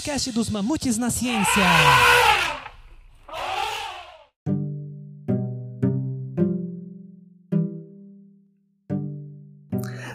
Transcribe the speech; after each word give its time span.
podcast 0.00 0.32
dos 0.32 0.48
Mamutes 0.48 0.96
na 0.96 1.10
Ciência. 1.10 1.62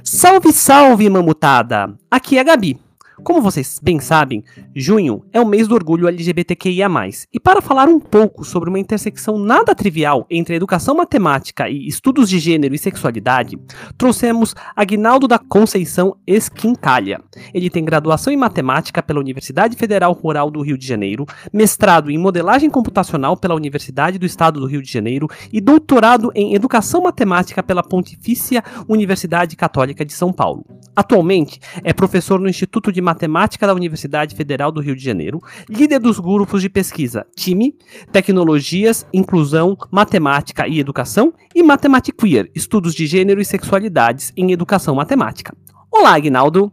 Salve, 0.04 0.52
salve, 0.52 1.07
mamutada! 1.07 1.96
Aqui 2.10 2.38
é 2.38 2.42
a 2.42 2.43
Gabi. 2.43 2.79
Como 3.23 3.41
vocês 3.41 3.79
bem 3.82 4.00
sabem, 4.00 4.43
junho 4.75 5.23
é 5.32 5.39
o 5.39 5.45
mês 5.45 5.68
do 5.68 5.75
orgulho 5.75 6.07
LGBTQIA. 6.07 6.86
E 7.34 7.39
para 7.39 7.61
falar 7.61 7.88
um 7.88 8.00
pouco 8.00 8.43
sobre 8.43 8.70
uma 8.70 8.79
intersecção 8.79 9.39
nada 9.39 9.73
trivial 9.73 10.25
entre 10.29 10.55
educação 10.55 10.95
matemática 10.95 11.68
e 11.70 11.87
estudos 11.87 12.29
de 12.29 12.37
gênero 12.37 12.75
e 12.75 12.78
sexualidade, 12.78 13.57
trouxemos 13.97 14.54
Aguinaldo 14.75 15.28
da 15.28 15.39
Conceição 15.39 16.15
Esquincalha. 16.28 17.21
Ele 17.54 17.70
tem 17.70 17.83
graduação 17.83 18.32
em 18.32 18.37
matemática 18.37 19.01
pela 19.01 19.20
Universidade 19.20 19.75
Federal 19.75 20.14
Rural 20.14 20.51
do 20.51 20.61
Rio 20.61 20.78
de 20.78 20.86
Janeiro, 20.86 21.25
mestrado 21.51 22.11
em 22.11 22.18
modelagem 22.18 22.70
computacional 22.70 23.36
pela 23.36 23.56
Universidade 23.56 24.20
do 24.20 24.25
Estado 24.25 24.59
do 24.59 24.68
Rio 24.68 24.82
de 24.82 24.92
Janeiro 24.92 25.28
e 25.51 25.59
doutorado 25.59 26.32
em 26.36 26.54
educação 26.54 27.01
matemática 27.01 27.64
pela 27.64 27.84
Pontifícia 27.84 28.64
Universidade 28.87 29.56
Católica 29.56 30.06
de 30.06 30.14
São 30.14 30.32
Paulo. 30.32 30.65
Atualmente 30.95 31.59
é 31.84 31.93
professor 31.93 32.39
no 32.39 32.47
Instituto 32.47 32.92
de 32.92 33.02
Matemática 33.05 33.67
da 33.67 33.73
Universidade 33.73 34.36
Federal 34.36 34.72
do 34.72 34.81
Rio 34.81 34.95
de 34.95 35.03
Janeiro, 35.03 35.39
líder 35.69 36.00
dos 36.00 36.19
grupos 36.19 36.61
de 36.61 36.69
pesquisa 36.69 37.25
TIME, 37.36 37.75
Tecnologias, 38.11 39.05
Inclusão, 39.14 39.78
Matemática 39.91 40.67
e 40.67 40.80
Educação 40.80 41.31
e 41.53 41.61
Matemática 41.61 42.17
Queer, 42.17 42.50
Estudos 42.55 42.95
de 42.95 43.05
Gênero 43.05 43.39
e 43.39 43.45
Sexualidades 43.45 44.34
em 44.36 44.52
Educação 44.52 44.95
Matemática. 44.95 45.56
Olá, 45.92 46.16
Aguinaldo. 46.16 46.72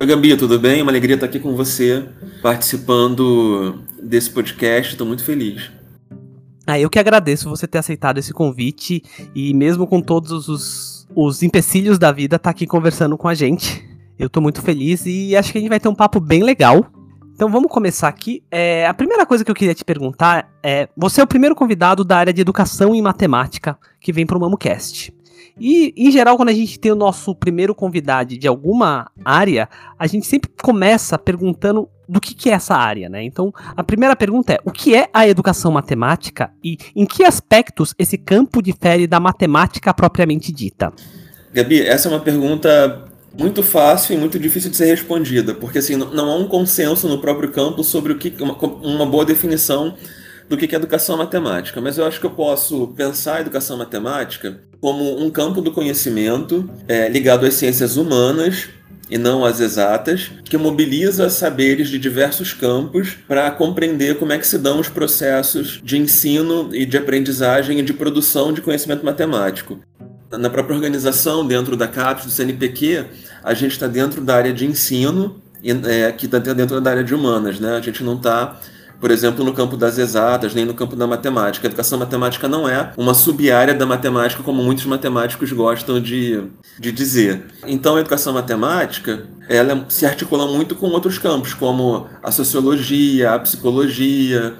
Oi, 0.00 0.06
Gabi, 0.06 0.36
tudo 0.36 0.58
bem? 0.58 0.82
Uma 0.82 0.90
alegria 0.90 1.14
estar 1.14 1.26
aqui 1.26 1.38
com 1.38 1.54
você, 1.54 2.04
participando 2.42 3.84
desse 4.02 4.30
podcast. 4.30 4.92
Estou 4.92 5.06
muito 5.06 5.22
feliz. 5.22 5.70
Ah, 6.66 6.78
eu 6.78 6.88
que 6.88 6.98
agradeço 6.98 7.48
você 7.48 7.66
ter 7.66 7.78
aceitado 7.78 8.18
esse 8.18 8.32
convite 8.32 9.02
e 9.34 9.52
mesmo 9.52 9.86
com 9.86 10.00
todos 10.00 10.48
os, 10.48 11.06
os 11.14 11.42
empecilhos 11.42 11.98
da 11.98 12.12
vida, 12.12 12.36
estar 12.36 12.44
tá 12.44 12.50
aqui 12.50 12.66
conversando 12.66 13.18
com 13.18 13.28
a 13.28 13.34
gente. 13.34 13.89
Eu 14.20 14.28
tô 14.28 14.38
muito 14.38 14.60
feliz 14.60 15.06
e 15.06 15.34
acho 15.34 15.50
que 15.50 15.56
a 15.56 15.60
gente 15.62 15.70
vai 15.70 15.80
ter 15.80 15.88
um 15.88 15.94
papo 15.94 16.20
bem 16.20 16.42
legal. 16.42 16.84
Então 17.34 17.48
vamos 17.48 17.72
começar 17.72 18.06
aqui. 18.06 18.42
É, 18.50 18.86
a 18.86 18.92
primeira 18.92 19.24
coisa 19.24 19.42
que 19.42 19.50
eu 19.50 19.54
queria 19.54 19.74
te 19.74 19.82
perguntar 19.82 20.46
é: 20.62 20.90
você 20.94 21.22
é 21.22 21.24
o 21.24 21.26
primeiro 21.26 21.54
convidado 21.54 22.04
da 22.04 22.18
área 22.18 22.32
de 22.32 22.42
educação 22.42 22.94
e 22.94 23.00
matemática 23.00 23.78
que 23.98 24.12
vem 24.12 24.26
para 24.26 24.36
o 24.36 24.40
MamoCast. 24.40 25.10
E, 25.58 25.94
em 25.96 26.10
geral, 26.10 26.36
quando 26.36 26.50
a 26.50 26.52
gente 26.52 26.78
tem 26.78 26.92
o 26.92 26.94
nosso 26.94 27.34
primeiro 27.34 27.74
convidado 27.74 28.36
de 28.36 28.46
alguma 28.46 29.10
área, 29.24 29.70
a 29.98 30.06
gente 30.06 30.26
sempre 30.26 30.50
começa 30.62 31.18
perguntando 31.18 31.88
do 32.06 32.20
que, 32.20 32.34
que 32.34 32.50
é 32.50 32.52
essa 32.52 32.74
área, 32.74 33.08
né? 33.08 33.24
Então, 33.24 33.50
a 33.74 33.82
primeira 33.82 34.14
pergunta 34.14 34.52
é: 34.52 34.58
o 34.66 34.70
que 34.70 34.94
é 34.94 35.08
a 35.14 35.26
educação 35.26 35.72
matemática 35.72 36.52
e 36.62 36.76
em 36.94 37.06
que 37.06 37.24
aspectos 37.24 37.94
esse 37.98 38.18
campo 38.18 38.60
difere 38.60 39.06
da 39.06 39.18
matemática 39.18 39.94
propriamente 39.94 40.52
dita? 40.52 40.92
Gabi, 41.54 41.80
essa 41.80 42.08
é 42.08 42.12
uma 42.12 42.20
pergunta 42.20 43.09
muito 43.38 43.62
fácil 43.62 44.14
e 44.14 44.18
muito 44.18 44.38
difícil 44.38 44.70
de 44.70 44.76
ser 44.76 44.86
respondida, 44.86 45.54
porque 45.54 45.78
assim, 45.78 45.96
não 45.96 46.30
há 46.30 46.36
um 46.36 46.48
consenso 46.48 47.08
no 47.08 47.20
próprio 47.20 47.50
campo 47.50 47.82
sobre 47.84 48.12
o 48.12 48.18
que 48.18 48.34
uma, 48.42 48.54
uma 48.54 49.06
boa 49.06 49.24
definição 49.24 49.94
do 50.48 50.56
que 50.56 50.74
é 50.74 50.76
educação 50.76 51.16
matemática, 51.16 51.80
mas 51.80 51.96
eu 51.96 52.04
acho 52.04 52.18
que 52.18 52.26
eu 52.26 52.30
posso 52.30 52.88
pensar 52.88 53.36
a 53.36 53.40
educação 53.40 53.78
matemática 53.78 54.60
como 54.80 55.22
um 55.22 55.30
campo 55.30 55.60
do 55.60 55.70
conhecimento 55.70 56.68
é, 56.88 57.08
ligado 57.08 57.46
às 57.46 57.54
ciências 57.54 57.96
humanas 57.96 58.68
e 59.08 59.18
não 59.18 59.44
às 59.44 59.60
exatas, 59.60 60.30
que 60.44 60.56
mobiliza 60.56 61.28
saberes 61.28 61.88
de 61.88 61.98
diversos 61.98 62.52
campos 62.52 63.16
para 63.26 63.50
compreender 63.50 64.18
como 64.18 64.32
é 64.32 64.38
que 64.38 64.46
se 64.46 64.56
dão 64.56 64.78
os 64.78 64.88
processos 64.88 65.80
de 65.82 65.98
ensino 65.98 66.70
e 66.72 66.86
de 66.86 66.96
aprendizagem 66.96 67.78
e 67.78 67.82
de 67.82 67.92
produção 67.92 68.52
de 68.52 68.60
conhecimento 68.60 69.04
matemático 69.04 69.80
na 70.30 70.48
própria 70.48 70.74
organização, 70.76 71.46
dentro 71.46 71.76
da 71.76 71.88
CAPES, 71.88 72.26
do 72.26 72.30
CNPq, 72.30 73.04
a 73.42 73.54
gente 73.54 73.72
está 73.72 73.86
dentro 73.86 74.20
da 74.20 74.36
área 74.36 74.52
de 74.52 74.64
ensino, 74.64 75.40
é, 75.86 76.12
que 76.12 76.26
está 76.26 76.38
dentro 76.38 76.80
da 76.80 76.90
área 76.90 77.04
de 77.04 77.14
humanas. 77.14 77.58
Né? 77.58 77.76
A 77.76 77.80
gente 77.80 78.04
não 78.04 78.14
está, 78.14 78.58
por 79.00 79.10
exemplo, 79.10 79.44
no 79.44 79.52
campo 79.52 79.76
das 79.76 79.98
exatas, 79.98 80.54
nem 80.54 80.64
no 80.64 80.74
campo 80.74 80.94
da 80.94 81.06
matemática. 81.06 81.66
A 81.66 81.68
educação 81.68 81.98
matemática 81.98 82.46
não 82.46 82.68
é 82.68 82.92
uma 82.96 83.12
sub-área 83.12 83.74
da 83.74 83.84
matemática, 83.84 84.42
como 84.42 84.62
muitos 84.62 84.86
matemáticos 84.86 85.52
gostam 85.52 86.00
de, 86.00 86.44
de 86.78 86.92
dizer. 86.92 87.46
Então, 87.66 87.96
a 87.96 88.00
educação 88.00 88.32
matemática 88.32 89.26
ela 89.48 89.84
se 89.88 90.06
articula 90.06 90.46
muito 90.46 90.76
com 90.76 90.86
outros 90.86 91.18
campos, 91.18 91.52
como 91.52 92.06
a 92.22 92.30
sociologia, 92.30 93.34
a 93.34 93.38
psicologia, 93.40 94.54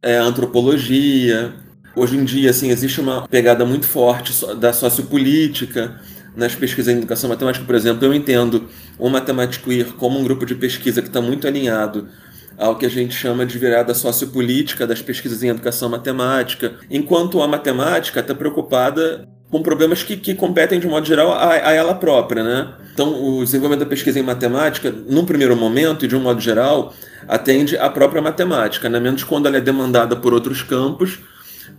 é, 0.00 0.18
a 0.18 0.22
antropologia, 0.22 1.52
Hoje 1.94 2.16
em 2.16 2.24
dia, 2.24 2.50
assim, 2.50 2.70
existe 2.70 3.00
uma 3.00 3.28
pegada 3.28 3.66
muito 3.66 3.86
forte 3.86 4.32
da 4.56 4.72
sociopolítica 4.72 6.00
nas 6.34 6.54
pesquisas 6.54 6.94
em 6.94 6.98
educação 6.98 7.28
matemática, 7.28 7.66
por 7.66 7.74
exemplo. 7.74 8.06
Eu 8.06 8.14
entendo 8.14 8.66
o 8.98 9.10
Matemático 9.10 9.68
Queer 9.68 9.92
como 9.98 10.18
um 10.18 10.24
grupo 10.24 10.46
de 10.46 10.54
pesquisa 10.54 11.02
que 11.02 11.08
está 11.08 11.20
muito 11.20 11.46
alinhado 11.46 12.08
ao 12.56 12.76
que 12.76 12.86
a 12.86 12.88
gente 12.88 13.14
chama 13.14 13.44
de 13.44 13.58
virada 13.58 13.92
sociopolítica 13.92 14.86
das 14.86 15.02
pesquisas 15.02 15.42
em 15.42 15.48
educação 15.48 15.90
matemática, 15.90 16.74
enquanto 16.90 17.42
a 17.42 17.48
matemática 17.48 18.20
está 18.20 18.34
preocupada 18.34 19.28
com 19.50 19.62
problemas 19.62 20.02
que, 20.02 20.16
que 20.16 20.34
competem, 20.34 20.80
de 20.80 20.86
modo 20.86 21.06
geral, 21.06 21.32
a, 21.32 21.52
a, 21.52 21.72
ela 21.72 21.94
própria. 21.94 22.42
Né? 22.42 22.72
Então, 22.94 23.22
o 23.22 23.44
desenvolvimento 23.44 23.80
da 23.80 23.90
pesquisa 23.90 24.18
em 24.18 24.22
matemática, 24.22 24.90
num 24.90 25.26
primeiro 25.26 25.54
momento 25.54 26.06
e 26.06 26.08
de 26.08 26.16
um 26.16 26.20
modo 26.20 26.40
geral, 26.40 26.94
atende 27.28 27.76
à 27.76 27.90
própria 27.90 28.22
matemática, 28.22 28.88
né? 28.88 28.98
menos 28.98 29.24
quando 29.24 29.46
ela 29.46 29.58
é 29.58 29.60
demandada 29.60 30.16
por 30.16 30.32
outros 30.32 30.62
campos 30.62 31.18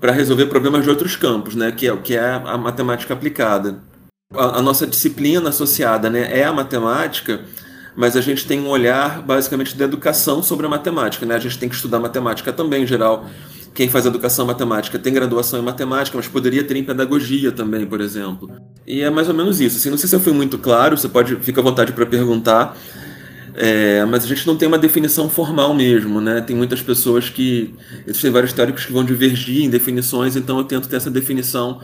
para 0.03 0.11
resolver 0.11 0.47
problemas 0.47 0.83
de 0.83 0.89
outros 0.89 1.15
campos, 1.15 1.55
né, 1.55 1.71
que 1.71 1.87
é 1.87 1.95
que 1.95 2.13
é 2.13 2.33
a 2.33 2.57
matemática 2.57 3.13
aplicada. 3.13 3.79
A, 4.35 4.59
a, 4.59 4.61
nossa 4.61 4.85
disciplina 4.85 5.47
associada, 5.47 6.09
né, 6.09 6.27
é 6.29 6.43
a 6.43 6.51
matemática, 6.51 7.39
mas 7.95 8.17
a 8.17 8.19
gente 8.19 8.45
tem 8.45 8.59
um 8.59 8.67
olhar 8.67 9.21
basicamente 9.21 9.77
da 9.77 9.85
educação 9.85 10.43
sobre 10.43 10.65
a 10.65 10.69
matemática, 10.69 11.25
né? 11.25 11.35
A 11.35 11.39
gente 11.39 11.57
tem 11.57 11.69
que 11.69 11.75
estudar 11.75 11.99
matemática 11.99 12.51
também, 12.51 12.83
em 12.83 12.85
geral. 12.85 13.29
Quem 13.73 13.87
faz 13.87 14.05
educação 14.05 14.45
matemática 14.45 14.99
tem 14.99 15.13
graduação 15.13 15.57
em 15.57 15.63
matemática, 15.63 16.17
mas 16.17 16.27
poderia 16.27 16.65
ter 16.65 16.75
em 16.75 16.83
pedagogia 16.83 17.53
também, 17.53 17.85
por 17.85 18.01
exemplo. 18.01 18.51
E 18.85 19.01
é 19.01 19.09
mais 19.09 19.29
ou 19.29 19.33
menos 19.33 19.61
isso. 19.61 19.77
Assim, 19.77 19.89
não 19.89 19.97
sei 19.97 20.09
se 20.09 20.15
eu 20.15 20.19
fui 20.19 20.33
muito 20.33 20.57
claro, 20.57 20.97
você 20.97 21.07
pode 21.07 21.37
fica 21.37 21.61
à 21.61 21.63
vontade 21.63 21.93
para 21.93 22.05
perguntar. 22.05 22.75
É, 23.55 24.03
mas 24.05 24.23
a 24.23 24.27
gente 24.27 24.47
não 24.47 24.57
tem 24.57 24.67
uma 24.67 24.79
definição 24.79 25.29
formal 25.29 25.73
mesmo, 25.73 26.19
né? 26.19 26.41
Tem 26.41 26.55
muitas 26.55 26.81
pessoas 26.81 27.29
que. 27.29 27.73
Existem 28.07 28.31
vários 28.31 28.53
teóricos 28.53 28.85
que 28.85 28.93
vão 28.93 29.03
divergir 29.03 29.63
em 29.63 29.69
definições, 29.69 30.35
então 30.35 30.57
eu 30.57 30.63
tento 30.63 30.89
ter 30.89 30.95
essa 30.95 31.11
definição 31.11 31.79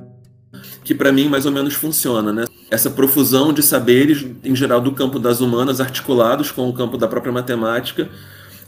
que 0.84 0.96
para 0.96 1.12
mim 1.12 1.30
mais 1.30 1.46
ou 1.46 1.52
menos 1.52 1.76
funciona, 1.76 2.34
né? 2.34 2.46
Essa 2.72 2.90
profusão 2.90 3.54
de 3.54 3.62
saberes, 3.62 4.26
em 4.44 4.56
geral, 4.56 4.82
do 4.82 4.92
campo 4.92 5.20
das 5.20 5.42
humanas, 5.42 5.80
articulados 5.80 6.52
com 6.52 6.68
o 6.68 6.74
campo 6.74 6.98
da 6.98 7.08
própria 7.08 7.32
matemática, 7.32 8.10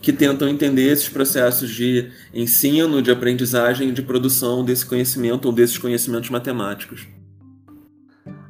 que 0.01 0.11
tentam 0.11 0.47
entender 0.47 0.91
esses 0.91 1.09
processos 1.09 1.69
de 1.69 2.09
ensino, 2.33 3.01
de 3.01 3.11
aprendizagem, 3.11 3.93
de 3.93 4.01
produção 4.01 4.63
desse 4.63 4.85
conhecimento 4.85 5.45
ou 5.45 5.51
desses 5.51 5.77
conhecimentos 5.77 6.29
matemáticos. 6.29 7.07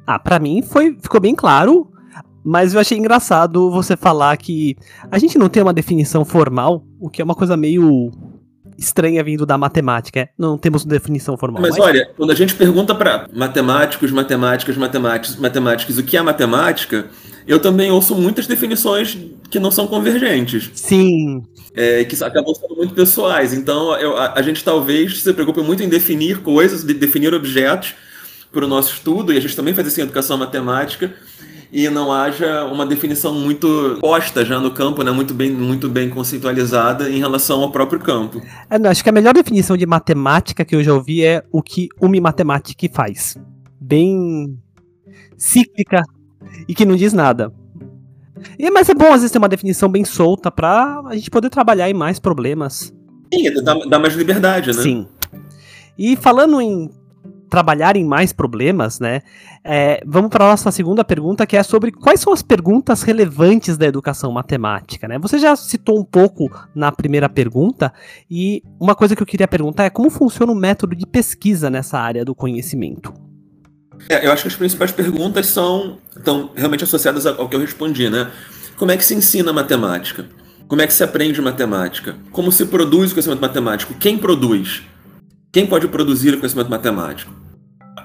Ah, 0.06 0.18
para 0.18 0.38
mim 0.38 0.62
foi 0.62 0.96
ficou 1.00 1.20
bem 1.20 1.34
claro 1.34 1.91
mas 2.44 2.74
eu 2.74 2.80
achei 2.80 2.98
engraçado 2.98 3.70
você 3.70 3.96
falar 3.96 4.36
que 4.36 4.76
a 5.10 5.18
gente 5.18 5.38
não 5.38 5.48
tem 5.48 5.62
uma 5.62 5.72
definição 5.72 6.24
formal, 6.24 6.84
o 7.00 7.08
que 7.08 7.20
é 7.20 7.24
uma 7.24 7.34
coisa 7.34 7.56
meio 7.56 8.10
estranha 8.78 9.22
vindo 9.22 9.46
da 9.46 9.56
matemática. 9.56 10.20
É? 10.20 10.28
Não 10.36 10.58
temos 10.58 10.84
definição 10.84 11.36
formal. 11.36 11.62
Mas, 11.62 11.76
mas... 11.76 11.80
olha, 11.80 12.10
quando 12.16 12.30
a 12.30 12.34
gente 12.34 12.54
pergunta 12.54 12.94
para 12.94 13.28
matemáticos, 13.32 14.10
matemáticas, 14.10 14.76
matemáticos, 14.76 15.36
matemáticos 15.36 15.98
o 15.98 16.02
que 16.02 16.16
é 16.16 16.22
matemática, 16.22 17.06
eu 17.46 17.60
também 17.60 17.90
ouço 17.90 18.14
muitas 18.14 18.46
definições 18.46 19.16
que 19.50 19.58
não 19.58 19.70
são 19.70 19.86
convergentes. 19.86 20.70
Sim. 20.74 21.42
É, 21.74 22.04
que 22.04 22.22
acabam 22.22 22.54
sendo 22.54 22.76
muito 22.76 22.94
pessoais. 22.94 23.52
Então, 23.52 23.96
eu, 23.96 24.16
a, 24.16 24.34
a, 24.34 24.42
gente 24.42 24.62
talvez 24.62 25.22
se 25.22 25.32
preocupe 25.32 25.60
muito 25.60 25.82
em 25.82 25.88
definir 25.88 26.38
coisas, 26.38 26.84
de 26.84 26.92
definir 26.92 27.32
objetos 27.32 27.94
para 28.52 28.64
o 28.64 28.68
nosso 28.68 28.92
estudo, 28.92 29.32
e 29.32 29.38
a 29.38 29.40
gente 29.40 29.56
também 29.56 29.72
faz 29.72 29.88
isso 29.88 29.98
em 30.00 30.02
educação 30.02 30.36
matemática 30.36 31.14
e 31.72 31.88
não 31.88 32.12
haja 32.12 32.66
uma 32.66 32.84
definição 32.84 33.34
muito 33.34 33.96
posta 33.98 34.44
já 34.44 34.60
no 34.60 34.70
campo, 34.70 35.02
né, 35.02 35.10
muito 35.10 35.32
bem, 35.32 35.50
muito 35.50 35.88
bem 35.88 36.10
conceitualizada 36.10 37.08
em 37.08 37.18
relação 37.18 37.62
ao 37.62 37.72
próprio 37.72 37.98
campo. 37.98 38.42
É, 38.68 38.78
não, 38.78 38.90
acho 38.90 39.02
que 39.02 39.08
a 39.08 39.12
melhor 39.12 39.32
definição 39.32 39.74
de 39.74 39.86
matemática 39.86 40.66
que 40.66 40.76
eu 40.76 40.84
já 40.84 40.92
ouvi 40.92 41.24
é 41.24 41.42
o 41.50 41.62
que 41.62 41.88
uma 41.98 42.20
matemática 42.20 42.86
faz. 42.92 43.38
Bem 43.80 44.58
cíclica 45.38 46.02
e 46.68 46.74
que 46.74 46.84
não 46.84 46.94
diz 46.94 47.14
nada. 47.14 47.50
E, 48.58 48.70
mas 48.70 48.88
é 48.90 48.94
bom 48.94 49.06
às 49.06 49.20
vezes 49.22 49.30
ter 49.30 49.38
uma 49.38 49.48
definição 49.48 49.88
bem 49.88 50.04
solta 50.04 50.50
para 50.50 51.00
a 51.06 51.16
gente 51.16 51.30
poder 51.30 51.48
trabalhar 51.48 51.88
em 51.88 51.94
mais 51.94 52.18
problemas. 52.18 52.92
Sim, 53.32 53.62
dá, 53.62 53.74
dá 53.88 53.98
mais 53.98 54.14
liberdade, 54.14 54.68
né? 54.76 54.82
Sim. 54.82 55.06
E 55.96 56.16
falando 56.16 56.60
em 56.60 56.90
trabalharem 57.52 58.02
mais 58.02 58.32
problemas, 58.32 58.98
né? 58.98 59.20
É, 59.62 60.02
vamos 60.06 60.30
para 60.30 60.46
a 60.46 60.48
nossa 60.48 60.70
segunda 60.70 61.04
pergunta, 61.04 61.46
que 61.46 61.54
é 61.54 61.62
sobre 61.62 61.92
quais 61.92 62.18
são 62.18 62.32
as 62.32 62.40
perguntas 62.40 63.02
relevantes 63.02 63.76
da 63.76 63.84
educação 63.84 64.32
matemática, 64.32 65.06
né? 65.06 65.18
Você 65.18 65.38
já 65.38 65.54
citou 65.54 66.00
um 66.00 66.04
pouco 66.04 66.50
na 66.74 66.90
primeira 66.90 67.28
pergunta, 67.28 67.92
e 68.30 68.62
uma 68.80 68.94
coisa 68.94 69.14
que 69.14 69.22
eu 69.22 69.26
queria 69.26 69.46
perguntar 69.46 69.84
é 69.84 69.90
como 69.90 70.08
funciona 70.08 70.50
o 70.50 70.54
método 70.54 70.96
de 70.96 71.06
pesquisa 71.06 71.68
nessa 71.68 71.98
área 71.98 72.24
do 72.24 72.34
conhecimento? 72.34 73.12
É, 74.08 74.26
eu 74.26 74.32
acho 74.32 74.44
que 74.44 74.48
as 74.48 74.56
principais 74.56 74.90
perguntas 74.90 75.46
são 75.48 75.98
estão 76.16 76.52
realmente 76.56 76.84
associadas 76.84 77.26
ao 77.26 77.50
que 77.50 77.54
eu 77.54 77.60
respondi, 77.60 78.08
né? 78.08 78.30
Como 78.78 78.90
é 78.90 78.96
que 78.96 79.04
se 79.04 79.14
ensina 79.14 79.52
matemática? 79.52 80.24
Como 80.66 80.80
é 80.80 80.86
que 80.86 80.92
se 80.94 81.04
aprende 81.04 81.38
matemática? 81.42 82.16
Como 82.30 82.50
se 82.50 82.64
produz 82.64 83.10
o 83.10 83.14
conhecimento 83.14 83.42
matemático? 83.42 83.92
Quem 83.92 84.16
produz? 84.16 84.82
Quem 85.52 85.66
pode 85.66 85.86
produzir 85.86 86.32
o 86.32 86.38
conhecimento 86.38 86.70
matemático? 86.70 87.30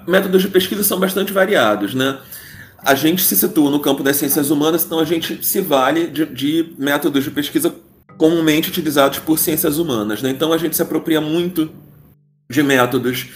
Métodos 0.05 0.41
de 0.41 0.49
pesquisa 0.49 0.83
são 0.83 0.99
bastante 0.99 1.31
variados, 1.31 1.93
né? 1.93 2.19
A 2.83 2.93
gente 2.93 3.21
se 3.21 3.37
situa 3.37 3.71
no 3.71 3.79
campo 3.79 4.03
das 4.03 4.17
ciências 4.17 4.51
humanas, 4.51 4.83
então 4.83 4.99
a 4.99 5.05
gente 5.05 5.45
se 5.45 5.61
vale 5.61 6.07
de, 6.07 6.25
de 6.25 6.73
métodos 6.77 7.23
de 7.23 7.31
pesquisa 7.31 7.73
comumente 8.17 8.69
utilizados 8.69 9.19
por 9.19 9.39
ciências 9.39 9.79
humanas, 9.79 10.21
né? 10.21 10.29
Então 10.29 10.51
a 10.51 10.57
gente 10.57 10.75
se 10.75 10.81
apropria 10.81 11.21
muito 11.21 11.71
de 12.49 12.61
métodos 12.61 13.27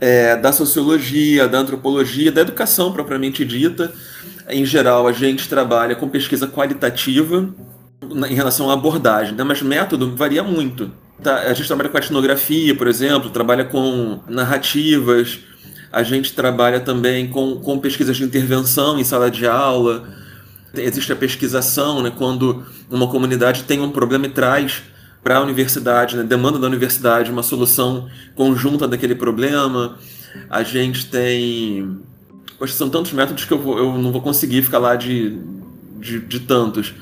é, 0.00 0.34
da 0.34 0.52
sociologia, 0.52 1.46
da 1.46 1.58
antropologia, 1.58 2.32
da 2.32 2.40
educação 2.40 2.92
propriamente 2.92 3.44
dita. 3.44 3.92
Em 4.48 4.64
geral, 4.64 5.06
a 5.06 5.12
gente 5.12 5.48
trabalha 5.48 5.94
com 5.94 6.08
pesquisa 6.08 6.48
qualitativa 6.48 7.48
em 8.28 8.34
relação 8.34 8.68
à 8.70 8.74
abordagem, 8.74 9.36
né? 9.36 9.44
mas 9.44 9.62
método 9.62 10.16
varia 10.16 10.42
muito. 10.42 10.90
Tá? 11.22 11.42
A 11.42 11.54
gente 11.54 11.66
trabalha 11.66 11.88
com 11.88 11.98
etnografia, 11.98 12.74
por 12.74 12.88
exemplo, 12.88 13.30
trabalha 13.30 13.64
com 13.64 14.20
narrativas, 14.28 15.38
a 15.92 16.02
gente 16.02 16.32
trabalha 16.32 16.80
também 16.80 17.28
com, 17.28 17.56
com 17.56 17.78
pesquisas 17.78 18.16
de 18.16 18.24
intervenção 18.24 18.98
em 18.98 19.04
sala 19.04 19.30
de 19.30 19.46
aula. 19.46 20.08
Existe 20.74 21.12
a 21.12 21.16
pesquisação, 21.16 22.02
né, 22.02 22.10
quando 22.16 22.64
uma 22.90 23.06
comunidade 23.06 23.64
tem 23.64 23.80
um 23.80 23.90
problema 23.90 24.26
e 24.26 24.30
traz 24.30 24.82
para 25.22 25.36
a 25.36 25.40
universidade, 25.42 26.16
né, 26.16 26.24
demanda 26.24 26.58
da 26.58 26.66
universidade 26.66 27.30
uma 27.30 27.42
solução 27.42 28.08
conjunta 28.34 28.88
daquele 28.88 29.14
problema. 29.14 29.98
A 30.48 30.62
gente 30.62 31.06
tem. 31.06 32.00
Poxa, 32.58 32.72
são 32.74 32.88
tantos 32.88 33.12
métodos 33.12 33.44
que 33.44 33.52
eu, 33.52 33.58
vou, 33.58 33.78
eu 33.78 33.98
não 33.98 34.10
vou 34.10 34.22
conseguir 34.22 34.62
ficar 34.62 34.78
lá 34.78 34.96
de, 34.96 35.38
de, 36.00 36.20
de 36.20 36.40
tantos. 36.40 36.94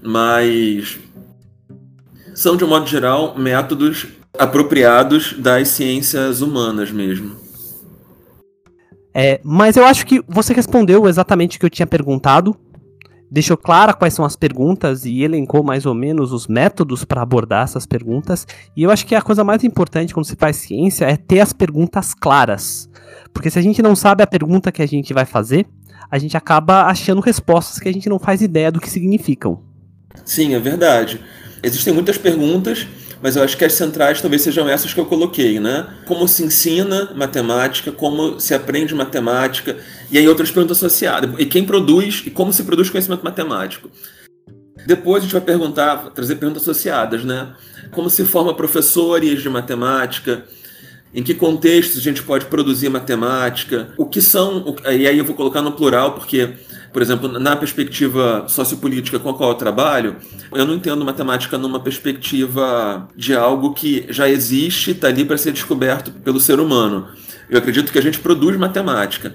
Mas 0.00 0.96
são, 2.38 2.56
de 2.56 2.64
um 2.64 2.68
modo 2.68 2.86
geral, 2.86 3.36
métodos 3.36 4.06
apropriados 4.38 5.32
das 5.32 5.68
ciências 5.68 6.40
humanas 6.40 6.90
mesmo. 6.90 7.36
É, 9.12 9.40
mas 9.42 9.76
eu 9.76 9.84
acho 9.84 10.06
que 10.06 10.22
você 10.28 10.54
respondeu 10.54 11.08
exatamente 11.08 11.56
o 11.56 11.60
que 11.60 11.66
eu 11.66 11.70
tinha 11.70 11.86
perguntado 11.86 12.56
deixou 13.30 13.56
clara 13.56 13.92
quais 13.92 14.14
são 14.14 14.24
as 14.24 14.36
perguntas 14.36 15.04
e 15.04 15.22
elencou 15.22 15.62
mais 15.62 15.84
ou 15.84 15.94
menos 15.94 16.32
os 16.32 16.46
métodos 16.46 17.04
para 17.04 17.22
abordar 17.22 17.64
essas 17.64 17.84
perguntas. 17.84 18.46
E 18.76 18.82
eu 18.82 18.90
acho 18.90 19.04
que 19.04 19.14
a 19.14 19.20
coisa 19.20 19.44
mais 19.44 19.62
importante 19.64 20.14
quando 20.14 20.24
se 20.24 20.36
faz 20.36 20.56
ciência 20.56 21.04
é 21.04 21.16
ter 21.16 21.40
as 21.40 21.52
perguntas 21.52 22.14
claras. 22.14 22.88
Porque 23.32 23.50
se 23.50 23.58
a 23.58 23.62
gente 23.62 23.82
não 23.82 23.94
sabe 23.94 24.22
a 24.22 24.26
pergunta 24.26 24.72
que 24.72 24.80
a 24.80 24.86
gente 24.86 25.12
vai 25.12 25.26
fazer, 25.26 25.66
a 26.10 26.18
gente 26.18 26.36
acaba 26.36 26.84
achando 26.84 27.20
respostas 27.20 27.78
que 27.78 27.88
a 27.88 27.92
gente 27.92 28.08
não 28.08 28.18
faz 28.18 28.40
ideia 28.40 28.72
do 28.72 28.80
que 28.80 28.88
significam. 28.88 29.62
Sim, 30.24 30.54
é 30.54 30.58
verdade. 30.58 31.20
Existem 31.62 31.92
muitas 31.92 32.16
perguntas 32.16 32.86
mas 33.22 33.36
eu 33.36 33.42
acho 33.42 33.56
que 33.56 33.64
as 33.64 33.72
centrais 33.72 34.20
talvez 34.20 34.42
sejam 34.42 34.68
essas 34.68 34.94
que 34.94 35.00
eu 35.00 35.06
coloquei, 35.06 35.58
né? 35.58 35.86
Como 36.06 36.28
se 36.28 36.44
ensina 36.44 37.12
matemática, 37.14 37.90
como 37.90 38.38
se 38.38 38.54
aprende 38.54 38.94
matemática, 38.94 39.76
e 40.10 40.18
aí 40.18 40.28
outras 40.28 40.50
perguntas 40.50 40.76
associadas. 40.76 41.30
E 41.38 41.46
quem 41.46 41.64
produz 41.64 42.22
e 42.26 42.30
como 42.30 42.52
se 42.52 42.62
produz 42.62 42.90
conhecimento 42.90 43.24
matemático. 43.24 43.90
Depois 44.86 45.18
a 45.18 45.26
gente 45.26 45.32
vai 45.32 45.42
perguntar, 45.42 46.10
trazer 46.10 46.36
perguntas 46.36 46.62
associadas, 46.62 47.24
né? 47.24 47.48
Como 47.90 48.08
se 48.08 48.24
forma 48.24 48.54
professores 48.54 49.42
de 49.42 49.48
matemática, 49.48 50.44
em 51.12 51.22
que 51.22 51.34
contextos 51.34 51.98
a 51.98 52.02
gente 52.02 52.22
pode 52.22 52.46
produzir 52.46 52.88
matemática, 52.88 53.88
o 53.96 54.06
que 54.06 54.20
são, 54.20 54.76
e 54.84 55.06
aí 55.08 55.18
eu 55.18 55.24
vou 55.24 55.34
colocar 55.34 55.60
no 55.60 55.72
plural, 55.72 56.12
porque 56.12 56.50
por 56.92 57.02
exemplo, 57.02 57.28
na 57.28 57.54
perspectiva 57.54 58.44
sociopolítica 58.48 59.18
com 59.18 59.30
a 59.30 59.34
qual 59.34 59.50
eu 59.50 59.54
trabalho, 59.54 60.16
eu 60.52 60.64
não 60.64 60.74
entendo 60.74 61.04
matemática 61.04 61.58
numa 61.58 61.80
perspectiva 61.80 63.08
de 63.14 63.34
algo 63.34 63.74
que 63.74 64.06
já 64.08 64.28
existe, 64.28 64.92
está 64.92 65.08
ali 65.08 65.24
para 65.24 65.36
ser 65.36 65.52
descoberto 65.52 66.10
pelo 66.10 66.40
ser 66.40 66.60
humano. 66.60 67.08
Eu 67.48 67.58
acredito 67.58 67.92
que 67.92 67.98
a 67.98 68.02
gente 68.02 68.18
produz 68.18 68.56
matemática. 68.56 69.34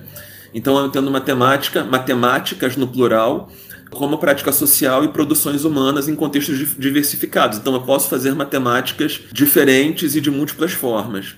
Então 0.53 0.77
eu 0.77 0.85
entendo 0.85 1.09
matemática, 1.09 1.83
matemáticas 1.83 2.75
no 2.75 2.87
plural, 2.87 3.49
como 3.91 4.17
prática 4.17 4.51
social 4.51 5.03
e 5.03 5.07
produções 5.07 5.63
humanas 5.63 6.07
em 6.07 6.15
contextos 6.15 6.75
diversificados. 6.77 7.57
Então 7.57 7.73
eu 7.73 7.81
posso 7.81 8.09
fazer 8.09 8.33
matemáticas 8.33 9.21
diferentes 9.31 10.15
e 10.15 10.21
de 10.21 10.29
múltiplas 10.29 10.73
formas. 10.73 11.35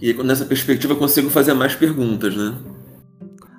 E 0.00 0.12
nessa 0.14 0.44
perspectiva 0.44 0.94
eu 0.94 0.98
consigo 0.98 1.30
fazer 1.30 1.54
mais 1.54 1.74
perguntas, 1.74 2.36
né? 2.36 2.54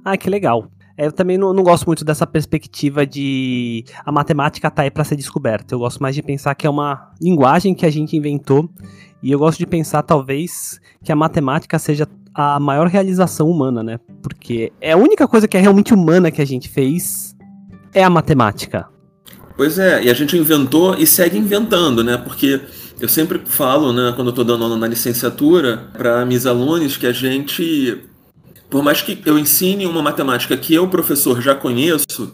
Ah, 0.03 0.17
que 0.17 0.29
legal. 0.29 0.69
É, 0.97 1.07
eu 1.07 1.11
também 1.11 1.37
não, 1.37 1.53
não, 1.53 1.63
gosto 1.63 1.85
muito 1.85 2.05
dessa 2.05 2.25
perspectiva 2.27 3.05
de 3.05 3.83
a 4.05 4.11
matemática 4.11 4.69
tá 4.69 4.83
aí 4.83 4.91
para 4.91 5.03
ser 5.03 5.15
descoberta. 5.15 5.73
Eu 5.73 5.79
gosto 5.79 6.01
mais 6.01 6.13
de 6.13 6.21
pensar 6.21 6.53
que 6.55 6.67
é 6.67 6.69
uma 6.69 7.11
linguagem 7.21 7.73
que 7.73 7.85
a 7.85 7.89
gente 7.89 8.15
inventou 8.15 8.69
e 9.21 9.31
eu 9.31 9.39
gosto 9.39 9.57
de 9.57 9.65
pensar 9.65 10.03
talvez 10.03 10.79
que 11.03 11.11
a 11.11 11.15
matemática 11.15 11.79
seja 11.79 12.07
a 12.33 12.59
maior 12.59 12.87
realização 12.87 13.49
humana, 13.49 13.81
né? 13.83 13.99
Porque 14.21 14.71
é 14.81 14.91
a 14.91 14.97
única 14.97 15.27
coisa 15.27 15.47
que 15.47 15.57
é 15.57 15.59
realmente 15.59 15.93
humana 15.93 16.31
que 16.31 16.41
a 16.41 16.45
gente 16.45 16.69
fez 16.69 17.35
é 17.93 18.03
a 18.03 18.09
matemática. 18.09 18.87
Pois 19.55 19.77
é, 19.77 20.03
e 20.03 20.09
a 20.09 20.13
gente 20.13 20.35
inventou 20.35 20.95
e 20.95 21.05
segue 21.05 21.37
inventando, 21.37 22.03
né? 22.03 22.17
Porque 22.17 22.59
eu 22.99 23.07
sempre 23.07 23.41
falo, 23.45 23.93
né, 23.93 24.13
quando 24.15 24.27
eu 24.27 24.31
estou 24.31 24.45
dando 24.45 24.63
aula 24.63 24.77
na 24.77 24.87
licenciatura, 24.87 25.89
para 25.93 26.25
meus 26.25 26.45
alunos 26.45 26.97
que 26.97 27.05
a 27.05 27.11
gente 27.11 28.03
por 28.73 28.81
mais 28.81 29.03
que 29.03 29.21
eu 29.23 29.37
ensine 29.37 29.85
uma 29.85 30.01
matemática 30.01 30.57
que 30.57 30.73
eu, 30.73 30.87
professor, 30.87 31.39
já 31.39 31.53
conheço, 31.53 32.33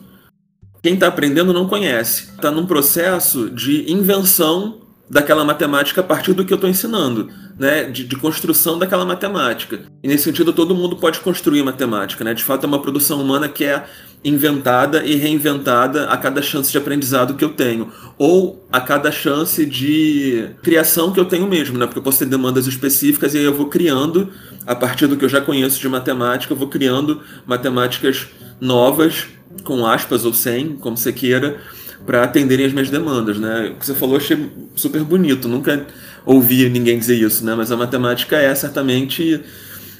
quem 0.81 0.93
está 0.93 1.07
aprendendo 1.07 1.51
não 1.51 1.67
conhece. 1.67 2.29
Está 2.33 2.49
num 2.49 2.65
processo 2.65 3.49
de 3.49 3.91
invenção 3.91 4.77
daquela 5.09 5.43
matemática 5.43 5.99
a 5.99 6.03
partir 6.03 6.31
do 6.31 6.45
que 6.45 6.53
eu 6.53 6.55
estou 6.55 6.69
ensinando, 6.69 7.29
né? 7.59 7.83
De, 7.83 8.05
de, 8.05 8.15
construção 8.15 8.79
daquela 8.79 9.05
matemática. 9.05 9.81
E 10.01 10.07
nesse 10.07 10.23
sentido, 10.23 10.53
todo 10.53 10.73
mundo 10.73 10.95
pode 10.95 11.19
construir 11.19 11.61
matemática, 11.61 12.23
né? 12.23 12.33
De 12.33 12.43
fato, 12.43 12.63
é 12.63 12.67
uma 12.67 12.81
produção 12.81 13.21
humana 13.21 13.49
que 13.49 13.65
é 13.65 13.83
inventada 14.23 15.05
e 15.05 15.15
reinventada 15.15 16.05
a 16.09 16.17
cada 16.17 16.41
chance 16.41 16.71
de 16.71 16.77
aprendizado 16.77 17.35
que 17.35 17.43
eu 17.43 17.49
tenho, 17.49 17.91
ou 18.17 18.65
a 18.71 18.81
cada 18.81 19.11
chance 19.11 19.65
de 19.65 20.49
criação 20.61 21.11
que 21.11 21.19
eu 21.19 21.25
tenho 21.25 21.47
mesmo, 21.47 21.77
né? 21.77 21.85
Porque 21.85 21.99
eu 21.99 22.03
posso 22.03 22.19
ter 22.19 22.25
demandas 22.25 22.65
específicas 22.65 23.33
e 23.33 23.39
aí 23.39 23.43
eu 23.43 23.53
vou 23.53 23.67
criando 23.67 24.29
a 24.65 24.75
partir 24.75 25.07
do 25.07 25.17
que 25.17 25.25
eu 25.25 25.29
já 25.29 25.41
conheço 25.41 25.79
de 25.79 25.89
matemática, 25.89 26.53
eu 26.53 26.57
vou 26.57 26.67
criando 26.67 27.21
matemáticas 27.45 28.27
novas, 28.59 29.27
com 29.63 29.85
aspas 29.85 30.25
ou 30.25 30.33
sem, 30.33 30.75
como 30.75 30.97
você 30.97 31.11
queira, 31.11 31.59
para 32.05 32.23
atenderem 32.23 32.65
as 32.65 32.71
minhas 32.71 32.89
demandas, 32.89 33.37
né? 33.37 33.73
O 33.73 33.79
que 33.79 33.85
você 33.85 33.93
falou 33.93 34.15
eu 34.15 34.21
achei 34.21 34.51
super 34.75 35.03
bonito, 35.03 35.47
nunca 35.47 35.85
ouvi 36.25 36.69
ninguém 36.69 36.99
dizer 36.99 37.15
isso, 37.15 37.45
né? 37.45 37.55
Mas 37.55 37.71
a 37.71 37.77
matemática 37.77 38.37
é 38.37 38.53
certamente 38.55 39.43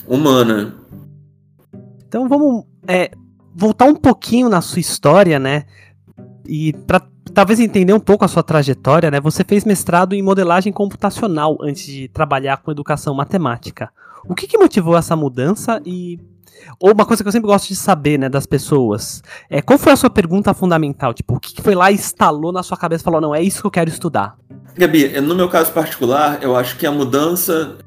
humana. 0.08 0.74
Então 2.08 2.28
vamos 2.28 2.66
é, 2.88 3.12
voltar 3.56 3.86
um 3.86 3.96
pouquinho 3.96 4.50
na 4.50 4.62
sua 4.62 4.80
história, 4.80 5.38
né? 5.38 5.66
E 6.48 6.74
para 6.74 7.02
talvez 7.34 7.60
entender 7.60 7.94
um 7.94 8.00
pouco 8.00 8.26
a 8.26 8.28
sua 8.28 8.44
trajetória, 8.44 9.12
né? 9.12 9.20
Você 9.20 9.44
fez 9.44 9.64
mestrado 9.64 10.14
em 10.14 10.22
modelagem 10.22 10.74
computacional 10.74 11.58
antes 11.62 11.86
de 11.86 12.08
trabalhar 12.08 12.58
com 12.58 12.72
educação 12.72 13.14
matemática. 13.14 13.90
O 14.28 14.36
que, 14.36 14.48
que 14.48 14.58
motivou 14.58 14.98
essa 14.98 15.16
mudança 15.16 15.82
e 15.86 16.20
ou 16.80 16.94
uma 16.94 17.06
coisa 17.06 17.24
que 17.24 17.28
eu 17.28 17.32
sempre 17.32 17.48
gosto 17.48 17.68
de 17.68 17.76
saber, 17.76 18.18
né, 18.18 18.30
das 18.30 18.46
pessoas, 18.46 19.22
é 19.50 19.62
qual 19.62 19.80
foi 19.80 19.94
a 19.94 19.96
sua 19.96 20.10
pergunta 20.10 20.54
fundamental? 20.54 21.14
Tipo, 21.14 21.36
o 21.36 21.40
que, 21.40 21.62
foi 21.62 21.76
lá 21.76 21.92
e 21.92 21.96
instalou 21.96 22.52
na 22.52 22.64
sua 22.64 22.78
cabeça 22.78 23.04
e 23.04 23.06
falou, 23.06 23.22
não, 23.22 23.34
é 23.34 23.42
isso 23.42 23.62
que 23.62 23.68
eu 23.68 23.72
quero 23.72 23.90
estudar? 23.90 24.38
Gabi, 24.76 25.20
no 25.22 25.36
meu 25.36 25.50
caso 25.50 25.72
particular, 25.72 26.40
eu 26.42 26.56
acho 26.56 26.78
que 26.78 26.86
a 26.86 26.92
mudança 26.92 27.78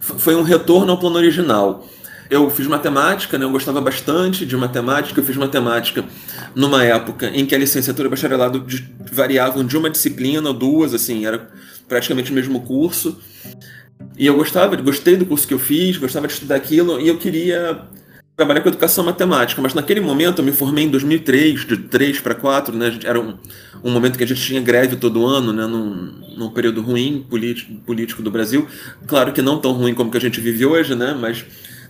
foi 0.00 0.34
um 0.34 0.42
retorno 0.42 0.90
ao 0.92 0.98
plano 0.98 1.16
original. 1.16 1.84
Eu 2.28 2.48
fiz 2.48 2.66
matemática, 2.66 3.36
né, 3.36 3.44
eu 3.44 3.50
gostava 3.50 3.80
bastante 3.80 4.46
de 4.46 4.56
matemática, 4.56 5.20
eu 5.20 5.24
fiz 5.24 5.36
matemática 5.36 6.04
numa 6.54 6.84
época 6.84 7.28
em 7.28 7.44
que 7.44 7.54
a 7.54 7.58
licenciatura 7.58 8.06
e 8.06 8.08
o 8.08 8.10
bacharelado 8.10 8.64
variavam 9.12 9.64
de 9.64 9.76
uma 9.76 9.90
disciplina 9.90 10.48
ou 10.48 10.54
duas, 10.54 10.94
assim, 10.94 11.26
era 11.26 11.48
praticamente 11.88 12.30
o 12.30 12.34
mesmo 12.34 12.60
curso. 12.60 13.18
E 14.16 14.26
eu 14.26 14.36
gostava, 14.36 14.76
gostei 14.76 15.16
do 15.16 15.26
curso 15.26 15.46
que 15.46 15.54
eu 15.54 15.58
fiz, 15.58 15.96
gostava 15.96 16.26
de 16.26 16.34
estudar 16.34 16.54
aquilo 16.54 17.00
e 17.00 17.08
eu 17.08 17.18
queria 17.18 17.82
trabalhar 18.40 18.62
com 18.62 18.70
educação 18.70 19.04
matemática, 19.04 19.60
mas 19.60 19.74
naquele 19.74 20.00
momento 20.00 20.38
eu 20.38 20.44
me 20.44 20.50
formei 20.50 20.84
em 20.84 20.88
2003, 20.88 21.66
de 21.66 21.76
3 21.76 22.20
para 22.20 22.34
4, 22.34 22.74
né? 22.74 22.98
Era 23.04 23.20
um, 23.20 23.34
um 23.84 23.90
momento 23.90 24.16
que 24.16 24.24
a 24.24 24.26
gente 24.26 24.40
tinha 24.40 24.62
greve 24.62 24.96
todo 24.96 25.26
ano, 25.26 25.52
né? 25.52 25.66
Num, 25.66 26.14
num 26.38 26.50
período 26.50 26.80
ruim 26.80 27.24
político, 27.28 28.22
do 28.22 28.30
Brasil. 28.30 28.66
Claro 29.06 29.32
que 29.34 29.42
não 29.42 29.58
tão 29.58 29.72
ruim 29.72 29.92
como 29.92 30.10
que 30.10 30.16
a 30.16 30.20
gente 30.20 30.40
vive 30.40 30.64
hoje, 30.64 30.94
né? 30.94 31.14
Mas 31.20 31.44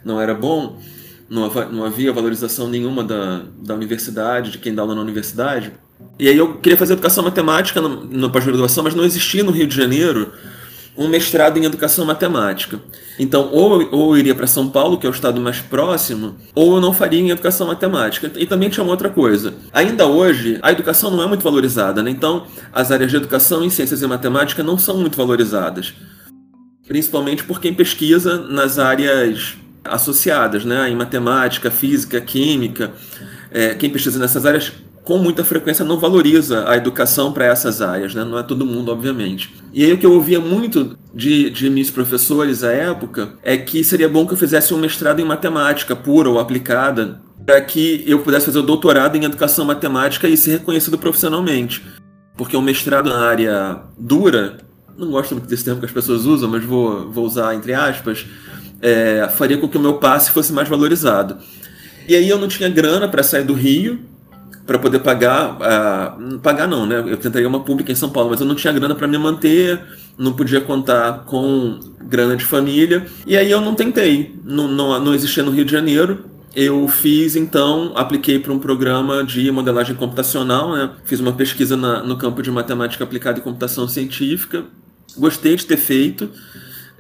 não 0.05 0.21
era 0.21 0.35
bom, 0.35 0.81
não, 1.29 1.49
não 1.71 1.85
havia 1.85 2.13
valorização 2.13 2.69
nenhuma 2.69 3.05
da, 3.05 3.45
da 3.63 3.75
universidade, 3.77 4.51
de 4.51 4.59
quem 4.59 4.75
dá 4.75 4.83
aula 4.83 4.97
na 4.97 5.03
universidade. 5.03 5.73
E 6.19 6.29
aí 6.29 6.37
eu 6.37 6.55
queria 6.55 6.77
fazer 6.77 6.95
educação 6.95 7.23
matemática 7.23 7.81
na 7.81 8.29
pós-graduação, 8.29 8.83
mas 8.83 8.95
não 8.97 9.05
existia 9.05 9.45
no 9.45 9.53
Rio 9.53 9.69
de 9.69 9.77
Janeiro 9.77 10.33
um 11.01 11.09
mestrado 11.09 11.57
em 11.57 11.65
educação 11.65 12.05
matemática. 12.05 12.79
Então, 13.19 13.49
ou, 13.51 13.89
ou 13.91 14.15
eu 14.15 14.19
iria 14.19 14.35
para 14.35 14.47
São 14.47 14.69
Paulo, 14.69 14.99
que 14.99 15.07
é 15.07 15.11
o 15.11 15.13
estado 15.13 15.41
mais 15.41 15.59
próximo, 15.59 16.37
ou 16.55 16.75
eu 16.75 16.81
não 16.81 16.93
faria 16.93 17.19
em 17.19 17.31
educação 17.31 17.67
matemática. 17.67 18.31
E 18.37 18.45
também 18.45 18.69
tinha 18.69 18.85
uma 18.85 18.93
outra 18.93 19.09
coisa. 19.09 19.55
Ainda 19.73 20.07
hoje, 20.07 20.59
a 20.61 20.71
educação 20.71 21.11
não 21.11 21.23
é 21.23 21.27
muito 21.27 21.43
valorizada, 21.43 22.03
né? 22.03 22.11
Então, 22.11 22.47
as 22.71 22.93
áreas 22.93 23.11
de 23.11 23.17
educação 23.17 23.65
em 23.65 23.71
ciências 23.71 24.03
e 24.03 24.07
matemática 24.07 24.63
não 24.63 24.77
são 24.77 24.99
muito 24.99 25.17
valorizadas. 25.17 25.95
Principalmente 26.87 27.45
por 27.45 27.63
quem 27.63 27.73
pesquisa 27.73 28.37
nas 28.37 28.79
áreas 28.79 29.57
associadas, 29.83 30.67
né? 30.67 30.91
Em 30.91 30.97
matemática, 30.97 31.71
física, 31.71 32.21
química. 32.21 32.93
É, 33.51 33.75
quem 33.75 33.89
pesquisa 33.89 34.19
nessas 34.19 34.45
áreas 34.45 34.71
com 35.11 35.19
muita 35.19 35.43
frequência 35.43 35.85
não 35.85 35.99
valoriza 35.99 36.71
a 36.71 36.77
educação 36.77 37.33
para 37.33 37.45
essas 37.45 37.83
áreas, 37.83 38.15
né? 38.15 38.23
não 38.23 38.39
é 38.39 38.45
todo 38.45 38.65
mundo, 38.65 38.93
obviamente. 38.93 39.53
E 39.75 39.85
aí 39.85 39.93
o 39.93 39.99
que 39.99 40.07
eu 40.07 40.13
ouvia 40.13 40.39
muito 40.39 40.97
de, 41.13 41.51
de 41.51 41.69
meus 41.69 41.91
professores 41.91 42.63
à 42.63 42.71
época 42.71 43.33
é 43.43 43.57
que 43.57 43.83
seria 43.83 44.09
bom 44.09 44.25
que 44.25 44.35
eu 44.35 44.39
fizesse 44.39 44.73
um 44.73 44.79
mestrado 44.79 45.19
em 45.19 45.25
matemática 45.25 45.97
pura 45.97 46.31
ou 46.31 46.39
aplicada, 46.39 47.21
para 47.45 47.61
que 47.61 48.05
eu 48.07 48.21
pudesse 48.21 48.47
fazer 48.47 48.61
o 48.61 48.63
doutorado 48.63 49.17
em 49.17 49.25
educação 49.25 49.65
matemática 49.65 50.29
e 50.29 50.37
ser 50.37 50.59
reconhecido 50.59 50.97
profissionalmente. 50.97 51.85
Porque 52.37 52.57
um 52.57 52.63
mestrado 52.63 53.11
na 53.11 53.19
área 53.19 53.81
dura, 53.99 54.59
não 54.97 55.11
gosto 55.11 55.33
muito 55.35 55.49
desse 55.49 55.65
termo 55.65 55.81
que 55.81 55.87
as 55.87 55.93
pessoas 55.93 56.25
usam, 56.25 56.49
mas 56.49 56.65
vou, 56.65 57.11
vou 57.11 57.27
usar 57.27 57.53
entre 57.57 57.75
aspas, 57.75 58.27
é, 58.81 59.29
faria 59.35 59.59
com 59.59 59.69
que 59.69 59.77
o 59.77 59.81
meu 59.81 59.95
passe 59.95 60.31
fosse 60.31 60.53
mais 60.53 60.69
valorizado. 60.69 61.37
E 62.07 62.15
aí 62.15 62.29
eu 62.29 62.39
não 62.39 62.47
tinha 62.47 62.69
grana 62.69 63.09
para 63.09 63.25
sair 63.25 63.43
do 63.43 63.55
Rio, 63.55 64.09
para 64.71 64.79
poder 64.79 65.01
pagar, 65.01 65.57
uh, 65.57 66.39
pagar 66.39 66.69
não, 66.69 66.87
né? 66.87 67.03
Eu 67.05 67.17
tentaria 67.17 67.49
uma 67.49 67.59
pública 67.59 67.91
em 67.91 67.95
São 67.97 68.09
Paulo, 68.09 68.31
mas 68.31 68.41
eu 68.41 68.47
não 68.47 68.55
tinha 68.55 68.73
grana 68.73 68.95
para 68.95 69.09
me 69.09 69.19
manter, 69.19 69.83
não 70.17 70.33
podia 70.33 70.61
contar 70.61 71.25
com 71.25 71.81
grana 72.01 72.37
de 72.37 72.45
família, 72.45 73.05
e 73.27 73.37
aí 73.37 73.51
eu 73.51 73.61
não 73.61 73.75
tentei, 73.75 74.39
não, 74.45 74.69
não, 74.69 75.01
não 75.01 75.13
existia 75.13 75.43
no 75.43 75.51
Rio 75.51 75.65
de 75.65 75.73
Janeiro. 75.73 76.25
Eu 76.55 76.87
fiz 76.87 77.35
então, 77.35 77.91
apliquei 77.97 78.39
para 78.39 78.53
um 78.53 78.61
programa 78.61 79.25
de 79.25 79.51
modelagem 79.51 79.97
computacional, 79.97 80.73
né? 80.73 80.91
Fiz 81.05 81.19
uma 81.19 81.33
pesquisa 81.33 81.77
na, 81.77 82.05
no 82.05 82.17
campo 82.17 82.41
de 82.41 82.53
matemática 82.53 83.03
aplicada 83.03 83.41
e 83.41 83.43
computação 83.43 83.89
científica. 83.89 84.63
Gostei 85.17 85.57
de 85.57 85.67
ter 85.67 85.79
feito 85.79 86.31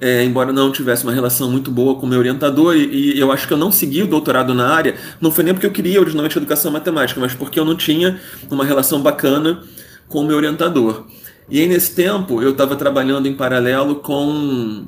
é, 0.00 0.24
embora 0.24 0.52
não 0.52 0.72
tivesse 0.72 1.04
uma 1.04 1.12
relação 1.12 1.50
muito 1.50 1.70
boa 1.70 1.94
com 1.96 2.06
meu 2.06 2.18
orientador, 2.18 2.74
e, 2.74 3.14
e, 3.14 3.20
eu 3.20 3.30
acho 3.30 3.46
que 3.46 3.52
eu 3.52 3.58
não 3.58 3.70
segui 3.70 4.02
o 4.02 4.06
doutorado 4.06 4.54
na 4.54 4.68
área, 4.68 4.94
não 5.20 5.30
foi 5.30 5.44
nem 5.44 5.52
porque 5.52 5.66
eu 5.66 5.70
queria 5.70 6.00
originalmente 6.00 6.38
educação 6.38 6.72
matemática, 6.72 7.20
mas 7.20 7.34
porque 7.34 7.60
eu 7.60 7.64
não 7.64 7.76
tinha 7.76 8.18
uma 8.50 8.64
relação 8.64 9.00
bacana 9.02 9.62
com 10.08 10.20
o 10.20 10.24
meu 10.24 10.36
orientador. 10.36 11.06
E 11.50 11.60
aí, 11.60 11.66
nesse 11.66 11.94
tempo, 11.94 12.40
eu 12.42 12.50
estava 12.50 12.76
trabalhando 12.76 13.26
em 13.26 13.34
paralelo 13.34 13.96
com 13.96 14.86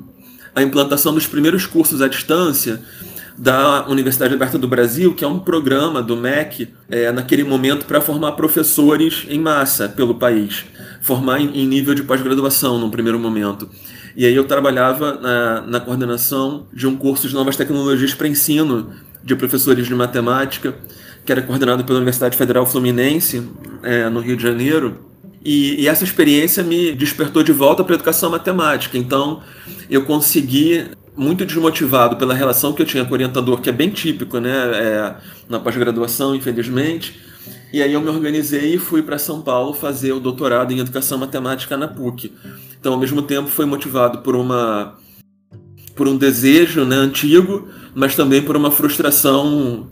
a 0.55 0.63
implantação 0.63 1.13
dos 1.13 1.27
primeiros 1.27 1.65
cursos 1.65 2.01
à 2.01 2.07
distância 2.07 2.81
da 3.37 3.87
Universidade 3.87 4.33
Aberta 4.33 4.57
do 4.57 4.67
Brasil, 4.67 5.13
que 5.13 5.23
é 5.23 5.27
um 5.27 5.39
programa 5.39 6.01
do 6.01 6.15
MEC, 6.15 6.69
é, 6.89 7.11
naquele 7.11 7.43
momento, 7.43 7.85
para 7.85 7.99
formar 7.99 8.33
professores 8.33 9.25
em 9.27 9.39
massa 9.39 9.89
pelo 9.89 10.15
país, 10.15 10.65
formar 11.01 11.39
em, 11.39 11.49
em 11.49 11.67
nível 11.67 11.95
de 11.95 12.03
pós-graduação 12.03 12.79
num 12.79 12.89
primeiro 12.89 13.19
momento. 13.19 13.69
E 14.15 14.25
aí 14.25 14.35
eu 14.35 14.43
trabalhava 14.43 15.13
na, 15.13 15.61
na 15.61 15.79
coordenação 15.79 16.67
de 16.71 16.87
um 16.87 16.95
curso 16.95 17.27
de 17.27 17.33
novas 17.33 17.55
tecnologias 17.55 18.13
para 18.13 18.27
ensino 18.27 18.91
de 19.23 19.35
professores 19.35 19.87
de 19.87 19.95
matemática, 19.95 20.75
que 21.25 21.31
era 21.31 21.41
coordenado 21.41 21.83
pela 21.83 21.97
Universidade 21.97 22.37
Federal 22.37 22.65
Fluminense, 22.65 23.47
é, 23.81 24.09
no 24.09 24.19
Rio 24.19 24.35
de 24.35 24.43
Janeiro. 24.43 24.99
E, 25.43 25.81
e, 25.81 25.87
essa 25.87 26.03
experiência 26.03 26.63
me 26.63 26.93
despertou 26.93 27.43
de 27.43 27.51
volta 27.51 27.83
para 27.83 27.93
a 27.93 27.95
educação 27.95 28.29
matemática. 28.29 28.97
Então, 28.97 29.41
eu 29.89 30.03
consegui, 30.03 30.85
muito 31.15 31.45
desmotivado 31.45 32.15
pela 32.15 32.33
relação 32.33 32.73
que 32.73 32.81
eu 32.81 32.85
tinha 32.85 33.05
com 33.05 33.11
o 33.11 33.13
orientador, 33.13 33.61
que 33.61 33.69
é 33.69 33.73
bem 33.73 33.89
típico 33.89 34.39
né, 34.39 34.51
é, 34.51 35.15
na 35.47 35.59
pós-graduação, 35.59 36.35
infelizmente. 36.35 37.19
E 37.73 37.81
aí 37.81 37.91
eu 37.91 38.01
me 38.01 38.09
organizei 38.09 38.75
e 38.75 38.77
fui 38.77 39.01
para 39.01 39.17
São 39.17 39.41
Paulo 39.41 39.73
fazer 39.73 40.11
o 40.11 40.19
doutorado 40.19 40.71
em 40.71 40.77
educação 40.77 41.17
matemática 41.17 41.75
na 41.75 41.87
PUC. 41.87 42.31
Então, 42.79 42.93
ao 42.93 42.99
mesmo 42.99 43.23
tempo, 43.23 43.49
foi 43.49 43.65
motivado 43.65 44.19
por 44.19 44.35
uma 44.35 44.95
por 45.95 46.07
um 46.07 46.15
desejo 46.15 46.85
né, 46.85 46.95
antigo, 46.95 47.67
mas 47.95 48.15
também 48.15 48.43
por 48.43 48.55
uma 48.55 48.69
frustração 48.69 49.87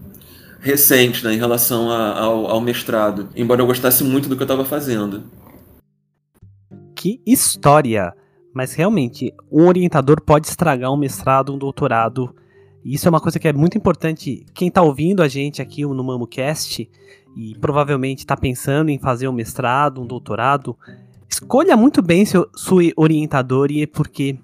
recente 0.59 1.23
né, 1.23 1.33
em 1.33 1.37
relação 1.37 1.89
a, 1.89 2.19
ao, 2.19 2.47
ao 2.47 2.61
mestrado, 2.61 3.29
embora 3.35 3.61
eu 3.61 3.67
gostasse 3.67 4.03
muito 4.03 4.29
do 4.29 4.35
que 4.35 4.41
eu 4.41 4.45
estava 4.45 4.65
fazendo. 4.65 5.23
Que 6.95 7.19
história! 7.25 8.13
Mas 8.53 8.73
realmente, 8.73 9.33
um 9.51 9.67
orientador 9.67 10.21
pode 10.21 10.47
estragar 10.47 10.91
um 10.91 10.97
mestrado, 10.97 11.53
um 11.53 11.57
doutorado. 11.57 12.35
Isso 12.83 13.07
é 13.07 13.09
uma 13.09 13.21
coisa 13.21 13.39
que 13.39 13.47
é 13.47 13.53
muito 13.53 13.77
importante. 13.77 14.45
Quem 14.53 14.67
está 14.67 14.81
ouvindo 14.81 15.23
a 15.23 15.27
gente 15.27 15.61
aqui 15.61 15.83
no 15.83 16.03
MamoCast 16.03 16.89
e 17.35 17.55
provavelmente 17.59 18.19
está 18.19 18.35
pensando 18.35 18.89
em 18.89 18.99
fazer 18.99 19.27
um 19.27 19.33
mestrado, 19.33 20.01
um 20.01 20.05
doutorado, 20.05 20.77
escolha 21.29 21.77
muito 21.77 22.01
bem 22.01 22.25
seu, 22.25 22.49
sua 22.55 22.83
orientadora, 22.95 23.73
porque 23.93 24.37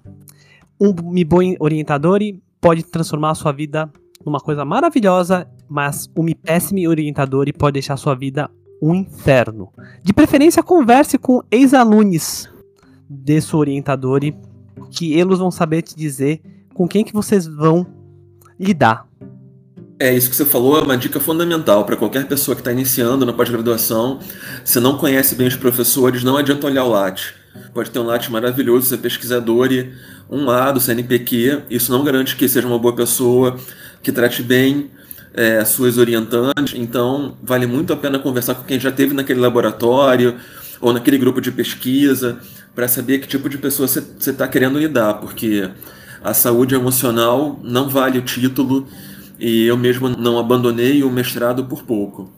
um 0.80 0.92
bom 0.92 1.54
orientador 1.58 2.20
pode 2.60 2.82
transformar 2.82 3.30
a 3.30 3.34
sua 3.34 3.52
vida 3.52 3.90
numa 4.24 4.40
coisa 4.40 4.64
maravilhosa, 4.64 5.48
mas 5.68 6.10
um 6.16 6.26
péssimo 6.34 6.88
orientador 6.88 7.46
pode 7.56 7.74
deixar 7.74 7.94
a 7.94 7.98
sua 7.98 8.14
vida 8.14 8.50
um 8.80 8.94
inferno. 8.94 9.72
De 10.02 10.12
preferência, 10.12 10.62
converse 10.62 11.18
com 11.18 11.42
ex-alunos 11.50 12.48
de 13.08 13.40
seu 13.40 13.58
orientador, 13.58 14.20
que 14.90 15.14
eles 15.14 15.38
vão 15.38 15.50
saber 15.50 15.82
te 15.82 15.96
dizer 15.96 16.40
com 16.74 16.86
quem 16.86 17.04
que 17.04 17.12
vocês 17.12 17.46
vão 17.46 17.86
lidar. 18.58 19.06
É, 20.00 20.14
isso 20.14 20.30
que 20.30 20.36
você 20.36 20.44
falou 20.44 20.78
é 20.78 20.82
uma 20.82 20.96
dica 20.96 21.18
fundamental 21.18 21.84
para 21.84 21.96
qualquer 21.96 22.24
pessoa 22.28 22.54
que 22.54 22.60
está 22.60 22.70
iniciando 22.70 23.26
na 23.26 23.32
pós-graduação. 23.32 24.20
Se 24.64 24.78
não 24.78 24.96
conhece 24.96 25.34
bem 25.34 25.48
os 25.48 25.56
professores, 25.56 26.22
não 26.22 26.36
adianta 26.36 26.68
olhar 26.68 26.84
o 26.84 26.90
LAT. 26.90 27.32
Pode 27.74 27.90
ter 27.90 27.98
um 27.98 28.04
LAT 28.04 28.28
maravilhoso, 28.28 28.86
ser 28.86 28.98
pesquisador 28.98 29.72
e 29.72 29.92
um 30.30 30.48
A 30.50 30.70
do 30.70 30.78
CNPq. 30.78 31.62
Isso 31.68 31.90
não 31.90 32.04
garante 32.04 32.36
que 32.36 32.48
seja 32.48 32.68
uma 32.68 32.78
boa 32.78 32.94
pessoa, 32.94 33.58
que 34.00 34.12
trate 34.12 34.40
bem 34.40 34.88
é, 35.34 35.64
suas 35.64 35.98
orientantes. 35.98 36.74
Então, 36.76 37.36
vale 37.42 37.66
muito 37.66 37.92
a 37.92 37.96
pena 37.96 38.20
conversar 38.20 38.54
com 38.54 38.62
quem 38.62 38.78
já 38.78 38.92
teve 38.92 39.12
naquele 39.14 39.40
laboratório 39.40 40.36
ou 40.80 40.92
naquele 40.92 41.18
grupo 41.18 41.40
de 41.40 41.50
pesquisa 41.50 42.38
para 42.72 42.86
saber 42.86 43.18
que 43.18 43.26
tipo 43.26 43.48
de 43.48 43.58
pessoa 43.58 43.88
você 43.88 44.30
está 44.30 44.46
querendo 44.46 44.78
lidar, 44.78 45.14
porque 45.14 45.68
a 46.22 46.32
saúde 46.32 46.76
emocional 46.76 47.58
não 47.64 47.88
vale 47.88 48.18
o 48.18 48.22
título 48.22 48.86
e 49.38 49.64
eu 49.64 49.76
mesmo 49.76 50.08
não 50.08 50.38
abandonei 50.38 51.02
o 51.02 51.10
mestrado 51.10 51.64
por 51.64 51.82
pouco. 51.82 52.30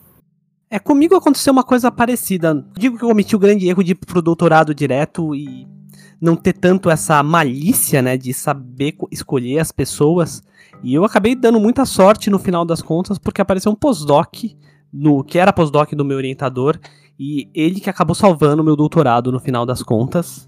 É, 0.69 0.79
comigo 0.79 1.15
aconteceu 1.15 1.51
uma 1.51 1.63
coisa 1.63 1.91
parecida. 1.91 2.65
Digo 2.77 2.97
que 2.97 3.03
eu 3.03 3.09
cometi 3.09 3.35
o 3.35 3.39
grande 3.39 3.67
erro 3.67 3.83
de 3.83 3.91
ir 3.91 3.95
pro 3.95 4.21
doutorado 4.21 4.73
direto 4.73 5.35
e 5.35 5.67
não 6.21 6.35
ter 6.35 6.53
tanto 6.53 6.89
essa 6.89 7.21
malícia, 7.23 8.01
né, 8.01 8.15
de 8.15 8.33
saber 8.33 8.95
escolher 9.11 9.59
as 9.59 9.71
pessoas. 9.71 10.41
E 10.83 10.93
eu 10.93 11.03
acabei 11.03 11.35
dando 11.35 11.59
muita 11.59 11.85
sorte 11.85 12.29
no 12.29 12.39
final 12.39 12.63
das 12.63 12.81
contas, 12.81 13.17
porque 13.17 13.41
apareceu 13.41 13.71
um 13.71 13.75
postdoc, 13.75 14.55
no, 14.93 15.23
que 15.23 15.39
era 15.39 15.51
postdoc 15.51 15.93
do 15.95 16.05
meu 16.05 16.17
orientador, 16.17 16.79
e 17.19 17.49
ele 17.53 17.79
que 17.79 17.89
acabou 17.89 18.15
salvando 18.15 18.61
o 18.61 18.65
meu 18.65 18.75
doutorado 18.75 19.31
no 19.31 19.39
final 19.39 19.65
das 19.65 19.83
contas. 19.83 20.47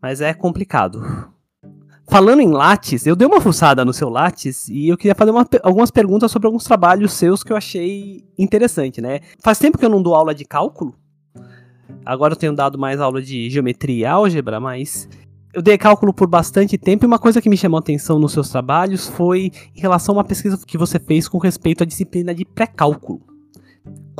Mas 0.00 0.20
é 0.20 0.32
complicado. 0.32 1.30
Falando 2.10 2.40
em 2.40 2.50
Lattes, 2.50 3.06
eu 3.06 3.14
dei 3.14 3.24
uma 3.24 3.40
fuçada 3.40 3.84
no 3.84 3.92
seu 3.92 4.08
Lattes 4.08 4.68
e 4.68 4.88
eu 4.88 4.96
queria 4.96 5.14
fazer 5.14 5.30
uma, 5.30 5.46
algumas 5.62 5.92
perguntas 5.92 6.28
sobre 6.32 6.46
alguns 6.46 6.64
trabalhos 6.64 7.12
seus 7.12 7.44
que 7.44 7.52
eu 7.52 7.56
achei 7.56 8.24
interessante, 8.36 9.00
né? 9.00 9.20
Faz 9.38 9.60
tempo 9.60 9.78
que 9.78 9.84
eu 9.84 9.88
não 9.88 10.02
dou 10.02 10.16
aula 10.16 10.34
de 10.34 10.44
cálculo. 10.44 10.92
Agora 12.04 12.32
eu 12.32 12.36
tenho 12.36 12.52
dado 12.52 12.76
mais 12.76 13.00
aula 13.00 13.22
de 13.22 13.48
geometria 13.48 13.96
e 13.96 14.04
álgebra, 14.04 14.58
mas 14.58 15.08
eu 15.54 15.62
dei 15.62 15.78
cálculo 15.78 16.12
por 16.12 16.26
bastante 16.26 16.76
tempo 16.76 17.04
e 17.04 17.06
uma 17.06 17.18
coisa 17.18 17.40
que 17.40 17.48
me 17.48 17.56
chamou 17.56 17.78
a 17.78 17.80
atenção 17.80 18.18
nos 18.18 18.32
seus 18.32 18.48
trabalhos 18.48 19.06
foi 19.06 19.52
em 19.76 19.80
relação 19.80 20.16
a 20.16 20.18
uma 20.18 20.24
pesquisa 20.24 20.58
que 20.66 20.76
você 20.76 20.98
fez 20.98 21.28
com 21.28 21.38
respeito 21.38 21.84
à 21.84 21.86
disciplina 21.86 22.34
de 22.34 22.44
pré-cálculo 22.44 23.29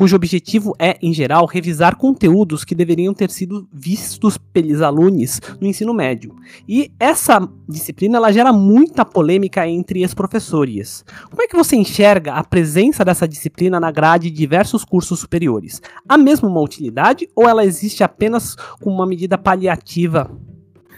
cujo 0.00 0.16
objetivo 0.16 0.74
é, 0.78 0.96
em 1.02 1.12
geral, 1.12 1.44
revisar 1.44 1.94
conteúdos 1.94 2.64
que 2.64 2.74
deveriam 2.74 3.12
ter 3.12 3.28
sido 3.28 3.68
vistos 3.70 4.38
pelos 4.38 4.80
alunos 4.80 5.42
no 5.60 5.66
ensino 5.66 5.92
médio. 5.92 6.34
E 6.66 6.90
essa 6.98 7.46
disciplina 7.68 8.16
ela 8.16 8.32
gera 8.32 8.50
muita 8.50 9.04
polêmica 9.04 9.68
entre 9.68 10.02
as 10.02 10.14
professorias. 10.14 11.04
Como 11.28 11.42
é 11.42 11.46
que 11.46 11.54
você 11.54 11.76
enxerga 11.76 12.32
a 12.32 12.42
presença 12.42 13.04
dessa 13.04 13.28
disciplina 13.28 13.78
na 13.78 13.90
grade 13.90 14.30
de 14.30 14.36
diversos 14.38 14.86
cursos 14.86 15.20
superiores? 15.20 15.82
Há 16.08 16.16
mesmo 16.16 16.48
uma 16.48 16.62
utilidade 16.62 17.28
ou 17.36 17.46
ela 17.46 17.62
existe 17.62 18.02
apenas 18.02 18.56
como 18.80 18.96
uma 18.96 19.06
medida 19.06 19.36
paliativa 19.36 20.30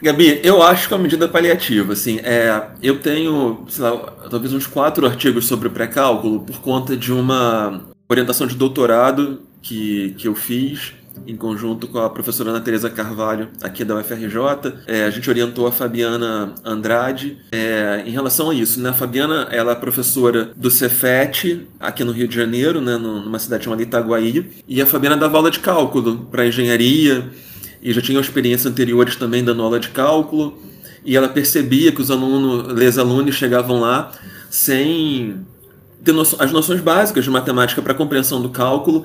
Gabi, 0.00 0.40
eu 0.42 0.60
acho 0.60 0.88
que 0.88 0.94
é 0.94 0.96
uma 0.96 1.02
medida 1.04 1.28
paliativa. 1.28 1.92
Assim, 1.92 2.18
é, 2.24 2.70
eu 2.82 2.98
tenho, 2.98 3.64
sei 3.68 3.84
lá, 3.84 3.96
talvez 4.28 4.52
uns 4.52 4.66
quatro 4.66 5.06
artigos 5.06 5.46
sobre 5.46 5.68
o 5.68 5.70
pré-cálculo 5.70 6.40
por 6.40 6.60
conta 6.60 6.96
de 6.96 7.12
uma 7.12 7.91
orientação 8.12 8.46
de 8.46 8.54
doutorado 8.54 9.40
que, 9.60 10.14
que 10.18 10.28
eu 10.28 10.34
fiz 10.34 10.94
em 11.26 11.36
conjunto 11.36 11.86
com 11.86 11.98
a 11.98 12.10
professora 12.10 12.50
Ana 12.50 12.60
Teresa 12.60 12.88
Carvalho, 12.90 13.48
aqui 13.62 13.84
da 13.84 13.96
UFRJ. 13.96 14.72
É, 14.86 15.04
a 15.04 15.10
gente 15.10 15.28
orientou 15.28 15.66
a 15.66 15.72
Fabiana 15.72 16.54
Andrade 16.64 17.38
é, 17.52 18.02
em 18.06 18.10
relação 18.10 18.50
a 18.50 18.54
isso. 18.54 18.80
Né? 18.80 18.90
A 18.90 18.94
Fabiana 18.94 19.48
ela 19.50 19.72
é 19.72 19.74
professora 19.74 20.50
do 20.56 20.70
Cefet, 20.70 21.66
aqui 21.78 22.02
no 22.04 22.12
Rio 22.12 22.26
de 22.26 22.34
Janeiro, 22.34 22.80
né? 22.80 22.96
numa 22.96 23.38
cidade 23.38 23.64
chamada 23.64 23.82
Itaguaí, 23.82 24.50
e 24.66 24.80
a 24.80 24.86
Fabiana 24.86 25.16
dava 25.16 25.36
aula 25.36 25.50
de 25.50 25.60
cálculo 25.60 26.26
para 26.30 26.46
engenharia, 26.46 27.30
e 27.82 27.92
já 27.92 28.00
tinha 28.00 28.20
experiências 28.20 28.70
anteriores 28.70 29.16
também 29.16 29.44
dando 29.44 29.62
aula 29.62 29.78
de 29.78 29.88
cálculo, 29.88 30.58
e 31.04 31.16
ela 31.16 31.28
percebia 31.28 31.92
que 31.92 32.00
os 32.00 32.10
alunos, 32.10 32.72
les 32.72 32.96
alunos 32.96 33.34
chegavam 33.34 33.80
lá 33.80 34.12
sem 34.48 35.44
ter 36.04 36.14
as 36.38 36.52
noções 36.52 36.80
básicas 36.80 37.24
de 37.24 37.30
matemática 37.30 37.80
para 37.80 37.94
compreensão 37.94 38.40
do 38.40 38.48
cálculo 38.48 39.04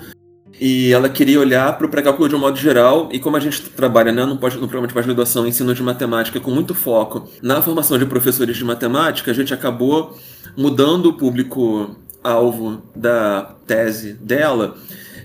e 0.59 0.91
ela 0.91 1.07
queria 1.07 1.39
olhar 1.39 1.77
para 1.77 1.85
o 1.85 1.89
pré-cálculo 1.89 2.27
de 2.27 2.35
um 2.35 2.39
modo 2.39 2.57
geral, 2.57 3.09
e 3.11 3.19
como 3.19 3.37
a 3.37 3.39
gente 3.39 3.61
trabalha 3.61 4.11
né, 4.11 4.25
no, 4.25 4.33
no 4.33 4.37
programa 4.39 4.87
de 4.87 4.93
pós-graduação 4.93 5.45
ensino 5.45 5.73
de 5.73 5.83
matemática 5.83 6.39
com 6.39 6.49
muito 6.49 6.73
foco 6.73 7.29
na 7.41 7.61
formação 7.61 7.97
de 7.99 8.05
professores 8.05 8.57
de 8.57 8.65
matemática, 8.65 9.29
a 9.29 9.33
gente 9.33 9.53
acabou 9.53 10.17
mudando 10.55 11.07
o 11.07 11.13
público-alvo 11.13 12.81
da 12.95 13.55
tese 13.67 14.13
dela, 14.13 14.75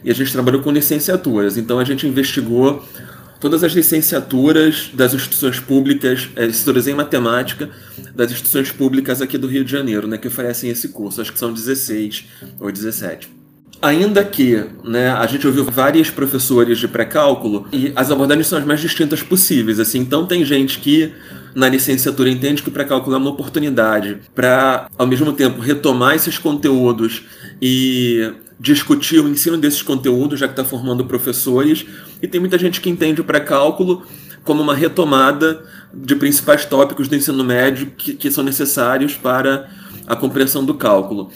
e 0.05 0.11
a 0.11 0.15
gente 0.15 0.33
trabalhou 0.33 0.61
com 0.61 0.71
licenciaturas. 0.71 1.57
Então 1.57 1.79
a 1.79 1.85
gente 1.85 2.07
investigou 2.07 2.85
todas 3.43 3.65
as 3.65 3.73
licenciaturas 3.73 4.89
das 4.95 5.13
instituições 5.13 5.59
públicas, 5.59 6.29
é, 6.37 6.47
licenciaturas 6.47 6.87
em 6.87 6.95
matemática, 6.95 7.69
das 8.15 8.31
instituições 8.31 8.71
públicas 8.71 9.21
aqui 9.21 9.37
do 9.37 9.49
Rio 9.49 9.65
de 9.65 9.73
Janeiro, 9.73 10.07
né, 10.07 10.17
que 10.17 10.29
oferecem 10.29 10.71
esse 10.71 10.91
curso. 10.91 11.21
Acho 11.21 11.33
que 11.33 11.39
são 11.41 11.53
16 11.53 12.25
ou 12.61 12.71
17. 12.71 13.29
Ainda 13.83 14.25
que 14.25 14.65
né, 14.85 15.11
a 15.11 15.27
gente 15.27 15.45
ouviu 15.45 15.65
vários 15.65 16.09
professores 16.09 16.79
de 16.79 16.87
pré-cálculo 16.87 17.67
e 17.73 17.93
as 17.97 18.13
abordagens 18.13 18.47
são 18.47 18.61
as 18.61 18.65
mais 18.65 18.79
distintas 18.79 19.25
possíveis. 19.25 19.81
Assim, 19.81 19.99
então 19.99 20.25
tem 20.25 20.45
gente 20.45 20.79
que 20.79 21.13
na 21.53 21.69
licenciatura 21.69 22.31
entende 22.31 22.63
que 22.63 22.69
o 22.69 22.73
pré-cálculo 22.73 23.17
é 23.17 23.19
uma 23.19 23.31
oportunidade 23.31 24.21
para, 24.33 24.89
ao 24.97 25.07
mesmo 25.07 25.33
tempo, 25.33 25.61
retomar 25.61 26.15
esses 26.15 26.39
conteúdos 26.39 27.25
e 27.61 28.33
discutir 28.63 29.19
o 29.19 29.29
ensino 29.29 29.59
desses 29.59 29.83
conteúdos, 29.83 30.39
já 30.39 30.47
que 30.47 30.53
está 30.53 30.65
formando 30.65 31.05
professores. 31.05 31.85
E 32.23 32.29
tem 32.29 32.41
muita 32.41 32.57
gente 32.57 32.81
que 32.81 32.89
entende 32.89 33.21
o 33.21 33.25
pré-cálculo 33.25 34.05
como 34.45 34.63
uma 34.63 34.75
retomada 34.75 35.65
de 35.93 36.15
principais 36.15 36.65
tópicos 36.65 37.09
do 37.09 37.17
ensino 37.17 37.43
médio 37.43 37.93
que, 37.97 38.15
que 38.15 38.31
são 38.31 38.45
necessários 38.45 39.15
para 39.15 39.69
a 40.07 40.15
compreensão 40.15 40.65
do 40.65 40.75
cálculo. 40.75 41.29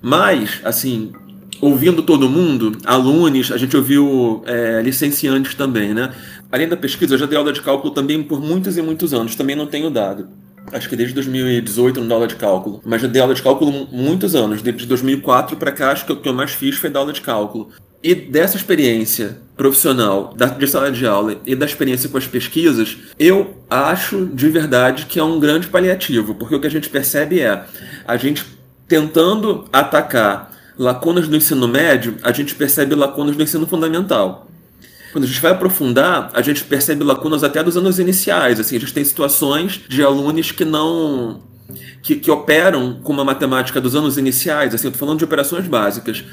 Mas, 0.00 0.60
assim, 0.62 1.12
ouvindo 1.60 2.00
todo 2.00 2.30
mundo, 2.30 2.78
alunos, 2.84 3.50
a 3.50 3.56
gente 3.56 3.76
ouviu 3.76 4.44
é, 4.46 4.80
licenciantes 4.80 5.56
também, 5.56 5.92
né? 5.92 6.14
Além 6.50 6.68
da 6.68 6.76
pesquisa, 6.76 7.14
eu 7.14 7.18
já 7.18 7.26
dei 7.26 7.36
aula 7.36 7.52
de 7.52 7.60
cálculo 7.60 7.92
também 7.92 8.22
por 8.22 8.40
muitos 8.40 8.76
e 8.78 8.82
muitos 8.82 9.12
anos, 9.12 9.34
também 9.34 9.56
não 9.56 9.66
tenho 9.66 9.90
dado. 9.90 10.28
Acho 10.72 10.88
que 10.88 10.96
desde 10.96 11.14
2018 11.14 12.00
não 12.00 12.08
dou 12.08 12.16
aula 12.16 12.26
de 12.26 12.36
cálculo, 12.36 12.80
mas 12.84 13.02
já 13.02 13.08
dei 13.08 13.20
aula 13.20 13.34
de 13.34 13.42
cálculo 13.42 13.88
muitos 13.90 14.34
anos. 14.34 14.62
De 14.62 14.72
2004 14.72 15.56
para 15.56 15.72
cá, 15.72 15.90
acho 15.90 16.04
que 16.04 16.12
o 16.12 16.16
que 16.16 16.28
eu 16.28 16.34
mais 16.34 16.52
fiz 16.52 16.76
foi 16.76 16.90
dar 16.90 17.00
aula 17.00 17.12
de 17.12 17.20
cálculo. 17.20 17.70
E 18.02 18.14
dessa 18.14 18.56
experiência 18.56 19.38
profissional, 19.56 20.32
da, 20.36 20.46
de 20.46 20.68
sala 20.68 20.92
de 20.92 21.04
aula 21.04 21.36
e 21.44 21.56
da 21.56 21.66
experiência 21.66 22.08
com 22.08 22.16
as 22.16 22.26
pesquisas, 22.26 22.96
eu 23.18 23.56
acho 23.68 24.26
de 24.26 24.48
verdade 24.48 25.06
que 25.06 25.18
é 25.18 25.24
um 25.24 25.40
grande 25.40 25.66
paliativo, 25.66 26.34
porque 26.34 26.54
o 26.54 26.60
que 26.60 26.66
a 26.66 26.70
gente 26.70 26.88
percebe 26.88 27.40
é 27.40 27.64
a 28.06 28.16
gente 28.16 28.44
tentando 28.86 29.64
atacar 29.72 30.52
lacunas 30.78 31.26
do 31.26 31.36
ensino 31.36 31.66
médio, 31.66 32.16
a 32.22 32.30
gente 32.30 32.54
percebe 32.54 32.94
lacunas 32.94 33.36
do 33.36 33.42
ensino 33.42 33.66
fundamental. 33.66 34.48
Quando 35.12 35.24
a 35.24 35.26
gente 35.26 35.40
vai 35.40 35.52
aprofundar, 35.52 36.30
a 36.34 36.42
gente 36.42 36.64
percebe 36.64 37.02
lacunas 37.02 37.42
até 37.42 37.62
dos 37.62 37.76
anos 37.76 37.98
iniciais. 37.98 38.60
Assim, 38.60 38.76
a 38.76 38.80
gente 38.80 38.92
tem 38.92 39.04
situações 39.04 39.80
de 39.88 40.02
alunos 40.02 40.52
que 40.52 40.64
não 40.64 41.42
que, 42.02 42.16
que, 42.16 42.30
operam 42.30 43.00
com 43.02 43.12
uma 43.12 43.24
matemática 43.24 43.80
dos 43.80 43.94
anos 43.94 44.16
iniciais, 44.16 44.74
assim, 44.74 44.86
eu 44.86 44.90
estou 44.90 45.06
falando 45.06 45.18
de 45.18 45.24
operações 45.24 45.66
básicas, 45.66 46.24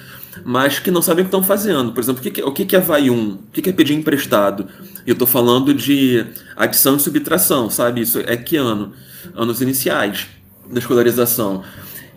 mas 0.46 0.80
que 0.80 0.90
não 0.90 1.02
sabem 1.02 1.24
o 1.24 1.26
que 1.26 1.28
estão 1.28 1.44
fazendo. 1.44 1.92
Por 1.92 2.02
exemplo, 2.02 2.22
o 2.22 2.32
que, 2.32 2.42
o 2.42 2.52
que 2.52 2.76
é 2.76 2.80
vai 2.80 3.10
1? 3.10 3.30
O 3.34 3.40
que 3.52 3.70
é 3.70 3.74
pedir 3.74 3.94
emprestado? 3.94 4.68
Eu 5.06 5.14
estou 5.14 5.28
falando 5.28 5.74
de 5.74 6.26
adição 6.56 6.96
e 6.96 7.00
subtração, 7.00 7.70
sabe? 7.70 8.02
Isso 8.02 8.20
é 8.26 8.38
que 8.38 8.56
ano? 8.56 8.94
Anos 9.36 9.62
iniciais 9.62 10.28
da 10.72 10.80
escolarização. 10.80 11.64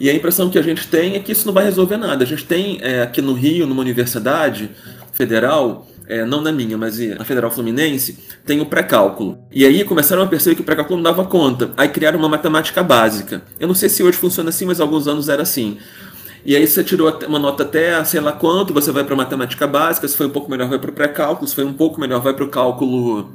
E 0.01 0.09
a 0.09 0.15
impressão 0.15 0.49
que 0.49 0.59
a 0.59 0.63
gente 0.63 0.87
tem 0.87 1.17
é 1.17 1.19
que 1.19 1.33
isso 1.33 1.47
não 1.47 1.53
vai 1.53 1.65
resolver 1.65 1.97
nada. 1.97 2.23
A 2.23 2.27
gente 2.27 2.45
tem 2.45 2.79
é, 2.81 3.03
aqui 3.03 3.21
no 3.21 3.33
Rio, 3.33 3.67
numa 3.67 3.81
universidade 3.81 4.71
federal, 5.13 5.88
é, 6.09 6.25
não 6.25 6.41
na 6.41 6.51
minha, 6.51 6.79
mas 6.79 6.99
na 6.99 7.25
Federal 7.25 7.51
Fluminense, 7.51 8.19
tem 8.47 8.63
o 8.63 8.67
pré-cálculo. 8.67 9.39
E 9.53 9.65
aí 9.67 9.85
começaram 9.85 10.23
a 10.23 10.27
perceber 10.27 10.57
que 10.57 10.63
o 10.63 10.65
pré-cálculo 10.65 10.97
não 10.97 11.05
dava 11.05 11.25
conta. 11.27 11.71
Aí 11.77 11.89
criaram 11.89 12.19
uma 12.19 12.31
matemática 12.31 12.83
básica. 12.83 13.43
Eu 13.61 13.69
não 13.69 13.75
sei 13.75 13.91
se 13.91 14.03
hoje 14.03 14.17
funciona 14.17 14.49
assim, 14.49 14.65
mas 14.65 14.81
alguns 14.81 15.07
anos 15.07 15.29
era 15.29 15.43
assim. 15.43 15.77
E 16.47 16.57
aí 16.57 16.67
você 16.67 16.83
tirou 16.83 17.13
uma 17.29 17.39
nota 17.39 17.63
até 17.63 18.03
sei 18.05 18.21
lá 18.21 18.33
quanto, 18.33 18.73
você 18.73 18.91
vai 18.91 19.05
para 19.05 19.15
matemática 19.15 19.67
básica, 19.67 20.09
se 20.09 20.17
foi 20.17 20.27
um 20.27 20.31
pouco 20.31 20.51
melhor 20.51 20.69
vai 20.69 20.79
para 20.79 20.91
o 20.91 20.95
pré-cálculo, 20.95 21.47
se 21.47 21.55
foi 21.55 21.65
um 21.65 21.75
pouco 21.75 22.01
melhor 22.01 22.23
vai 22.23 22.33
para 22.33 22.45
o 22.45 22.49
cálculo 22.49 23.31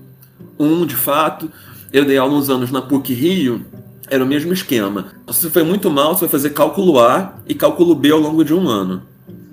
1 0.58 0.86
de 0.88 0.96
fato. 0.96 1.52
Eu 1.92 2.06
dei 2.06 2.18
aula 2.18 2.34
uns 2.34 2.50
anos 2.50 2.72
na 2.72 2.82
PUC 2.82 3.14
Rio, 3.14 3.64
era 4.10 4.24
o 4.24 4.28
mesmo 4.28 4.52
esquema. 4.52 5.14
Se 5.32 5.48
foi 5.52 5.62
muito 5.62 5.92
mal, 5.92 6.16
você 6.16 6.22
vai 6.22 6.30
fazer 6.30 6.50
cálculo 6.52 7.00
A 7.00 7.36
e 7.48 7.54
cálculo 7.54 7.94
B 7.94 8.10
ao 8.10 8.20
longo 8.20 8.44
de 8.44 8.52
um 8.54 8.68
ano. 8.68 9.04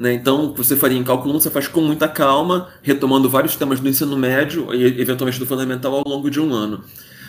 Né? 0.00 0.14
Então, 0.14 0.54
você 0.56 0.74
faria 0.74 0.96
em 0.96 1.04
cálculo 1.04 1.34
1, 1.34 1.40
você 1.40 1.50
faz 1.50 1.68
com 1.68 1.82
muita 1.82 2.08
calma, 2.08 2.68
retomando 2.80 3.28
vários 3.28 3.54
temas 3.54 3.80
do 3.80 3.86
ensino 3.86 4.16
médio 4.16 4.74
e 4.74 4.98
eventualmente 4.98 5.38
do 5.38 5.44
fundamental 5.44 5.94
ao 5.94 6.02
longo 6.08 6.30
de 6.30 6.40
um 6.40 6.54
ano. 6.54 6.82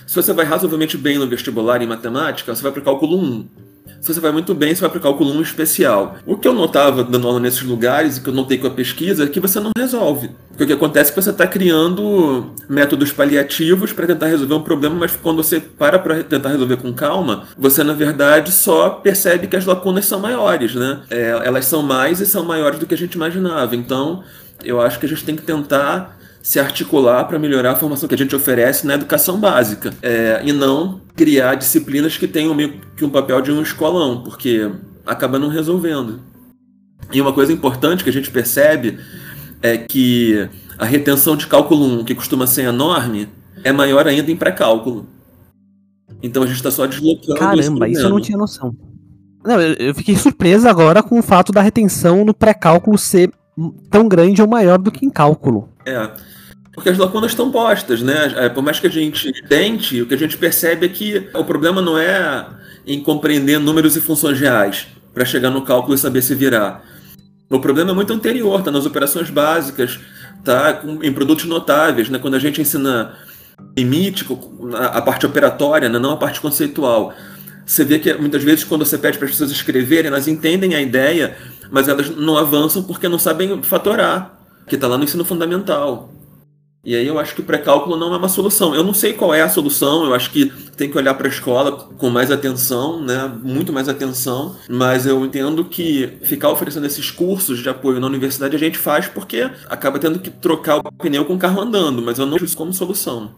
Se 0.08 0.16
você 0.16 0.32
vai 0.32 0.46
razoavelmente 0.46 0.98
bem 0.98 1.18
no 1.20 1.28
vestibular 1.28 1.82
em 1.82 1.88
matemática, 1.88 2.56
você 2.56 2.64
vai 2.64 2.72
para 2.72 2.80
o 2.80 2.86
cálculo 2.86 3.20
1. 3.20 3.71
Se 4.02 4.12
você 4.12 4.20
vai 4.20 4.32
muito 4.32 4.56
bem, 4.56 4.74
você 4.74 4.82
vai 4.82 4.90
para 4.90 4.98
o 4.98 5.02
cálculo 5.02 5.32
1 5.34 5.42
especial. 5.44 6.18
O 6.26 6.36
que 6.36 6.48
eu 6.48 6.54
notava 6.54 7.04
dando 7.04 7.28
aula 7.28 7.40
nesses 7.40 7.62
lugares 7.62 8.18
e 8.18 8.22
que 8.22 8.30
eu 8.30 8.34
notei 8.34 8.58
com 8.58 8.66
a 8.66 8.72
pesquisa 8.72 9.26
é 9.26 9.28
que 9.28 9.40
você 9.40 9.60
não 9.60 9.70
resolve. 9.78 10.32
Porque 10.50 10.64
o 10.64 10.68
que 10.68 10.74
acontece 10.74 11.12
é 11.12 11.14
que 11.14 11.22
você 11.22 11.30
está 11.30 11.46
criando 11.46 12.52
métodos 12.68 13.12
paliativos 13.12 13.94
para 13.94 14.08
tentar 14.08 14.26
resolver 14.26 14.56
um 14.56 14.64
problema, 14.64 14.96
mas 14.96 15.16
quando 15.16 15.44
você 15.44 15.60
para 15.60 16.00
para 16.00 16.24
tentar 16.24 16.50
resolver 16.50 16.78
com 16.78 16.92
calma, 16.92 17.44
você 17.56 17.84
na 17.84 17.94
verdade 17.94 18.52
só 18.52 18.90
percebe 18.90 19.46
que 19.46 19.56
as 19.56 19.68
lacunas 19.68 20.06
são 20.06 20.20
maiores, 20.20 20.74
né? 20.74 21.02
É, 21.08 21.40
elas 21.44 21.66
são 21.66 21.84
mais 21.84 22.20
e 22.20 22.26
são 22.26 22.44
maiores 22.44 22.80
do 22.80 22.88
que 22.88 22.96
a 22.96 22.98
gente 22.98 23.14
imaginava. 23.14 23.76
Então, 23.76 24.24
eu 24.64 24.82
acho 24.82 25.00
que 25.00 25.06
a 25.06 25.10
gente 25.10 25.24
tem 25.24 25.36
que 25.36 25.44
tentar 25.44 26.18
se 26.42 26.60
articular 26.60 27.26
para 27.26 27.38
melhorar 27.38 27.72
a 27.72 27.76
formação 27.76 28.10
que 28.10 28.16
a 28.16 28.18
gente 28.18 28.36
oferece 28.36 28.88
na 28.88 28.96
educação 28.96 29.40
básica 29.40 29.94
é, 30.02 30.42
e 30.44 30.52
não 30.52 31.02
criar 31.16 31.56
disciplinas 31.56 32.18
que 32.18 32.28
tenham 32.28 32.54
meio 32.56 32.82
que 32.96 33.06
um 33.06 33.10
papel 33.10 33.42
de 33.42 33.52
um 33.52 33.62
escolão, 33.62 34.24
porque 34.24 34.72
acaba 35.06 35.38
não 35.38 35.50
resolvendo. 35.50 36.20
E 37.14 37.22
uma 37.22 37.34
coisa 37.34 37.52
importante 37.52 38.04
que 38.04 38.10
a 38.10 38.14
gente 38.14 38.32
percebe 38.32 39.00
é 39.62 39.78
que 39.78 40.50
a 40.78 40.86
retenção 40.86 41.36
de 41.36 41.46
cálculo 41.46 41.86
1, 42.00 42.06
que 42.06 42.16
costuma 42.16 42.48
ser 42.48 42.64
enorme, 42.64 43.30
é 43.64 43.72
maior 43.72 44.08
ainda 44.08 44.32
em 44.32 44.36
pré-cálculo. 44.36 45.08
Então 46.24 46.44
a 46.44 46.46
gente 46.48 46.56
está 46.56 46.72
só 46.72 46.86
deslocando. 46.86 47.40
Caramba, 47.40 47.88
isso 47.88 48.02
eu 48.02 48.10
não 48.10 48.20
tinha 48.20 48.38
noção. 48.38 48.76
Não, 49.44 49.60
eu, 49.60 49.94
fiquei 49.96 50.16
surpresa 50.16 50.70
agora 50.70 51.02
com 51.02 51.18
o 51.20 51.24
fato 51.24 51.52
da 51.52 51.62
retenção 51.62 52.24
no 52.24 52.34
pré-cálculo 52.34 52.98
ser 52.98 53.32
tão 53.90 54.08
grande 54.08 54.42
ou 54.42 54.48
maior 54.48 54.78
do 54.78 54.92
que 54.92 55.06
em 55.06 55.10
cálculo. 55.10 55.70
É. 55.86 56.12
Porque 56.82 56.90
as 56.90 56.98
lacunas 56.98 57.30
estão 57.30 57.52
postas, 57.52 58.02
né? 58.02 58.34
É, 58.38 58.50
por 58.50 58.64
mais 58.64 58.80
que 58.80 58.88
a 58.88 58.90
gente 58.90 59.32
tente, 59.48 60.02
o 60.02 60.08
que 60.08 60.16
a 60.16 60.18
gente 60.18 60.36
percebe 60.36 60.88
é 60.88 60.90
que 60.90 61.30
o 61.36 61.46
problema 61.46 61.80
não 61.80 61.96
é 61.96 62.44
em 62.88 63.00
compreender 63.04 63.60
números 63.60 63.96
e 63.96 64.02
funções 64.02 64.40
reais 64.40 64.88
para 65.14 65.24
chegar 65.24 65.52
no 65.52 65.62
cálculo 65.62 65.94
e 65.94 65.98
saber 66.00 66.24
se 66.24 66.34
virar. 66.34 66.84
O 67.52 67.60
problema 67.60 67.92
é 67.92 67.94
muito 67.94 68.12
anterior, 68.12 68.64
tá 68.64 68.72
nas 68.72 68.88
operações 68.88 69.30
básicas, 69.30 70.00
tá 70.44 70.82
em 71.04 71.14
produtos 71.14 71.46
notáveis, 71.46 72.10
né? 72.10 72.18
Quando 72.18 72.34
a 72.34 72.40
gente 72.40 72.60
ensina 72.60 73.16
limite, 73.78 74.26
a 74.74 75.04
parte 75.04 75.28
operatória, 75.28 75.88
né? 75.88 76.00
não 76.00 76.14
a 76.14 76.18
parte 76.18 76.42
conceitual. 76.42 77.14
Você 77.64 77.86
vê 77.86 78.00
que 78.00 78.12
muitas 78.16 78.44
vezes 78.44 78.64
quando 78.64 78.84
você 78.84 78.98
pede 78.98 79.20
para 79.20 79.28
as 79.28 79.34
pessoas 79.34 79.52
escreverem, 79.52 80.08
elas 80.08 80.28
entendem 80.28 80.74
a 80.74 80.82
ideia, 80.82 81.38
mas 81.70 81.88
elas 81.88 82.10
não 82.10 82.40
avançam 82.40 82.82
porque 82.82 83.08
não 83.08 83.20
sabem 83.20 83.62
fatorar, 83.62 84.34
que 84.66 84.74
está 84.74 84.88
lá 84.88 84.98
no 84.98 85.04
ensino 85.04 85.24
fundamental. 85.24 86.12
E 86.84 86.96
aí 86.96 87.06
eu 87.06 87.20
acho 87.20 87.36
que 87.36 87.42
o 87.42 87.44
pré-cálculo 87.44 87.96
não 87.96 88.12
é 88.14 88.18
uma 88.18 88.28
solução. 88.28 88.74
Eu 88.74 88.84
não 88.84 88.94
sei 88.94 89.14
qual 89.14 89.34
é 89.36 89.42
a 89.42 89.50
solução, 89.50 90.04
eu 90.04 90.16
acho 90.16 90.32
que 90.32 90.48
tem 90.76 90.90
que 90.90 90.98
olhar 90.98 91.14
para 91.14 91.28
a 91.28 91.30
escola 91.30 91.72
com 91.72 92.10
mais 92.10 92.32
atenção, 92.32 93.00
né? 93.00 93.32
muito 93.44 93.72
mais 93.72 93.88
atenção, 93.88 94.56
mas 94.68 95.06
eu 95.06 95.24
entendo 95.24 95.64
que 95.64 96.18
ficar 96.24 96.50
oferecendo 96.50 96.88
esses 96.88 97.12
cursos 97.12 97.60
de 97.60 97.70
apoio 97.70 98.00
na 98.00 98.08
universidade 98.08 98.56
a 98.56 98.60
gente 98.60 98.80
faz 98.80 99.08
porque 99.08 99.50
acaba 99.70 100.00
tendo 100.00 100.18
que 100.18 100.32
trocar 100.32 100.78
o 100.78 100.84
pneu 100.92 101.24
com 101.24 101.36
o 101.36 101.40
carro 101.40 101.62
andando, 101.62 102.02
mas 102.02 102.18
eu 102.18 102.26
não 102.26 102.34
vejo 102.34 102.46
isso 102.46 102.58
como 102.58 102.74
solução. 102.74 103.36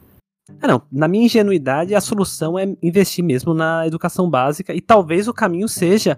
É, 0.62 0.68
não, 0.68 0.82
na 0.90 1.08
minha 1.08 1.26
ingenuidade, 1.26 1.96
a 1.96 2.02
solução 2.02 2.58
é 2.58 2.66
investir 2.82 3.24
mesmo 3.24 3.54
na 3.54 3.86
educação 3.86 4.30
básica 4.30 4.74
e 4.74 4.80
talvez 4.80 5.28
o 5.28 5.34
caminho 5.34 5.68
seja 5.68 6.18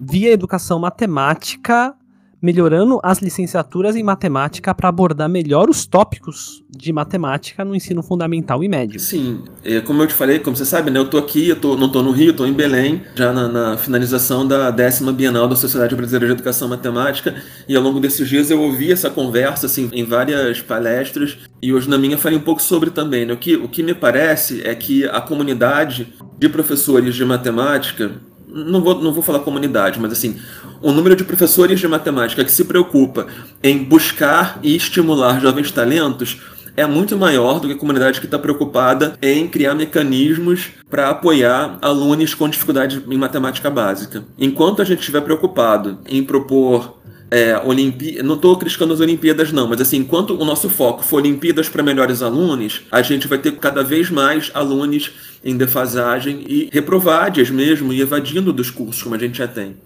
via 0.00 0.32
educação 0.32 0.80
matemática 0.80 1.94
melhorando 2.40 3.00
as 3.02 3.18
licenciaturas 3.18 3.96
em 3.96 4.02
matemática 4.02 4.74
para 4.74 4.88
abordar 4.88 5.28
melhor 5.28 5.68
os 5.70 5.86
tópicos 5.86 6.62
de 6.70 6.92
matemática 6.92 7.64
no 7.64 7.74
ensino 7.74 8.02
fundamental 8.02 8.62
e 8.62 8.68
médio. 8.68 9.00
Sim, 9.00 9.42
é, 9.64 9.80
como 9.80 10.02
eu 10.02 10.06
te 10.06 10.14
falei, 10.14 10.38
como 10.38 10.56
você 10.56 10.64
sabe, 10.64 10.90
né, 10.90 10.98
eu 10.98 11.08
tô 11.08 11.18
aqui, 11.18 11.48
eu 11.48 11.56
tô, 11.56 11.76
não 11.76 11.86
estou 11.86 12.02
no 12.02 12.10
Rio, 12.10 12.30
estou 12.30 12.46
em 12.46 12.52
Belém, 12.52 13.02
já 13.14 13.32
na, 13.32 13.48
na, 13.48 13.78
finalização 13.78 14.46
da 14.46 14.70
décima 14.70 15.12
Bienal 15.12 15.48
da 15.48 15.56
Sociedade 15.56 15.94
Brasileira 15.94 16.26
de 16.26 16.32
Educação 16.32 16.68
Matemática, 16.68 17.34
e 17.68 17.74
ao 17.74 17.82
longo 17.82 17.98
desses 17.98 18.28
dias 18.28 18.50
eu 18.50 18.60
ouvi 18.60 18.92
essa 18.92 19.08
conversa 19.08 19.66
assim, 19.66 19.88
em 19.92 20.04
várias 20.04 20.60
palestras, 20.60 21.38
e 21.62 21.72
hoje 21.72 21.88
na 21.88 21.98
minha 21.98 22.18
falei 22.18 22.38
um 22.38 22.42
pouco 22.42 22.62
sobre 22.62 22.90
também. 22.90 23.24
Né, 23.24 23.32
o, 23.32 23.36
que, 23.36 23.56
o 23.56 23.68
que 23.68 23.82
me 23.82 23.94
parece 23.94 24.62
é 24.66 24.74
que 24.74 25.04
a 25.06 25.20
comunidade 25.20 26.12
de 26.38 26.48
professores 26.48 27.14
de 27.14 27.24
matemática 27.24 28.12
não 28.48 28.80
vou, 28.80 29.02
não 29.02 29.12
vou 29.12 29.22
falar 29.22 29.40
comunidade, 29.40 29.98
mas 30.00 30.12
assim, 30.12 30.36
o 30.80 30.92
número 30.92 31.16
de 31.16 31.24
professores 31.24 31.80
de 31.80 31.88
matemática 31.88 32.44
que 32.44 32.52
se 32.52 32.64
preocupa 32.64 33.26
em 33.62 33.82
buscar 33.82 34.58
e 34.62 34.76
estimular 34.76 35.40
jovens 35.40 35.70
talentos 35.70 36.40
é 36.76 36.86
muito 36.86 37.16
maior 37.16 37.58
do 37.58 37.68
que 37.68 37.74
a 37.74 37.78
comunidade 37.78 38.20
que 38.20 38.26
está 38.26 38.38
preocupada 38.38 39.16
em 39.22 39.48
criar 39.48 39.74
mecanismos 39.74 40.68
para 40.90 41.08
apoiar 41.08 41.78
alunos 41.80 42.34
com 42.34 42.48
dificuldade 42.48 43.02
em 43.08 43.16
matemática 43.16 43.70
básica. 43.70 44.24
Enquanto 44.38 44.82
a 44.82 44.84
gente 44.84 45.00
estiver 45.00 45.22
preocupado 45.22 45.98
em 46.06 46.22
propor 46.22 46.95
é, 47.30 47.58
Olimpí... 47.58 48.22
não 48.22 48.36
estou 48.36 48.56
criticando 48.56 48.92
as 48.92 49.00
Olimpíadas 49.00 49.52
não, 49.52 49.68
mas 49.68 49.80
assim, 49.80 49.98
enquanto 49.98 50.34
o 50.34 50.44
nosso 50.44 50.68
foco 50.68 51.02
for 51.02 51.16
Olimpíadas 51.16 51.68
para 51.68 51.82
melhores 51.82 52.22
alunos, 52.22 52.82
a 52.90 53.02
gente 53.02 53.26
vai 53.26 53.38
ter 53.38 53.56
cada 53.56 53.82
vez 53.82 54.10
mais 54.10 54.50
alunos 54.54 55.12
em 55.44 55.56
defasagem 55.56 56.44
e 56.46 56.68
reprovades 56.72 57.50
mesmo 57.50 57.92
e 57.92 58.00
evadindo 58.00 58.52
dos 58.52 58.70
cursos 58.70 59.02
como 59.02 59.14
a 59.14 59.18
gente 59.18 59.38
já 59.38 59.48
tem. 59.48 59.76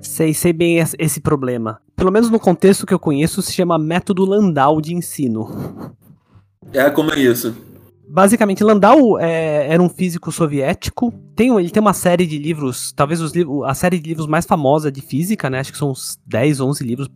Sei, 0.00 0.34
sei 0.34 0.52
bem 0.52 0.78
esse 0.98 1.20
problema. 1.20 1.80
Pelo 1.96 2.12
menos 2.12 2.30
no 2.30 2.38
contexto 2.38 2.86
que 2.86 2.94
eu 2.94 2.98
conheço, 2.98 3.42
se 3.42 3.52
chama 3.52 3.78
método 3.78 4.24
Landau 4.24 4.80
de 4.80 4.94
ensino. 4.94 5.94
É, 6.72 6.90
como 6.90 7.12
é 7.12 7.18
isso? 7.18 7.56
Basicamente, 8.08 8.62
Landau 8.62 9.18
é, 9.18 9.66
era 9.68 9.82
um 9.82 9.88
físico 9.88 10.30
soviético. 10.30 11.12
Tem, 11.34 11.54
ele 11.58 11.70
tem 11.70 11.80
uma 11.80 11.92
série 11.92 12.24
de 12.24 12.38
livros, 12.38 12.92
talvez 12.92 13.20
os 13.20 13.32
livros, 13.32 13.64
a 13.64 13.74
série 13.74 13.98
de 13.98 14.08
livros 14.08 14.28
mais 14.28 14.46
famosa 14.46 14.92
de 14.92 15.00
física, 15.00 15.50
né? 15.50 15.58
Acho 15.58 15.72
que 15.72 15.78
são 15.78 15.90
uns 15.90 16.16
10, 16.24 16.60
11 16.60 16.84
livros, 16.84 17.08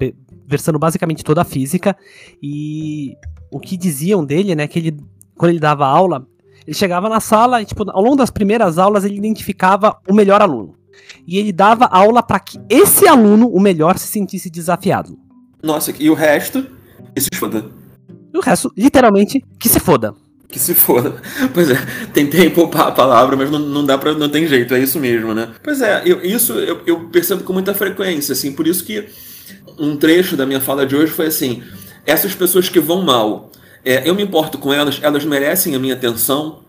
versando 0.47 0.79
basicamente 0.81 1.23
toda 1.23 1.43
a 1.43 1.45
física. 1.45 1.97
E 2.43 3.15
o 3.53 3.61
que 3.61 3.77
diziam 3.77 4.25
dele, 4.25 4.57
né? 4.57 4.67
Que 4.67 4.81
ele, 4.81 4.97
quando 5.37 5.51
ele 5.51 5.61
dava 5.61 5.87
aula, 5.87 6.27
ele 6.67 6.75
chegava 6.75 7.09
na 7.09 7.21
sala 7.21 7.63
e, 7.63 7.65
tipo, 7.65 7.89
ao 7.89 8.03
longo 8.03 8.17
das 8.17 8.31
primeiras 8.31 8.77
aulas, 8.77 9.05
ele 9.05 9.17
identificava 9.17 9.97
o 10.09 10.13
melhor 10.13 10.43
aluno. 10.43 10.75
E 11.25 11.39
ele 11.39 11.53
dava 11.53 11.85
aula 11.85 12.21
para 12.21 12.41
que 12.41 12.59
esse 12.69 13.07
aluno, 13.07 13.49
o 13.49 13.61
melhor, 13.61 13.97
se 13.97 14.09
sentisse 14.09 14.51
desafiado. 14.51 15.17
Nossa, 15.63 15.95
e 16.01 16.11
o 16.11 16.15
resto? 16.15 16.67
Que 17.15 17.21
se 17.21 17.31
foda. 17.37 17.65
E 18.35 18.37
o 18.37 18.41
resto, 18.41 18.73
literalmente, 18.77 19.45
que 19.59 19.69
se 19.69 19.79
foda 19.79 20.15
que 20.51 20.59
se 20.59 20.75
foda. 20.75 21.15
Pois 21.55 21.71
é, 21.71 21.77
tentei 22.13 22.51
poupar 22.51 22.89
a 22.89 22.93
palavra, 22.93 23.37
mas 23.37 23.51
não, 23.51 23.59
não 23.59 23.85
dá 23.85 23.97
para 23.97 24.13
não 24.15 24.29
tem 24.29 24.47
jeito, 24.47 24.75
é 24.75 24.79
isso 24.79 24.99
mesmo, 24.99 25.35
né? 25.35 25.49
Pois 25.63 25.81
é, 25.81 26.03
eu, 26.05 26.23
isso 26.23 26.53
eu, 26.55 26.81
eu, 26.87 27.01
percebo 27.09 27.43
com 27.43 27.53
muita 27.53 27.75
frequência, 27.75 28.33
assim, 28.33 28.53
por 28.53 28.67
isso 28.67 28.85
que 28.85 29.09
um 29.79 29.97
trecho 29.97 30.37
da 30.37 30.47
minha 30.47 30.61
fala 30.61 30.85
de 30.85 30.95
hoje 30.95 31.13
foi 31.13 31.27
assim: 31.27 31.63
essas 32.05 32.35
pessoas 32.35 32.69
que 32.69 32.79
vão 32.79 33.03
mal, 33.03 33.51
é, 33.85 34.09
eu 34.09 34.15
me 34.15 34.23
importo 34.23 34.59
com 34.59 34.73
elas, 34.73 34.99
elas 35.03 35.25
merecem 35.25 35.75
a 35.75 35.79
minha 35.79 35.95
atenção. 35.95 36.61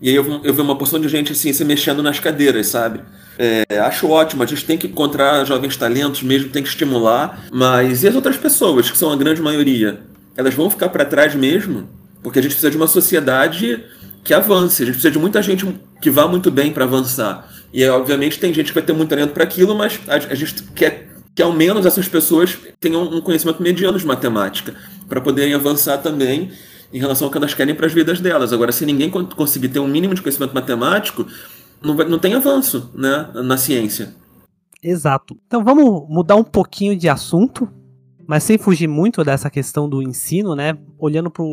E 0.00 0.08
aí 0.08 0.16
eu, 0.16 0.40
eu 0.42 0.52
vi 0.52 0.60
uma 0.60 0.76
porção 0.76 1.00
de 1.00 1.08
gente 1.08 1.32
assim 1.32 1.52
se 1.52 1.64
mexendo 1.64 2.02
nas 2.02 2.18
cadeiras, 2.18 2.66
sabe? 2.66 3.00
É, 3.38 3.78
acho 3.78 4.08
ótimo, 4.08 4.42
a 4.42 4.46
gente 4.46 4.64
tem 4.64 4.76
que 4.76 4.88
encontrar 4.88 5.44
jovens 5.44 5.76
talentos 5.76 6.22
mesmo, 6.22 6.50
tem 6.50 6.62
que 6.62 6.68
estimular, 6.68 7.46
mas 7.52 8.02
e 8.02 8.08
as 8.08 8.14
outras 8.14 8.36
pessoas, 8.36 8.90
que 8.90 8.98
são 8.98 9.12
a 9.12 9.16
grande 9.16 9.40
maioria? 9.40 10.00
Elas 10.36 10.54
vão 10.54 10.68
ficar 10.68 10.88
para 10.88 11.04
trás 11.04 11.34
mesmo? 11.34 11.88
Porque 12.22 12.38
a 12.38 12.42
gente 12.42 12.52
precisa 12.52 12.70
de 12.70 12.76
uma 12.76 12.86
sociedade 12.86 13.84
que 14.24 14.32
avance, 14.32 14.82
a 14.82 14.86
gente 14.86 14.94
precisa 14.94 15.10
de 15.10 15.18
muita 15.18 15.42
gente 15.42 15.66
que 16.00 16.10
vá 16.10 16.28
muito 16.28 16.50
bem 16.50 16.72
para 16.72 16.84
avançar. 16.84 17.48
E 17.72 17.84
obviamente 17.86 18.38
tem 18.38 18.52
gente 18.52 18.68
que 18.68 18.74
vai 18.74 18.82
ter 18.82 18.92
muito 18.92 19.10
talento 19.10 19.32
para 19.32 19.44
aquilo, 19.44 19.74
mas 19.74 19.98
a, 20.06 20.14
a, 20.14 20.34
gente 20.34 20.62
quer 20.74 21.08
que 21.34 21.42
ao 21.42 21.52
menos 21.52 21.86
essas 21.86 22.06
pessoas 22.08 22.58
tenham 22.78 23.02
um 23.02 23.20
conhecimento 23.20 23.62
mediano 23.62 23.98
de 23.98 24.06
matemática 24.06 24.74
para 25.08 25.20
poderem 25.20 25.54
avançar 25.54 25.98
também 25.98 26.50
em 26.92 26.98
relação 26.98 27.26
ao 27.26 27.32
que 27.32 27.38
elas 27.38 27.54
querem 27.54 27.74
para 27.74 27.86
as 27.86 27.92
vidas 27.92 28.20
delas. 28.20 28.52
Agora, 28.52 28.70
se 28.70 28.84
ninguém 28.84 29.10
conseguir 29.10 29.70
ter 29.70 29.80
um 29.80 29.88
mínimo 29.88 30.14
de 30.14 30.20
conhecimento 30.20 30.54
matemático, 30.54 31.26
não, 31.82 31.96
vai, 31.96 32.06
não 32.06 32.18
tem 32.18 32.34
avanço 32.34 32.90
né, 32.94 33.30
na 33.34 33.56
ciência. 33.56 34.14
Exato. 34.82 35.36
Então 35.46 35.64
vamos 35.64 36.06
mudar 36.08 36.36
um 36.36 36.44
pouquinho 36.44 36.96
de 36.96 37.08
assunto, 37.08 37.68
mas 38.26 38.42
sem 38.42 38.58
fugir 38.58 38.88
muito 38.88 39.24
dessa 39.24 39.48
questão 39.48 39.88
do 39.88 40.02
ensino, 40.02 40.54
né? 40.54 40.76
Olhando 40.98 41.30
para 41.30 41.44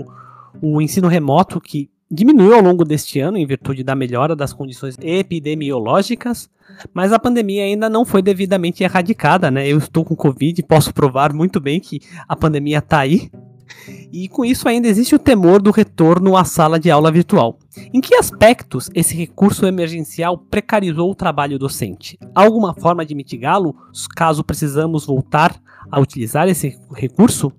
o 0.61 0.81
ensino 0.81 1.07
remoto 1.07 1.59
que 1.59 1.89
diminuiu 2.11 2.55
ao 2.55 2.61
longo 2.61 2.83
deste 2.83 3.19
ano 3.19 3.37
em 3.37 3.45
virtude 3.45 3.83
da 3.83 3.95
melhora 3.95 4.35
das 4.35 4.51
condições 4.51 4.97
epidemiológicas, 5.01 6.49
mas 6.93 7.13
a 7.13 7.19
pandemia 7.19 7.63
ainda 7.63 7.89
não 7.89 8.03
foi 8.03 8.21
devidamente 8.21 8.83
erradicada, 8.83 9.51
né? 9.51 9.67
Eu 9.67 9.77
estou 9.77 10.03
com 10.03 10.15
Covid 10.15 10.59
e 10.59 10.63
posso 10.63 10.93
provar 10.93 11.33
muito 11.33 11.59
bem 11.59 11.79
que 11.79 12.01
a 12.27 12.35
pandemia 12.35 12.79
está 12.79 12.99
aí. 12.99 13.29
E 14.11 14.27
com 14.27 14.43
isso 14.43 14.67
ainda 14.67 14.87
existe 14.87 15.13
o 15.13 15.19
temor 15.19 15.61
do 15.61 15.69
retorno 15.69 16.35
à 16.35 16.43
sala 16.43 16.79
de 16.79 16.89
aula 16.89 17.11
virtual. 17.11 17.59
Em 17.93 18.01
que 18.01 18.15
aspectos 18.15 18.89
esse 18.95 19.15
recurso 19.15 19.65
emergencial 19.67 20.37
precarizou 20.37 21.11
o 21.11 21.15
trabalho 21.15 21.59
docente? 21.59 22.17
Há 22.33 22.43
alguma 22.43 22.73
forma 22.73 23.05
de 23.05 23.13
mitigá-lo 23.13 23.75
caso 24.15 24.43
precisamos 24.43 25.05
voltar 25.05 25.55
a 25.91 25.99
utilizar 25.99 26.47
esse 26.47 26.77
recurso? 26.95 27.51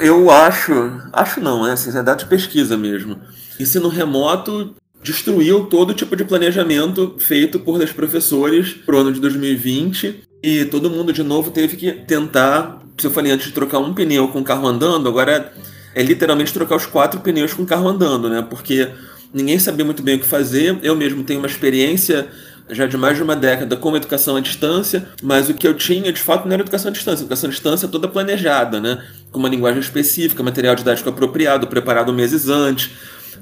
Eu 0.00 0.30
acho, 0.30 0.72
acho 1.12 1.40
não, 1.40 1.66
é 1.66 1.72
assim, 1.72 1.96
é 1.96 2.02
dado 2.02 2.20
de 2.20 2.26
pesquisa 2.26 2.76
mesmo. 2.76 3.18
Ensino 3.58 3.88
remoto 3.88 4.74
destruiu 5.02 5.66
todo 5.66 5.94
tipo 5.94 6.16
de 6.16 6.24
planejamento 6.24 7.14
feito 7.18 7.60
por 7.60 7.80
os 7.80 7.92
professores 7.92 8.72
pro 8.72 8.98
ano 8.98 9.12
de 9.12 9.20
2020 9.20 10.22
e 10.42 10.64
todo 10.64 10.90
mundo 10.90 11.12
de 11.12 11.22
novo 11.22 11.50
teve 11.50 11.76
que 11.76 11.92
tentar, 11.92 12.82
se 12.98 13.06
eu 13.06 13.10
falei 13.10 13.32
antes 13.32 13.46
de 13.46 13.52
trocar 13.52 13.78
um 13.78 13.94
pneu 13.94 14.28
com 14.28 14.40
o 14.40 14.44
carro 14.44 14.66
andando, 14.66 15.08
agora 15.08 15.52
é, 15.94 16.00
é 16.00 16.02
literalmente 16.02 16.52
trocar 16.52 16.76
os 16.76 16.86
quatro 16.86 17.20
pneus 17.20 17.54
com 17.54 17.62
o 17.62 17.66
carro 17.66 17.88
andando, 17.88 18.28
né? 18.28 18.46
Porque 18.48 18.88
ninguém 19.32 19.58
sabia 19.58 19.84
muito 19.84 20.02
bem 20.02 20.16
o 20.16 20.20
que 20.20 20.26
fazer. 20.26 20.78
Eu 20.82 20.96
mesmo 20.96 21.22
tenho 21.24 21.38
uma 21.40 21.48
experiência 21.48 22.28
já 22.70 22.86
de 22.86 22.96
mais 22.96 23.16
de 23.16 23.22
uma 23.22 23.36
década 23.36 23.76
com 23.76 23.96
educação 23.96 24.36
à 24.36 24.40
distância, 24.40 25.08
mas 25.22 25.48
o 25.48 25.54
que 25.54 25.66
eu 25.66 25.74
tinha 25.74 26.12
de 26.12 26.20
fato 26.20 26.46
não 26.46 26.52
era 26.52 26.62
educação 26.62 26.90
à 26.90 26.92
distância, 26.92 27.22
educação 27.22 27.48
à 27.48 27.52
distância 27.52 27.88
toda 27.88 28.08
planejada, 28.08 28.80
né? 28.80 29.02
com 29.30 29.38
uma 29.38 29.48
linguagem 29.48 29.80
específica, 29.80 30.42
material 30.42 30.74
didático 30.74 31.08
apropriado, 31.08 31.66
preparado 31.66 32.12
meses 32.12 32.48
antes, 32.48 32.90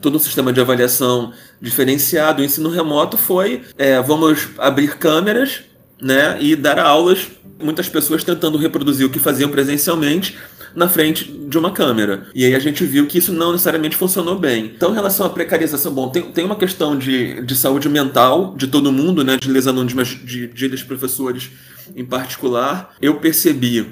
todo 0.01 0.17
um 0.17 0.19
sistema 0.19 0.53
de 0.53 0.61
avaliação 0.61 1.33
diferenciado. 1.61 2.43
O 2.43 2.45
ensino 2.45 2.69
remoto 2.69 3.17
foi: 3.17 3.63
é, 3.79 4.01
vamos 4.03 4.49
abrir 4.59 4.97
câmeras 4.97 5.63
né, 6.01 6.37
e 6.41 6.57
dar 6.57 6.79
aulas, 6.79 7.29
muitas 7.63 7.89
pessoas 7.89 8.25
tentando 8.25 8.59
reproduzir 8.59 9.07
o 9.07 9.11
que 9.11 9.19
faziam 9.19 9.51
presencialmente 9.51 10.37
na 10.75 10.89
frente 10.89 11.25
de 11.25 11.57
uma 11.57 11.71
câmera. 11.71 12.27
E 12.35 12.45
aí 12.45 12.55
a 12.55 12.59
gente 12.59 12.85
viu 12.85 13.07
que 13.07 13.19
isso 13.19 13.33
não 13.33 13.53
necessariamente 13.53 13.97
funcionou 13.97 14.39
bem. 14.39 14.73
Então, 14.75 14.91
em 14.91 14.95
relação 14.95 15.27
à 15.27 15.31
precarização, 15.31 15.93
bom, 15.93 16.09
tem, 16.09 16.23
tem 16.23 16.45
uma 16.45 16.57
questão 16.57 16.99
de, 16.99 17.43
de 17.43 17.55
saúde 17.55 17.89
mental 17.89 18.55
de 18.57 18.67
todo 18.67 18.91
mundo, 18.91 19.23
né, 19.25 19.37
de 19.37 19.51
les 19.51 19.67
alunos, 19.67 19.93
mas 19.95 20.09
de, 20.09 20.49
de 20.49 20.85
professores 20.85 21.51
em 21.95 22.05
particular. 22.05 22.95
Eu 23.01 23.17
percebi, 23.17 23.87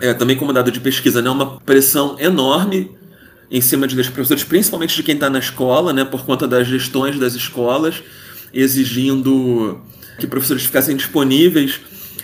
é, 0.00 0.14
também 0.14 0.36
como 0.36 0.52
dado 0.52 0.70
de 0.70 0.80
pesquisa, 0.80 1.20
né, 1.20 1.28
uma 1.30 1.58
pressão 1.60 2.16
enorme 2.18 2.90
em 3.50 3.60
cima 3.60 3.88
de 3.88 3.96
professores, 4.10 4.44
principalmente 4.44 4.94
de 4.94 5.02
quem 5.02 5.14
está 5.14 5.28
na 5.28 5.40
escola, 5.40 5.92
né, 5.92 6.04
por 6.04 6.24
conta 6.24 6.46
das 6.46 6.68
gestões 6.68 7.18
das 7.18 7.34
escolas, 7.34 8.02
exigindo 8.54 9.80
que 10.18 10.26
professores 10.26 10.62
ficassem 10.64 10.96
disponíveis 10.96 11.80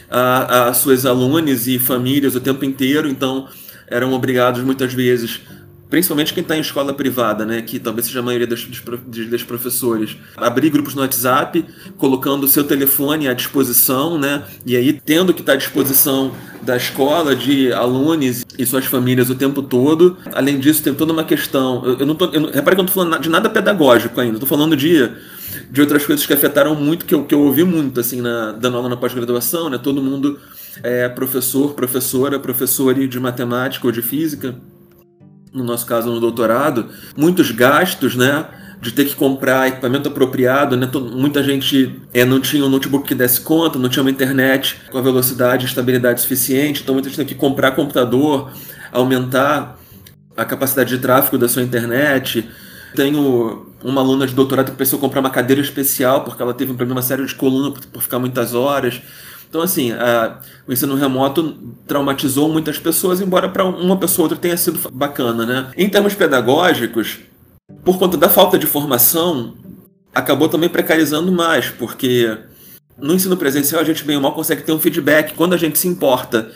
a, 0.08 0.68
a 0.68 0.74
suas 0.74 1.04
alunos 1.04 1.66
e 1.66 1.78
famílias 1.78 2.36
o 2.36 2.40
tempo 2.40 2.64
inteiro. 2.64 3.08
Então, 3.08 3.48
eram 3.88 4.12
obrigados 4.12 4.62
muitas 4.62 4.92
vezes 4.92 5.40
principalmente 5.88 6.34
quem 6.34 6.42
está 6.42 6.56
em 6.56 6.60
escola 6.60 6.92
privada, 6.92 7.44
né, 7.44 7.62
que 7.62 7.78
talvez 7.78 8.06
seja 8.06 8.20
a 8.20 8.22
maioria 8.22 8.46
dos, 8.46 8.64
dos, 8.64 9.26
dos, 9.28 9.42
professores, 9.42 10.16
abrir 10.36 10.70
grupos 10.70 10.94
no 10.94 11.02
WhatsApp, 11.02 11.64
colocando 11.96 12.44
o 12.44 12.48
seu 12.48 12.64
telefone 12.64 13.28
à 13.28 13.32
disposição, 13.32 14.18
né, 14.18 14.42
e 14.64 14.76
aí 14.76 14.92
tendo 14.92 15.32
que 15.32 15.40
estar 15.40 15.52
à 15.52 15.56
disposição 15.56 16.32
da 16.62 16.76
escola, 16.76 17.36
de 17.36 17.72
alunos 17.72 18.44
e 18.58 18.66
suas 18.66 18.86
famílias 18.86 19.30
o 19.30 19.34
tempo 19.34 19.62
todo. 19.62 20.16
Além 20.32 20.58
disso, 20.58 20.82
tem 20.82 20.92
toda 20.92 21.12
uma 21.12 21.22
questão. 21.22 21.84
Eu, 21.84 21.98
eu 22.00 22.06
não 22.06 22.14
tô, 22.14 22.24
eu, 22.26 22.50
repare 22.50 22.74
que 22.74 22.80
eu 22.80 22.84
não 22.84 22.84
estou 22.86 23.04
falando 23.04 23.22
de 23.22 23.28
nada 23.28 23.48
pedagógico 23.48 24.20
ainda, 24.20 24.34
estou 24.34 24.48
falando 24.48 24.76
de, 24.76 25.08
de 25.70 25.80
outras 25.80 26.04
coisas 26.04 26.24
que 26.24 26.32
afetaram 26.32 26.74
muito, 26.74 27.04
que 27.04 27.14
eu, 27.14 27.24
que 27.24 27.34
eu 27.34 27.40
ouvi 27.40 27.64
muito, 27.64 28.00
assim, 28.00 28.20
na, 28.20 28.52
dando 28.52 28.76
aula 28.76 28.88
na 28.88 28.96
pós-graduação, 28.96 29.70
né, 29.70 29.78
todo 29.78 30.02
mundo 30.02 30.38
é 30.82 31.08
professor, 31.08 31.74
professora, 31.74 32.38
professor 32.38 32.94
de 32.94 33.20
matemática 33.20 33.86
ou 33.86 33.92
de 33.92 34.02
física, 34.02 34.54
no 35.52 35.64
nosso 35.64 35.86
caso 35.86 36.10
no 36.10 36.20
doutorado, 36.20 36.88
muitos 37.16 37.50
gastos, 37.50 38.14
né? 38.14 38.46
de 38.80 38.92
ter 38.92 39.06
que 39.06 39.14
comprar 39.14 39.68
equipamento 39.68 40.08
apropriado, 40.08 40.76
né? 40.76 40.88
Muita 41.12 41.42
gente 41.42 41.98
é, 42.12 42.24
não 42.24 42.40
tinha 42.40 42.64
um 42.64 42.68
notebook 42.68 43.08
que 43.08 43.14
desse 43.14 43.40
conta, 43.40 43.78
não 43.78 43.88
tinha 43.88 44.02
uma 44.02 44.10
internet 44.10 44.76
com 44.90 44.98
a 44.98 45.02
velocidade 45.02 45.64
e 45.64 45.68
estabilidade 45.68 46.20
suficiente, 46.20 46.82
então 46.82 46.94
muita 46.94 47.08
gente 47.08 47.16
tem 47.16 47.26
que 47.26 47.34
comprar 47.34 47.72
computador, 47.72 48.50
aumentar 48.92 49.78
a 50.36 50.44
capacidade 50.44 50.90
de 50.90 50.98
tráfego 50.98 51.38
da 51.38 51.48
sua 51.48 51.62
internet. 51.62 52.48
Tenho 52.94 53.66
uma 53.82 54.00
aluna 54.00 54.26
de 54.26 54.34
doutorado 54.34 54.70
que 54.70 54.76
precisou 54.76 54.98
comprar 54.98 55.20
uma 55.20 55.30
cadeira 55.30 55.60
especial 55.60 56.24
porque 56.24 56.42
ela 56.42 56.54
teve 56.54 56.72
um 56.72 56.76
problema 56.76 57.02
sério 57.02 57.26
de 57.26 57.34
coluna 57.34 57.74
por, 57.92 58.02
ficar 58.02 58.18
muitas 58.18 58.54
horas. 58.54 59.00
Então, 59.48 59.62
assim, 59.62 59.92
a, 59.92 60.40
o 60.66 60.72
ensino 60.72 60.94
remoto 60.94 61.56
traumatizou 61.86 62.48
muitas 62.48 62.78
pessoas, 62.78 63.20
embora 63.20 63.48
para 63.48 63.64
uma 63.64 63.96
pessoa 63.96 64.24
ou 64.24 64.30
outra 64.30 64.38
tenha 64.38 64.56
sido 64.56 64.90
bacana, 64.90 65.46
né? 65.46 65.70
Em 65.76 65.88
termos 65.88 66.14
pedagógicos, 66.14 67.18
por 67.84 67.98
conta 67.98 68.16
da 68.16 68.28
falta 68.28 68.58
de 68.58 68.66
formação, 68.66 69.54
acabou 70.14 70.48
também 70.48 70.68
precarizando 70.68 71.30
mais, 71.30 71.70
porque 71.70 72.36
no 72.98 73.14
ensino 73.14 73.36
presencial 73.36 73.80
a 73.80 73.84
gente 73.84 74.04
bem 74.04 74.16
ou 74.16 74.22
mal 74.22 74.32
consegue 74.32 74.62
ter 74.62 74.72
um 74.72 74.78
feedback. 74.78 75.34
Quando 75.34 75.54
a 75.54 75.58
gente 75.58 75.78
se 75.78 75.86
importa 75.86 76.50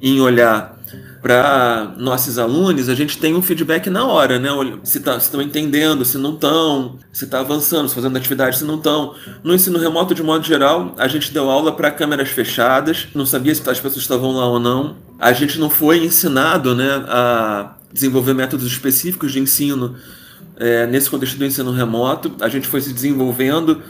em 0.00 0.20
olhar 0.20 0.81
para 1.22 1.94
nossos 1.98 2.38
alunos, 2.38 2.88
a 2.88 2.94
gente 2.94 3.16
tem 3.18 3.34
um 3.34 3.40
feedback 3.40 3.88
na 3.88 4.04
hora, 4.04 4.38
né? 4.38 4.48
Se 4.82 4.98
tá, 5.00 5.16
estão 5.16 5.40
entendendo, 5.40 6.04
se 6.04 6.18
não 6.18 6.34
estão, 6.34 6.98
se 7.12 7.24
está 7.24 7.40
avançando, 7.40 7.88
se 7.88 7.94
fazendo 7.94 8.16
atividade, 8.16 8.58
se 8.58 8.64
não 8.64 8.76
estão. 8.76 9.14
No 9.44 9.54
ensino 9.54 9.78
remoto, 9.78 10.14
de 10.14 10.22
modo 10.22 10.44
geral, 10.44 10.94
a 10.98 11.06
gente 11.06 11.32
deu 11.32 11.48
aula 11.48 11.72
para 11.72 11.90
câmeras 11.90 12.28
fechadas, 12.30 13.06
não 13.14 13.24
sabia 13.24 13.54
se 13.54 13.60
as 13.60 13.78
pessoas 13.78 14.02
estavam 14.02 14.32
lá 14.32 14.48
ou 14.48 14.58
não. 14.58 14.96
A 15.18 15.32
gente 15.32 15.60
não 15.60 15.70
foi 15.70 16.04
ensinado 16.04 16.74
né, 16.74 17.04
a 17.06 17.76
desenvolver 17.92 18.34
métodos 18.34 18.66
específicos 18.66 19.30
de 19.30 19.38
ensino 19.38 19.94
é, 20.56 20.86
nesse 20.86 21.08
contexto 21.08 21.38
do 21.38 21.44
ensino 21.44 21.70
remoto. 21.70 22.32
A 22.40 22.48
gente 22.48 22.66
foi 22.66 22.80
se 22.80 22.92
desenvolvendo, 22.92 23.80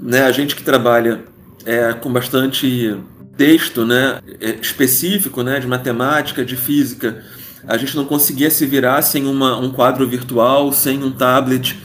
né? 0.00 0.22
A 0.24 0.32
gente 0.32 0.56
que 0.56 0.64
trabalha 0.64 1.24
é, 1.64 1.92
com 1.92 2.12
bastante 2.12 2.96
texto 3.36 3.84
né, 3.84 4.20
é, 4.40 4.50
específico 4.60 5.42
né, 5.42 5.58
de 5.60 5.66
matemática, 5.66 6.44
de 6.44 6.56
física, 6.56 7.22
a 7.66 7.76
gente 7.76 7.96
não 7.96 8.04
conseguia 8.04 8.50
se 8.50 8.66
virar 8.66 9.02
sem 9.02 9.26
uma, 9.26 9.56
um 9.58 9.70
quadro 9.70 10.06
virtual, 10.06 10.72
sem 10.72 11.02
um 11.02 11.10
tablet 11.10 11.78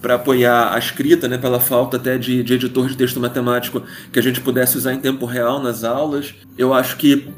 para 0.00 0.14
apoiar 0.14 0.72
a 0.72 0.78
escrita, 0.78 1.28
né, 1.28 1.36
pela 1.36 1.60
falta 1.60 1.96
até 1.96 2.16
de, 2.16 2.42
de 2.42 2.54
editor 2.54 2.88
de 2.88 2.96
texto 2.96 3.20
matemático 3.20 3.82
que 4.12 4.18
a 4.18 4.22
gente 4.22 4.40
pudesse 4.40 4.76
usar 4.76 4.94
em 4.94 5.00
tempo 5.00 5.26
real 5.26 5.60
nas 5.60 5.84
aulas. 5.84 6.34
Eu 6.56 6.72
acho 6.72 6.96
que 6.96 7.28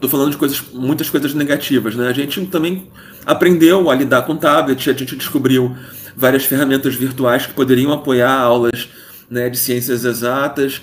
Estou 0.00 0.08
falando 0.08 0.30
de 0.30 0.38
coisas, 0.38 0.62
muitas 0.72 1.10
coisas 1.10 1.34
negativas, 1.34 1.94
né? 1.94 2.08
A 2.08 2.12
gente 2.14 2.46
também 2.46 2.88
aprendeu 3.26 3.90
a 3.90 3.94
lidar 3.94 4.22
com 4.22 4.34
tablet, 4.34 4.88
a 4.88 4.94
gente 4.94 5.14
descobriu 5.14 5.76
várias 6.16 6.46
ferramentas 6.46 6.94
virtuais 6.94 7.44
que 7.44 7.52
poderiam 7.52 7.92
apoiar 7.92 8.32
aulas 8.32 8.88
né, 9.28 9.50
de 9.50 9.58
ciências 9.58 10.06
exatas. 10.06 10.80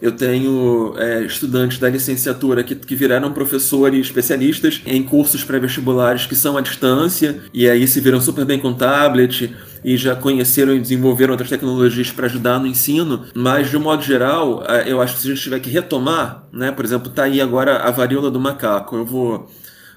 Eu 0.00 0.12
tenho 0.12 0.94
é, 0.98 1.22
estudantes 1.22 1.78
da 1.78 1.88
licenciatura 1.88 2.62
que, 2.62 2.74
que 2.74 2.94
viraram 2.94 3.32
professores 3.32 4.06
especialistas 4.06 4.82
em 4.84 5.02
cursos 5.02 5.42
pré-vestibulares 5.42 6.26
que 6.26 6.34
são 6.34 6.56
à 6.56 6.60
distância 6.60 7.40
e 7.52 7.68
aí 7.68 7.86
se 7.88 8.00
viram 8.00 8.20
super 8.20 8.44
bem 8.44 8.58
com 8.58 8.74
tablet 8.74 9.54
e 9.84 9.96
já 9.96 10.14
conheceram 10.14 10.74
e 10.74 10.80
desenvolveram 10.80 11.32
outras 11.32 11.48
tecnologias 11.48 12.10
para 12.10 12.26
ajudar 12.26 12.58
no 12.58 12.66
ensino, 12.66 13.24
mas 13.34 13.70
de 13.70 13.76
um 13.76 13.80
modo 13.80 14.02
geral, 14.02 14.64
é, 14.68 14.90
eu 14.90 15.00
acho 15.00 15.14
que 15.14 15.20
se 15.20 15.28
a 15.28 15.34
gente 15.34 15.42
tiver 15.42 15.60
que 15.60 15.70
retomar, 15.70 16.46
né, 16.52 16.72
por 16.72 16.84
exemplo, 16.84 17.10
tá 17.10 17.22
aí 17.24 17.40
agora 17.40 17.78
a 17.78 17.90
varíola 17.90 18.30
do 18.30 18.40
macaco. 18.40 18.96
Eu 18.96 19.04
vou 19.04 19.48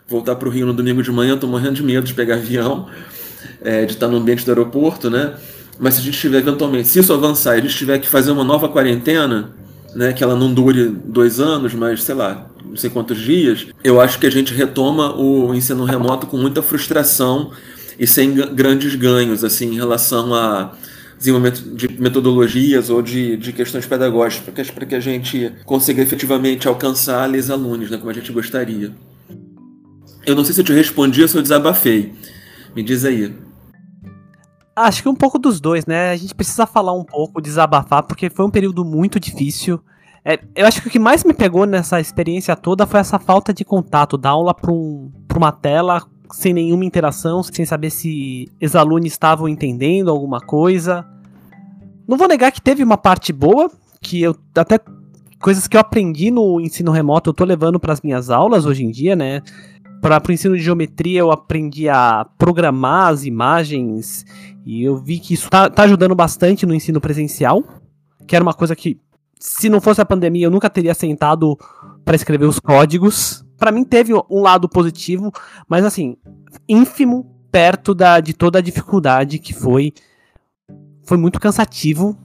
voltar 0.08 0.36
para 0.36 0.48
o 0.48 0.52
Rio 0.52 0.66
no 0.66 0.74
domingo 0.74 1.02
de 1.02 1.12
manhã, 1.12 1.36
estou 1.36 1.50
morrendo 1.50 1.74
de 1.74 1.84
medo 1.84 2.06
de 2.06 2.14
pegar 2.14 2.36
avião, 2.36 2.88
é, 3.62 3.86
de 3.86 3.94
estar 3.94 4.08
no 4.08 4.18
ambiente 4.18 4.46
do 4.46 4.52
aeroporto, 4.52 5.10
né? 5.10 5.34
Mas 5.80 5.96
se 5.96 6.02
a 6.02 6.04
gente 6.04 6.20
tiver 6.20 6.40
eventualmente, 6.40 6.88
se 6.88 7.00
isso 7.00 7.14
avançar 7.14 7.56
e 7.56 7.60
a 7.60 7.62
gente 7.62 7.76
tiver 7.76 8.00
que 8.00 8.08
fazer 8.08 8.32
uma 8.32 8.44
nova 8.44 8.68
quarentena, 8.68 9.52
né, 9.96 10.14
que 10.14 10.24
ela 10.24 10.36
não 10.36 10.54
dure 10.54 10.90
dois 11.06 11.40
anos, 11.40 11.74
mas 11.74 12.04
sei 12.04 12.16
lá, 12.16 12.50
não 12.64 12.76
sei 12.76 12.90
quantos 12.90 13.20
dias, 13.20 13.68
eu 13.84 14.00
acho 14.00 14.20
que 14.20 14.28
a 14.28 14.32
gente 14.32 14.54
retoma 14.54 15.16
o 15.16 15.54
ensino 15.54 15.84
remoto 15.84 16.28
com 16.28 16.38
muita 16.38 16.62
frustração 16.62 17.52
e 17.98 18.08
sem 18.08 18.34
grandes 18.34 18.96
ganhos 18.96 19.44
assim 19.44 19.74
em 19.74 19.76
relação 19.76 20.34
a 20.34 20.74
desenvolvimento 21.18 21.76
de 21.76 21.90
metodologias 22.02 22.90
ou 22.90 23.02
de, 23.02 23.36
de 23.36 23.52
questões 23.52 23.86
pedagógicas 23.86 24.72
para 24.72 24.86
que 24.86 24.96
a 24.96 25.00
gente 25.02 25.52
consiga 25.66 26.02
efetivamente 26.02 26.68
alcançar 26.68 27.30
os 27.30 27.50
alunos, 27.50 27.92
né, 27.92 27.98
como 27.98 28.10
a 28.10 28.14
gente 28.14 28.32
gostaria. 28.32 28.92
Eu 30.26 30.36
não 30.36 30.46
sei 30.46 30.54
se 30.54 30.62
eu 30.62 30.66
te 30.66 30.74
respondi 30.74 31.22
ou 31.22 31.28
se 31.28 31.36
eu 31.36 31.42
desabafei. 31.42 32.14
Me 32.76 32.84
diz 32.84 33.04
aí. 33.04 33.34
Acho 34.82 35.04
que 35.04 35.10
um 35.10 35.16
pouco 35.16 35.38
dos 35.38 35.60
dois, 35.60 35.86
né? 35.86 36.12
A 36.12 36.16
gente 36.16 36.34
precisa 36.34 36.66
falar 36.66 36.94
um 36.94 37.04
pouco, 37.04 37.42
desabafar, 37.42 38.02
porque 38.04 38.30
foi 38.30 38.46
um 38.46 38.50
período 38.50 38.86
muito 38.86 39.20
difícil. 39.20 39.82
É, 40.24 40.40
eu 40.56 40.66
acho 40.66 40.82
que 40.82 40.88
o 40.88 40.92
que 40.92 40.98
mais 40.98 41.26
me 41.26 41.34
pegou 41.34 41.66
nessa 41.66 42.00
experiência 42.00 42.56
toda 42.56 42.86
foi 42.86 43.02
essa 43.02 43.20
falta 43.20 43.54
de 43.54 43.66
contato, 43.66 44.18
da 44.18 44.30
aula 44.30 44.54
para 44.54 44.72
um, 44.72 45.12
uma 45.36 45.52
tela 45.52 46.02
sem 46.32 46.54
nenhuma 46.54 46.86
interação, 46.86 47.44
sem 47.44 47.66
saber 47.66 47.90
se 47.90 48.50
os 48.62 48.74
alunos 48.74 49.08
estavam 49.08 49.50
entendendo 49.50 50.10
alguma 50.10 50.40
coisa. 50.40 51.06
Não 52.08 52.18
vou 52.18 52.30
negar 52.30 52.50
que 52.50 52.62
teve 52.62 52.82
uma 52.82 52.98
parte 52.98 53.34
boa, 53.34 53.70
que 54.00 54.22
eu 54.22 54.34
até 54.56 54.80
coisas 55.42 55.68
que 55.68 55.76
eu 55.76 55.82
aprendi 55.82 56.32
no 56.32 56.60
ensino 56.62 56.92
remoto 56.92 57.30
eu 57.30 57.34
tô 57.34 57.44
levando 57.44 57.80
para 57.80 57.94
as 57.94 58.02
minhas 58.02 58.30
aulas 58.30 58.66
hoje 58.66 58.86
em 58.86 58.92
dia, 58.92 59.16
né? 59.16 59.42
Para 60.02 60.22
o 60.28 60.32
ensino 60.32 60.56
de 60.56 60.64
geometria 60.64 61.20
eu 61.20 61.32
aprendi 61.32 61.90
a 61.90 62.26
programar 62.38 63.10
as 63.10 63.26
imagens 63.26 64.26
e 64.66 64.84
eu 64.84 64.98
vi 64.98 65.20
que 65.20 65.34
isso 65.34 65.50
tá, 65.50 65.70
tá 65.70 65.84
ajudando 65.84 66.16
bastante 66.16 66.66
no 66.66 66.74
ensino 66.74 67.02
presencial, 67.02 67.64
que 68.26 68.36
era 68.36 68.44
uma 68.44 68.54
coisa 68.54 68.76
que 68.76 69.00
se 69.40 69.70
não 69.70 69.82
fosse 69.82 70.02
a 70.02 70.06
pandemia 70.06 70.46
eu 70.46 70.52
nunca 70.52 70.70
teria 70.70 70.94
sentado 70.94 71.58
para 72.06 72.16
escrever 72.16 72.46
os 72.46 72.60
códigos. 72.60 73.46
Para 73.58 73.72
mim 73.72 73.84
teve 73.84 74.14
um 74.14 74.42
lado 74.42 74.70
positivo, 74.70 75.32
mas 75.68 75.84
assim, 75.84 76.16
ínfimo 76.68 77.36
perto 77.52 77.94
da, 77.94 78.20
de 78.20 78.34
toda 78.34 78.60
a 78.60 78.62
dificuldade 78.62 79.40
que 79.40 79.54
foi. 79.54 79.94
Foi 81.04 81.18
muito 81.18 81.40
cansativo 81.40 82.18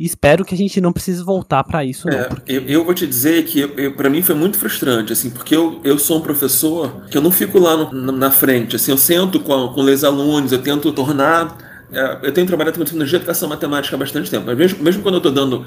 e 0.00 0.06
espero 0.06 0.46
que 0.46 0.54
a 0.54 0.56
gente 0.56 0.80
não 0.80 0.94
precise 0.94 1.22
voltar 1.22 1.62
para 1.62 1.84
isso. 1.84 2.08
É, 2.08 2.24
porque... 2.24 2.50
eu, 2.50 2.62
eu, 2.62 2.84
vou 2.86 2.94
te 2.94 3.06
dizer 3.06 3.44
que 3.44 3.68
para 3.90 4.08
mim 4.08 4.22
foi 4.22 4.34
muito 4.34 4.56
frustrante, 4.56 5.12
assim, 5.12 5.28
porque 5.28 5.54
eu, 5.54 5.78
eu 5.84 5.98
sou 5.98 6.16
um 6.16 6.20
professor 6.22 7.02
que 7.10 7.18
eu 7.18 7.20
não 7.20 7.30
fico 7.30 7.58
lá 7.58 7.76
no, 7.76 8.10
na 8.10 8.30
frente, 8.30 8.76
assim, 8.76 8.92
eu 8.92 8.96
sento 8.96 9.38
com, 9.40 9.68
com 9.68 9.82
os 9.82 10.02
alunos, 10.02 10.52
eu 10.52 10.62
tento 10.62 10.90
tornar. 10.92 11.54
É, 11.92 12.20
eu 12.22 12.32
tenho 12.32 12.46
trabalhado 12.46 12.78
com 12.78 12.84
tecnologia 12.84 13.18
de 13.18 13.24
educação 13.24 13.46
matemática 13.46 13.94
há 13.94 13.98
bastante 13.98 14.30
tempo, 14.30 14.46
mas 14.46 14.56
mesmo, 14.56 14.82
mesmo 14.82 15.02
quando 15.02 15.16
eu 15.16 15.18
estou 15.18 15.32
dando 15.32 15.66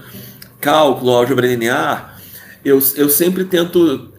cálculo, 0.60 1.12
álgebra 1.12 1.46
linear, 1.46 2.17
eu, 2.65 2.82
eu 2.96 3.10
sempre 3.10 3.43
tento 3.46 4.12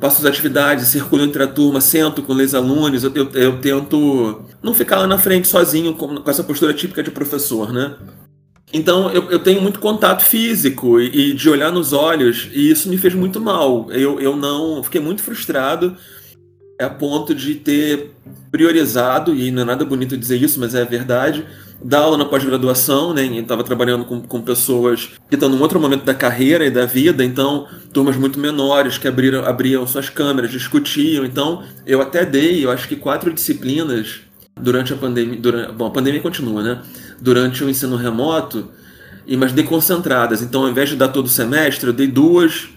passo 0.00 0.20
as 0.20 0.24
atividades, 0.24 0.88
circulo 0.88 1.24
entre 1.24 1.42
a 1.42 1.46
turma, 1.46 1.82
sento 1.82 2.22
com 2.22 2.32
os 2.32 2.54
alunos, 2.54 3.04
eu, 3.04 3.12
eu, 3.14 3.30
eu, 3.32 3.60
tento 3.60 4.44
não 4.62 4.72
ficar 4.72 4.96
lá 4.96 5.06
na 5.06 5.18
frente 5.18 5.46
sozinho 5.46 5.92
com, 5.92 6.16
com, 6.16 6.30
essa 6.30 6.42
postura 6.42 6.72
típica 6.72 7.02
de 7.02 7.10
professor, 7.10 7.70
né? 7.70 7.94
Então 8.72 9.10
eu, 9.10 9.30
eu 9.30 9.38
tenho 9.38 9.62
muito 9.62 9.80
contato 9.80 10.24
físico 10.24 11.00
e, 11.00 11.30
e, 11.30 11.34
de 11.34 11.48
olhar 11.48 11.72
nos 11.72 11.92
olhos, 11.92 12.48
e 12.52 12.70
isso 12.70 12.88
me 12.88 12.98
fez 12.98 13.14
muito 13.14 13.40
mal. 13.40 13.90
Eu, 13.90 14.20
eu 14.20 14.36
não. 14.36 14.82
Fiquei 14.82 15.00
muito 15.00 15.22
frustrado 15.22 15.96
a 16.80 16.88
ponto 16.88 17.34
de 17.34 17.56
ter 17.56 18.12
priorizado, 18.50 19.34
e 19.34 19.50
não 19.50 19.62
é 19.62 19.64
nada 19.64 19.84
bonito 19.84 20.16
dizer 20.16 20.40
isso, 20.40 20.60
mas 20.60 20.76
é 20.76 20.84
verdade, 20.84 21.44
dar 21.82 22.00
aula 22.00 22.16
na 22.16 22.24
pós-graduação, 22.24 23.12
né? 23.12 23.24
Estava 23.26 23.64
trabalhando 23.64 24.04
com, 24.04 24.20
com 24.20 24.40
pessoas 24.40 25.10
que 25.28 25.34
estão 25.34 25.48
num 25.48 25.60
outro 25.60 25.80
momento 25.80 26.04
da 26.04 26.14
carreira 26.14 26.64
e 26.64 26.70
da 26.70 26.86
vida, 26.86 27.24
então 27.24 27.66
turmas 27.92 28.16
muito 28.16 28.38
menores 28.38 28.96
que 28.96 29.08
abriram, 29.08 29.44
abriam 29.44 29.86
suas 29.86 30.08
câmeras, 30.08 30.50
discutiam. 30.50 31.24
Então 31.24 31.64
eu 31.86 32.00
até 32.00 32.24
dei, 32.24 32.64
eu 32.64 32.70
acho 32.70 32.86
que 32.86 32.96
quatro 32.96 33.32
disciplinas 33.32 34.20
durante 34.60 34.92
a 34.92 34.96
pandemia. 34.96 35.38
Durante, 35.40 35.72
bom, 35.72 35.86
a 35.86 35.90
pandemia 35.90 36.20
continua, 36.20 36.62
né? 36.62 36.82
Durante 37.20 37.64
o 37.64 37.68
ensino 37.68 37.96
remoto, 37.96 38.68
e 39.26 39.36
mas 39.36 39.52
dei 39.52 39.64
concentradas. 39.64 40.40
Então, 40.40 40.62
ao 40.62 40.70
invés 40.70 40.88
de 40.88 40.96
dar 40.96 41.08
todo 41.08 41.28
semestre, 41.28 41.88
eu 41.88 41.92
dei 41.92 42.06
duas 42.06 42.68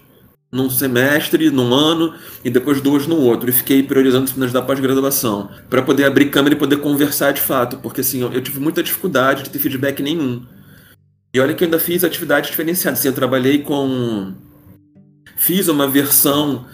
num 0.52 0.70
semestre, 0.70 1.50
num 1.50 1.74
ano, 1.74 2.14
e 2.44 2.50
depois 2.50 2.82
duas 2.82 3.08
no 3.08 3.16
outro. 3.16 3.50
E 3.50 3.54
fiquei 3.54 3.82
priorizando 3.82 4.26
disciplinas 4.26 4.52
da 4.52 4.62
pós-graduação, 4.62 5.50
para 5.70 5.82
poder 5.82 6.04
abrir 6.04 6.26
câmera 6.26 6.56
e 6.56 6.58
poder 6.58 6.78
conversar 6.78 7.32
de 7.32 7.40
fato, 7.40 7.78
porque 7.78 8.02
assim, 8.02 8.22
eu, 8.22 8.34
eu, 8.34 8.42
tive 8.42 8.60
muita 8.60 8.84
dificuldade 8.84 9.44
de 9.44 9.50
ter 9.50 9.60
feedback 9.60 10.04
nenhum. 10.04 10.44
E 11.34 11.40
olha 11.40 11.54
que 11.54 11.64
eu 11.64 11.68
ainda 11.68 11.80
fiz 11.80 12.04
atividades 12.04 12.50
diferenciadas. 12.50 13.00
Assim, 13.00 13.08
eu 13.08 13.14
trabalhei 13.14 13.60
com. 13.60 14.34
Fiz 15.38 15.70
uma 15.70 15.88
versão 15.88 16.66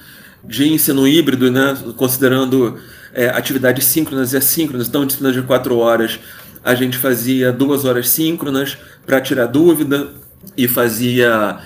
de 0.44 0.68
ensino 0.68 1.08
híbrido, 1.08 1.52
né, 1.52 1.78
considerando 1.96 2.80
é, 3.14 3.30
atividades 3.30 3.86
síncronas 3.86 4.34
e 4.34 4.38
assíncronas, 4.38 4.88
então 4.88 5.06
disciplinas 5.06 5.36
de 5.36 5.44
quatro 5.44 5.78
horas 5.78 6.20
a 6.68 6.76
gente 6.76 6.98
fazia 6.98 7.50
duas 7.50 7.86
horas 7.86 8.10
síncronas 8.10 8.78
para 9.06 9.22
tirar 9.22 9.46
dúvida 9.46 10.10
e 10.58 10.68
fazia 10.68 11.60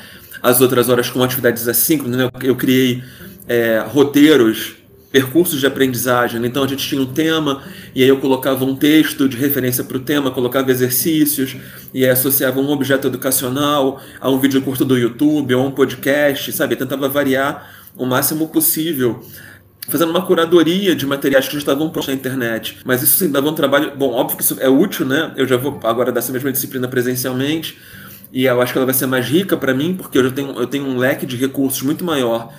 as 0.44 0.62
outras 0.62 0.90
horas 0.90 1.10
com 1.10 1.24
atividades 1.24 1.68
assíncronas. 1.68 2.20
Né? 2.20 2.30
Eu 2.44 2.56
criei 2.56 3.04
é, 3.48 3.84
roteiros 3.88 4.76
percursos 5.12 5.60
de 5.60 5.66
aprendizagem. 5.66 6.46
Então 6.46 6.64
a 6.64 6.68
gente 6.68 6.88
tinha 6.88 7.02
um 7.02 7.08
tema 7.08 7.64
e 7.96 8.04
aí 8.04 8.10
eu 8.10 8.20
colocava 8.20 8.64
um 8.64 8.76
texto 8.76 9.28
de 9.28 9.38
referência 9.38 9.84
para 9.84 9.98
o 9.98 10.00
tema, 10.00 10.30
colocava 10.30 10.70
exercícios 10.70 11.56
e 11.92 12.06
aí 12.06 12.12
associava 12.12 12.60
um 12.60 12.70
objeto 12.70 13.08
educacional 13.08 14.00
a 14.20 14.30
um 14.30 14.38
vídeo 14.38 14.62
curto 14.62 14.86
do 14.86 14.96
YouTube 14.96 15.56
ou 15.56 15.66
um 15.66 15.72
podcast, 15.72 16.52
sabe? 16.52 16.76
Eu 16.76 16.78
tentava 16.78 17.10
variar 17.10 17.74
o 17.98 18.06
máximo 18.06 18.50
possível. 18.50 19.26
Fazendo 19.92 20.10
uma 20.10 20.26
curadoria 20.26 20.96
de 20.96 21.06
materiais 21.06 21.48
que 21.48 21.54
já 21.54 21.60
estavam 21.60 21.90
prontos 21.90 22.08
na 22.08 22.14
internet. 22.14 22.78
Mas 22.86 23.04
isso 23.04 23.18
sim 23.18 23.30
dava 23.30 23.50
um 23.50 23.54
trabalho. 23.54 23.92
Bom, 23.98 24.12
óbvio 24.14 24.38
que 24.38 24.44
isso 24.44 24.58
é 24.60 24.70
útil, 24.70 25.06
né? 25.06 25.34
Eu 25.36 25.46
já 25.46 25.58
vou 25.58 25.80
agora 25.84 26.12
dar 26.12 26.20
essa 26.20 26.32
mesma 26.32 26.52
disciplina 26.52 26.88
presencialmente. 26.88 27.78
E 28.32 28.46
eu 28.46 28.62
acho 28.62 28.72
que 28.72 28.80
ela 28.80 28.86
vai 28.86 28.96
ser 28.96 29.06
mais 29.06 29.28
rica 29.28 29.58
para 29.58 29.74
mim, 29.74 29.94
porque 29.94 30.18
eu 30.18 30.24
já 30.24 30.32
tenho, 30.32 30.52
eu 30.52 30.66
tenho 30.66 30.86
um 30.86 30.98
leque 30.98 31.26
de 31.26 31.36
recursos 31.36 31.82
muito 31.82 32.06
maior 32.06 32.54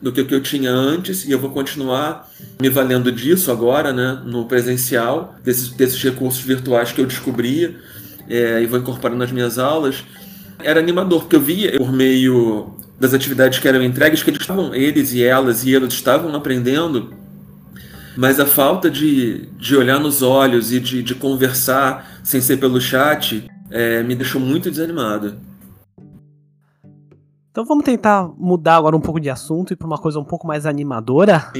do 0.00 0.12
que 0.12 0.20
o 0.20 0.26
que 0.26 0.34
eu 0.34 0.42
tinha 0.42 0.70
antes 0.70 1.24
e 1.24 1.32
eu 1.32 1.38
vou 1.38 1.50
continuar 1.50 2.30
me 2.60 2.68
valendo 2.68 3.10
disso 3.10 3.50
agora, 3.50 3.92
né, 3.92 4.22
no 4.24 4.44
presencial, 4.44 5.34
desses, 5.42 5.70
desses 5.70 6.00
recursos 6.02 6.42
virtuais 6.42 6.92
que 6.92 7.00
eu 7.00 7.06
descobri 7.06 7.76
é, 8.28 8.62
e 8.62 8.66
vou 8.66 8.78
incorporando 8.78 9.18
nas 9.18 9.32
minhas 9.32 9.58
aulas. 9.58 10.04
Era 10.62 10.80
animador, 10.80 11.22
porque 11.22 11.36
eu 11.36 11.40
via 11.40 11.76
por 11.76 11.92
meio 11.92 12.74
das 12.98 13.12
atividades 13.12 13.58
que 13.58 13.68
eram 13.68 13.82
entregues 13.82 14.22
que 14.22 14.30
eles 14.30 14.40
estavam, 14.40 14.74
eles 14.74 15.12
e 15.12 15.22
elas 15.22 15.64
e 15.64 15.74
eles 15.74 15.92
estavam 15.92 16.34
aprendendo, 16.34 17.12
mas 18.16 18.40
a 18.40 18.46
falta 18.46 18.90
de, 18.90 19.48
de 19.58 19.76
olhar 19.76 20.00
nos 20.00 20.22
olhos 20.22 20.72
e 20.72 20.80
de, 20.80 21.02
de 21.02 21.14
conversar 21.14 22.20
sem 22.24 22.40
ser 22.40 22.56
pelo 22.56 22.80
chat 22.80 23.46
é, 23.70 24.02
me 24.02 24.14
deixou 24.14 24.40
muito 24.40 24.70
desanimado. 24.70 25.36
Então 27.56 27.64
vamos 27.64 27.86
tentar 27.86 28.30
mudar 28.36 28.76
agora 28.76 28.94
um 28.94 29.00
pouco 29.00 29.18
de 29.18 29.30
assunto 29.30 29.72
e 29.72 29.76
para 29.76 29.86
uma 29.86 29.96
coisa 29.96 30.20
um 30.20 30.24
pouco 30.24 30.46
mais 30.46 30.66
animadora. 30.66 31.50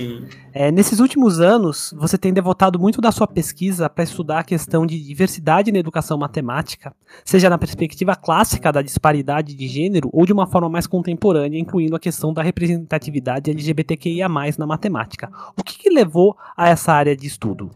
É, 0.52 0.70
nesses 0.70 1.00
últimos 1.00 1.40
anos, 1.40 1.94
você 1.96 2.18
tem 2.18 2.34
devotado 2.34 2.78
muito 2.78 3.00
da 3.00 3.10
sua 3.10 3.26
pesquisa 3.26 3.88
para 3.88 4.04
estudar 4.04 4.40
a 4.40 4.44
questão 4.44 4.84
de 4.84 5.02
diversidade 5.02 5.72
na 5.72 5.78
educação 5.78 6.18
matemática, 6.18 6.94
seja 7.24 7.48
na 7.48 7.56
perspectiva 7.56 8.14
clássica 8.14 8.70
da 8.70 8.82
disparidade 8.82 9.54
de 9.54 9.66
gênero 9.66 10.10
ou 10.12 10.26
de 10.26 10.34
uma 10.34 10.46
forma 10.46 10.68
mais 10.68 10.86
contemporânea, 10.86 11.58
incluindo 11.58 11.96
a 11.96 11.98
questão 11.98 12.30
da 12.30 12.42
representatividade 12.42 13.50
LGBTQIA+ 13.50 14.28
na 14.58 14.66
matemática. 14.66 15.32
O 15.58 15.64
que, 15.64 15.78
que 15.78 15.88
levou 15.88 16.36
a 16.54 16.68
essa 16.68 16.92
área 16.92 17.16
de 17.16 17.26
estudo? 17.26 17.70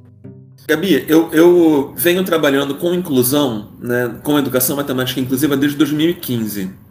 Gabi, 0.69 1.07
eu, 1.09 1.33
eu 1.33 1.95
venho 1.97 2.23
trabalhando 2.23 2.75
com 2.75 2.93
inclusão, 2.93 3.69
né, 3.81 4.15
com 4.23 4.39
educação 4.39 4.77
matemática 4.77 5.19
inclusiva 5.19 5.57
desde 5.57 5.79
2015 5.79 6.90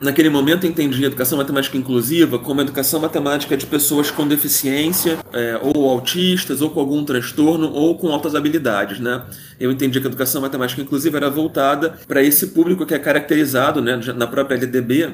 naquele 0.00 0.30
momento 0.30 0.66
entendi 0.66 1.04
a 1.04 1.06
educação 1.06 1.38
matemática 1.38 1.76
inclusiva 1.76 2.38
como 2.38 2.60
educação 2.60 3.00
matemática 3.00 3.56
de 3.56 3.66
pessoas 3.66 4.10
com 4.10 4.26
deficiência, 4.26 5.18
é, 5.32 5.60
ou 5.62 5.88
autistas, 5.88 6.62
ou 6.62 6.70
com 6.70 6.80
algum 6.80 7.04
transtorno, 7.04 7.70
ou 7.72 7.96
com 7.98 8.08
altas 8.08 8.34
habilidades, 8.34 8.98
né? 8.98 9.22
Eu 9.58 9.70
entendi 9.70 10.00
que 10.00 10.06
a 10.06 10.08
educação 10.08 10.40
matemática 10.40 10.80
inclusiva 10.80 11.18
era 11.18 11.28
voltada 11.28 11.98
para 12.08 12.22
esse 12.22 12.48
público 12.48 12.86
que 12.86 12.94
é 12.94 12.98
caracterizado, 12.98 13.82
né, 13.82 14.00
na 14.16 14.26
própria 14.26 14.56
LDB, 14.56 15.10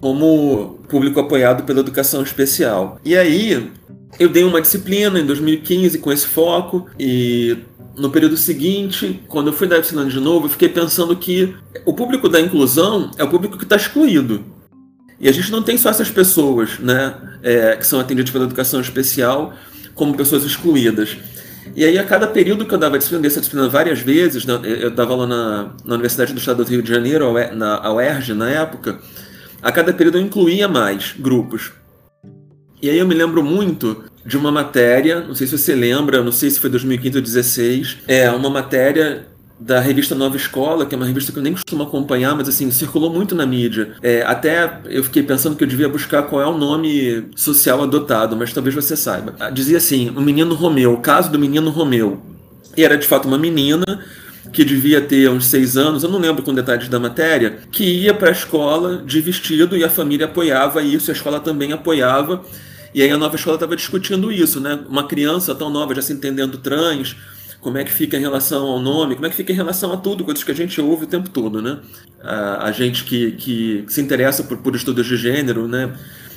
como 0.00 0.78
público 0.88 1.18
apoiado 1.18 1.64
pela 1.64 1.80
educação 1.80 2.22
especial. 2.22 3.00
E 3.04 3.16
aí, 3.16 3.70
eu 4.18 4.28
dei 4.28 4.44
uma 4.44 4.60
disciplina 4.60 5.18
em 5.18 5.26
2015 5.26 5.98
com 5.98 6.12
esse 6.12 6.26
foco 6.26 6.86
e 6.98 7.58
no 7.98 8.10
período 8.10 8.36
seguinte, 8.36 9.22
quando 9.28 9.48
eu 9.48 9.52
fui 9.52 9.66
da 9.66 9.76
Epsilon 9.76 10.08
de 10.08 10.20
novo, 10.20 10.46
eu 10.46 10.50
fiquei 10.50 10.68
pensando 10.68 11.14
que 11.16 11.54
o 11.84 11.92
público 11.92 12.28
da 12.28 12.40
inclusão 12.40 13.10
é 13.18 13.24
o 13.24 13.28
público 13.28 13.58
que 13.58 13.64
está 13.64 13.76
excluído. 13.76 14.44
E 15.20 15.28
a 15.28 15.32
gente 15.32 15.50
não 15.50 15.62
tem 15.62 15.76
só 15.76 15.90
essas 15.90 16.10
pessoas, 16.10 16.78
né, 16.78 17.14
é, 17.42 17.76
que 17.76 17.86
são 17.86 17.98
atendidas 17.98 18.30
pela 18.30 18.44
educação 18.44 18.80
especial, 18.80 19.52
como 19.94 20.16
pessoas 20.16 20.44
excluídas. 20.44 21.16
E 21.74 21.84
aí, 21.84 21.98
a 21.98 22.04
cada 22.04 22.26
período 22.26 22.64
que 22.64 22.72
eu 22.72 22.78
dava 22.78 22.96
disciplina, 22.96 23.22
dessa 23.22 23.40
disciplina 23.40 23.68
várias 23.68 24.00
vezes, 24.00 24.46
né, 24.46 24.60
eu 24.62 24.90
dava 24.90 25.12
aula 25.12 25.26
na, 25.26 25.62
na 25.84 25.94
Universidade 25.94 26.32
do 26.32 26.38
Estado 26.38 26.64
do 26.64 26.70
Rio 26.70 26.82
de 26.82 26.88
Janeiro, 26.88 27.32
na 27.54 27.92
UERJ, 27.92 28.32
na 28.34 28.48
época, 28.48 28.98
a 29.60 29.72
cada 29.72 29.92
período 29.92 30.18
eu 30.18 30.22
incluía 30.22 30.68
mais 30.68 31.14
grupos. 31.18 31.72
E 32.80 32.88
aí 32.88 32.98
eu 32.98 33.06
me 33.08 33.14
lembro 33.14 33.42
muito 33.42 34.04
de 34.28 34.36
uma 34.36 34.52
matéria, 34.52 35.22
não 35.22 35.34
sei 35.34 35.46
se 35.46 35.56
você 35.56 35.74
lembra, 35.74 36.22
não 36.22 36.30
sei 36.30 36.50
se 36.50 36.60
foi 36.60 36.68
2015 36.68 37.16
ou 37.16 37.22
2016, 37.22 37.96
é 38.06 38.30
uma 38.30 38.50
matéria 38.50 39.26
da 39.58 39.80
revista 39.80 40.14
Nova 40.14 40.36
Escola, 40.36 40.84
que 40.84 40.94
é 40.94 40.98
uma 40.98 41.06
revista 41.06 41.32
que 41.32 41.38
eu 41.38 41.42
nem 41.42 41.54
costumo 41.54 41.82
acompanhar, 41.82 42.34
mas 42.36 42.46
assim, 42.46 42.70
circulou 42.70 43.10
muito 43.10 43.34
na 43.34 43.46
mídia. 43.46 43.94
É, 44.02 44.22
até 44.22 44.80
eu 44.84 45.02
fiquei 45.02 45.22
pensando 45.22 45.56
que 45.56 45.64
eu 45.64 45.66
devia 45.68 45.88
buscar 45.88 46.24
qual 46.24 46.42
é 46.42 46.46
o 46.46 46.58
nome 46.58 47.24
social 47.34 47.82
adotado, 47.82 48.36
mas 48.36 48.52
talvez 48.52 48.74
você 48.74 48.94
saiba. 48.94 49.34
Ah, 49.40 49.48
dizia 49.48 49.78
assim: 49.78 50.10
o 50.10 50.20
menino 50.20 50.54
Romeu, 50.54 50.92
o 50.92 51.00
caso 51.00 51.32
do 51.32 51.38
menino 51.38 51.70
Romeu. 51.70 52.20
E 52.76 52.84
era 52.84 52.98
de 52.98 53.06
fato 53.06 53.26
uma 53.26 53.38
menina 53.38 54.04
que 54.52 54.62
devia 54.62 55.00
ter 55.00 55.30
uns 55.30 55.46
seis 55.46 55.74
anos, 55.78 56.02
eu 56.02 56.10
não 56.10 56.18
lembro 56.18 56.42
com 56.42 56.54
detalhes 56.54 56.88
da 56.88 57.00
matéria, 57.00 57.60
que 57.72 57.84
ia 57.84 58.12
para 58.12 58.28
a 58.28 58.32
escola 58.32 59.02
de 59.04 59.22
vestido 59.22 59.74
e 59.74 59.82
a 59.82 59.88
família 59.88 60.26
apoiava 60.26 60.82
isso, 60.82 61.10
a 61.10 61.14
escola 61.14 61.40
também 61.40 61.72
apoiava. 61.72 62.42
E 62.94 63.02
aí 63.02 63.10
a 63.10 63.18
nova 63.18 63.36
escola 63.36 63.56
estava 63.56 63.76
discutindo 63.76 64.32
isso, 64.32 64.60
né? 64.60 64.78
Uma 64.88 65.06
criança 65.06 65.54
tão 65.54 65.70
nova 65.70 65.94
já 65.94 66.02
se 66.02 66.12
entendendo 66.12 66.58
trans, 66.58 67.16
como 67.60 67.76
é 67.78 67.84
que 67.84 67.92
fica 67.92 68.16
em 68.16 68.20
relação 68.20 68.66
ao 68.66 68.80
nome, 68.80 69.14
como 69.14 69.26
é 69.26 69.30
que 69.30 69.36
fica 69.36 69.52
em 69.52 69.56
relação 69.56 69.92
a 69.92 69.96
tudo, 69.96 70.24
coisas 70.24 70.44
que 70.44 70.50
a 70.50 70.54
gente 70.54 70.80
ouve 70.80 71.04
o 71.04 71.08
tempo 71.08 71.28
todo, 71.28 71.60
né? 71.60 71.80
A, 72.22 72.66
a 72.68 72.72
gente 72.72 73.04
que, 73.04 73.32
que 73.32 73.84
se 73.88 74.00
interessa 74.00 74.44
por, 74.44 74.58
por 74.58 74.74
estudos 74.74 75.06
de 75.06 75.16
gênero, 75.16 75.66
né? 75.66 75.92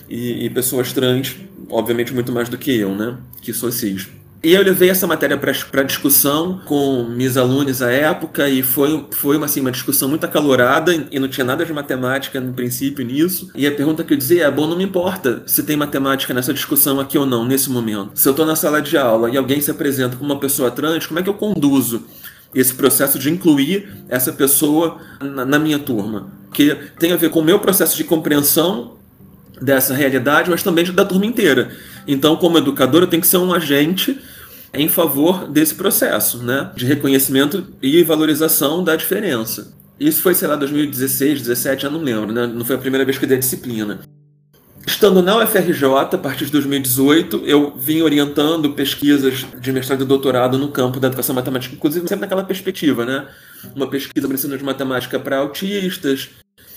E, 0.09 0.45
e 0.45 0.49
pessoas 0.49 0.91
trans, 0.91 1.35
obviamente 1.69 2.13
muito 2.13 2.31
mais 2.31 2.49
do 2.49 2.57
que 2.57 2.71
eu, 2.71 2.95
né? 2.95 3.17
Que 3.41 3.53
sou 3.53 3.71
cis. 3.71 4.09
E 4.43 4.53
eu 4.53 4.63
levei 4.63 4.89
essa 4.89 5.05
matéria 5.05 5.37
para 5.37 5.83
discussão 5.83 6.61
com 6.65 7.03
meus 7.03 7.37
alunos 7.37 7.79
à 7.79 7.91
época 7.91 8.49
e 8.49 8.63
foi, 8.63 9.05
foi 9.11 9.37
uma, 9.37 9.45
assim, 9.45 9.61
uma 9.61 9.71
discussão 9.71 10.09
muito 10.09 10.23
acalorada 10.23 10.95
e 11.11 11.19
não 11.19 11.27
tinha 11.27 11.45
nada 11.45 11.63
de 11.63 11.71
matemática 11.71 12.41
no 12.41 12.51
princípio 12.51 13.05
nisso. 13.05 13.51
E 13.53 13.67
a 13.67 13.71
pergunta 13.71 14.03
que 14.03 14.13
eu 14.13 14.17
dizia 14.17 14.45
é: 14.45 14.51
bom, 14.51 14.65
não 14.65 14.75
me 14.75 14.83
importa 14.83 15.43
se 15.45 15.61
tem 15.61 15.77
matemática 15.77 16.33
nessa 16.33 16.51
discussão 16.51 16.99
aqui 16.99 17.19
ou 17.19 17.25
não, 17.25 17.45
nesse 17.45 17.69
momento. 17.69 18.13
Se 18.15 18.27
eu 18.27 18.31
estou 18.31 18.43
na 18.43 18.55
sala 18.55 18.81
de 18.81 18.97
aula 18.97 19.29
e 19.29 19.37
alguém 19.37 19.61
se 19.61 19.69
apresenta 19.69 20.15
como 20.15 20.33
uma 20.33 20.39
pessoa 20.39 20.71
trans, 20.71 21.05
como 21.05 21.19
é 21.19 21.23
que 21.23 21.29
eu 21.29 21.35
conduzo 21.35 22.03
esse 22.55 22.73
processo 22.73 23.19
de 23.19 23.29
incluir 23.29 23.87
essa 24.09 24.33
pessoa 24.33 24.97
na, 25.21 25.45
na 25.45 25.59
minha 25.59 25.77
turma? 25.77 26.31
Que 26.51 26.75
tem 26.97 27.11
a 27.11 27.15
ver 27.15 27.29
com 27.29 27.41
o 27.41 27.43
meu 27.43 27.59
processo 27.59 27.95
de 27.95 28.03
compreensão 28.03 28.93
dessa 29.61 29.93
realidade, 29.93 30.49
mas 30.49 30.63
também 30.63 30.83
da 30.91 31.05
turma 31.05 31.27
inteira. 31.27 31.69
Então, 32.07 32.35
como 32.35 32.57
educador, 32.57 33.03
eu 33.03 33.07
tenho 33.07 33.21
que 33.21 33.27
ser 33.27 33.37
um 33.37 33.53
agente 33.53 34.19
em 34.73 34.87
favor 34.87 35.47
desse 35.47 35.75
processo, 35.75 36.39
né, 36.39 36.71
de 36.75 36.85
reconhecimento 36.85 37.67
e 37.81 38.03
valorização 38.03 38.83
da 38.83 38.95
diferença. 38.95 39.73
Isso 39.99 40.21
foi, 40.21 40.33
sei 40.33 40.47
lá, 40.47 40.55
2016, 40.55 41.41
2017, 41.41 41.85
eu 41.85 41.91
não 41.91 42.01
lembro, 42.01 42.31
né? 42.31 42.47
Não 42.47 42.65
foi 42.65 42.75
a 42.75 42.79
primeira 42.79 43.05
vez 43.05 43.19
que 43.19 43.25
eu 43.25 43.27
dei 43.27 43.37
a 43.37 43.39
disciplina. 43.39 43.99
Estando 44.85 45.21
na 45.21 45.37
UFRJ, 45.37 45.85
a 46.11 46.17
partir 46.17 46.45
de 46.45 46.51
2018, 46.53 47.43
eu 47.45 47.77
vim 47.77 48.01
orientando 48.01 48.71
pesquisas 48.71 49.45
de 49.59 49.71
mestrado 49.71 50.03
e 50.03 50.07
doutorado 50.07 50.57
no 50.57 50.69
campo 50.69 50.99
da 50.99 51.07
educação 51.07 51.35
matemática, 51.35 51.75
inclusive 51.75 52.07
sempre 52.07 52.21
naquela 52.21 52.43
perspectiva, 52.43 53.05
né? 53.05 53.27
Uma 53.75 53.87
pesquisa 53.87 54.27
para 54.27 54.33
ensino 54.33 54.57
de 54.57 54.63
matemática 54.63 55.19
para 55.19 55.37
autistas, 55.37 56.29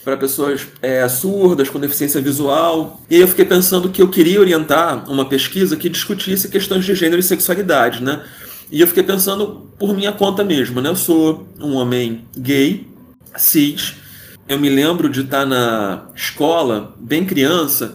para 0.05 0.17
pessoas 0.17 0.67
é, 0.83 1.09
surdas, 1.09 1.71
com 1.71 1.81
deficiência 1.81 2.21
visual. 2.21 3.01
E 3.09 3.17
aí 3.17 3.21
eu 3.23 3.29
fiquei 3.29 3.45
pensando 3.45 3.89
que 3.89 4.03
eu 4.03 4.09
queria 4.09 4.39
orientar 4.41 5.11
uma 5.11 5.25
pesquisa 5.25 5.77
que 5.77 5.89
discutisse 5.89 6.49
questões 6.49 6.85
de 6.85 6.95
gênero 6.95 7.21
e 7.21 7.23
sexualidade, 7.23 8.03
né? 8.03 8.23
E 8.71 8.81
eu 8.81 8.87
fiquei 8.87 9.03
pensando 9.03 9.71
por 9.79 9.95
minha 9.95 10.13
conta 10.13 10.45
mesmo, 10.45 10.81
né? 10.81 10.91
Eu 10.91 10.97
sou 10.97 11.49
um 11.59 11.75
homem 11.75 12.25
gay, 12.37 12.87
cis. 13.37 13.95
Eu 14.47 14.59
me 14.59 14.69
lembro 14.69 15.09
de 15.09 15.23
estar 15.23 15.47
na 15.47 16.07
escola, 16.15 16.95
bem 17.01 17.25
criança, 17.25 17.95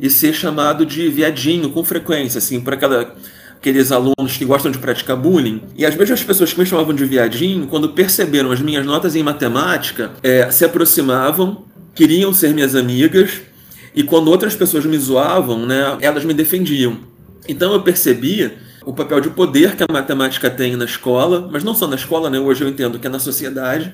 e 0.00 0.08
ser 0.08 0.32
chamado 0.32 0.86
de 0.86 1.08
viadinho 1.08 1.70
com 1.70 1.82
frequência, 1.82 2.38
assim, 2.38 2.60
por 2.60 2.74
aquela 2.74 3.16
aqueles 3.58 3.90
alunos 3.90 4.36
que 4.36 4.44
gostam 4.44 4.70
de 4.70 4.78
praticar 4.78 5.16
bullying. 5.16 5.62
E 5.76 5.84
as 5.84 5.94
mesmas 5.94 6.22
pessoas 6.22 6.52
que 6.52 6.58
me 6.58 6.64
chamavam 6.64 6.94
de 6.94 7.04
viadinho, 7.04 7.66
quando 7.66 7.90
perceberam 7.90 8.52
as 8.52 8.60
minhas 8.60 8.86
notas 8.86 9.16
em 9.16 9.22
matemática, 9.22 10.12
é, 10.22 10.48
se 10.50 10.64
aproximavam, 10.64 11.64
queriam 11.94 12.32
ser 12.32 12.54
minhas 12.54 12.76
amigas, 12.76 13.40
e 13.94 14.04
quando 14.04 14.28
outras 14.28 14.54
pessoas 14.54 14.84
me 14.86 14.96
zoavam, 14.96 15.66
né, 15.66 15.98
elas 16.00 16.24
me 16.24 16.32
defendiam. 16.32 16.98
Então 17.48 17.72
eu 17.72 17.82
percebia 17.82 18.56
o 18.86 18.92
papel 18.92 19.20
de 19.20 19.30
poder 19.30 19.74
que 19.74 19.82
a 19.82 19.92
matemática 19.92 20.48
tem 20.48 20.76
na 20.76 20.84
escola, 20.84 21.48
mas 21.50 21.64
não 21.64 21.74
só 21.74 21.88
na 21.88 21.96
escola, 21.96 22.30
né, 22.30 22.38
hoje 22.38 22.62
eu 22.62 22.68
entendo 22.68 22.98
que 22.98 23.08
é 23.08 23.10
na 23.10 23.18
sociedade. 23.18 23.92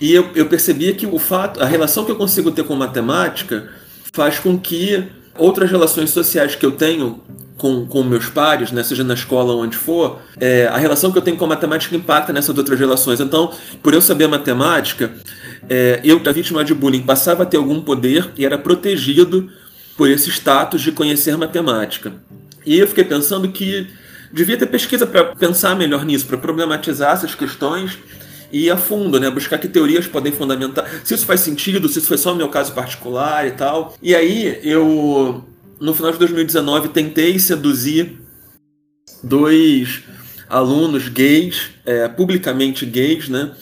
E 0.00 0.12
eu, 0.12 0.30
eu 0.34 0.46
percebia 0.46 0.92
que 0.94 1.06
o 1.06 1.18
fato, 1.18 1.62
a 1.62 1.64
relação 1.64 2.04
que 2.04 2.10
eu 2.10 2.16
consigo 2.16 2.50
ter 2.50 2.64
com 2.64 2.74
matemática 2.74 3.68
faz 4.12 4.40
com 4.40 4.58
que 4.58 5.04
outras 5.36 5.70
relações 5.70 6.10
sociais 6.10 6.56
que 6.56 6.66
eu 6.66 6.72
tenho 6.72 7.20
com, 7.58 7.84
com 7.84 8.02
meus 8.04 8.26
pares, 8.26 8.72
né, 8.72 8.82
seja 8.82 9.04
na 9.04 9.14
escola 9.14 9.52
ou 9.52 9.62
onde 9.62 9.76
for, 9.76 10.20
é, 10.40 10.66
a 10.68 10.78
relação 10.78 11.10
que 11.12 11.18
eu 11.18 11.22
tenho 11.22 11.36
com 11.36 11.44
a 11.44 11.48
matemática 11.48 11.94
impacta 11.94 12.32
nessas 12.32 12.56
outras 12.56 12.78
relações. 12.78 13.20
Então, 13.20 13.52
por 13.82 13.92
eu 13.92 14.00
saber 14.00 14.28
matemática, 14.28 15.12
é, 15.68 16.00
eu, 16.04 16.22
a 16.24 16.32
vítima 16.32 16.64
de 16.64 16.72
bullying, 16.72 17.02
passava 17.02 17.42
a 17.42 17.46
ter 17.46 17.56
algum 17.56 17.80
poder 17.80 18.30
e 18.36 18.46
era 18.46 18.56
protegido 18.56 19.50
por 19.96 20.08
esse 20.08 20.30
status 20.30 20.80
de 20.80 20.92
conhecer 20.92 21.36
matemática. 21.36 22.12
E 22.64 22.78
eu 22.78 22.86
fiquei 22.86 23.04
pensando 23.04 23.48
que 23.48 23.88
devia 24.32 24.56
ter 24.56 24.66
pesquisa 24.66 25.06
para 25.06 25.24
pensar 25.34 25.74
melhor 25.74 26.04
nisso, 26.04 26.26
para 26.26 26.38
problematizar 26.38 27.14
essas 27.14 27.34
questões 27.34 27.98
e 28.52 28.66
ir 28.66 28.70
a 28.70 28.76
fundo, 28.76 29.18
né? 29.18 29.28
Buscar 29.30 29.58
que 29.58 29.68
teorias 29.68 30.06
podem 30.06 30.32
fundamentar, 30.32 30.86
se 31.04 31.14
isso 31.14 31.26
faz 31.26 31.40
sentido, 31.40 31.88
se 31.88 31.98
isso 31.98 32.08
foi 32.08 32.18
só 32.18 32.32
o 32.32 32.36
meu 32.36 32.48
caso 32.48 32.72
particular 32.72 33.46
e 33.46 33.52
tal. 33.52 33.94
E 34.02 34.14
aí 34.14 34.60
eu, 34.62 35.44
no 35.80 35.94
final 35.94 36.12
de 36.12 36.18
2019, 36.18 36.88
tentei 36.88 37.38
seduzir 37.38 38.20
dois 39.22 40.02
alunos 40.48 41.08
gays, 41.08 41.70
é, 41.84 42.08
publicamente 42.08 42.86
gays, 42.86 43.28
né? 43.28 43.52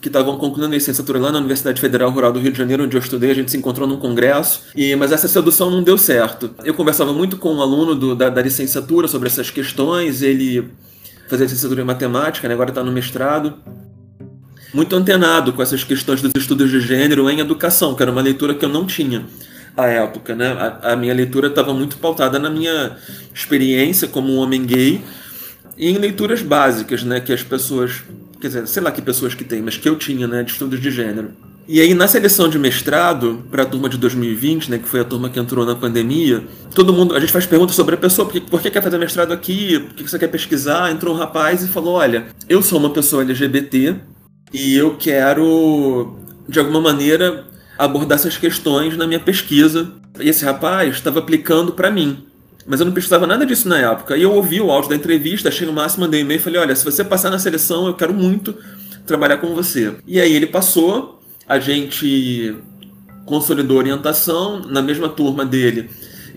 que 0.00 0.08
estavam 0.08 0.36
concluindo 0.36 0.72
a 0.72 0.76
licenciatura 0.76 1.18
lá 1.18 1.32
na 1.32 1.38
Universidade 1.38 1.80
Federal 1.80 2.10
Rural 2.10 2.32
do 2.32 2.38
Rio 2.38 2.52
de 2.52 2.58
Janeiro, 2.58 2.84
onde 2.84 2.96
eu 2.96 3.00
estudei, 3.00 3.30
a 3.30 3.34
gente 3.34 3.50
se 3.50 3.56
encontrou 3.56 3.86
num 3.86 3.96
congresso, 3.96 4.62
e 4.74 4.94
mas 4.94 5.12
essa 5.12 5.26
sedução 5.26 5.70
não 5.70 5.82
deu 5.82 5.98
certo. 5.98 6.54
Eu 6.64 6.74
conversava 6.74 7.12
muito 7.12 7.36
com 7.36 7.52
um 7.52 7.60
aluno 7.60 7.94
do, 7.94 8.14
da, 8.14 8.28
da, 8.28 8.40
licenciatura 8.40 9.08
sobre 9.08 9.28
essas 9.28 9.50
questões, 9.50 10.22
ele 10.22 10.68
fazia 11.28 11.44
licenciatura 11.44 11.82
em 11.82 11.84
matemática, 11.84 12.46
né, 12.46 12.54
agora 12.54 12.70
está 12.70 12.82
no 12.84 12.92
mestrado, 12.92 13.54
muito 14.72 14.94
antenado 14.94 15.52
com 15.52 15.62
essas 15.62 15.82
questões 15.82 16.22
dos 16.22 16.32
estudos 16.36 16.70
de 16.70 16.80
gênero 16.80 17.28
em 17.28 17.40
educação, 17.40 17.94
que 17.94 18.02
era 18.02 18.12
uma 18.12 18.22
leitura 18.22 18.54
que 18.54 18.64
eu 18.64 18.68
não 18.68 18.86
tinha 18.86 19.26
à 19.78 19.86
época. 19.86 20.34
Né? 20.34 20.48
A, 20.48 20.92
a 20.92 20.96
minha 20.96 21.14
leitura 21.14 21.48
estava 21.48 21.72
muito 21.72 21.96
pautada 21.98 22.38
na 22.38 22.50
minha 22.50 22.96
experiência 23.32 24.08
como 24.08 24.32
um 24.32 24.36
homem 24.38 24.66
gay 24.66 25.02
e 25.76 25.88
em 25.88 25.96
leituras 25.96 26.42
básicas, 26.42 27.04
né, 27.04 27.20
que 27.20 27.32
as 27.32 27.44
pessoas 27.44 28.02
quer 28.40 28.48
dizer, 28.48 28.66
sei 28.66 28.82
lá 28.82 28.90
que 28.90 29.00
pessoas 29.00 29.34
que 29.34 29.44
tem, 29.44 29.62
mas 29.62 29.76
que 29.76 29.88
eu 29.88 29.96
tinha, 29.96 30.26
né, 30.26 30.42
de 30.42 30.50
estudos 30.50 30.80
de 30.80 30.90
gênero. 30.90 31.30
E 31.68 31.80
aí, 31.80 31.92
na 31.92 32.08
seleção 32.08 32.48
de 32.48 32.58
mestrado, 32.58 33.44
para 33.50 33.62
a 33.62 33.66
turma 33.66 33.88
de 33.88 33.98
2020, 33.98 34.70
né, 34.70 34.78
que 34.78 34.88
foi 34.88 35.00
a 35.00 35.04
turma 35.04 35.28
que 35.28 35.38
entrou 35.38 35.66
na 35.66 35.74
pandemia, 35.74 36.42
todo 36.74 36.92
mundo, 36.92 37.14
a 37.14 37.20
gente 37.20 37.30
faz 37.30 37.46
perguntas 37.46 37.76
sobre 37.76 37.94
a 37.94 37.98
pessoa, 37.98 38.26
por 38.26 38.32
que, 38.32 38.40
por 38.40 38.62
que 38.62 38.70
quer 38.70 38.82
fazer 38.82 38.96
mestrado 38.96 39.32
aqui, 39.32 39.78
por 39.78 39.94
que 39.94 40.08
você 40.08 40.18
quer 40.18 40.28
pesquisar? 40.28 40.90
Entrou 40.90 41.14
um 41.14 41.18
rapaz 41.18 41.62
e 41.62 41.68
falou: 41.68 41.94
Olha, 41.94 42.26
eu 42.48 42.62
sou 42.62 42.78
uma 42.78 42.90
pessoa 42.90 43.22
LGBT 43.22 43.96
e 44.52 44.74
eu 44.76 44.96
quero, 44.96 46.16
de 46.48 46.58
alguma 46.58 46.80
maneira, 46.80 47.44
abordar 47.78 48.18
essas 48.18 48.36
questões 48.36 48.96
na 48.96 49.06
minha 49.06 49.20
pesquisa. 49.20 49.92
E 50.18 50.28
esse 50.28 50.44
rapaz 50.44 50.96
estava 50.96 51.20
aplicando 51.20 51.72
para 51.72 51.90
mim. 51.90 52.24
Mas 52.66 52.80
eu 52.80 52.86
não 52.86 52.92
precisava 52.92 53.26
nada 53.26 53.46
disso 53.46 53.68
na 53.68 53.78
época. 53.78 54.16
E 54.16 54.22
eu 54.22 54.32
ouvi 54.32 54.60
o 54.60 54.70
áudio 54.70 54.90
da 54.90 54.96
entrevista, 54.96 55.48
achei 55.48 55.66
no 55.66 55.72
máximo, 55.72 56.04
mandei 56.04 56.20
um 56.20 56.24
e-mail 56.24 56.38
e 56.38 56.42
falei: 56.42 56.60
olha, 56.60 56.76
se 56.76 56.84
você 56.84 57.04
passar 57.04 57.30
na 57.30 57.38
seleção, 57.38 57.86
eu 57.86 57.94
quero 57.94 58.12
muito 58.12 58.54
trabalhar 59.06 59.38
com 59.38 59.54
você. 59.54 59.94
E 60.06 60.20
aí 60.20 60.34
ele 60.34 60.46
passou, 60.46 61.22
a 61.48 61.58
gente 61.58 62.56
consolidou 63.24 63.76
a 63.76 63.80
orientação, 63.80 64.60
na 64.60 64.82
mesma 64.82 65.08
turma 65.08 65.46
dele 65.46 65.88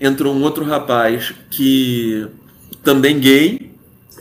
entrou 0.02 0.34
um 0.34 0.42
outro 0.42 0.64
rapaz 0.64 1.32
que 1.48 2.26
também 2.82 3.20
gay, 3.20 3.71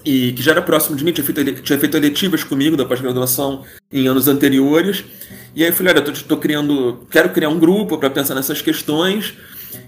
e 0.04 0.34
que 0.34 0.42
já 0.42 0.52
era 0.52 0.62
próximo 0.62 0.96
de 0.96 1.04
mim, 1.04 1.12
tinha 1.12 1.24
feito, 1.24 1.62
tinha 1.62 1.80
feito 1.80 1.98
eletivas 1.98 2.44
comigo 2.44 2.76
da 2.76 2.86
pós-graduação 2.86 3.64
em 3.92 4.08
anos 4.08 4.28
anteriores. 4.28 5.04
E 5.56 5.64
aí 5.64 5.70
eu 5.70 5.74
falei, 5.74 5.94
olha, 5.94 6.00
eu 6.00 6.06
tô, 6.06 6.12
tô 6.12 6.38
criando, 6.38 7.06
quero 7.12 7.30
criar 7.30 7.50
um 7.50 7.60
grupo 7.60 7.98
para 7.98 8.10
pensar 8.10 8.36
nessas 8.36 8.62
questões. 8.62 9.34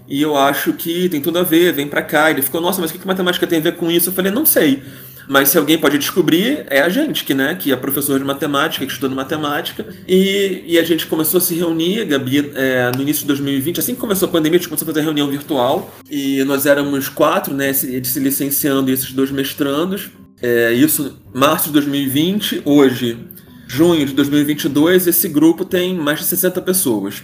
E 0.08 0.20
eu 0.22 0.36
acho 0.36 0.72
que 0.74 1.08
tem 1.08 1.20
tudo 1.20 1.38
a 1.38 1.42
ver, 1.42 1.72
vem 1.72 1.88
para 1.88 2.02
cá. 2.02 2.30
Ele 2.30 2.42
ficou, 2.42 2.60
nossa, 2.60 2.80
mas 2.80 2.90
o 2.90 2.94
que 2.94 3.06
matemática 3.06 3.46
tem 3.46 3.58
a 3.58 3.62
ver 3.62 3.76
com 3.76 3.90
isso? 3.90 4.10
Eu 4.10 4.12
falei, 4.12 4.30
não 4.30 4.46
sei. 4.46 4.82
Mas 5.28 5.48
se 5.48 5.58
alguém 5.58 5.78
pode 5.78 5.98
descobrir, 5.98 6.64
é 6.68 6.80
a 6.80 6.88
gente, 6.88 7.24
que, 7.24 7.34
né, 7.34 7.54
que 7.54 7.72
é 7.72 7.76
professor 7.76 8.18
de 8.18 8.24
matemática, 8.24 8.84
que 8.84 8.92
estuda 8.92 9.14
matemática. 9.14 9.86
E, 10.06 10.62
e 10.66 10.78
a 10.78 10.82
gente 10.82 11.06
começou 11.06 11.38
a 11.38 11.40
se 11.40 11.54
reunir, 11.54 12.04
Gabi, 12.04 12.52
é, 12.54 12.90
no 12.94 13.02
início 13.02 13.22
de 13.22 13.28
2020, 13.28 13.80
assim 13.80 13.94
que 13.94 14.00
começou 14.00 14.28
a 14.28 14.32
pandemia, 14.32 14.58
a 14.58 14.60
gente 14.60 14.68
começou 14.68 14.86
a 14.86 14.92
fazer 14.92 15.02
reunião 15.02 15.28
virtual. 15.28 15.94
E 16.10 16.44
nós 16.44 16.66
éramos 16.66 17.08
quatro, 17.08 17.54
né, 17.54 17.72
se, 17.72 18.04
se 18.04 18.20
licenciando 18.20 18.90
e 18.90 18.92
esses 18.92 19.12
dois 19.12 19.30
mestrandos. 19.30 20.10
É, 20.42 20.72
isso 20.72 21.16
março 21.32 21.66
de 21.66 21.72
2020, 21.72 22.62
hoje, 22.64 23.18
junho 23.66 24.04
de 24.04 24.12
2022, 24.12 25.06
esse 25.06 25.28
grupo 25.28 25.64
tem 25.64 25.94
mais 25.94 26.20
de 26.20 26.26
60 26.26 26.60
pessoas 26.60 27.22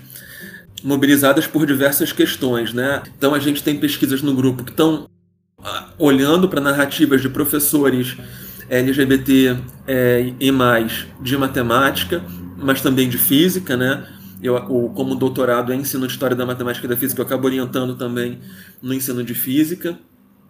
mobilizadas 0.82 1.46
por 1.46 1.66
diversas 1.66 2.12
questões, 2.12 2.72
né? 2.72 3.02
Então 3.16 3.34
a 3.34 3.38
gente 3.38 3.62
tem 3.62 3.78
pesquisas 3.78 4.22
no 4.22 4.34
grupo 4.34 4.64
que 4.64 4.70
estão 4.70 5.08
olhando 5.98 6.48
para 6.48 6.60
narrativas 6.60 7.20
de 7.20 7.28
professores 7.28 8.16
LGBT 8.68 9.56
é, 9.86 10.32
e 10.38 10.50
mais 10.52 11.06
de 11.20 11.36
matemática, 11.36 12.22
mas 12.56 12.80
também 12.80 13.08
de 13.08 13.18
física, 13.18 13.76
né? 13.76 14.06
Eu, 14.42 14.58
como 14.94 15.14
doutorado 15.14 15.72
em 15.72 15.80
ensino 15.80 16.06
de 16.06 16.12
história 16.12 16.34
da 16.34 16.46
matemática 16.46 16.86
e 16.86 16.88
da 16.88 16.96
física, 16.96 17.20
eu 17.20 17.26
acabo 17.26 17.46
orientando 17.46 17.94
também 17.94 18.38
no 18.80 18.94
ensino 18.94 19.22
de 19.22 19.34
física. 19.34 19.98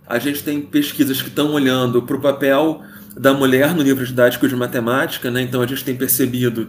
A 0.07 0.19
gente 0.19 0.45
tem 0.45 0.61
pesquisas 0.61 1.21
que 1.21 1.29
estão 1.29 1.53
olhando 1.53 2.03
para 2.03 2.17
o 2.17 2.21
papel 2.21 2.83
da 3.17 3.33
mulher 3.33 3.75
no 3.75 3.83
livro 3.83 4.05
didático 4.05 4.47
de 4.47 4.55
matemática, 4.55 5.31
né? 5.31 5.43
Então 5.43 5.61
a 5.61 5.67
gente 5.67 5.85
tem 5.85 5.97
percebido 5.97 6.69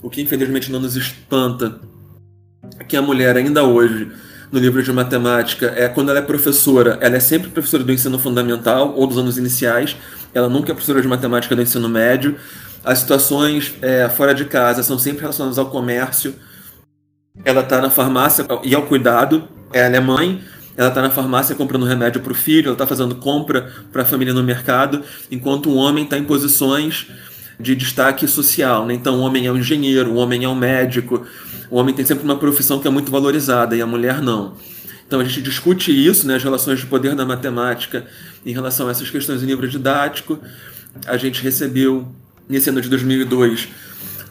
o 0.00 0.10
que 0.10 0.20
infelizmente 0.20 0.70
não 0.70 0.80
nos 0.80 0.94
espanta 0.94 1.80
que 2.86 2.96
a 2.96 3.02
mulher 3.02 3.36
ainda 3.36 3.64
hoje 3.64 4.10
no 4.52 4.58
livro 4.58 4.82
de 4.82 4.92
matemática 4.92 5.72
é 5.74 5.88
quando 5.88 6.10
ela 6.10 6.18
é 6.18 6.22
professora, 6.22 6.98
ela 7.00 7.16
é 7.16 7.20
sempre 7.20 7.48
professora 7.48 7.82
do 7.82 7.90
ensino 7.90 8.18
fundamental 8.18 8.92
ou 8.94 9.06
dos 9.06 9.16
anos 9.16 9.38
iniciais, 9.38 9.96
ela 10.34 10.46
nunca 10.46 10.70
é 10.70 10.74
professora 10.74 11.00
de 11.00 11.08
matemática 11.08 11.56
do 11.56 11.62
ensino 11.62 11.88
médio. 11.88 12.36
As 12.84 12.98
situações 12.98 13.74
é, 13.80 14.08
fora 14.10 14.34
de 14.34 14.44
casa 14.44 14.82
são 14.82 14.98
sempre 14.98 15.22
relacionadas 15.22 15.58
ao 15.58 15.70
comércio. 15.70 16.34
Ela 17.44 17.62
está 17.62 17.80
na 17.80 17.88
farmácia 17.88 18.44
e 18.62 18.74
ao 18.74 18.82
cuidado. 18.82 19.48
Ela 19.72 19.96
é 19.96 20.00
mãe, 20.00 20.42
ela 20.76 20.88
está 20.88 21.00
na 21.00 21.10
farmácia 21.10 21.54
comprando 21.54 21.86
remédio 21.86 22.20
para 22.20 22.32
o 22.32 22.34
filho, 22.34 22.66
ela 22.66 22.74
está 22.74 22.86
fazendo 22.86 23.14
compra 23.14 23.72
para 23.90 24.02
a 24.02 24.04
família 24.04 24.34
no 24.34 24.42
mercado, 24.42 25.02
enquanto 25.30 25.70
o 25.70 25.74
homem 25.76 26.04
está 26.04 26.18
em 26.18 26.24
posições 26.24 27.08
de 27.62 27.76
destaque 27.76 28.26
social. 28.26 28.84
Né? 28.84 28.94
Então, 28.94 29.20
o 29.20 29.20
homem 29.20 29.46
é 29.46 29.52
um 29.52 29.56
engenheiro, 29.56 30.10
o 30.10 30.16
homem 30.16 30.44
é 30.44 30.48
um 30.48 30.54
médico, 30.54 31.24
o 31.70 31.76
homem 31.76 31.94
tem 31.94 32.04
sempre 32.04 32.24
uma 32.24 32.36
profissão 32.36 32.78
que 32.80 32.86
é 32.86 32.90
muito 32.90 33.10
valorizada 33.10 33.74
e 33.74 33.80
a 33.80 33.86
mulher 33.86 34.20
não. 34.20 34.54
Então 35.12 35.20
a 35.20 35.24
gente 35.24 35.42
discute 35.42 35.90
isso, 35.92 36.26
né, 36.26 36.36
as 36.36 36.42
relações 36.42 36.80
de 36.80 36.86
poder 36.86 37.14
da 37.14 37.26
matemática 37.26 38.06
em 38.46 38.52
relação 38.54 38.88
a 38.88 38.90
essas 38.90 39.10
questões 39.10 39.40
do 39.42 39.46
livro 39.46 39.68
didático. 39.68 40.38
A 41.06 41.18
gente 41.18 41.42
recebeu, 41.42 42.08
nesse 42.48 42.70
ano 42.70 42.80
de 42.80 42.88
2002, 42.88 43.68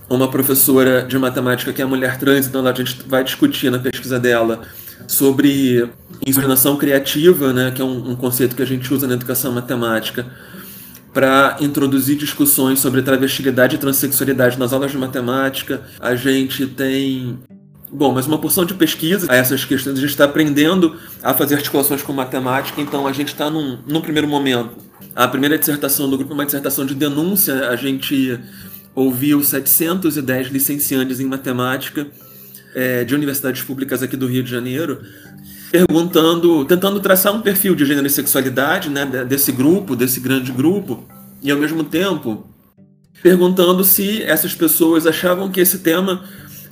uma 0.10 0.28
professora 0.28 1.04
de 1.04 1.18
matemática 1.20 1.72
que 1.72 1.84
é 1.84 1.86
mulher 1.86 2.18
trans, 2.18 2.48
então 2.48 2.66
a 2.66 2.74
gente 2.74 2.98
vai 3.08 3.24
discutir 3.24 3.70
na 3.70 3.78
pesquisa 3.78 4.20
dela 4.20 4.62
sobre 5.08 5.88
insurnação 6.26 6.76
criativa, 6.78 7.54
né, 7.54 7.70
que 7.70 7.82
é 7.82 7.86
um, 7.86 8.12
um 8.12 8.16
conceito 8.16 8.56
que 8.56 8.64
a 8.64 8.66
gente 8.66 8.92
usa 8.92 9.06
na 9.06 9.14
educação 9.14 9.52
matemática, 9.52 10.26
para 11.14 11.58
introduzir 11.60 12.16
discussões 12.16 12.80
sobre 12.80 13.02
travestilidade 13.02 13.76
e 13.76 13.80
transexualidade 13.80 14.58
nas 14.58 14.72
aulas 14.72 14.92
de 14.92 14.98
matemática. 14.98 15.82
A 16.00 16.16
gente 16.16 16.66
tem 16.68 17.40
Bom, 17.94 18.14
mas 18.14 18.26
uma 18.26 18.38
porção 18.38 18.64
de 18.64 18.74
pesquisa 18.74 19.30
a 19.30 19.36
essas 19.36 19.66
questões, 19.66 19.98
a 19.98 20.02
gente 20.02 20.12
está 20.12 20.24
aprendendo 20.24 20.96
a 21.22 21.34
fazer 21.34 21.56
articulações 21.56 22.02
com 22.02 22.14
matemática, 22.14 22.80
então 22.80 23.06
a 23.06 23.12
gente 23.12 23.28
está 23.28 23.50
num, 23.50 23.80
num 23.86 24.00
primeiro 24.00 24.30
momento. 24.30 24.78
A 25.14 25.28
primeira 25.28 25.58
dissertação 25.58 26.10
do 26.10 26.16
grupo 26.16 26.32
é 26.32 26.34
uma 26.34 26.46
dissertação 26.46 26.86
de 26.86 26.96
denúncia, 26.96 27.68
a 27.68 27.76
gente 27.76 28.40
ouviu 28.96 29.44
710 29.44 30.48
licenciantes 30.48 31.20
em 31.20 31.26
matemática 31.26 32.08
é, 32.74 33.04
de 33.04 33.14
universidades 33.14 33.62
públicas 33.62 34.02
aqui 34.02 34.16
do 34.16 34.26
Rio 34.26 34.42
de 34.42 34.50
Janeiro, 34.50 35.02
perguntando, 35.72 36.66
tentando 36.66 37.00
traçar 37.00 37.34
um 37.34 37.42
perfil 37.42 37.74
de 37.74 37.86
gênero 37.86 38.06
e 38.06 38.10
sexualidade, 38.10 38.90
né, 38.90 39.06
desse 39.26 39.52
grupo, 39.54 39.96
desse 39.96 40.20
grande 40.20 40.52
grupo, 40.52 41.08
e 41.42 41.50
ao 41.50 41.58
mesmo 41.58 41.84
tempo 41.84 42.46
perguntando 43.24 43.84
se 43.84 44.22
essas 44.24 44.54
pessoas 44.54 45.08
achavam 45.08 45.50
que 45.50 45.62
esse 45.62 45.80
tema 45.80 46.24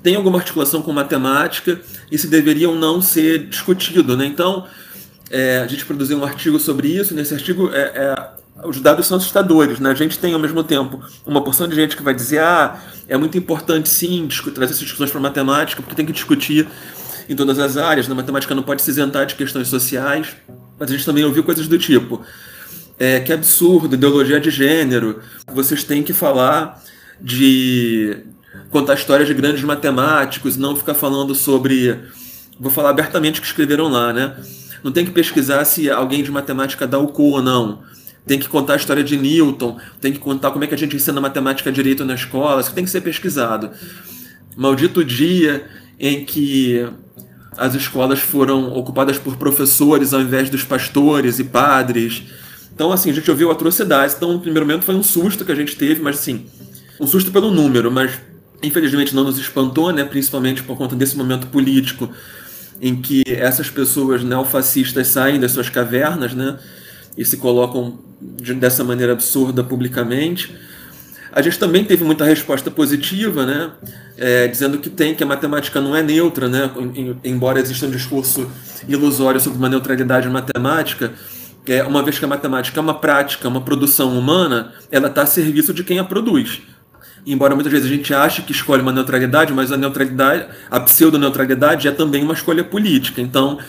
tem 0.03 0.15
alguma 0.15 0.39
articulação 0.39 0.81
com 0.81 0.91
matemática 0.91 1.79
e 2.11 2.17
se 2.17 2.27
deveria 2.27 2.69
ou 2.69 2.75
não 2.75 3.01
ser 3.01 3.47
discutido, 3.47 4.17
né? 4.17 4.25
Então, 4.25 4.65
é, 5.29 5.59
a 5.59 5.67
gente 5.67 5.85
produziu 5.85 6.17
um 6.17 6.23
artigo 6.23 6.59
sobre 6.59 6.87
isso. 6.87 7.13
Nesse 7.13 7.33
artigo, 7.33 7.69
é, 7.71 7.81
é, 7.81 8.67
os 8.67 8.81
dados 8.81 9.05
são 9.05 9.17
assustadores, 9.17 9.79
né? 9.79 9.91
A 9.91 9.95
gente 9.95 10.17
tem 10.17 10.33
ao 10.33 10.39
mesmo 10.39 10.63
tempo 10.63 11.01
uma 11.25 11.43
porção 11.43 11.67
de 11.67 11.75
gente 11.75 11.95
que 11.95 12.01
vai 12.01 12.15
dizer, 12.15 12.39
ah, 12.39 12.79
é 13.07 13.17
muito 13.17 13.37
importante 13.37 13.89
sim 13.89 14.27
trazer 14.55 14.71
essas 14.73 14.79
discussões 14.79 15.11
para 15.11 15.19
matemática, 15.19 15.81
porque 15.81 15.95
tem 15.95 16.05
que 16.05 16.13
discutir 16.13 16.67
em 17.29 17.35
todas 17.35 17.59
as 17.59 17.77
áreas. 17.77 18.07
Na 18.07 18.15
matemática 18.15 18.55
não 18.55 18.63
pode 18.63 18.81
se 18.81 18.89
isentar 18.89 19.27
de 19.27 19.35
questões 19.35 19.67
sociais, 19.67 20.35
mas 20.79 20.89
a 20.89 20.93
gente 20.93 21.05
também 21.05 21.23
ouviu 21.23 21.43
coisas 21.43 21.67
do 21.67 21.77
tipo: 21.77 22.21
é, 22.97 23.19
que 23.19 23.31
absurdo, 23.31 23.93
ideologia 23.93 24.39
de 24.39 24.49
gênero, 24.49 25.21
vocês 25.53 25.83
têm 25.83 26.01
que 26.01 26.11
falar 26.11 26.83
de 27.21 28.17
contar 28.71 28.95
histórias 28.95 29.27
de 29.27 29.33
grandes 29.33 29.63
matemáticos, 29.63 30.57
não 30.57 30.75
ficar 30.75 30.95
falando 30.95 31.35
sobre. 31.35 31.97
Vou 32.59 32.71
falar 32.71 32.89
abertamente 32.89 33.39
o 33.39 33.41
que 33.41 33.47
escreveram 33.47 33.87
lá, 33.87 34.11
né? 34.11 34.35
Não 34.83 34.91
tem 34.91 35.05
que 35.05 35.11
pesquisar 35.11 35.63
se 35.65 35.89
alguém 35.89 36.23
de 36.23 36.31
matemática 36.31 36.87
dá 36.87 36.97
o 36.97 37.07
cu 37.07 37.31
ou 37.31 37.41
não. 37.41 37.83
Tem 38.25 38.37
que 38.37 38.49
contar 38.49 38.73
a 38.73 38.75
história 38.75 39.03
de 39.03 39.17
Newton, 39.17 39.77
tem 39.99 40.11
que 40.11 40.19
contar 40.19 40.51
como 40.51 40.63
é 40.63 40.67
que 40.67 40.75
a 40.75 40.77
gente 40.77 40.95
ensina 40.95 41.21
matemática 41.21 41.71
direito 41.71 42.03
na 42.05 42.15
escola, 42.15 42.61
isso 42.61 42.73
tem 42.73 42.83
que 42.83 42.89
ser 42.89 43.01
pesquisado. 43.01 43.71
Maldito 44.57 45.03
dia 45.03 45.65
em 45.99 46.23
que 46.23 46.85
as 47.59 47.75
escolas 47.75 48.19
foram 48.19 48.73
ocupadas 48.73 49.17
por 49.17 49.35
professores 49.35 50.13
ao 50.13 50.21
invés 50.21 50.49
dos 50.49 50.63
pastores 50.63 51.39
e 51.39 51.43
padres. 51.43 52.23
Então, 52.73 52.91
assim, 52.91 53.11
a 53.11 53.13
gente 53.13 53.29
ouviu 53.29 53.51
atrocidades. 53.51 54.15
Então, 54.15 54.33
no 54.33 54.39
primeiro 54.39 54.65
momento 54.65 54.85
foi 54.85 54.95
um 54.95 55.03
susto 55.03 55.43
que 55.43 55.51
a 55.51 55.55
gente 55.55 55.75
teve, 55.75 56.01
mas 56.01 56.17
assim, 56.17 56.45
um 56.99 57.05
susto 57.05 57.31
pelo 57.31 57.51
número, 57.51 57.91
mas 57.91 58.13
infelizmente 58.63 59.13
não 59.13 59.25
nos 59.25 59.37
espantou, 59.37 59.91
né? 59.91 60.03
Principalmente 60.05 60.63
por 60.63 60.77
conta 60.77 60.95
desse 60.95 61.17
momento 61.17 61.47
político 61.47 62.09
em 62.81 62.95
que 63.01 63.23
essas 63.27 63.69
pessoas 63.69 64.23
neofascistas 64.23 65.07
saem 65.07 65.39
das 65.39 65.51
suas 65.51 65.69
cavernas, 65.69 66.33
né? 66.33 66.57
E 67.17 67.25
se 67.25 67.37
colocam 67.37 67.99
de, 68.21 68.53
dessa 68.53 68.83
maneira 68.83 69.11
absurda 69.11 69.63
publicamente. 69.63 70.55
A 71.31 71.41
gente 71.41 71.59
também 71.59 71.83
teve 71.83 72.03
muita 72.03 72.25
resposta 72.25 72.71
positiva, 72.71 73.45
né? 73.45 73.71
É, 74.17 74.47
dizendo 74.47 74.77
que 74.77 74.89
tem, 74.89 75.15
que 75.15 75.23
a 75.23 75.27
matemática 75.27 75.79
não 75.79 75.95
é 75.95 76.01
neutra, 76.01 76.49
né? 76.49 76.69
Embora 77.23 77.59
exista 77.59 77.85
um 77.85 77.91
discurso 77.91 78.49
ilusório 78.87 79.39
sobre 79.39 79.57
uma 79.57 79.69
neutralidade 79.69 80.27
matemática, 80.27 81.13
é, 81.67 81.83
uma 81.83 82.01
vez 82.01 82.17
que 82.17 82.25
a 82.25 82.27
matemática 82.27 82.79
é 82.79 82.81
uma 82.81 82.95
prática, 82.95 83.47
uma 83.47 83.61
produção 83.61 84.17
humana, 84.17 84.73
ela 84.91 85.07
está 85.07 85.21
a 85.21 85.25
serviço 85.25 85.73
de 85.73 85.83
quem 85.83 85.99
a 85.99 86.03
produz. 86.03 86.61
Embora 87.25 87.53
muitas 87.53 87.71
vezes 87.71 87.87
a 87.87 87.93
gente 87.93 88.13
ache 88.13 88.41
que 88.41 88.51
escolhe 88.51 88.81
uma 88.81 88.91
neutralidade, 88.91 89.53
mas 89.53 89.71
a 89.71 89.77
neutralidade, 89.77 90.47
a 90.71 90.79
pseudo-neutralidade 90.79 91.87
é 91.87 91.91
também 91.91 92.23
uma 92.23 92.33
escolha 92.33 92.63
política. 92.63 93.21
Então, 93.21 93.59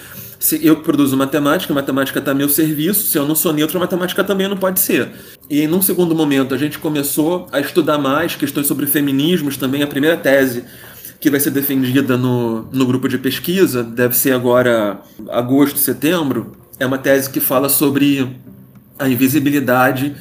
se 0.40 0.66
eu 0.66 0.76
produzo 0.76 1.18
matemática, 1.18 1.70
a 1.70 1.76
matemática 1.76 2.18
está 2.18 2.30
a 2.30 2.34
meu 2.34 2.48
serviço, 2.48 3.06
se 3.06 3.18
eu 3.18 3.28
não 3.28 3.34
sou 3.34 3.52
neutro, 3.52 3.76
a 3.76 3.80
matemática 3.80 4.24
também 4.24 4.48
não 4.48 4.56
pode 4.56 4.80
ser. 4.80 5.10
E 5.50 5.66
num 5.66 5.82
segundo 5.82 6.14
momento, 6.14 6.54
a 6.54 6.58
gente 6.58 6.78
começou 6.78 7.46
a 7.52 7.60
estudar 7.60 7.98
mais 7.98 8.34
questões 8.34 8.66
sobre 8.66 8.86
feminismos 8.86 9.58
também. 9.58 9.82
A 9.82 9.86
primeira 9.86 10.16
tese 10.16 10.64
que 11.20 11.30
vai 11.30 11.38
ser 11.38 11.50
defendida 11.50 12.16
no, 12.16 12.62
no 12.72 12.86
grupo 12.86 13.06
de 13.06 13.18
pesquisa, 13.18 13.84
deve 13.84 14.16
ser 14.16 14.32
agora 14.32 15.02
agosto, 15.28 15.78
setembro, 15.78 16.52
é 16.78 16.86
uma 16.86 16.96
tese 16.96 17.28
que 17.28 17.40
fala 17.40 17.68
sobre 17.68 18.26
a 18.98 19.06
invisibilidade 19.06 20.16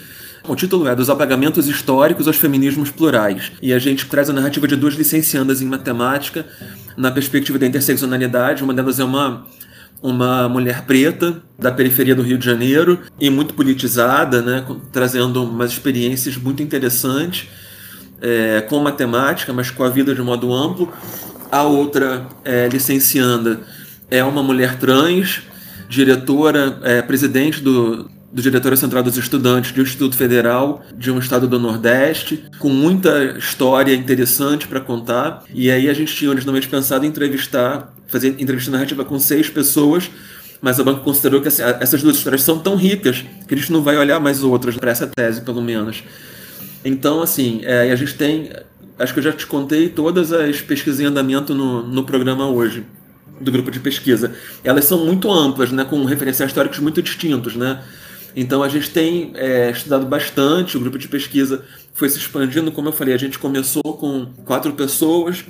o 0.50 0.56
título 0.56 0.88
é 0.88 0.96
Dos 0.96 1.12
Apagamentos 1.12 1.68
Históricos 1.68 2.26
aos 2.26 2.36
Feminismos 2.36 2.90
Plurais. 2.90 3.52
E 3.62 3.72
a 3.72 3.78
gente 3.78 4.08
traz 4.08 4.32
a 4.32 4.34
narrativa 4.34 4.68
de 4.68 4.76
duas 4.76 4.96
licenciandas 4.96 5.62
em 5.62 5.66
matemática 5.66 6.44
na 6.98 7.12
perspectiva 7.12 7.60
da 7.60 7.68
interseccionalidade. 7.68 8.64
Uma 8.64 8.74
delas 8.74 9.00
é 9.00 9.04
uma 9.04 9.46
uma 10.02 10.48
mulher 10.48 10.84
preta 10.86 11.42
da 11.58 11.72
periferia 11.72 12.16
do 12.16 12.22
Rio 12.22 12.38
de 12.38 12.46
Janeiro 12.46 13.00
e 13.20 13.30
muito 13.30 13.54
politizada, 13.54 14.42
né, 14.42 14.66
trazendo 14.92 15.44
umas 15.44 15.72
experiências 15.72 16.38
muito 16.38 16.64
interessantes 16.64 17.48
é, 18.22 18.62
com 18.62 18.80
matemática, 18.80 19.52
mas 19.54 19.72
com 19.72 19.84
a 19.84 19.90
vida 19.90 20.14
de 20.14 20.22
modo 20.22 20.54
amplo. 20.54 20.92
A 21.52 21.64
outra 21.64 22.28
é, 22.46 22.68
licencianda 22.68 23.62
é 24.10 24.24
uma 24.24 24.44
mulher 24.44 24.78
trans, 24.78 25.42
diretora, 25.88 26.80
é, 26.84 27.02
presidente 27.02 27.62
do, 27.62 28.10
do 28.32 28.42
Diretório 28.42 28.78
Central 28.78 29.04
dos 29.04 29.18
Estudantes 29.18 29.76
um 29.76 29.82
Instituto 29.82 30.16
Federal 30.16 30.84
de 30.96 31.12
um 31.12 31.20
estado 31.20 31.48
do 31.48 31.60
Nordeste, 31.60 32.46
com 32.60 32.70
muita 32.70 33.38
história 33.38 33.94
interessante 33.94 34.68
para 34.68 34.80
contar. 34.80 35.44
E 35.54 35.72
aí 35.72 35.90
a 35.90 35.94
gente 35.94 36.16
tinha 36.16 36.30
originalmente 36.30 36.68
pensado 36.68 37.06
em 37.06 37.10
entrevistar, 37.10 37.92
fazer 38.10 38.36
entrevista 38.40 38.72
narrativa 38.72 39.06
com 39.06 39.20
seis 39.20 39.50
pessoas, 39.50 40.10
mas 40.62 40.80
a 40.80 40.84
banca 40.84 41.02
considerou 41.02 41.42
que 41.42 41.48
assim, 41.48 41.62
essas 41.80 42.02
duas 42.02 42.18
histórias 42.18 42.42
são 42.42 42.60
tão 42.60 42.76
ricas 42.76 43.24
que 43.48 43.54
a 43.54 43.58
gente 43.58 43.72
não 43.72 43.82
vai 43.82 43.98
olhar 43.98 44.20
mais 44.20 44.44
outras 44.44 44.76
para 44.76 44.92
essa 44.92 45.08
tese, 45.08 45.42
pelo 45.42 45.62
menos. 45.62 46.04
Então, 46.84 47.22
assim, 47.22 47.62
é, 47.64 47.92
a 47.92 47.96
gente 47.96 48.16
tem. 48.16 48.52
Acho 48.98 49.14
que 49.14 49.20
eu 49.20 49.24
já 49.24 49.32
te 49.32 49.46
contei 49.48 49.88
todas 49.88 50.34
as 50.34 50.60
pesquisas 50.62 51.00
em 51.00 51.06
andamento 51.06 51.56
no, 51.56 51.84
no 51.84 52.04
programa 52.04 52.50
hoje 52.50 52.84
do 53.40 53.52
grupo 53.52 53.72
de 53.72 53.80
pesquisa. 53.80 54.34
Elas 54.64 54.86
são 54.86 55.06
muito 55.06 55.32
amplas, 55.32 55.72
né, 55.72 55.86
com 55.86 56.04
referenciais 56.04 56.52
históricos 56.52 56.80
muito 56.80 57.02
distintos, 57.02 57.56
né? 57.56 57.82
Então 58.36 58.62
a 58.62 58.70
gente 58.70 58.90
tem 58.90 59.32
é, 59.36 59.72
estudado 59.72 60.06
bastante, 60.06 60.78
o 60.78 60.80
grupo 60.80 60.98
de 60.98 61.08
pesquisa 61.08 61.64
foi 61.94 62.10
se 62.10 62.18
expandindo, 62.18 62.72
como 62.72 62.90
eu 62.90 62.94
falei, 62.94 63.14
a 63.14 63.18
gente 63.18 63.40
começou 63.40 63.84
com 63.84 64.28
quatro 64.46 64.74
pessoas, 64.74 65.44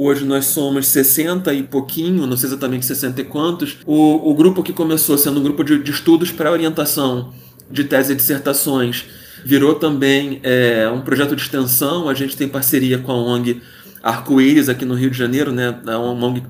Hoje 0.00 0.24
nós 0.24 0.44
somos 0.44 0.86
60 0.86 1.52
e 1.52 1.64
pouquinho, 1.64 2.24
não 2.24 2.36
sei 2.36 2.50
exatamente 2.50 2.86
60 2.86 3.20
e 3.20 3.24
quantos. 3.24 3.78
O, 3.84 4.30
o 4.30 4.32
grupo 4.32 4.62
que 4.62 4.72
começou 4.72 5.18
sendo 5.18 5.40
um 5.40 5.42
grupo 5.42 5.64
de, 5.64 5.82
de 5.82 5.90
estudos 5.90 6.30
para 6.30 6.52
orientação 6.52 7.32
de 7.68 7.82
tese 7.82 8.12
e 8.12 8.16
dissertações 8.16 9.06
virou 9.44 9.74
também 9.74 10.38
é, 10.44 10.88
um 10.88 11.00
projeto 11.00 11.34
de 11.34 11.42
extensão. 11.42 12.08
A 12.08 12.14
gente 12.14 12.36
tem 12.36 12.46
parceria 12.46 12.98
com 12.98 13.10
a 13.10 13.16
ONG 13.16 13.60
Arco-Íris 14.00 14.68
aqui 14.68 14.84
no 14.84 14.94
Rio 14.94 15.10
de 15.10 15.18
Janeiro, 15.18 15.50
né? 15.50 15.76
É 15.84 15.96
uma 15.96 16.26
ONG 16.28 16.44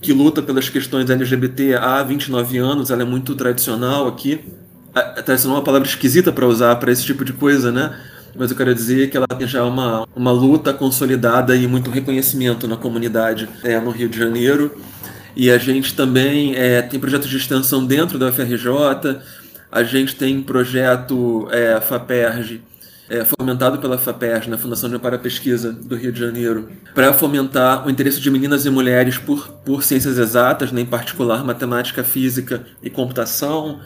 que 0.00 0.12
luta 0.12 0.40
pelas 0.40 0.68
questões 0.68 1.10
LGBT 1.10 1.74
há 1.74 2.04
29 2.04 2.56
anos, 2.58 2.92
ela 2.92 3.02
é 3.02 3.04
muito 3.04 3.34
tradicional 3.34 4.06
aqui 4.06 4.40
tradicional 5.24 5.56
é 5.56 5.60
uma 5.60 5.64
palavra 5.64 5.86
esquisita 5.86 6.32
para 6.32 6.46
usar 6.46 6.76
para 6.76 6.90
esse 6.90 7.04
tipo 7.04 7.24
de 7.24 7.32
coisa, 7.32 7.70
né? 7.70 7.94
Mas 8.38 8.50
eu 8.50 8.56
quero 8.56 8.74
dizer 8.74 9.10
que 9.10 9.16
ela 9.16 9.26
tem 9.26 9.46
já 9.46 9.64
uma, 9.64 10.06
uma 10.14 10.30
luta 10.30 10.72
consolidada 10.72 11.56
e 11.56 11.66
muito 11.66 11.90
reconhecimento 11.90 12.68
na 12.68 12.76
comunidade 12.76 13.48
é, 13.62 13.78
no 13.80 13.90
Rio 13.90 14.08
de 14.08 14.18
Janeiro. 14.18 14.76
E 15.34 15.50
a 15.50 15.58
gente 15.58 15.94
também 15.94 16.54
é, 16.54 16.80
tem 16.82 16.98
projetos 16.98 17.28
de 17.28 17.36
extensão 17.36 17.84
dentro 17.84 18.18
da 18.18 18.28
UFRJ, 18.28 19.20
a 19.70 19.82
gente 19.82 20.16
tem 20.16 20.40
projeto 20.42 21.46
é, 21.50 21.78
FAPERJ, 21.80 22.62
é, 23.08 23.24
fomentado 23.24 23.78
pela 23.78 23.98
FAPERJ, 23.98 24.48
na 24.48 24.56
Fundação 24.56 24.88
de 24.88 24.96
à 24.96 25.18
Pesquisa 25.18 25.72
do 25.72 25.94
Rio 25.94 26.10
de 26.10 26.18
Janeiro, 26.18 26.70
para 26.94 27.12
fomentar 27.12 27.86
o 27.86 27.90
interesse 27.90 28.20
de 28.20 28.30
meninas 28.30 28.64
e 28.64 28.70
mulheres 28.70 29.18
por, 29.18 29.48
por 29.64 29.84
ciências 29.84 30.16
exatas, 30.16 30.72
né, 30.72 30.80
em 30.80 30.86
particular 30.86 31.44
matemática, 31.44 32.02
física 32.02 32.64
e 32.82 32.88
computação 32.88 33.80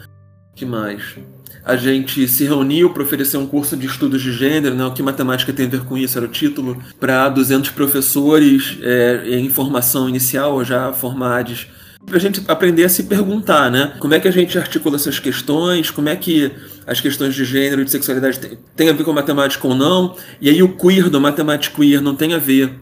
que 0.61 0.67
mais? 0.67 1.17
A 1.65 1.77
gente 1.77 2.27
se 2.27 2.45
reuniu 2.45 2.91
para 2.91 3.03
oferecer 3.03 3.37
um 3.37 3.47
curso 3.47 3.77
de 3.77 3.87
estudos 3.87 4.23
de 4.23 4.33
gênero, 4.33 4.75
né? 4.75 4.85
o 4.85 4.93
que 4.93 5.03
matemática 5.03 5.53
tem 5.53 5.67
a 5.67 5.69
ver 5.69 5.85
com 5.85 5.97
isso, 5.97 6.17
era 6.17 6.27
o 6.27 6.31
título, 6.31 6.83
para 6.99 7.29
200 7.29 7.71
professores 7.71 8.79
é, 8.83 9.39
em 9.39 9.49
formação 9.51 10.09
inicial, 10.09 10.65
já 10.65 10.93
formados, 10.93 11.67
para 12.05 12.17
a 12.17 12.21
gente 12.21 12.43
aprender 12.49 12.85
a 12.85 12.89
se 12.89 13.05
perguntar, 13.05 13.71
né? 13.71 13.93
Como 13.99 14.15
é 14.15 14.21
que 14.21 14.27
a 14.27 14.31
gente 14.31 14.59
articula 14.59 14.97
essas 14.97 15.19
questões, 15.19 15.91
como 15.91 16.09
é 16.09 16.17
que 16.17 16.51
as 16.87 17.01
questões 17.01 17.35
de 17.35 17.45
gênero 17.45 17.83
e 17.83 17.85
de 17.85 17.91
sexualidade 17.91 18.41
têm 18.75 18.89
a 18.89 18.93
ver 18.93 19.05
com 19.05 19.13
matemática 19.13 19.67
ou 19.69 19.75
não, 19.75 20.17
e 20.41 20.49
aí 20.49 20.63
o 20.63 20.77
queer 20.77 21.11
do 21.11 21.21
matemática 21.21 21.77
queer 21.77 22.01
não 22.01 22.17
tem 22.17 22.33
a 22.35 22.39
ver 22.39 22.75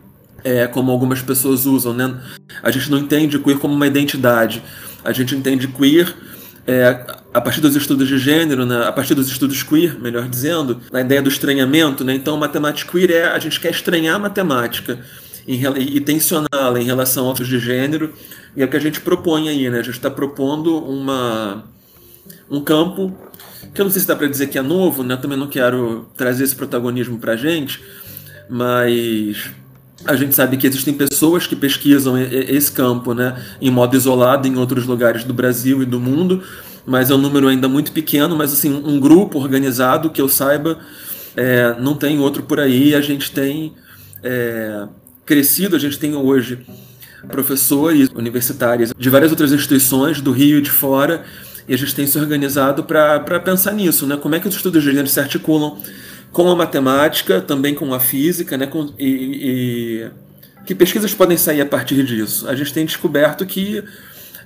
é, 0.44 0.66
como 0.66 0.92
algumas 0.92 1.20
pessoas 1.20 1.66
usam, 1.66 1.92
né? 1.92 2.16
A 2.62 2.70
gente 2.70 2.90
não 2.90 2.98
entende 2.98 3.38
queer 3.38 3.58
como 3.58 3.74
uma 3.74 3.86
identidade, 3.86 4.62
a 5.04 5.12
gente 5.12 5.34
entende 5.34 5.66
queer 5.66 6.14
é, 6.68 7.06
a 7.32 7.40
partir 7.40 7.62
dos 7.62 7.74
estudos 7.74 8.06
de 8.06 8.18
gênero, 8.18 8.66
né, 8.66 8.84
a 8.84 8.92
partir 8.92 9.14
dos 9.14 9.26
estudos 9.26 9.62
queer, 9.62 9.98
melhor 9.98 10.28
dizendo, 10.28 10.78
na 10.92 11.00
ideia 11.00 11.22
do 11.22 11.30
estranhamento, 11.30 12.04
né, 12.04 12.14
então 12.14 12.36
matemática 12.36 12.92
queer 12.92 13.10
é 13.10 13.26
a 13.28 13.38
gente 13.38 13.58
quer 13.58 13.70
estranhar 13.70 14.16
a 14.16 14.18
matemática 14.18 15.00
em, 15.46 15.62
e 15.78 15.98
tensioná-la 15.98 16.78
em 16.78 16.84
relação 16.84 17.24
a 17.24 17.28
outros 17.28 17.48
de 17.48 17.58
gênero, 17.58 18.12
e 18.54 18.60
é 18.60 18.66
o 18.66 18.68
que 18.68 18.76
a 18.76 18.80
gente 18.80 19.00
propõe 19.00 19.48
aí, 19.48 19.70
né, 19.70 19.78
a 19.78 19.82
gente 19.82 19.94
está 19.94 20.10
propondo 20.10 20.76
uma, 20.76 21.64
um 22.50 22.60
campo 22.60 23.16
que 23.72 23.80
eu 23.80 23.86
não 23.86 23.90
sei 23.90 24.02
se 24.02 24.06
dá 24.06 24.14
para 24.14 24.26
dizer 24.26 24.48
que 24.48 24.58
é 24.58 24.62
novo, 24.62 25.02
né, 25.02 25.16
também 25.16 25.38
não 25.38 25.48
quero 25.48 26.06
trazer 26.18 26.44
esse 26.44 26.54
protagonismo 26.54 27.18
para 27.18 27.32
a 27.32 27.36
gente, 27.36 27.82
mas 28.46 29.50
a 30.04 30.14
gente 30.14 30.34
sabe 30.34 30.56
que 30.56 30.66
existem 30.66 30.94
pessoas 30.94 31.46
que 31.46 31.56
pesquisam 31.56 32.16
esse 32.18 32.70
campo 32.70 33.14
né, 33.14 33.42
em 33.60 33.70
modo 33.70 33.96
isolado 33.96 34.46
em 34.46 34.56
outros 34.56 34.86
lugares 34.86 35.24
do 35.24 35.34
Brasil 35.34 35.82
e 35.82 35.86
do 35.86 35.98
mundo, 35.98 36.42
mas 36.86 37.10
é 37.10 37.14
um 37.14 37.18
número 37.18 37.48
ainda 37.48 37.68
muito 37.68 37.92
pequeno, 37.92 38.36
mas 38.36 38.52
assim, 38.52 38.72
um 38.72 38.98
grupo 39.00 39.38
organizado 39.38 40.10
que 40.10 40.20
eu 40.20 40.28
saiba, 40.28 40.78
é, 41.36 41.76
não 41.78 41.94
tem 41.94 42.18
outro 42.18 42.42
por 42.42 42.58
aí. 42.60 42.94
A 42.94 43.00
gente 43.00 43.30
tem 43.30 43.74
é, 44.22 44.86
crescido, 45.26 45.76
a 45.76 45.78
gente 45.78 45.98
tem 45.98 46.14
hoje 46.14 46.60
professores 47.28 48.08
universitários 48.14 48.92
de 48.96 49.10
várias 49.10 49.30
outras 49.30 49.52
instituições 49.52 50.20
do 50.20 50.30
Rio 50.30 50.58
e 50.58 50.62
de 50.62 50.70
fora, 50.70 51.24
e 51.68 51.74
a 51.74 51.76
gente 51.76 51.94
tem 51.94 52.06
se 52.06 52.18
organizado 52.18 52.84
para 52.84 53.40
pensar 53.40 53.72
nisso, 53.72 54.06
né? 54.06 54.16
Como 54.16 54.34
é 54.34 54.40
que 54.40 54.48
os 54.48 54.54
estudos 54.54 54.82
de 54.82 54.88
gênero 54.88 55.08
se 55.08 55.20
articulam 55.20 55.76
com 56.32 56.48
a 56.48 56.56
matemática, 56.56 57.40
também 57.40 57.74
com 57.74 57.92
a 57.92 58.00
física, 58.00 58.56
né? 58.56 58.66
Com, 58.66 58.92
e, 58.98 59.06
e 59.06 60.10
que 60.66 60.74
pesquisas 60.74 61.14
podem 61.14 61.36
sair 61.36 61.60
a 61.60 61.66
partir 61.66 62.04
disso? 62.04 62.48
A 62.48 62.54
gente 62.54 62.72
tem 62.72 62.84
descoberto 62.84 63.46
que 63.46 63.82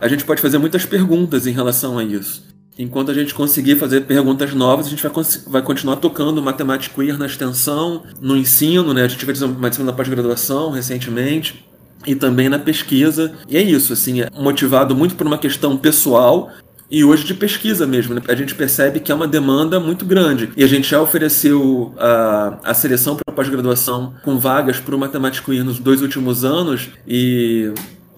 a 0.01 0.09
gente 0.09 0.25
pode 0.25 0.41
fazer 0.41 0.59
muitas 0.59 0.85
perguntas 0.87 1.47
em 1.47 1.53
relação 1.53 1.99
a 1.99 2.05
isso. 2.05 2.43
Enquanto 2.79 3.11
a 3.11 3.15
gente 3.15 3.35
conseguir 3.35 3.77
fazer 3.77 4.03
perguntas 4.03 4.55
novas, 4.55 4.87
a 4.87 4.91
gente 4.91 5.03
vai, 5.03 5.13
vai 5.47 5.63
continuar 5.63 5.97
tocando 5.97 6.43
matemática 6.43 6.95
queer 6.95 7.19
na 7.19 7.27
extensão, 7.27 8.03
no 8.21 8.37
ensino, 8.37 8.95
né? 8.95 9.05
A 9.05 9.09
gente 9.09 9.25
fez 9.27 9.43
uma 9.43 9.69
disciplina 9.69 9.91
na 9.91 9.97
pós-graduação 9.97 10.71
recentemente 10.71 11.65
e 12.07 12.15
também 12.15 12.49
na 12.49 12.59
pesquisa. 12.59 13.33
E 13.49 13.57
é 13.57 13.63
isso, 13.63 13.93
assim, 13.93 14.23
é 14.23 14.29
motivado 14.35 14.97
muito 14.97 15.15
por 15.15 15.27
uma 15.27 15.39
questão 15.39 15.77
pessoal 15.77 16.51
e 16.93 17.03
hoje 17.03 17.25
de 17.25 17.33
pesquisa 17.33 17.87
mesmo. 17.87 18.15
Né? 18.15 18.21
A 18.29 18.35
gente 18.35 18.55
percebe 18.55 19.01
que 19.01 19.11
é 19.11 19.15
uma 19.15 19.27
demanda 19.27 19.81
muito 19.81 20.05
grande. 20.05 20.51
E 20.55 20.63
a 20.63 20.67
gente 20.67 20.91
já 20.91 21.01
ofereceu 21.01 21.95
a, 21.99 22.59
a 22.63 22.75
seleção 22.75 23.17
para 23.17 23.35
pós-graduação 23.35 24.13
com 24.23 24.39
vagas 24.39 24.79
para 24.79 24.95
o 24.95 24.99
Matemático 24.99 25.51
queer 25.51 25.65
nos 25.65 25.79
dois 25.79 26.03
últimos 26.03 26.45
anos 26.45 26.91
e 27.09 27.73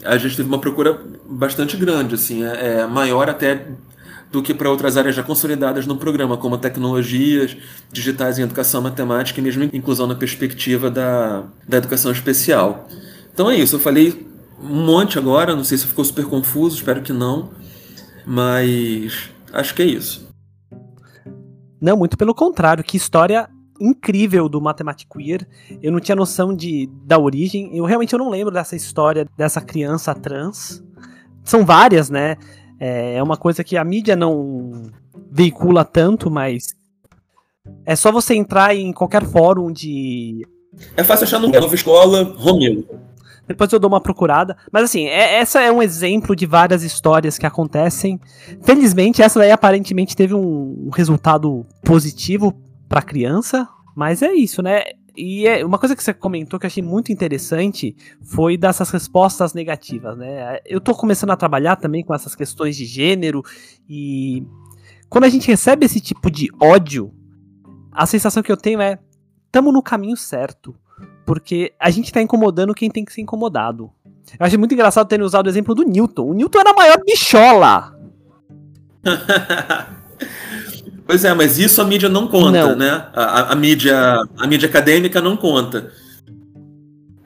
a 0.05 0.17
gente 0.19 0.37
teve 0.37 0.49
uma 0.49 0.59
procura 0.59 1.01
bastante 1.25 1.77
grande, 1.77 2.17
assim, 2.17 2.45
é, 2.45 2.81
é 2.81 2.87
maior 2.87 3.31
até 3.31 3.69
do 4.33 4.43
que 4.43 4.53
para 4.53 4.69
outras 4.69 4.97
áreas 4.97 5.15
já 5.15 5.23
consolidadas 5.23 5.87
no 5.87 5.97
programa, 5.97 6.37
como 6.37 6.59
tecnologias 6.59 7.57
digitais 7.93 8.41
em 8.41 8.43
educação 8.43 8.83
matemática 8.83 9.41
e 9.41 9.43
mesmo 9.43 9.63
inclusão 9.73 10.09
na 10.09 10.17
perspectiva 10.17 10.91
da, 10.91 11.45
da 11.67 11.77
educação 11.77 12.11
especial. 12.11 12.89
Então 13.33 13.49
é 13.49 13.57
isso, 13.57 13.77
eu 13.77 13.81
falei 13.81 14.27
um 14.61 14.85
monte 14.85 15.17
agora, 15.17 15.55
não 15.55 15.63
sei 15.63 15.79
se 15.79 15.87
ficou 15.87 16.05
super 16.05 16.25
confuso, 16.25 16.77
espero 16.77 17.01
que 17.01 17.13
não, 17.13 17.51
mas 18.27 19.31
acho 19.53 19.75
que 19.75 19.83
é 19.83 19.87
isso. 19.87 20.29
Não, 21.81 21.97
muito 21.97 22.17
pelo 22.17 22.35
contrário, 22.35 22.83
que 22.83 22.97
história 22.97 23.49
incrível 23.81 24.49
do 24.49 24.61
Mathematic 24.61 25.09
Queer. 25.09 25.47
Eu 25.83 25.93
não 25.93 26.01
tinha 26.01 26.17
noção 26.17 26.55
de, 26.55 26.89
da 27.05 27.19
origem. 27.19 27.77
Eu 27.77 27.85
realmente 27.85 28.13
eu 28.13 28.19
não 28.19 28.31
lembro 28.31 28.53
dessa 28.53 28.77
história 28.77 29.27
dessa 29.37 29.61
criança 29.61 30.15
trans. 30.15 30.83
São 31.43 31.65
várias, 31.65 32.09
né? 32.09 32.37
É, 32.81 33.17
é 33.17 33.23
uma 33.23 33.37
coisa 33.37 33.63
que 33.63 33.77
a 33.77 33.85
mídia 33.85 34.17
não 34.17 34.91
veicula 35.31 35.85
tanto, 35.85 36.31
mas 36.31 36.75
é 37.85 37.95
só 37.97 38.11
você 38.11 38.35
entrar 38.35 38.75
em 38.75 38.93
qualquer 38.93 39.25
fórum 39.25 39.73
de. 39.73 40.47
É 40.97 41.05
fácil 41.05 41.25
achar 41.25 41.39
no 41.39 41.49
Nova 41.49 41.75
Escola, 41.75 42.35
Romeu. 42.37 42.85
Depois 43.47 43.73
eu 43.73 43.79
dou 43.79 43.89
uma 43.89 44.01
procurada. 44.01 44.57
Mas 44.73 44.85
assim, 44.85 45.07
é, 45.07 45.35
essa 45.37 45.61
é 45.61 45.71
um 45.71 45.83
exemplo 45.83 46.35
de 46.35 46.47
várias 46.47 46.83
histórias 46.83 47.39
que 47.39 47.47
acontecem. 47.47 48.21
Felizmente, 48.63 49.23
essa 49.23 49.39
daí 49.39 49.51
aparentemente 49.51 50.17
teve 50.17 50.35
um, 50.35 50.87
um 50.87 50.91
resultado 50.91 51.67
positivo 51.85 52.53
para 52.89 53.03
criança. 53.03 53.69
Mas 53.95 54.23
é 54.23 54.33
isso, 54.33 54.63
né? 54.63 54.83
E 55.17 55.47
é, 55.47 55.65
uma 55.65 55.79
coisa 55.79 55.95
que 55.95 56.03
você 56.03 56.13
comentou 56.13 56.59
que 56.59 56.67
eu 56.67 56.69
achei 56.69 56.83
muito 56.83 57.13
interessante 57.13 57.95
foi 58.21 58.57
dessas 58.57 58.91
respostas 58.91 59.55
negativas, 59.55 60.17
né? 60.19 60.59
Eu 60.67 60.81
tô 60.81 60.93
começando 60.95 61.31
a 61.31 61.37
trabalhar 61.37 61.77
também 61.77 62.03
com 62.03 62.13
essas 62.13 62.35
questões 62.35 62.77
de 62.77 62.85
gênero 62.85 63.41
e 63.89 64.45
quando 65.09 65.25
a 65.25 65.29
gente 65.29 65.47
recebe 65.47 65.87
esse 65.87 66.01
tipo 66.01 66.29
de 66.29 66.51
ódio, 66.61 67.15
a 67.93 68.05
sensação 68.07 68.43
que 68.43 68.51
eu 68.51 68.57
tenho 68.57 68.81
é 68.81 68.99
tamo 69.53 69.71
no 69.71 69.81
caminho 69.81 70.17
certo, 70.17 70.75
porque 71.25 71.73
a 71.79 71.91
gente 71.91 72.13
tá 72.13 72.21
incomodando 72.21 72.75
quem 72.75 72.91
tem 72.91 73.05
que 73.05 73.13
ser 73.13 73.23
incomodado. 73.23 73.91
Eu 74.39 74.47
achei 74.47 74.59
muito 74.59 74.75
engraçado 74.75 75.09
terem 75.09 75.25
usado 75.25 75.47
o 75.47 75.51
exemplo 75.51 75.75
do 75.75 75.85
Newton. 75.85 76.27
O 76.27 76.35
Newton 76.35 76.61
era 76.61 76.71
a 76.71 76.75
maior 76.75 76.99
bichola. 77.05 77.95
Pois 81.07 81.25
é, 81.25 81.35
mas 81.35 81.59
isso 81.59 81.83
a 81.83 81.85
mídia 81.85 82.09
não 82.09 82.27
conta, 82.27 82.69
não. 82.69 82.77
né? 82.77 83.09
A, 83.13 83.53
a, 83.53 83.55
mídia, 83.55 84.17
a 84.39 84.47
mídia 84.47 84.69
acadêmica 84.69 85.21
não 85.21 85.37
conta. 85.37 85.93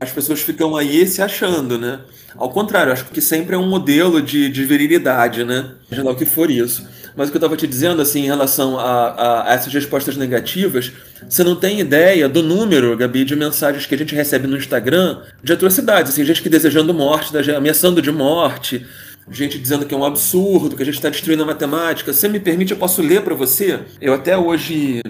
As 0.00 0.10
pessoas 0.10 0.40
ficam 0.40 0.76
aí 0.76 1.06
se 1.06 1.22
achando, 1.22 1.78
né? 1.78 2.00
Ao 2.36 2.50
contrário, 2.50 2.92
acho 2.92 3.04
que 3.06 3.20
sempre 3.20 3.54
é 3.54 3.58
um 3.58 3.68
modelo 3.68 4.20
de, 4.20 4.48
de 4.48 4.64
virilidade, 4.64 5.44
né? 5.44 5.74
Seja 5.88 6.02
lá 6.02 6.10
o 6.10 6.16
que 6.16 6.24
for 6.24 6.50
isso. 6.50 6.86
Mas 7.18 7.28
o 7.28 7.32
que 7.32 7.36
eu 7.36 7.40
estava 7.40 7.56
te 7.56 7.66
dizendo, 7.66 8.00
assim, 8.00 8.20
em 8.20 8.26
relação 8.26 8.78
a, 8.78 9.42
a, 9.42 9.52
essas 9.52 9.74
respostas 9.74 10.16
negativas, 10.16 10.92
você 11.28 11.42
não 11.42 11.56
tem 11.56 11.80
ideia 11.80 12.28
do 12.28 12.44
número, 12.44 12.96
Gabi, 12.96 13.24
de 13.24 13.34
mensagens 13.34 13.86
que 13.86 13.94
a 13.96 13.98
gente 13.98 14.14
recebe 14.14 14.46
no 14.46 14.56
Instagram 14.56 15.22
de 15.42 15.52
atrocidades, 15.52 16.12
assim, 16.12 16.24
gente 16.24 16.40
que 16.40 16.48
desejando 16.48 16.94
morte, 16.94 17.36
ameaçando 17.50 18.00
de 18.00 18.12
morte, 18.12 18.86
gente 19.32 19.58
dizendo 19.58 19.84
que 19.84 19.92
é 19.92 19.98
um 19.98 20.04
absurdo, 20.04 20.76
que 20.76 20.82
a 20.82 20.86
gente 20.86 20.94
está 20.94 21.08
destruindo 21.08 21.42
a 21.42 21.46
matemática. 21.46 22.12
Se 22.12 22.28
me 22.28 22.38
permite, 22.38 22.70
eu 22.70 22.78
posso 22.78 23.02
ler 23.02 23.22
para 23.22 23.34
você? 23.34 23.80
Eu 24.00 24.14
até 24.14 24.38
hoje 24.38 25.02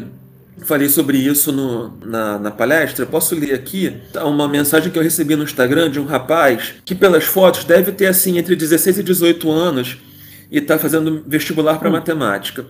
falei 0.64 0.88
sobre 0.88 1.18
isso 1.18 1.52
no, 1.52 1.92
na, 2.02 2.38
na, 2.38 2.50
palestra. 2.50 3.04
Posso 3.04 3.34
ler 3.34 3.52
aqui 3.52 3.94
uma 4.24 4.48
mensagem 4.48 4.90
que 4.90 4.98
eu 4.98 5.02
recebi 5.02 5.36
no 5.36 5.44
Instagram 5.44 5.90
de 5.90 6.00
um 6.00 6.06
rapaz 6.06 6.76
que, 6.86 6.94
pelas 6.94 7.24
fotos, 7.24 7.64
deve 7.64 7.92
ter 7.92 8.06
assim 8.06 8.38
entre 8.38 8.56
16 8.56 9.00
e 9.00 9.02
18 9.02 9.50
anos 9.50 9.98
e 10.50 10.58
está 10.58 10.78
fazendo 10.78 11.22
vestibular 11.26 11.78
para 11.78 11.88
hum. 11.88 11.92
matemática. 11.92 12.66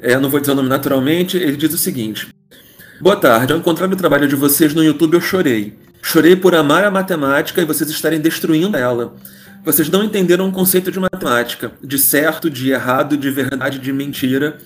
É, 0.00 0.18
não 0.18 0.28
vou 0.28 0.40
dizer 0.40 0.52
o 0.52 0.56
nome 0.56 0.68
naturalmente. 0.68 1.36
Ele 1.36 1.56
diz 1.56 1.72
o 1.72 1.78
seguinte: 1.78 2.28
Boa 3.00 3.16
tarde, 3.16 3.52
ao 3.52 3.58
encontrar 3.58 3.90
o 3.90 3.96
trabalho 3.96 4.28
de 4.28 4.36
vocês 4.36 4.74
no 4.74 4.84
YouTube, 4.84 5.14
eu 5.14 5.20
chorei. 5.20 5.74
Chorei 6.02 6.36
por 6.36 6.54
amar 6.54 6.84
a 6.84 6.90
matemática 6.90 7.60
e 7.60 7.64
vocês 7.64 7.90
estarem 7.90 8.20
destruindo 8.20 8.76
ela. 8.76 9.14
Vocês 9.64 9.90
não 9.90 10.04
entenderam 10.04 10.48
o 10.48 10.52
conceito 10.52 10.92
de 10.92 11.00
matemática, 11.00 11.72
de 11.82 11.98
certo, 11.98 12.48
de 12.48 12.70
errado, 12.70 13.16
de 13.16 13.28
verdade, 13.30 13.80
de 13.80 13.92
mentira. 13.92 14.58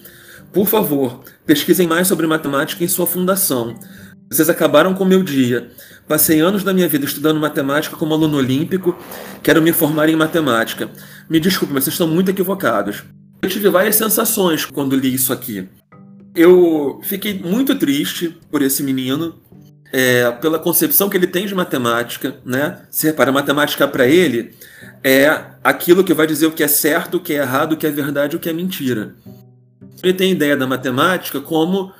Por 0.52 0.66
favor, 0.68 1.22
pesquisem 1.46 1.86
mais 1.86 2.06
sobre 2.06 2.26
matemática 2.26 2.84
em 2.84 2.88
sua 2.88 3.06
fundação. 3.06 3.74
Vocês 4.30 4.50
acabaram 4.50 4.92
com 4.92 5.02
o 5.02 5.06
meu 5.06 5.22
dia. 5.22 5.70
Passei 6.06 6.40
anos 6.40 6.62
da 6.62 6.74
minha 6.74 6.88
vida 6.88 7.04
estudando 7.04 7.40
matemática 7.40 7.96
como 7.96 8.12
aluno 8.12 8.36
olímpico. 8.36 8.96
Quero 9.42 9.62
me 9.62 9.72
formar 9.72 10.08
em 10.08 10.16
matemática. 10.16 10.90
Me 11.30 11.38
desculpe, 11.38 11.72
mas 11.72 11.84
vocês 11.84 11.94
estão 11.94 12.08
muito 12.08 12.28
equivocados. 12.28 13.04
Eu 13.40 13.48
tive 13.48 13.68
várias 13.68 13.94
sensações 13.94 14.64
quando 14.64 14.96
li 14.96 15.14
isso 15.14 15.32
aqui. 15.32 15.68
Eu 16.34 17.00
fiquei 17.04 17.38
muito 17.38 17.78
triste 17.78 18.36
por 18.50 18.62
esse 18.62 18.82
menino, 18.82 19.40
é, 19.92 20.28
pela 20.32 20.58
concepção 20.58 21.08
que 21.08 21.16
ele 21.16 21.28
tem 21.28 21.46
de 21.46 21.54
matemática, 21.54 22.40
né? 22.44 22.80
Se 22.90 23.06
repara, 23.06 23.30
matemática 23.30 23.86
para 23.86 24.08
ele 24.08 24.52
é 25.04 25.44
aquilo 25.62 26.02
que 26.02 26.12
vai 26.12 26.26
dizer 26.26 26.46
o 26.46 26.52
que 26.52 26.64
é 26.64 26.68
certo, 26.68 27.18
o 27.18 27.20
que 27.20 27.32
é 27.32 27.36
errado, 27.36 27.72
o 27.72 27.76
que 27.76 27.86
é 27.86 27.90
verdade, 27.92 28.34
o 28.34 28.40
que 28.40 28.50
é 28.50 28.52
mentira. 28.52 29.14
Ele 30.02 30.12
tem 30.12 30.32
a 30.32 30.34
ideia 30.34 30.56
da 30.56 30.66
matemática 30.66 31.40
como 31.40 31.92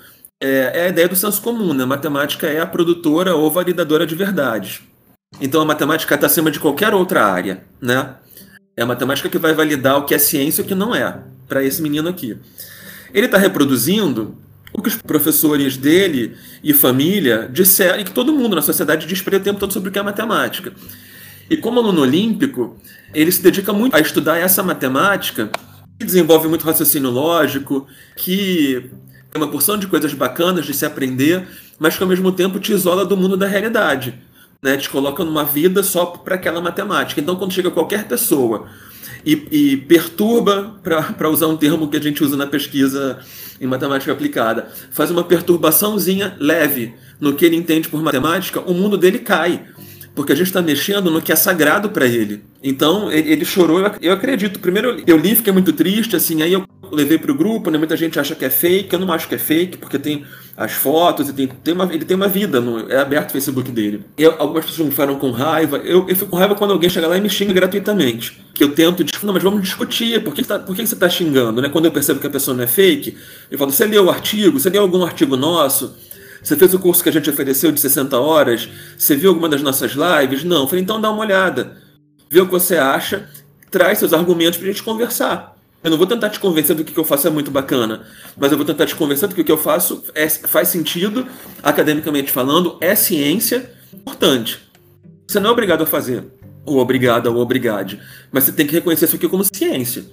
é, 0.43 0.73
é 0.75 0.87
a 0.87 0.89
ideia 0.89 1.09
do 1.09 1.15
senso 1.15 1.41
comum, 1.41 1.73
né? 1.73 1.85
Matemática 1.85 2.49
é 2.49 2.61
a 2.61 2.67
produtora 2.67 3.37
ou 3.37 3.49
validadora 3.49 4.05
de 4.05 4.17
verdades. 4.17 4.81
Então 5.41 5.61
a 5.61 5.65
matemática 5.65 6.17
está 6.17 6.27
acima 6.27 6.51
de 6.51 6.59
qualquer 6.59 6.93
outra 6.93 7.25
área, 7.25 7.63
né? 7.81 8.17
É 8.77 8.83
a 8.83 8.87
matemática 8.87 9.29
que 9.29 9.39
vai 9.39 9.53
validar 9.53 9.99
o 9.99 10.05
que 10.05 10.15
é 10.15 10.19
ciência 10.19 10.63
e 10.63 10.65
o 10.65 10.69
que 10.69 10.75
não 10.75 10.95
é, 10.95 11.19
para 11.49 11.63
esse 11.63 11.83
menino 11.83 12.09
aqui. 12.09 12.37
Ele 13.13 13.27
está 13.27 13.37
reproduzindo 13.37 14.37
o 14.73 14.81
que 14.81 14.89
os 14.89 14.97
professores 14.97 15.77
dele 15.77 16.37
e 16.63 16.73
família 16.73 17.49
disseram, 17.53 18.01
e 18.01 18.05
que 18.05 18.13
todo 18.13 18.33
mundo 18.33 18.55
na 18.55 18.63
sociedade 18.63 19.07
ele 19.07 19.37
o 19.37 19.41
tempo 19.41 19.59
todo 19.59 19.73
sobre 19.73 19.89
o 19.89 19.93
que 19.93 19.99
é 19.99 20.03
matemática. 20.03 20.73
E 21.49 21.57
como 21.57 21.81
aluno 21.81 22.03
olímpico, 22.03 22.77
ele 23.13 23.33
se 23.33 23.43
dedica 23.43 23.73
muito 23.73 23.95
a 23.95 24.01
estudar 24.01 24.39
essa 24.39 24.63
matemática, 24.63 25.51
que 25.99 26.07
desenvolve 26.07 26.49
muito 26.49 26.65
raciocínio 26.65 27.11
lógico, 27.11 27.87
que 28.17 28.89
tem 29.31 29.43
uma 29.43 29.51
porção 29.51 29.77
de 29.77 29.87
coisas 29.87 30.15
bacanas 30.15 30.65
de 30.65 30.73
se 30.73 30.87
aprender, 30.87 31.47
mas 31.79 31.97
que 31.97 32.03
ao 32.03 32.09
mesmo 32.09 32.31
tempo 32.31 32.61
te 32.61 32.73
isola 32.73 33.05
do 33.05 33.17
mundo 33.17 33.37
da 33.37 33.47
realidade. 33.47 34.15
Né? 34.63 34.77
Te 34.77 34.89
coloca 34.91 35.25
numa 35.25 35.45
vida 35.45 35.83
só 35.83 36.07
para 36.07 36.35
aquela 36.35 36.61
matemática. 36.61 37.21
Então, 37.21 37.37
quando 37.37 37.53
chega 37.53 37.71
qualquer 37.71 38.07
pessoa 38.07 38.67
e, 39.25 39.33
e 39.51 39.77
perturba, 39.77 40.81
para 40.83 41.29
usar 41.29 41.47
um 41.47 41.57
termo 41.57 41.89
que 41.89 41.97
a 41.97 42.03
gente 42.03 42.23
usa 42.23 42.37
na 42.37 42.47
pesquisa 42.47 43.19
em 43.61 43.67
matemática 43.67 44.13
aplicada, 44.13 44.69
faz 44.91 45.11
uma 45.11 45.25
perturbaçãozinha 45.25 46.37
leve 46.39 46.95
no 47.21 47.35
que 47.35 47.45
ele 47.45 47.57
entende 47.57 47.89
por 47.89 48.03
matemática, 48.03 48.61
o 48.61 48.73
mundo 48.73 48.97
dele 48.97 49.19
cai 49.19 49.67
porque 50.15 50.33
a 50.33 50.37
gente 50.37 50.49
está 50.49 50.61
mexendo 50.61 51.11
no 51.11 51.23
que 51.23 51.33
é 51.33 51.37
sagrado 51.37 51.91
para 51.91 52.07
ele. 52.07 52.43
Então 52.63 53.11
ele, 53.11 53.33
ele 53.33 53.45
chorou, 53.45 53.79
eu, 53.81 53.93
eu, 54.03 54.13
acredito. 54.13 54.59
Primeiro 54.59 55.03
eu 55.07 55.17
li, 55.17 55.35
fiquei 55.35 55.53
muito 55.53 55.73
triste, 55.73 56.17
assim, 56.17 56.43
aí 56.43 56.53
eu 56.53 56.67
levei 56.91 57.19
para 57.19 57.31
o 57.31 57.35
grupo, 57.35 57.71
né? 57.71 57.79
Muita 57.79 57.97
gente 57.97 58.19
acha 58.19 58.35
que 58.35 58.45
é 58.45 58.51
fake, 58.51 58.93
eu 58.93 58.99
não 58.99 59.13
acho 59.13 59.29
que 59.29 59.35
é 59.35 59.39
fake, 59.39 59.79
porque 59.79 59.99
tem 59.99 60.25
as 60.57 60.73
fotos 60.73 61.29
e 61.29 61.33
tem, 61.33 61.47
tem 61.47 61.75
uma, 61.75 61.85
ele 61.93 62.05
tem 62.05 62.17
uma 62.17 62.29
vida, 62.29 62.61
no, 62.61 62.91
é 62.91 63.01
aberto 63.01 63.31
o 63.31 63.33
Facebook 63.33 63.71
dele. 63.71 64.05
Eu, 64.19 64.35
algumas 64.39 64.67
pessoas 64.67 64.89
me 64.89 64.95
falam 64.95 65.19
com 65.19 65.31
raiva, 65.31 65.79
eu, 65.79 66.07
eu 66.09 66.15
fico 66.15 66.31
com 66.31 66.37
raiva 66.37 66.55
quando 66.55 66.73
alguém 66.73 66.91
chega 66.91 67.07
lá 67.07 67.17
e 67.17 67.21
me 67.21 67.31
xinga 67.31 67.53
gratuitamente. 67.53 68.45
Que 68.53 68.65
eu 68.65 68.75
tento, 68.75 69.05
não, 69.25 69.33
mas 69.33 69.43
vamos 69.43 69.63
discutir, 69.63 70.23
por 70.23 70.35
que, 70.35 70.45
tá, 70.45 70.59
por 70.59 70.77
que 70.77 70.87
você 70.87 70.95
está 70.95 71.09
xingando? 71.09 71.63
Né? 71.63 71.69
Quando 71.69 71.87
eu 71.87 71.93
percebo 71.93 72.21
que 72.21 72.27
a 72.27 72.31
pessoa 72.31 72.57
não 72.57 72.65
é 72.65 72.67
fake, 72.67 73.17
eu 73.51 73.59
falo, 73.59 73.71
você 73.71 73.87
leu 73.87 74.05
o 74.05 74.11
artigo? 74.11 74.59
Você 74.59 74.69
leu 74.69 74.83
algum 74.83 75.03
artigo 75.05 75.37
nosso? 75.37 75.95
Você 76.43 76.57
fez 76.57 76.73
o 76.73 76.79
curso 76.79 77.03
que 77.03 77.09
a 77.09 77.13
gente 77.13 77.29
ofereceu 77.29 77.71
de 77.71 77.81
60 77.81 78.19
horas? 78.19 78.69
Você 78.97 79.15
viu 79.15 79.31
alguma 79.31 79.49
das 79.49 79.63
nossas 79.63 79.93
lives? 79.93 80.45
Não. 80.45 80.63
Eu 80.63 80.69
falei, 80.69 80.83
então 80.83 81.01
dá 81.01 81.11
uma 81.11 81.21
olhada. 81.21 81.77
Vê 82.31 82.41
o 82.41 82.47
que 82.47 82.53
você 82.53 82.77
acha, 82.77 83.29
traz 83.71 83.99
seus 83.99 84.13
argumentos 84.13 84.59
para 84.59 84.69
a 84.69 84.71
gente 84.73 84.83
conversar. 84.83 85.57
Eu 85.83 85.91
não 85.91 85.97
vou 85.97 86.07
tentar 86.07 86.29
te 86.29 86.39
convencer 86.39 86.77
do 86.77 86.85
que, 86.85 86.93
que 86.93 87.01
eu 87.01 87.05
faço 87.05 87.27
é 87.27 87.31
muito 87.31 87.51
bacana, 87.51 88.03
mas 88.37 88.53
eu 88.53 88.59
vou 88.59 88.67
tentar 88.67 88.85
te 88.85 88.95
convencer 88.95 89.29
do 89.29 89.35
que 89.35 89.41
o 89.41 89.45
que 89.45 89.53
eu 89.53 89.57
faço 89.57 90.05
é, 90.15 90.29
faz 90.29 90.69
sentido, 90.69 91.27
academicamente 91.63 92.31
falando, 92.31 92.77
é 92.81 92.95
ciência 92.95 93.71
importante. 93.93 94.61
Você 95.27 95.41
não 95.41 95.49
é 95.51 95.53
obrigado 95.53 95.83
a 95.83 95.87
fazer, 95.87 96.25
ou 96.67 96.79
obrigada, 96.79 97.31
ou 97.31 97.39
obrigade, 97.39 97.99
mas 98.31 98.45
você 98.45 98.53
tem 98.53 98.67
que 98.67 98.75
reconhecer 98.75 99.07
isso 99.07 99.17
aqui 99.17 99.27
como 99.27 99.43
ciência. 99.43 100.05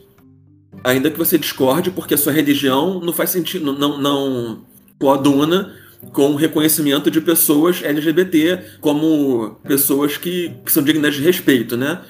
Ainda 0.83 1.11
que 1.11 1.17
você 1.17 1.37
discorde 1.37 1.91
porque 1.91 2.13
a 2.13 2.17
sua 2.17 2.31
religião 2.31 3.01
não 3.01 3.11
faz 3.11 3.31
sentido, 3.31 3.73
não, 3.73 3.97
não 3.97 4.61
coaduna 4.97 5.73
com 6.13 6.31
o 6.31 6.35
reconhecimento 6.35 7.11
de 7.11 7.19
pessoas 7.19 7.83
LGBT 7.83 8.77
como 8.79 9.59
pessoas 9.67 10.17
que, 10.17 10.53
que 10.63 10.71
são 10.71 10.83
dignas 10.83 11.15
de 11.15 11.21
respeito, 11.21 11.75
né? 11.75 12.01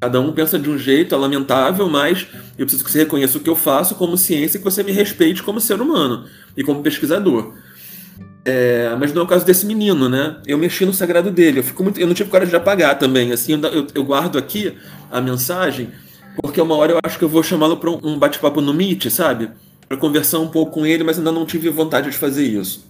Cada 0.00 0.18
um 0.18 0.32
pensa 0.32 0.58
de 0.58 0.70
um 0.70 0.78
jeito, 0.78 1.14
é 1.14 1.18
lamentável, 1.18 1.86
mas 1.86 2.26
eu 2.56 2.64
preciso 2.64 2.82
que 2.82 2.90
você 2.90 3.00
reconheça 3.00 3.36
o 3.36 3.40
que 3.40 3.50
eu 3.50 3.56
faço 3.56 3.94
como 3.96 4.16
ciência 4.16 4.56
e 4.56 4.58
que 4.58 4.64
você 4.64 4.82
me 4.82 4.92
respeite 4.92 5.42
como 5.42 5.60
ser 5.60 5.78
humano 5.78 6.24
e 6.56 6.64
como 6.64 6.82
pesquisador. 6.82 7.52
É, 8.42 8.96
mas 8.98 9.12
não 9.12 9.20
é 9.20 9.24
o 9.26 9.28
caso 9.28 9.44
desse 9.44 9.66
menino, 9.66 10.08
né? 10.08 10.38
Eu 10.46 10.56
mexi 10.56 10.86
no 10.86 10.94
sagrado 10.94 11.30
dele. 11.30 11.58
Eu, 11.58 11.62
fico 11.62 11.82
muito, 11.82 12.00
eu 12.00 12.06
não 12.06 12.14
tive 12.14 12.30
coragem 12.30 12.48
de 12.48 12.56
apagar 12.56 12.98
também. 12.98 13.30
Assim, 13.30 13.52
eu, 13.52 13.86
eu 13.94 14.02
guardo 14.02 14.38
aqui 14.38 14.74
a 15.10 15.20
mensagem, 15.20 15.90
porque 16.40 16.62
uma 16.62 16.76
hora 16.76 16.92
eu 16.92 16.98
acho 17.04 17.18
que 17.18 17.24
eu 17.24 17.28
vou 17.28 17.42
chamá-lo 17.42 17.76
para 17.76 17.90
um 17.90 18.18
bate-papo 18.18 18.62
no 18.62 18.72
Meet, 18.72 19.10
sabe? 19.10 19.50
Para 19.86 19.98
conversar 19.98 20.38
um 20.38 20.48
pouco 20.48 20.72
com 20.72 20.86
ele, 20.86 21.04
mas 21.04 21.18
ainda 21.18 21.30
não 21.30 21.44
tive 21.44 21.68
vontade 21.68 22.10
de 22.10 22.16
fazer 22.16 22.46
isso. 22.46 22.88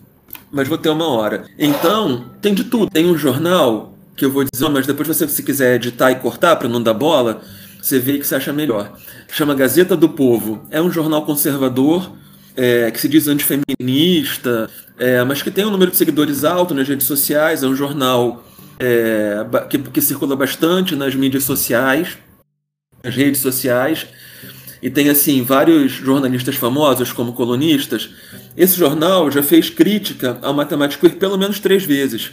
Mas 0.52 0.68
vou 0.68 0.78
ter 0.78 0.90
uma 0.90 1.08
hora. 1.08 1.46
Então, 1.58 2.26
tem 2.40 2.54
de 2.54 2.62
tudo. 2.62 2.88
Tem 2.88 3.06
um 3.06 3.18
jornal 3.18 3.94
que 4.20 4.26
eu 4.26 4.30
vou 4.30 4.44
dizer, 4.44 4.68
mas 4.68 4.86
depois 4.86 5.08
você, 5.08 5.26
se 5.26 5.42
quiser 5.42 5.76
editar 5.76 6.12
e 6.12 6.16
cortar 6.16 6.54
para 6.56 6.68
não 6.68 6.82
dar 6.82 6.92
bola, 6.92 7.40
você 7.80 7.98
vê 7.98 8.18
que 8.18 8.26
você 8.26 8.34
acha 8.34 8.52
melhor. 8.52 8.92
Chama 9.32 9.54
Gazeta 9.54 9.96
do 9.96 10.10
Povo. 10.10 10.66
É 10.70 10.80
um 10.82 10.92
jornal 10.92 11.24
conservador 11.24 12.12
é, 12.54 12.90
que 12.90 13.00
se 13.00 13.08
diz 13.08 13.26
antifeminista, 13.28 14.68
é, 14.98 15.24
mas 15.24 15.40
que 15.40 15.50
tem 15.50 15.64
um 15.64 15.70
número 15.70 15.90
de 15.90 15.96
seguidores 15.96 16.44
alto 16.44 16.74
nas 16.74 16.86
redes 16.86 17.06
sociais, 17.06 17.62
é 17.62 17.66
um 17.66 17.74
jornal 17.74 18.44
é, 18.78 19.38
que, 19.70 19.78
que 19.78 20.02
circula 20.02 20.36
bastante 20.36 20.94
nas 20.94 21.14
mídias 21.14 21.44
sociais, 21.44 22.18
nas 23.02 23.16
redes 23.16 23.40
sociais, 23.40 24.06
e 24.82 24.90
tem 24.90 25.08
assim 25.08 25.42
vários 25.42 25.92
jornalistas 25.92 26.56
famosos 26.56 27.10
como 27.10 27.32
colunistas. 27.32 28.10
Esse 28.54 28.76
jornal 28.76 29.30
já 29.30 29.42
fez 29.42 29.70
crítica 29.70 30.36
ao 30.42 30.52
matemático 30.52 31.08
pelo 31.08 31.38
menos 31.38 31.58
três 31.58 31.84
vezes. 31.84 32.32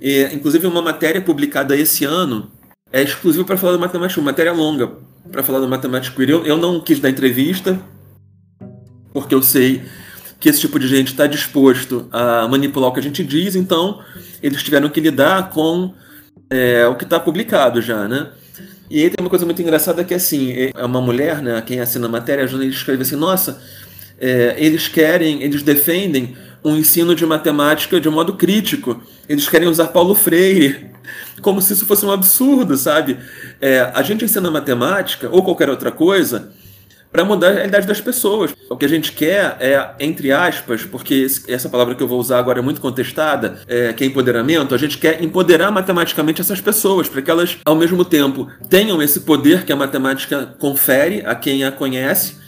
E, 0.00 0.24
inclusive 0.32 0.66
uma 0.66 0.82
matéria 0.82 1.20
publicada 1.20 1.76
esse 1.76 2.04
ano 2.04 2.50
é 2.92 3.02
exclusiva 3.02 3.44
para 3.44 3.56
falar 3.56 3.72
do 3.72 3.78
matemático, 3.78 4.20
uma 4.20 4.30
matéria 4.30 4.52
longa 4.52 4.92
para 5.30 5.42
falar 5.42 5.60
do 5.60 5.68
matemático. 5.68 6.22
Eu, 6.22 6.44
eu 6.46 6.56
não 6.56 6.80
quis 6.80 7.00
dar 7.00 7.10
entrevista, 7.10 7.78
porque 9.12 9.34
eu 9.34 9.42
sei 9.42 9.82
que 10.38 10.48
esse 10.48 10.60
tipo 10.60 10.78
de 10.78 10.86
gente 10.86 11.08
está 11.08 11.26
disposto 11.26 12.06
a 12.12 12.46
manipular 12.46 12.90
o 12.90 12.92
que 12.92 13.00
a 13.00 13.02
gente 13.02 13.24
diz, 13.24 13.56
então 13.56 14.02
eles 14.42 14.62
tiveram 14.62 14.88
que 14.88 15.00
lidar 15.00 15.50
com 15.50 15.94
é, 16.50 16.86
o 16.86 16.94
que 16.96 17.04
está 17.04 17.18
publicado 17.18 17.80
já, 17.80 18.06
né? 18.06 18.28
E 18.90 19.02
aí 19.02 19.10
tem 19.10 19.24
uma 19.24 19.30
coisa 19.30 19.46
muito 19.46 19.62
engraçada 19.62 20.04
que 20.04 20.12
assim, 20.12 20.52
é 20.52 20.84
uma 20.84 21.00
mulher, 21.00 21.40
né, 21.40 21.62
quem 21.62 21.80
assina 21.80 22.06
a 22.06 22.10
matéria, 22.10 22.44
a 22.44 22.46
jornalista 22.46 22.78
escreve 22.78 23.02
assim, 23.02 23.16
nossa, 23.16 23.60
é, 24.20 24.54
eles 24.58 24.86
querem, 24.86 25.42
eles 25.42 25.62
defendem 25.62 26.36
um 26.64 26.76
ensino 26.76 27.14
de 27.14 27.26
matemática 27.26 28.00
de 28.00 28.08
modo 28.08 28.32
crítico. 28.34 29.00
Eles 29.28 29.48
querem 29.48 29.68
usar 29.68 29.88
Paulo 29.88 30.14
Freire, 30.14 30.90
como 31.42 31.60
se 31.60 31.74
isso 31.74 31.84
fosse 31.84 32.06
um 32.06 32.10
absurdo, 32.10 32.76
sabe? 32.76 33.18
É, 33.60 33.90
a 33.94 34.02
gente 34.02 34.24
ensina 34.24 34.50
matemática 34.50 35.28
ou 35.30 35.42
qualquer 35.42 35.68
outra 35.68 35.92
coisa 35.92 36.52
para 37.14 37.24
mudar 37.24 37.50
a 37.50 37.52
realidade 37.52 37.86
das 37.86 38.00
pessoas. 38.00 38.52
O 38.68 38.76
que 38.76 38.84
a 38.84 38.88
gente 38.88 39.12
quer 39.12 39.56
é, 39.60 39.94
entre 40.00 40.32
aspas, 40.32 40.82
porque 40.82 41.26
essa 41.46 41.68
palavra 41.68 41.94
que 41.94 42.02
eu 42.02 42.08
vou 42.08 42.18
usar 42.18 42.40
agora 42.40 42.58
é 42.58 42.62
muito 42.62 42.80
contestada, 42.80 43.60
é, 43.68 43.92
que 43.92 44.02
é 44.02 44.06
empoderamento, 44.08 44.74
a 44.74 44.78
gente 44.78 44.98
quer 44.98 45.22
empoderar 45.22 45.70
matematicamente 45.70 46.40
essas 46.40 46.60
pessoas, 46.60 47.08
para 47.08 47.22
que 47.22 47.30
elas, 47.30 47.56
ao 47.64 47.76
mesmo 47.76 48.04
tempo, 48.04 48.48
tenham 48.68 49.00
esse 49.00 49.20
poder 49.20 49.64
que 49.64 49.72
a 49.72 49.76
matemática 49.76 50.56
confere 50.58 51.22
a 51.24 51.36
quem 51.36 51.62
a 51.62 51.70
conhece, 51.70 52.42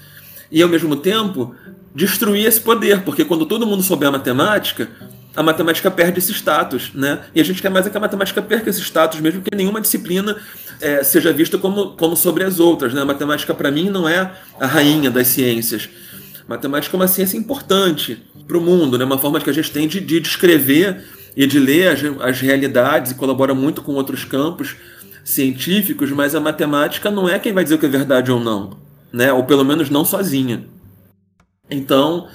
e 0.50 0.60
ao 0.60 0.68
mesmo 0.68 0.96
tempo 0.96 1.54
destruir 1.96 2.44
esse 2.44 2.60
poder, 2.60 3.00
porque 3.00 3.24
quando 3.24 3.46
todo 3.46 3.66
mundo 3.66 3.82
souber 3.82 4.10
a 4.10 4.12
matemática, 4.12 4.90
a 5.34 5.42
matemática 5.42 5.90
perde 5.90 6.18
esse 6.18 6.30
status, 6.30 6.90
né? 6.94 7.20
E 7.34 7.40
a 7.40 7.44
gente 7.44 7.62
quer 7.62 7.70
mais 7.70 7.86
é 7.86 7.90
que 7.90 7.96
a 7.96 8.00
matemática 8.00 8.42
perca 8.42 8.68
esse 8.68 8.82
status, 8.82 9.18
mesmo 9.18 9.40
que 9.40 9.56
nenhuma 9.56 9.80
disciplina 9.80 10.36
é, 10.80 11.02
seja 11.02 11.32
vista 11.32 11.56
como, 11.56 11.92
como 11.92 12.14
sobre 12.14 12.44
as 12.44 12.60
outras, 12.60 12.92
né? 12.92 13.00
A 13.00 13.04
matemática, 13.04 13.54
para 13.54 13.70
mim, 13.70 13.88
não 13.88 14.06
é 14.06 14.30
a 14.60 14.66
rainha 14.66 15.10
das 15.10 15.28
ciências. 15.28 15.88
A 16.46 16.50
matemática 16.50 16.94
é 16.94 16.98
uma 16.98 17.08
ciência 17.08 17.38
importante 17.38 18.22
para 18.46 18.58
o 18.58 18.60
mundo, 18.60 18.98
né? 18.98 19.04
Uma 19.04 19.18
forma 19.18 19.40
que 19.40 19.48
a 19.48 19.52
gente 19.52 19.70
tem 19.70 19.88
de, 19.88 19.98
de 19.98 20.20
descrever 20.20 21.02
e 21.34 21.46
de 21.46 21.58
ler 21.58 21.88
as, 21.88 22.00
as 22.20 22.40
realidades 22.40 23.12
e 23.12 23.14
colabora 23.14 23.54
muito 23.54 23.80
com 23.80 23.92
outros 23.92 24.22
campos 24.22 24.76
científicos, 25.24 26.10
mas 26.10 26.34
a 26.34 26.40
matemática 26.40 27.10
não 27.10 27.26
é 27.26 27.38
quem 27.38 27.54
vai 27.54 27.64
dizer 27.64 27.76
o 27.76 27.78
que 27.78 27.86
é 27.86 27.88
verdade 27.88 28.30
ou 28.30 28.38
não, 28.38 28.76
né? 29.10 29.32
Ou 29.32 29.44
pelo 29.44 29.64
menos 29.64 29.88
não 29.88 30.04
sozinha. 30.04 30.75
Então, 31.70 32.28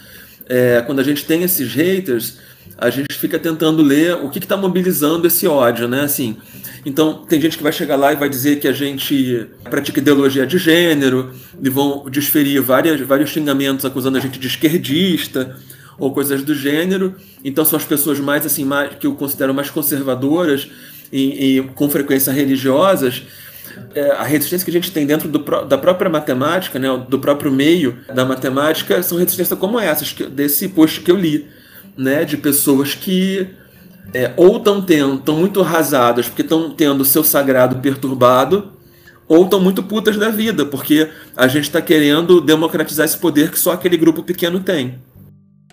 é, 0.47 0.81
quando 0.85 0.99
a 0.99 1.03
gente 1.03 1.25
tem 1.25 1.43
esses 1.43 1.73
haters, 1.73 2.37
a 2.77 2.89
gente 2.89 3.13
fica 3.13 3.37
tentando 3.37 3.81
ler 3.83 4.15
o 4.15 4.29
que 4.29 4.39
está 4.39 4.57
mobilizando 4.57 5.27
esse 5.27 5.45
ódio, 5.47 5.87
né? 5.87 6.01
Assim, 6.01 6.37
então 6.85 7.25
tem 7.25 7.39
gente 7.39 7.55
que 7.55 7.63
vai 7.63 7.71
chegar 7.71 7.95
lá 7.95 8.11
e 8.11 8.15
vai 8.15 8.27
dizer 8.27 8.59
que 8.59 8.67
a 8.67 8.73
gente 8.73 9.47
pratica 9.69 9.99
ideologia 9.99 10.47
de 10.47 10.57
gênero, 10.57 11.31
e 11.61 11.69
vão 11.69 12.09
desferir 12.09 12.59
várias, 12.59 12.99
vários 13.01 13.29
xingamentos 13.29 13.85
acusando 13.85 14.17
a 14.17 14.19
gente 14.19 14.39
de 14.39 14.47
esquerdista 14.47 15.55
ou 15.97 16.11
coisas 16.11 16.43
do 16.43 16.55
gênero. 16.55 17.15
Então 17.43 17.63
são 17.63 17.77
as 17.77 17.85
pessoas 17.85 18.19
mais 18.19 18.45
assim, 18.45 18.65
mais, 18.65 18.95
que 18.95 19.05
eu 19.05 19.13
considero 19.13 19.53
mais 19.53 19.69
conservadoras 19.69 20.67
e, 21.11 21.57
e 21.59 21.63
com 21.75 21.87
frequência 21.87 22.33
religiosas. 22.33 23.23
É, 23.93 24.11
a 24.11 24.23
resistência 24.23 24.65
que 24.65 24.71
a 24.71 24.73
gente 24.73 24.91
tem 24.91 25.05
dentro 25.05 25.27
do, 25.27 25.39
da 25.65 25.77
própria 25.77 26.09
matemática, 26.09 26.79
né, 26.79 26.87
do 27.07 27.19
próprio 27.19 27.51
meio 27.51 27.97
da 28.13 28.25
matemática, 28.25 29.03
são 29.03 29.17
resistências 29.17 29.57
como 29.59 29.79
essas, 29.79 30.13
desse 30.13 30.69
post 30.69 31.01
que 31.01 31.11
eu 31.11 31.15
li 31.15 31.47
né, 31.97 32.23
de 32.23 32.37
pessoas 32.37 32.95
que 32.95 33.47
é, 34.13 34.33
ou 34.35 34.57
estão 34.57 34.81
tendo, 34.81 35.15
estão 35.15 35.35
muito 35.35 35.61
arrasadas 35.61 36.27
porque 36.27 36.41
estão 36.41 36.69
tendo 36.71 37.01
o 37.01 37.05
seu 37.05 37.23
sagrado 37.23 37.77
perturbado, 37.77 38.73
ou 39.27 39.45
estão 39.45 39.61
muito 39.61 39.81
putas 39.83 40.17
da 40.17 40.29
vida, 40.29 40.65
porque 40.65 41.09
a 41.37 41.47
gente 41.47 41.63
está 41.63 41.81
querendo 41.81 42.41
democratizar 42.41 43.05
esse 43.05 43.17
poder 43.17 43.49
que 43.49 43.57
só 43.57 43.71
aquele 43.71 43.95
grupo 43.95 44.23
pequeno 44.23 44.59
tem. 44.59 44.99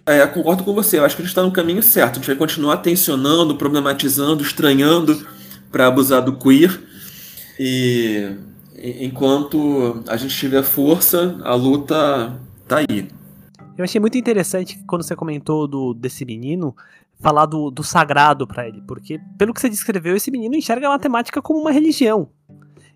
É, 0.07 0.25
concordo 0.27 0.63
com 0.63 0.73
você, 0.73 0.99
eu 0.99 1.05
acho 1.05 1.17
que 1.17 1.23
a 1.23 1.25
gente 1.25 1.33
está 1.33 1.43
no 1.43 1.51
caminho 1.51 1.83
certo. 1.83 2.13
A 2.13 2.15
gente 2.15 2.27
vai 2.29 2.37
continuar 2.37 2.77
tensionando, 2.79 3.57
problematizando, 3.57 4.43
estranhando 4.43 5.27
para 5.73 5.87
abusar 5.89 6.23
do 6.23 6.35
queer. 6.35 6.81
E 7.59 8.37
enquanto 9.01 10.03
a 10.07 10.17
gente 10.17 10.37
tiver 10.37 10.63
força, 10.63 11.39
a 11.43 11.55
luta 11.55 12.39
tá 12.67 12.79
aí. 12.79 13.09
Eu 13.77 13.85
achei 13.85 14.01
muito 14.01 14.19
interessante 14.19 14.79
quando 14.87 15.03
você 15.03 15.17
comentou 15.17 15.67
do, 15.67 15.95
desse 15.95 16.25
menino 16.25 16.75
falar 17.21 17.47
do, 17.47 17.71
do 17.71 17.83
sagrado 17.83 18.47
para 18.47 18.69
ele, 18.69 18.81
porque 18.87 19.21
pelo 19.37 19.53
que 19.53 19.61
você 19.61 19.69
descreveu, 19.69 20.17
esse 20.17 20.31
menino 20.31 20.55
enxerga 20.55 20.87
a 20.87 20.91
matemática 20.91 21.43
como 21.43 21.61
uma 21.61 21.73
religião. 21.73 22.29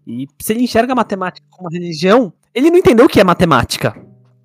E 0.07 0.29
se 0.41 0.53
ele 0.53 0.63
enxerga 0.63 0.93
a 0.93 0.97
matemática 0.97 1.47
como 1.51 1.69
uma 1.69 1.77
religião, 1.77 2.33
ele 2.55 2.71
não 2.71 2.79
entendeu 2.79 3.07
o 3.07 3.09
que 3.09 3.21
é 3.21 3.25
matemática. 3.25 3.97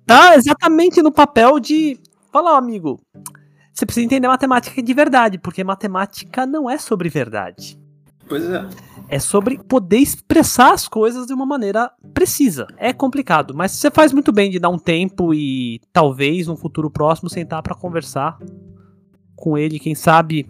Tá 0.06 0.34
exatamente 0.34 1.02
no 1.02 1.12
papel 1.12 1.60
de 1.60 1.98
falar, 2.32 2.56
amigo, 2.56 3.00
você 3.72 3.84
precisa 3.86 4.06
entender 4.06 4.26
matemática 4.26 4.82
de 4.82 4.94
verdade, 4.94 5.38
porque 5.38 5.62
matemática 5.62 6.46
não 6.46 6.68
é 6.68 6.78
sobre 6.78 7.08
verdade. 7.08 7.78
Pois 8.28 8.44
é. 8.44 8.66
É 9.08 9.18
sobre 9.18 9.58
poder 9.58 9.98
expressar 9.98 10.72
as 10.72 10.86
coisas 10.86 11.26
de 11.26 11.32
uma 11.32 11.46
maneira 11.46 11.90
precisa. 12.12 12.66
É 12.76 12.92
complicado, 12.92 13.54
mas 13.54 13.72
você 13.72 13.90
faz 13.90 14.12
muito 14.12 14.32
bem 14.32 14.50
de 14.50 14.58
dar 14.58 14.68
um 14.68 14.78
tempo 14.78 15.32
e 15.32 15.80
talvez 15.92 16.46
no 16.46 16.56
futuro 16.56 16.90
próximo 16.90 17.30
sentar 17.30 17.62
para 17.62 17.74
conversar 17.74 18.38
com 19.34 19.56
ele. 19.56 19.78
Quem 19.78 19.94
sabe 19.94 20.46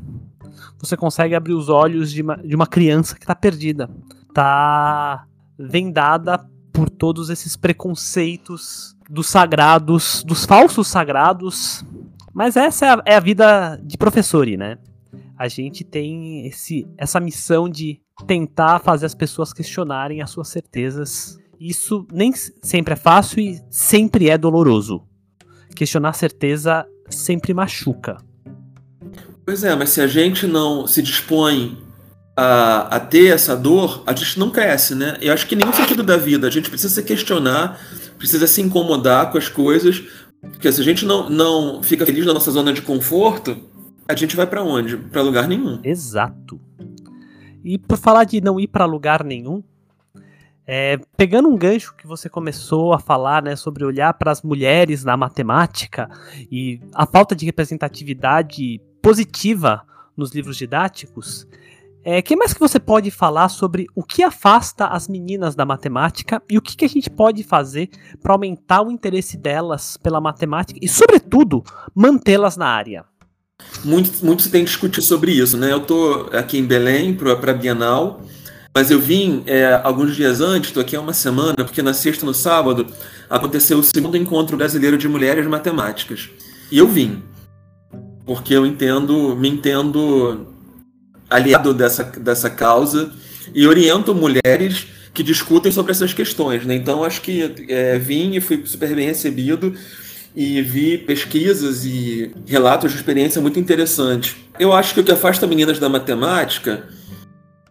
você 0.79 0.97
consegue 0.97 1.35
abrir 1.35 1.55
os 1.55 1.69
olhos 1.69 2.11
de 2.11 2.23
uma, 2.23 2.37
de 2.37 2.55
uma 2.55 2.67
criança 2.67 3.17
que 3.17 3.27
tá 3.27 3.35
perdida. 3.35 3.89
Tá 4.35 5.25
vendada 5.59 6.45
por 6.73 6.91
todos 6.91 7.31
esses 7.31 7.57
preconceitos 7.57 8.97
dos 9.09 9.29
sagrados, 9.29 10.25
dos 10.25 10.45
falsos 10.45 10.89
sagrados. 10.89 11.85
Mas 12.33 12.57
essa 12.57 12.87
é 12.87 12.91
a, 12.91 13.03
é 13.07 13.17
a 13.17 13.21
vida 13.21 13.81
de 13.83 13.97
professor, 13.97 14.47
né? 14.47 14.79
a 15.39 15.47
gente 15.47 15.85
tem 15.85 16.47
esse, 16.47 16.87
essa 16.99 17.21
missão 17.21 17.69
de 17.69 18.01
tentar 18.27 18.81
fazer 18.81 19.07
as 19.07 19.15
pessoas 19.15 19.53
questionarem 19.53 20.21
as 20.23 20.31
suas 20.31 20.49
certezas. 20.49 21.39
Isso 21.61 22.07
nem 22.13 22.33
sempre 22.63 22.95
é 22.95 22.97
fácil 22.97 23.41
e 23.41 23.61
sempre 23.71 24.29
é 24.29 24.39
doloroso. 24.39 25.03
Questionar 25.75 26.13
certeza 26.13 26.87
sempre 27.09 27.55
machuca. 27.55 28.19
Pois 29.45 29.65
é, 29.65 29.75
mas 29.75 29.91
se 29.91 30.01
a 30.01 30.07
gente 30.07 30.47
não 30.47 30.87
se 30.87 31.01
dispõe 31.01 31.79
a, 32.37 32.97
a 32.97 33.01
ter 33.01 33.29
essa 33.29 33.57
dor, 33.57 34.03
a 34.07 34.15
gente 34.15 34.39
não 34.39 34.51
cresce, 34.51 34.95
né? 34.95 35.17
Eu 35.21 35.33
acho 35.33 35.47
que 35.47 35.57
nenhum 35.57 35.73
sentido 35.73 36.03
da 36.03 36.17
vida. 36.17 36.47
A 36.47 36.51
gente 36.51 36.69
precisa 36.69 36.95
se 36.95 37.03
questionar, 37.03 37.81
precisa 38.17 38.47
se 38.47 38.61
incomodar 38.61 39.33
com 39.33 39.39
as 39.39 39.49
coisas. 39.49 40.05
Porque 40.41 40.71
se 40.71 40.81
a 40.81 40.85
gente 40.85 41.05
não, 41.05 41.29
não 41.29 41.83
fica 41.83 42.07
feliz 42.07 42.25
na 42.25 42.33
nossa 42.33 42.51
zona 42.51 42.73
de 42.73 42.83
conforto, 42.83 43.57
a 44.07 44.15
gente 44.15 44.37
vai 44.37 44.47
para 44.47 44.63
onde? 44.63 44.97
Para 44.97 45.23
lugar 45.23 45.49
nenhum. 45.49 45.81
Exato. 45.83 46.61
E 47.69 47.77
por 47.77 47.99
falar 47.99 48.25
de 48.25 48.41
não 48.41 48.59
ir 48.59 48.67
para 48.67 48.87
lugar 48.87 49.23
nenhum, 49.23 49.63
é, 50.67 50.99
pegando 51.19 51.51
um 51.51 51.57
gancho 51.59 51.95
que 51.95 52.07
você 52.07 52.27
começou 52.27 52.95
a 52.95 52.99
falar 52.99 53.43
né, 53.43 53.57
sobre 53.57 53.85
olhar 53.85 54.15
para 54.15 54.33
as 54.33 54.41
mulheres 54.41 55.05
na 55.05 55.19
matemática 55.19 56.09
e 56.51 56.81
a 56.95 57.05
falta 57.05 57.37
de 57.37 57.45
representatividade 57.45 58.81
positiva 59.03 59.85
nos 60.17 60.35
livros 60.35 60.57
didáticos, 60.57 61.47
é, 62.03 62.23
que 62.23 62.35
mais 62.35 62.55
que 62.55 62.61
você 62.61 62.81
pode 62.81 63.11
falar 63.11 63.51
sobre 63.51 63.87
o 63.95 64.03
que 64.03 64.23
afasta 64.23 64.87
as 64.87 65.07
meninas 65.07 65.55
da 65.55 65.67
matemática 65.67 66.43
e 66.49 66.57
o 66.57 66.63
que, 66.63 66.75
que 66.75 66.87
a 66.87 66.89
gente 66.89 67.11
pode 67.11 67.43
fazer 67.43 67.91
para 68.23 68.33
aumentar 68.33 68.81
o 68.81 68.91
interesse 68.91 69.37
delas 69.37 69.99
pela 69.99 70.23
matemática 70.23 70.81
e, 70.83 70.89
sobretudo, 70.89 71.63
mantê-las 71.95 72.57
na 72.57 72.67
área? 72.67 73.05
Muito, 73.85 74.25
muito 74.25 74.43
se 74.43 74.51
tem 74.51 74.65
discutido 74.65 75.03
sobre 75.03 75.33
isso, 75.33 75.57
né? 75.57 75.73
Eu 75.73 75.79
estou 75.79 76.29
aqui 76.33 76.59
em 76.59 76.65
Belém 76.65 77.15
para 77.15 77.33
a 77.33 77.55
Bienal, 77.55 78.23
mas 78.75 78.91
eu 78.91 79.01
vim 79.01 79.43
é, 79.47 79.81
alguns 79.83 80.15
dias 80.15 80.41
antes, 80.41 80.71
estou 80.71 80.81
aqui 80.81 80.97
há 80.97 81.01
uma 81.01 81.13
semana, 81.13 81.57
porque 81.57 81.83
na 81.83 81.95
sexta 81.95 82.25
no 82.25 82.35
sábado 82.35 82.87
aconteceu 83.29 83.79
o 83.79 83.83
segundo 83.83 84.17
encontro 84.17 84.57
brasileiro 84.57 84.97
de 84.97 85.09
mulheres 85.09 85.47
matemáticas. 85.47 86.29
E 86.71 86.79
eu 86.79 86.87
vim, 86.87 87.23
porque 88.25 88.55
eu 88.55 88.67
entendo, 88.67 89.35
me 89.35 89.49
entendo 89.49 90.47
aliado 91.31 91.75
dessa, 91.75 92.05
dessa 92.05 92.49
causa 92.49 93.13
e 93.55 93.67
oriento 93.67 94.15
mulheres 94.15 94.87
que 95.13 95.23
discutem 95.23 95.73
sobre 95.73 95.93
essas 95.93 96.13
questões. 96.13 96.65
Né? 96.65 96.75
Então, 96.75 97.03
acho 97.03 97.21
que 97.21 97.67
é, 97.69 97.99
vim 97.99 98.37
e 98.37 98.41
fui 98.41 98.63
super 98.65 98.95
bem 98.95 99.07
recebido 99.07 99.75
e 100.41 100.63
vi 100.63 100.97
pesquisas 100.97 101.85
e 101.85 102.31
relatos 102.47 102.93
de 102.93 102.97
experiência 102.97 103.43
muito 103.43 103.59
interessantes. 103.59 104.37
Eu 104.57 104.73
acho 104.73 104.95
que 104.95 105.01
o 105.01 105.05
que 105.05 105.11
afasta 105.11 105.49
meninas 105.49 105.81
da 105.81 105.89
matemática 105.89 106.85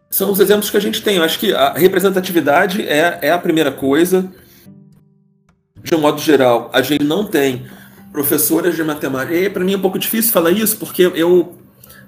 são 0.09 0.29
os 0.33 0.41
exemplos 0.41 0.69
que 0.69 0.75
a 0.75 0.81
gente 0.81 1.01
tem. 1.01 1.15
Eu 1.15 1.23
acho 1.23 1.39
que 1.39 1.53
a 1.53 1.71
representatividade 1.71 2.81
é, 2.81 3.19
é 3.21 3.31
a 3.31 3.37
primeira 3.37 3.71
coisa. 3.71 4.29
De 5.81 5.95
um 5.95 5.99
modo 6.01 6.19
geral, 6.19 6.69
a 6.73 6.81
gente 6.81 7.05
não 7.05 7.23
tem 7.23 7.65
professoras 8.11 8.75
de 8.75 8.83
matemática. 8.83 9.49
Para 9.49 9.63
mim 9.63 9.71
é 9.71 9.77
um 9.77 9.81
pouco 9.81 9.97
difícil 9.97 10.33
falar 10.33 10.51
isso, 10.51 10.75
porque 10.75 11.03
eu 11.03 11.57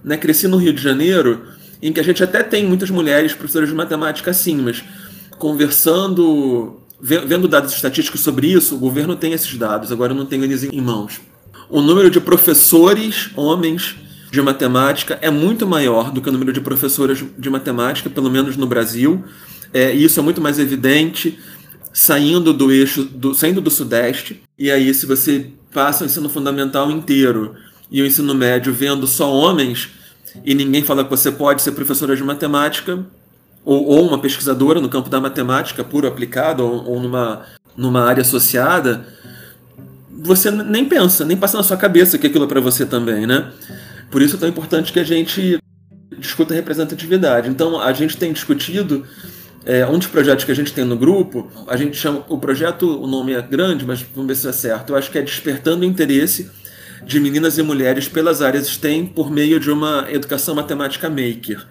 né, 0.04 0.18
cresci 0.18 0.46
no 0.46 0.58
Rio 0.58 0.74
de 0.74 0.82
Janeiro, 0.82 1.46
em 1.82 1.94
que 1.94 2.02
a 2.02 2.04
gente 2.04 2.22
até 2.22 2.44
tem 2.44 2.66
muitas 2.66 2.90
mulheres 2.90 3.34
professoras 3.34 3.70
de 3.70 3.76
matemática, 3.76 4.34
sim, 4.34 4.58
mas 4.58 4.84
conversando, 5.38 6.82
vendo 7.02 7.48
dados 7.48 7.74
estatísticos 7.74 8.22
sobre 8.22 8.48
isso, 8.48 8.76
o 8.76 8.80
governo 8.80 9.16
tem 9.16 9.34
esses 9.34 9.56
dados, 9.58 9.92
agora 9.92 10.14
eu 10.14 10.18
não 10.18 10.26
tenho 10.26 10.44
eles 10.44 10.64
em 10.64 10.82
mãos. 10.82 11.22
O 11.70 11.82
número 11.82 12.10
de 12.10 12.20
professores, 12.20 13.30
homens, 13.36 13.96
de 14.32 14.42
matemática 14.42 15.18
é 15.22 15.30
muito 15.30 15.66
maior 15.66 16.12
do 16.12 16.22
que 16.22 16.30
o 16.30 16.32
número 16.32 16.54
de 16.54 16.62
professoras 16.62 17.24
de 17.38 17.50
matemática, 17.50 18.10
pelo 18.10 18.30
menos 18.30 18.56
no 18.56 18.68
Brasil. 18.68 19.24
É, 19.74 19.94
e 19.94 20.04
isso 20.04 20.20
é 20.20 20.24
muito 20.24 20.42
mais 20.42 20.60
evidente 20.60 21.40
saindo 21.92 22.54
do 22.54 22.72
eixo, 22.72 23.04
do, 23.04 23.34
saindo 23.34 23.60
do 23.62 23.72
Sudeste. 23.72 24.42
E 24.58 24.70
aí, 24.70 24.94
se 24.94 25.06
você 25.06 25.52
passa 25.74 26.04
o 26.04 26.08
ensino 26.08 26.30
fundamental 26.30 26.92
inteiro 26.92 27.56
e 27.90 28.02
o 28.02 28.06
ensino 28.06 28.34
médio 28.36 28.74
vendo 28.74 29.08
só 29.08 29.34
homens, 29.34 29.90
e 30.46 30.54
ninguém 30.54 30.84
fala 30.84 31.04
que 31.04 31.10
você 31.10 31.32
pode 31.32 31.62
ser 31.62 31.72
professora 31.72 32.16
de 32.16 32.24
matemática, 32.24 33.04
ou, 33.64 33.86
ou 33.86 34.08
uma 34.08 34.20
pesquisadora 34.20 34.80
no 34.80 34.90
campo 34.90 35.10
da 35.10 35.20
matemática 35.20 35.84
puro 35.84 36.08
aplicado, 36.08 36.64
ou, 36.64 36.86
ou 36.86 37.00
numa, 37.00 37.44
numa 37.76 38.04
área 38.04 38.22
associada, 38.22 39.06
você 40.22 40.52
nem 40.52 40.86
pensa, 40.86 41.24
nem 41.24 41.38
passa 41.38 41.58
na 41.58 41.64
sua 41.64 41.78
cabeça 41.78 42.18
que 42.18 42.28
aquilo 42.28 42.46
é 42.46 42.48
para 42.48 42.60
você 42.60 42.86
também, 42.86 43.26
né? 43.26 43.52
Por 44.12 44.22
isso 44.22 44.36
é 44.36 44.40
tão 44.40 44.50
importante 44.50 44.92
que 44.92 45.00
a 45.00 45.04
gente 45.04 45.60
discuta 46.18 46.54
representatividade. 46.54 47.50
Então, 47.50 47.80
a 47.80 47.94
gente 47.94 48.18
tem 48.18 48.34
discutido 48.34 49.06
é, 49.66 49.86
um 49.86 49.98
dos 49.98 50.08
projetos 50.08 50.44
que 50.46 50.52
a 50.52 50.56
gente 50.56 50.74
tem 50.74 50.84
no 50.84 50.98
grupo, 50.98 51.50
a 51.68 51.78
gente 51.78 51.96
chama 51.96 52.26
o 52.28 52.38
projeto, 52.38 53.02
o 53.02 53.08
nome 53.08 53.34
é 53.34 53.42
grande, 53.42 53.86
mas 53.86 54.02
vamos 54.02 54.28
ver 54.28 54.36
se 54.36 54.48
é 54.48 54.52
certo. 54.52 54.92
Eu 54.92 54.98
acho 54.98 55.12
que 55.12 55.18
é 55.18 55.22
despertando 55.22 55.84
o 55.84 55.86
interesse 55.86 56.50
de 57.06 57.20
meninas 57.20 57.58
e 57.58 57.64
mulheres 57.64 58.08
pelas 58.08 58.42
áreas 58.42 58.68
STEM 58.68 59.06
por 59.06 59.32
meio 59.32 59.60
de 59.60 59.72
uma 59.72 60.08
educação 60.10 60.56
matemática 60.56 61.10
maker. 61.10 61.66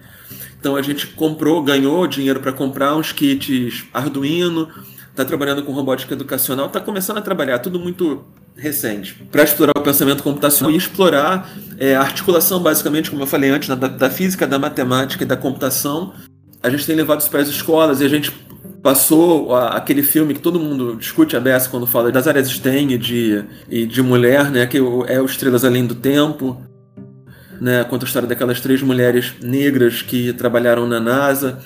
Então 0.59 0.75
a 0.75 0.81
gente 0.81 1.07
comprou, 1.07 1.63
ganhou 1.63 2.05
dinheiro 2.05 2.39
para 2.39 2.51
comprar 2.51 2.95
uns 2.95 3.11
kits 3.11 3.85
Arduino, 3.93 4.67
está 5.09 5.23
trabalhando 5.23 5.63
com 5.63 5.71
robótica 5.71 6.13
educacional, 6.13 6.67
está 6.67 6.79
começando 6.79 7.17
a 7.17 7.21
trabalhar, 7.21 7.59
tudo 7.59 7.79
muito 7.79 8.25
recente, 8.55 9.15
para 9.31 9.43
explorar 9.43 9.73
o 9.77 9.81
pensamento 9.81 10.21
computacional 10.21 10.71
e 10.71 10.77
explorar 10.77 11.49
é, 11.77 11.95
a 11.95 12.01
articulação, 12.01 12.61
basicamente, 12.61 13.09
como 13.09 13.23
eu 13.23 13.27
falei 13.27 13.49
antes, 13.49 13.69
da, 13.69 13.75
da 13.75 14.09
física, 14.09 14.45
da 14.45 14.59
matemática 14.59 15.23
e 15.23 15.27
da 15.27 15.37
computação. 15.37 16.13
A 16.61 16.69
gente 16.69 16.85
tem 16.85 16.95
levado 16.95 17.21
isso 17.21 17.29
para 17.29 17.39
as 17.39 17.47
escolas 17.47 18.01
e 18.01 18.05
a 18.05 18.09
gente 18.09 18.31
passou 18.83 19.55
aquele 19.55 20.03
filme 20.03 20.33
que 20.33 20.39
todo 20.39 20.59
mundo 20.59 20.95
discute 20.95 21.35
a 21.35 21.39
beça 21.39 21.69
quando 21.69 21.85
fala 21.85 22.11
das 22.11 22.27
áreas 22.27 22.49
STEM 22.49 22.93
e 22.93 22.97
de, 22.97 23.43
e 23.69 23.85
de 23.85 24.01
mulher, 24.01 24.49
né, 24.51 24.65
que 24.65 24.77
é 24.77 25.21
o 25.21 25.25
Estrelas 25.25 25.65
Além 25.65 25.85
do 25.85 25.95
Tempo, 25.95 26.61
né, 27.59 27.83
conta 27.83 28.05
a 28.05 28.07
história 28.07 28.27
daquelas 28.27 28.61
três 28.61 28.81
mulheres 28.81 29.33
negras 29.41 30.01
que 30.01 30.33
trabalharam 30.33 30.87
na 30.87 30.99
NASA, 30.99 31.59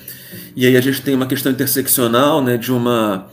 e 0.56 0.66
aí 0.66 0.76
a 0.76 0.80
gente 0.80 1.02
tem 1.02 1.14
uma 1.14 1.26
questão 1.26 1.52
interseccional, 1.52 2.42
né, 2.42 2.56
de 2.56 2.72
uma 2.72 3.28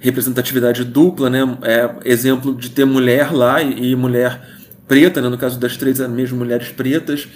representatividade 0.00 0.84
dupla, 0.84 1.30
né, 1.30 1.40
é 1.62 1.90
exemplo 2.04 2.54
de 2.54 2.70
ter 2.70 2.84
mulher 2.84 3.32
lá 3.32 3.62
e, 3.62 3.94
mulher 3.96 4.40
preta, 4.86 5.20
né, 5.20 5.28
no 5.28 5.38
caso 5.38 5.58
das 5.58 5.76
três 5.76 5.98
mesmo 6.08 6.38
mulheres 6.38 6.68
pretas, 6.68 7.26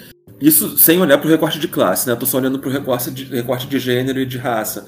isso 0.40 0.78
sem 0.78 1.00
olhar 1.00 1.18
para 1.18 1.26
o 1.26 1.30
recorte 1.30 1.58
de 1.58 1.66
classe, 1.66 2.08
né, 2.08 2.16
só 2.24 2.38
olhando 2.38 2.58
para 2.58 2.68
o 2.68 2.72
recorte 2.72 3.10
de, 3.10 3.24
recorte 3.24 3.66
de 3.66 3.78
gênero 3.78 4.20
e 4.20 4.26
de 4.26 4.38
raça. 4.38 4.86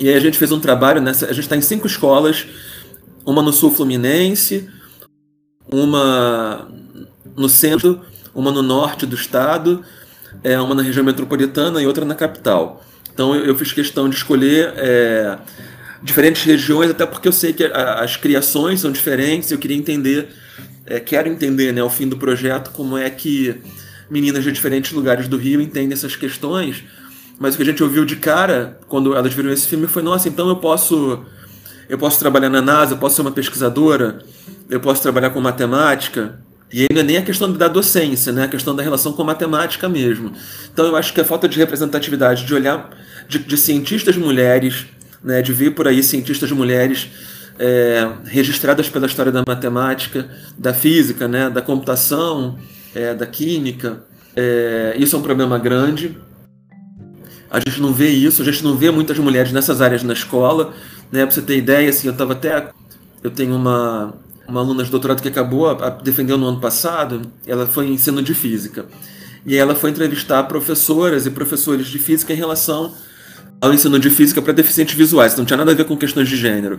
E 0.00 0.08
aí 0.08 0.14
a 0.14 0.20
gente 0.20 0.38
fez 0.38 0.52
um 0.52 0.60
trabalho 0.60 1.00
nessa. 1.00 1.26
A 1.26 1.32
gente 1.32 1.40
está 1.40 1.56
em 1.56 1.60
cinco 1.60 1.86
escolas, 1.86 2.46
uma 3.26 3.42
no 3.42 3.52
sul 3.52 3.70
fluminense, 3.70 4.68
uma 5.70 6.68
no 7.36 7.48
centro, 7.48 8.00
uma 8.34 8.50
no 8.50 8.62
norte 8.62 9.06
do 9.06 9.14
estado, 9.14 9.84
é, 10.42 10.58
uma 10.60 10.74
na 10.74 10.82
região 10.82 11.04
metropolitana 11.04 11.82
e 11.82 11.86
outra 11.86 12.04
na 12.04 12.14
capital. 12.14 12.84
Então 13.12 13.34
eu, 13.34 13.46
eu 13.46 13.54
fiz 13.56 13.72
questão 13.72 14.08
de 14.08 14.16
escolher 14.16 14.72
é, 14.76 15.38
diferentes 16.02 16.44
regiões, 16.44 16.90
até 16.90 17.06
porque 17.06 17.28
eu 17.28 17.32
sei 17.32 17.52
que 17.52 17.64
a, 17.64 18.00
as 18.00 18.16
criações 18.16 18.80
são 18.80 18.92
diferentes, 18.92 19.50
eu 19.50 19.58
queria 19.58 19.76
entender, 19.76 20.28
é, 20.86 21.00
quero 21.00 21.28
entender 21.28 21.72
né, 21.72 21.80
ao 21.80 21.90
fim 21.90 22.08
do 22.08 22.16
projeto 22.16 22.70
como 22.70 22.96
é 22.96 23.08
que 23.10 23.56
meninas 24.10 24.44
de 24.44 24.52
diferentes 24.52 24.92
lugares 24.92 25.28
do 25.28 25.36
Rio 25.36 25.60
entendem 25.60 25.92
essas 25.92 26.16
questões 26.16 26.84
mas 27.38 27.54
o 27.54 27.56
que 27.56 27.62
a 27.62 27.66
gente 27.66 27.82
ouviu 27.82 28.04
de 28.04 28.16
cara 28.16 28.80
quando 28.88 29.14
elas 29.14 29.32
viram 29.32 29.50
esse 29.50 29.68
filme 29.68 29.86
foi: 29.86 30.02
nossa, 30.02 30.28
então 30.28 30.48
eu 30.48 30.56
posso 30.56 31.20
eu 31.88 31.96
posso 31.96 32.18
trabalhar 32.18 32.50
na 32.50 32.60
NASA, 32.60 32.94
eu 32.94 32.98
posso 32.98 33.16
ser 33.16 33.22
uma 33.22 33.30
pesquisadora, 33.30 34.18
eu 34.68 34.80
posso 34.80 35.00
trabalhar 35.00 35.30
com 35.30 35.40
matemática. 35.40 36.40
E 36.72 36.86
não 36.92 37.00
é 37.00 37.04
nem 37.04 37.16
a 37.16 37.22
questão 37.22 37.50
da 37.52 37.66
docência, 37.66 38.32
né? 38.32 38.44
a 38.44 38.48
questão 38.48 38.76
da 38.76 38.82
relação 38.82 39.12
com 39.12 39.22
a 39.22 39.24
matemática 39.24 39.88
mesmo. 39.88 40.32
Então 40.72 40.86
eu 40.86 40.96
acho 40.96 41.14
que 41.14 41.20
a 41.20 41.24
falta 41.24 41.48
de 41.48 41.58
representatividade, 41.58 42.44
de 42.44 42.54
olhar 42.54 42.90
de, 43.26 43.38
de 43.38 43.56
cientistas 43.56 44.16
mulheres, 44.16 44.86
né? 45.22 45.40
de 45.40 45.52
ver 45.52 45.70
por 45.70 45.88
aí 45.88 46.02
cientistas 46.02 46.52
mulheres 46.52 47.08
é, 47.58 48.06
registradas 48.26 48.88
pela 48.88 49.06
história 49.06 49.32
da 49.32 49.42
matemática, 49.46 50.28
da 50.58 50.74
física, 50.74 51.26
né? 51.26 51.48
da 51.48 51.62
computação, 51.62 52.58
é, 52.94 53.14
da 53.14 53.26
química, 53.26 54.04
é, 54.40 54.94
isso 54.96 55.16
é 55.16 55.18
um 55.18 55.22
problema 55.22 55.58
grande. 55.58 56.16
A 57.50 57.58
gente 57.58 57.80
não 57.80 57.92
vê 57.92 58.08
isso, 58.08 58.40
a 58.40 58.44
gente 58.44 58.62
não 58.62 58.76
vê 58.76 58.88
muitas 58.88 59.18
mulheres 59.18 59.50
nessas 59.50 59.80
áreas 59.80 60.04
na 60.04 60.12
escola, 60.12 60.74
né? 61.10 61.24
Pra 61.24 61.34
você 61.34 61.42
ter 61.42 61.56
ideia, 61.56 61.88
assim, 61.88 62.06
eu 62.06 62.14
tava 62.14 62.34
até. 62.34 62.68
Eu 63.20 63.32
tenho 63.32 63.56
uma, 63.56 64.14
uma 64.48 64.60
aluna 64.60 64.82
de 64.82 64.90
doutorado 64.90 65.20
que 65.20 65.28
acabou 65.28 65.68
defendendo 66.02 66.40
no 66.40 66.48
ano 66.48 66.60
passado, 66.60 67.20
ela 67.46 67.66
foi 67.66 67.86
em 67.86 67.92
ensino 67.92 68.22
de 68.22 68.32
física. 68.32 68.86
E 69.44 69.56
ela 69.56 69.74
foi 69.74 69.90
entrevistar 69.90 70.42
professoras 70.44 71.26
e 71.26 71.30
professores 71.30 71.86
de 71.86 71.98
física 71.98 72.32
em 72.32 72.36
relação 72.36 72.92
ao 73.60 73.72
ensino 73.74 73.98
de 73.98 74.08
física 74.08 74.40
para 74.40 74.52
deficientes 74.52 74.94
visuais, 74.94 75.36
não 75.36 75.44
tinha 75.44 75.56
nada 75.56 75.72
a 75.72 75.74
ver 75.74 75.84
com 75.84 75.96
questões 75.96 76.28
de 76.28 76.36
gênero. 76.36 76.78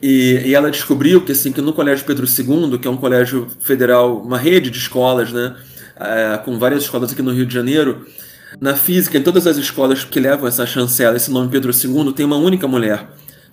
E, 0.00 0.42
e, 0.46 0.54
ela 0.54 0.70
descobriu 0.70 1.20
que 1.20 1.32
assim 1.32 1.52
que 1.52 1.60
no 1.60 1.72
Colégio 1.72 2.04
Pedro 2.04 2.26
II, 2.26 2.78
que 2.78 2.88
é 2.88 2.90
um 2.90 2.96
colégio 2.96 3.46
federal, 3.60 4.20
uma 4.20 4.38
rede 4.38 4.68
de 4.68 4.78
escolas, 4.78 5.32
né, 5.32 5.54
é, 5.96 6.38
com 6.38 6.58
várias 6.58 6.82
escolas 6.82 7.12
aqui 7.12 7.22
no 7.22 7.32
Rio 7.32 7.46
de 7.46 7.54
Janeiro, 7.54 8.04
na 8.60 8.74
física, 8.74 9.16
em 9.16 9.22
todas 9.22 9.46
as 9.46 9.56
escolas 9.56 10.04
que 10.04 10.18
levam 10.18 10.48
essa 10.48 10.66
chancela, 10.66 11.16
esse 11.16 11.30
nome 11.30 11.48
Pedro 11.50 11.72
II, 11.72 12.12
tem 12.12 12.26
uma 12.26 12.36
única 12.36 12.66
mulher 12.66 13.06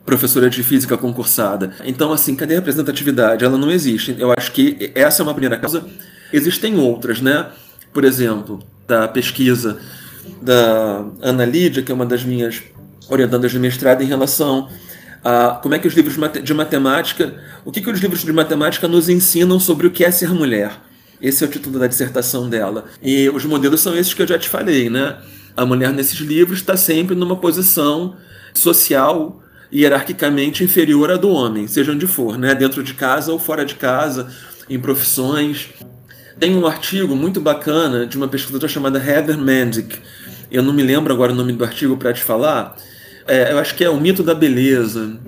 professora 0.09 0.49
de 0.49 0.63
física 0.63 0.97
concursada. 0.97 1.71
Então, 1.85 2.11
assim, 2.11 2.35
cadê 2.35 2.55
a 2.55 2.57
representatividade? 2.57 3.45
Ela 3.45 3.59
não 3.59 3.69
existe. 3.69 4.15
Eu 4.17 4.33
acho 4.35 4.51
que 4.51 4.91
essa 4.95 5.21
é 5.21 5.23
uma 5.23 5.33
primeira 5.33 5.55
causa. 5.55 5.85
Existem 6.33 6.79
outras, 6.79 7.21
né? 7.21 7.45
Por 7.93 8.03
exemplo, 8.03 8.59
da 8.87 9.07
pesquisa 9.07 9.77
da 10.41 11.05
Ana 11.21 11.45
Lídia, 11.45 11.83
que 11.83 11.91
é 11.91 11.95
uma 11.95 12.07
das 12.07 12.23
minhas 12.23 12.63
orientandas 13.07 13.51
de 13.51 13.59
mestrado, 13.59 14.01
em 14.01 14.07
relação 14.07 14.67
a 15.23 15.59
como 15.61 15.75
é 15.75 15.79
que 15.79 15.87
os 15.87 15.93
livros 15.93 16.15
de 16.43 16.53
matemática, 16.55 17.35
o 17.63 17.71
que, 17.71 17.79
que 17.79 17.89
os 17.91 17.99
livros 17.99 18.23
de 18.23 18.33
matemática 18.33 18.87
nos 18.87 19.09
ensinam 19.09 19.59
sobre 19.59 19.85
o 19.85 19.91
que 19.91 20.03
é 20.03 20.09
ser 20.09 20.33
mulher. 20.33 20.71
Esse 21.21 21.43
é 21.43 21.47
o 21.47 21.49
título 21.49 21.77
da 21.77 21.85
dissertação 21.85 22.49
dela. 22.49 22.85
E 22.99 23.29
os 23.29 23.45
modelos 23.45 23.81
são 23.81 23.95
esses 23.95 24.13
que 24.13 24.23
eu 24.23 24.27
já 24.27 24.39
te 24.39 24.49
falei, 24.49 24.89
né? 24.89 25.17
A 25.55 25.65
mulher 25.67 25.93
nesses 25.93 26.19
livros 26.19 26.59
está 26.59 26.75
sempre 26.75 27.15
numa 27.15 27.35
posição 27.35 28.15
social 28.55 29.39
hierarquicamente 29.71 30.63
inferior 30.63 31.11
à 31.11 31.17
do 31.17 31.29
homem, 31.29 31.67
seja 31.67 31.91
onde 31.91 32.07
for, 32.07 32.37
né? 32.37 32.55
Dentro 32.55 32.83
de 32.83 32.93
casa 32.93 33.31
ou 33.31 33.39
fora 33.39 33.65
de 33.65 33.75
casa, 33.75 34.27
em 34.69 34.79
profissões. 34.79 35.69
Tem 36.39 36.55
um 36.55 36.65
artigo 36.65 37.15
muito 37.15 37.41
bacana 37.41 38.05
de 38.05 38.17
uma 38.17 38.27
pesquisadora 38.27 38.71
chamada 38.71 38.97
Heather 38.97 39.37
Mendick. 39.37 39.99
Eu 40.51 40.63
não 40.63 40.73
me 40.73 40.81
lembro 40.81 41.13
agora 41.13 41.31
o 41.31 41.35
nome 41.35 41.53
do 41.53 41.63
artigo 41.63 41.97
para 41.97 42.13
te 42.13 42.23
falar. 42.23 42.75
É, 43.27 43.51
eu 43.51 43.59
acho 43.59 43.75
que 43.75 43.83
é 43.83 43.89
o 43.89 43.99
mito 43.99 44.23
da 44.23 44.33
beleza 44.33 45.19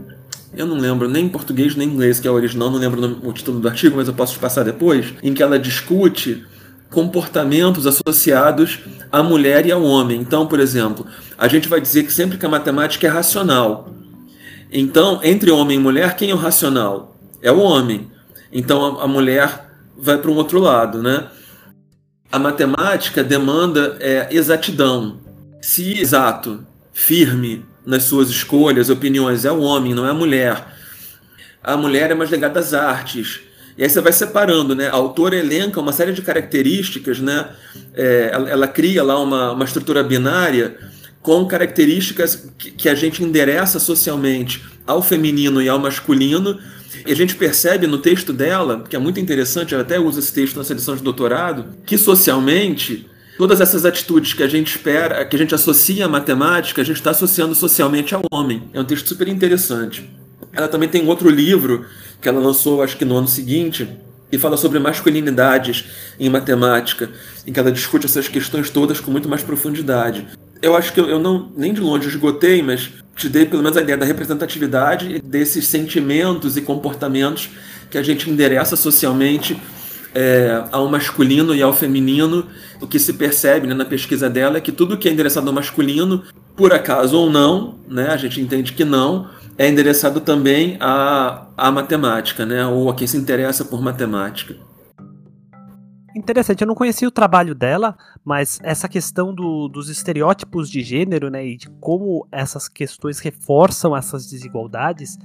eu 0.53 0.65
não 0.65 0.77
lembro 0.77 1.07
nem 1.07 1.25
em 1.25 1.29
português 1.29 1.75
nem 1.75 1.87
em 1.87 1.91
inglês, 1.93 2.19
que 2.19 2.27
é 2.27 2.31
o 2.31 2.33
original, 2.33 2.69
não 2.69 2.79
lembro 2.79 3.19
o 3.23 3.31
título 3.31 3.59
do 3.59 3.67
artigo, 3.67 3.95
mas 3.95 4.07
eu 4.07 4.13
posso 4.13 4.33
te 4.33 4.39
passar 4.39 4.63
depois, 4.63 5.13
em 5.23 5.33
que 5.33 5.41
ela 5.41 5.57
discute 5.57 6.45
comportamentos 6.89 7.87
associados 7.87 8.79
à 9.09 9.23
mulher 9.23 9.65
e 9.65 9.71
ao 9.71 9.81
homem. 9.81 10.19
Então, 10.19 10.45
por 10.45 10.59
exemplo, 10.59 11.05
a 11.37 11.47
gente 11.47 11.69
vai 11.69 11.79
dizer 11.79 12.03
que 12.03 12.11
sempre 12.11 12.37
que 12.37 12.45
a 12.45 12.49
matemática 12.49 13.07
é 13.07 13.09
racional. 13.09 13.89
Então, 14.71 15.19
entre 15.23 15.51
homem 15.51 15.77
e 15.77 15.81
mulher, 15.81 16.15
quem 16.15 16.29
é 16.29 16.33
o 16.33 16.37
racional? 16.37 17.17
É 17.41 17.51
o 17.51 17.59
homem. 17.59 18.09
Então, 18.51 18.99
a, 18.99 19.03
a 19.03 19.07
mulher 19.07 19.69
vai 19.97 20.17
para 20.17 20.31
um 20.31 20.35
outro 20.35 20.59
lado, 20.59 21.03
né? 21.03 21.27
A 22.31 22.39
matemática 22.39 23.23
demanda 23.23 23.97
é, 23.99 24.29
exatidão. 24.31 25.19
Se 25.61 25.99
exato, 25.99 26.65
firme 26.93 27.65
nas 27.85 28.03
suas 28.03 28.29
escolhas, 28.29 28.89
opiniões, 28.89 29.43
é 29.43 29.51
o 29.51 29.59
homem, 29.59 29.93
não 29.93 30.05
é 30.05 30.11
a 30.11 30.13
mulher. 30.13 30.65
A 31.61 31.75
mulher 31.75 32.09
é 32.09 32.15
mais 32.15 32.31
ligada 32.31 32.59
às 32.59 32.73
artes. 32.73 33.41
E 33.77 33.83
aí 33.83 33.89
você 33.89 33.99
vai 33.99 34.13
separando, 34.13 34.75
né? 34.75 34.87
A 34.87 34.93
autora 34.93 35.35
elenca 35.35 35.79
uma 35.79 35.91
série 35.91 36.13
de 36.13 36.21
características, 36.21 37.19
né? 37.19 37.49
É, 37.93 38.29
ela, 38.31 38.49
ela, 38.49 38.67
cria 38.67 39.03
lá 39.03 39.19
uma, 39.19 39.51
uma 39.51 39.65
estrutura 39.65 40.03
binária 40.03 40.77
com 41.21 41.45
características 41.45 42.47
que, 42.57 42.71
que 42.71 42.89
a 42.89 42.95
gente 42.95 43.23
endereça 43.23 43.79
socialmente 43.79 44.63
ao 44.85 45.01
feminino 45.01 45.61
e 45.61 45.69
ao 45.69 45.79
masculino. 45.79 46.59
E 47.05 47.11
a 47.11 47.15
gente 47.15 47.35
percebe 47.35 47.87
no 47.87 47.97
texto 47.97 48.33
dela, 48.33 48.83
que 48.87 48.95
é 48.95 48.99
muito 48.99 49.19
interessante, 49.19 49.73
ela 49.73 49.83
até 49.83 49.99
usa 49.99 50.19
esse 50.19 50.33
texto 50.33 50.57
na 50.57 50.63
seleção 50.63 50.95
de 50.95 51.03
doutorado, 51.03 51.65
que 51.85 51.97
socialmente 51.97 53.07
todas 53.37 53.61
essas 53.61 53.85
atitudes 53.85 54.33
que 54.33 54.43
a 54.43 54.47
gente 54.47 54.75
espera, 54.75 55.25
que 55.25 55.35
a 55.35 55.39
gente 55.39 55.55
associa 55.55 56.05
à 56.05 56.09
matemática, 56.09 56.81
a 56.81 56.85
gente 56.85 56.97
está 56.97 57.11
associando 57.11 57.55
socialmente 57.55 58.13
ao 58.13 58.21
homem. 58.31 58.69
É 58.73 58.79
um 58.79 58.85
texto 58.85 59.07
super 59.07 59.27
interessante. 59.27 60.07
Ela 60.53 60.67
também 60.67 60.89
tem 60.89 61.07
outro 61.07 61.29
livro 61.29 61.85
que 62.21 62.27
ela 62.27 62.39
lançou, 62.39 62.83
acho 62.83 62.97
que 62.97 63.05
no 63.05 63.17
ano 63.17 63.27
seguinte, 63.27 63.87
e 64.31 64.37
fala 64.37 64.57
sobre 64.57 64.79
masculinidades 64.79 65.85
em 66.19 66.29
matemática, 66.29 67.09
em 67.45 67.51
que 67.51 67.59
ela 67.59 67.71
discute 67.71 68.05
essas 68.05 68.27
questões 68.27 68.69
todas 68.69 68.99
com 68.99 69.11
muito 69.11 69.27
mais 69.27 69.41
profundidade. 69.41 70.27
Eu 70.61 70.75
acho 70.75 70.93
que 70.93 70.99
eu 70.99 71.19
não 71.19 71.51
nem 71.55 71.73
de 71.73 71.81
longe 71.81 72.07
esgotei, 72.07 72.61
mas 72.61 72.91
te 73.15 73.27
dei 73.27 73.45
pelo 73.45 73.63
menos 73.63 73.77
a 73.77 73.81
ideia 73.81 73.97
da 73.97 74.05
representatividade 74.05 75.19
desses 75.19 75.67
sentimentos 75.67 76.55
e 76.55 76.61
comportamentos 76.61 77.49
que 77.89 77.97
a 77.97 78.03
gente 78.03 78.29
endereça 78.29 78.75
socialmente 78.75 79.59
é, 80.13 80.63
ao 80.71 80.87
masculino 80.87 81.55
e 81.55 81.61
ao 81.61 81.73
feminino. 81.73 82.45
O 82.79 82.87
que 82.87 82.99
se 82.99 83.13
percebe 83.13 83.67
né, 83.67 83.73
na 83.73 83.85
pesquisa 83.85 84.29
dela 84.29 84.57
é 84.57 84.61
que 84.61 84.71
tudo 84.71 84.97
que 84.97 85.09
é 85.09 85.11
endereçado 85.11 85.47
ao 85.47 85.53
masculino, 85.53 86.23
por 86.55 86.73
acaso 86.73 87.17
ou 87.17 87.29
não, 87.29 87.75
né, 87.87 88.07
a 88.09 88.17
gente 88.17 88.39
entende 88.39 88.73
que 88.73 88.85
não, 88.85 89.29
é 89.57 89.67
endereçado 89.67 90.19
também 90.19 90.77
à, 90.79 91.47
à 91.57 91.71
matemática, 91.71 92.45
né, 92.45 92.65
ou 92.65 92.89
a 92.89 92.95
quem 92.95 93.07
se 93.07 93.17
interessa 93.17 93.65
por 93.65 93.81
matemática. 93.81 94.55
Interessante, 96.15 96.61
eu 96.61 96.67
não 96.67 96.75
conhecia 96.75 97.07
o 97.07 97.11
trabalho 97.11 97.55
dela, 97.55 97.97
mas 98.23 98.59
essa 98.63 98.89
questão 98.89 99.33
do, 99.33 99.69
dos 99.69 99.89
estereótipos 99.89 100.69
de 100.69 100.81
gênero, 100.81 101.29
né, 101.29 101.45
e 101.45 101.55
de 101.55 101.69
como 101.69 102.27
essas 102.31 102.67
questões 102.67 103.19
reforçam 103.19 103.95
essas 103.95 104.29
desigualdades, 104.29 105.17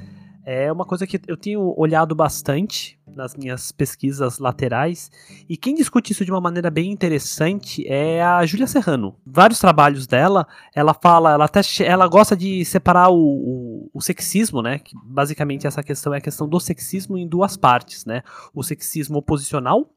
é 0.45 0.71
uma 0.71 0.85
coisa 0.85 1.07
que 1.07 1.21
eu 1.27 1.37
tenho 1.37 1.75
olhado 1.77 2.15
bastante 2.15 2.96
nas 3.17 3.35
minhas 3.35 3.73
pesquisas 3.73 4.39
laterais, 4.39 5.11
e 5.49 5.57
quem 5.57 5.75
discute 5.75 6.13
isso 6.13 6.25
de 6.25 6.31
uma 6.31 6.41
maneira 6.41 6.71
bem 6.71 6.93
interessante 6.93 7.85
é 7.89 8.23
a 8.23 8.45
Júlia 8.45 8.67
Serrano. 8.67 9.17
Vários 9.27 9.59
trabalhos 9.59 10.07
dela, 10.07 10.47
ela 10.75 10.95
fala, 10.95 11.33
ela 11.33 11.47
até 11.47 11.61
ela 11.83 12.07
gosta 12.07 12.37
de 12.37 12.65
separar 12.65 13.09
o, 13.09 13.17
o, 13.17 13.91
o, 13.95 14.01
sexismo, 14.01 14.61
né? 14.61 14.79
Que 14.79 14.95
basicamente 15.03 15.67
essa 15.67 15.83
questão 15.83 16.13
é 16.13 16.19
a 16.19 16.21
questão 16.21 16.49
do 16.49 16.61
sexismo 16.61 17.17
em 17.17 17.27
duas 17.27 17.57
partes, 17.57 18.05
né? 18.05 18.23
O 18.55 18.63
sexismo 18.63 19.19
oposicional 19.19 19.91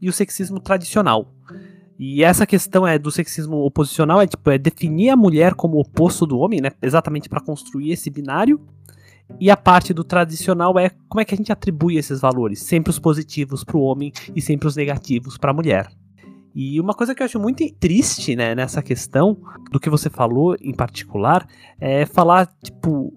e 0.00 0.08
o 0.08 0.12
sexismo 0.12 0.58
tradicional. 0.58 1.32
E 1.98 2.24
essa 2.24 2.46
questão 2.46 2.86
é 2.86 2.98
do 2.98 3.10
sexismo 3.10 3.58
oposicional 3.58 4.20
é 4.20 4.26
tipo 4.26 4.50
é 4.50 4.58
definir 4.58 5.10
a 5.10 5.16
mulher 5.16 5.54
como 5.54 5.78
oposto 5.78 6.26
do 6.26 6.38
homem, 6.38 6.60
né? 6.60 6.70
Exatamente 6.80 7.28
para 7.28 7.40
construir 7.40 7.92
esse 7.92 8.10
binário 8.10 8.60
e 9.40 9.50
a 9.50 9.56
parte 9.56 9.92
do 9.92 10.04
tradicional 10.04 10.78
é 10.78 10.90
como 11.08 11.20
é 11.20 11.24
que 11.24 11.34
a 11.34 11.36
gente 11.36 11.52
atribui 11.52 11.96
esses 11.96 12.20
valores, 12.20 12.60
sempre 12.60 12.90
os 12.90 12.98
positivos 12.98 13.64
para 13.64 13.76
o 13.76 13.82
homem 13.82 14.12
e 14.34 14.40
sempre 14.40 14.68
os 14.68 14.76
negativos 14.76 15.36
para 15.36 15.50
a 15.50 15.54
mulher. 15.54 15.90
E 16.54 16.78
uma 16.80 16.92
coisa 16.92 17.14
que 17.14 17.22
eu 17.22 17.24
acho 17.24 17.40
muito 17.40 17.64
triste, 17.74 18.36
né, 18.36 18.54
nessa 18.54 18.82
questão 18.82 19.38
do 19.70 19.80
que 19.80 19.88
você 19.88 20.10
falou 20.10 20.56
em 20.60 20.74
particular, 20.74 21.46
é 21.80 22.04
falar 22.04 22.46
tipo 22.62 23.12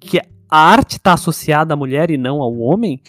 que 0.00 0.18
a 0.18 0.58
arte 0.58 0.96
está 0.98 1.14
associada 1.14 1.72
à 1.72 1.76
mulher 1.76 2.10
e 2.10 2.18
não 2.18 2.42
ao 2.42 2.58
homem, 2.58 3.00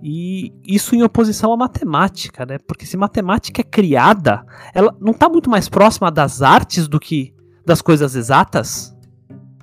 e 0.00 0.52
isso 0.64 0.94
em 0.94 1.02
oposição 1.02 1.52
à 1.52 1.56
matemática, 1.56 2.46
né? 2.46 2.58
Porque 2.58 2.86
se 2.86 2.96
matemática 2.96 3.60
é 3.60 3.64
criada, 3.64 4.44
ela 4.72 4.94
não 5.00 5.10
está 5.10 5.28
muito 5.28 5.50
mais 5.50 5.68
próxima 5.68 6.12
das 6.12 6.42
artes 6.42 6.86
do 6.86 7.00
que 7.00 7.34
das 7.66 7.82
coisas 7.82 8.14
exatas? 8.14 8.96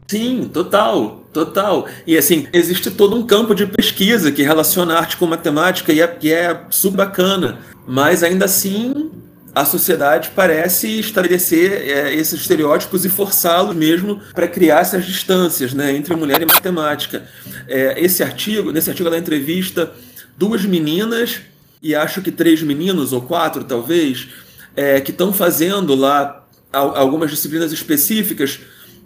Sim, 0.09 0.49
total, 0.51 1.23
total. 1.31 1.87
E 2.07 2.17
assim, 2.17 2.47
existe 2.51 2.89
todo 2.89 3.15
um 3.15 3.27
campo 3.27 3.53
de 3.53 3.67
pesquisa 3.67 4.31
que 4.31 4.41
relaciona 4.41 4.97
arte 4.97 5.15
com 5.15 5.27
matemática 5.27 5.93
e 5.93 6.01
é, 6.01 6.17
e 6.19 6.33
é 6.33 6.65
subbacana. 6.71 7.59
Mas 7.85 8.23
ainda 8.23 8.45
assim, 8.45 9.11
a 9.53 9.63
sociedade 9.65 10.31
parece 10.35 10.99
estabelecer 10.99 11.87
é, 11.87 12.15
esses 12.15 12.41
estereótipos 12.41 13.05
e 13.05 13.09
forçá-los 13.09 13.75
mesmo 13.75 14.19
para 14.33 14.47
criar 14.47 14.79
essas 14.79 15.05
distâncias 15.05 15.75
né, 15.75 15.95
entre 15.95 16.15
mulher 16.15 16.41
e 16.41 16.45
matemática. 16.47 17.29
É, 17.67 18.03
esse 18.03 18.23
artigo, 18.23 18.71
nesse 18.71 18.89
artigo 18.89 19.07
ela 19.07 19.17
entrevista 19.17 19.91
duas 20.35 20.65
meninas 20.65 21.39
e 21.83 21.93
acho 21.93 22.23
que 22.23 22.31
três 22.31 22.63
meninos 22.63 23.13
ou 23.13 23.21
quatro 23.21 23.63
talvez 23.63 24.27
é, 24.75 24.99
que 25.01 25.11
estão 25.11 25.31
fazendo 25.31 25.93
lá 25.93 26.47
algumas 26.71 27.29
disciplinas 27.29 27.71
específicas 27.71 28.59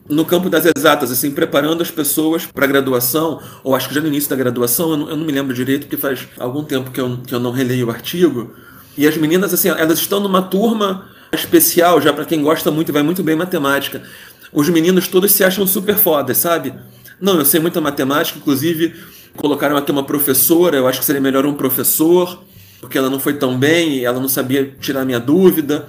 no 0.09 0.25
campo 0.25 0.49
das 0.49 0.65
exatas, 0.65 1.11
assim, 1.11 1.31
preparando 1.31 1.81
as 1.81 1.89
pessoas 1.89 2.45
para 2.45 2.65
a 2.65 2.67
graduação, 2.67 3.41
ou 3.63 3.75
acho 3.75 3.87
que 3.87 3.95
já 3.95 4.01
no 4.01 4.07
início 4.07 4.29
da 4.29 4.35
graduação, 4.35 4.91
eu 4.91 4.97
não, 4.97 5.09
eu 5.09 5.17
não, 5.17 5.25
me 5.25 5.31
lembro 5.31 5.53
direito, 5.53 5.83
porque 5.83 5.97
faz 5.97 6.27
algum 6.37 6.63
tempo 6.63 6.91
que 6.91 6.99
eu, 6.99 7.17
que 7.25 7.33
eu 7.33 7.39
não 7.39 7.51
releio 7.51 7.87
o 7.87 7.89
artigo. 7.89 8.53
E 8.97 9.07
as 9.07 9.15
meninas, 9.17 9.53
assim, 9.53 9.69
elas 9.69 9.99
estão 9.99 10.19
numa 10.19 10.41
turma 10.41 11.09
especial, 11.31 12.01
já 12.01 12.11
para 12.11 12.25
quem 12.25 12.41
gosta 12.43 12.69
muito 12.69 12.89
e 12.89 12.91
vai 12.91 13.01
muito 13.01 13.23
bem 13.23 13.35
matemática. 13.35 14.03
Os 14.51 14.69
meninos 14.69 15.07
todos 15.07 15.31
se 15.31 15.43
acham 15.43 15.65
super 15.65 15.95
fodas, 15.95 16.37
sabe? 16.37 16.73
Não, 17.19 17.39
eu 17.39 17.45
sei 17.45 17.59
muita 17.59 17.81
matemática, 17.81 18.37
inclusive 18.37 18.93
colocaram 19.35 19.75
aqui 19.75 19.91
uma 19.91 20.03
professora, 20.03 20.77
eu 20.77 20.87
acho 20.87 20.99
que 20.99 21.05
seria 21.05 21.21
melhor 21.21 21.43
um 21.45 21.55
professor, 21.55 22.43
porque 22.79 22.97
ela 22.97 23.09
não 23.09 23.19
foi 23.19 23.33
tão 23.33 23.57
bem 23.57 24.03
ela 24.03 24.19
não 24.19 24.29
sabia 24.29 24.75
tirar 24.79 25.05
minha 25.05 25.19
dúvida. 25.19 25.87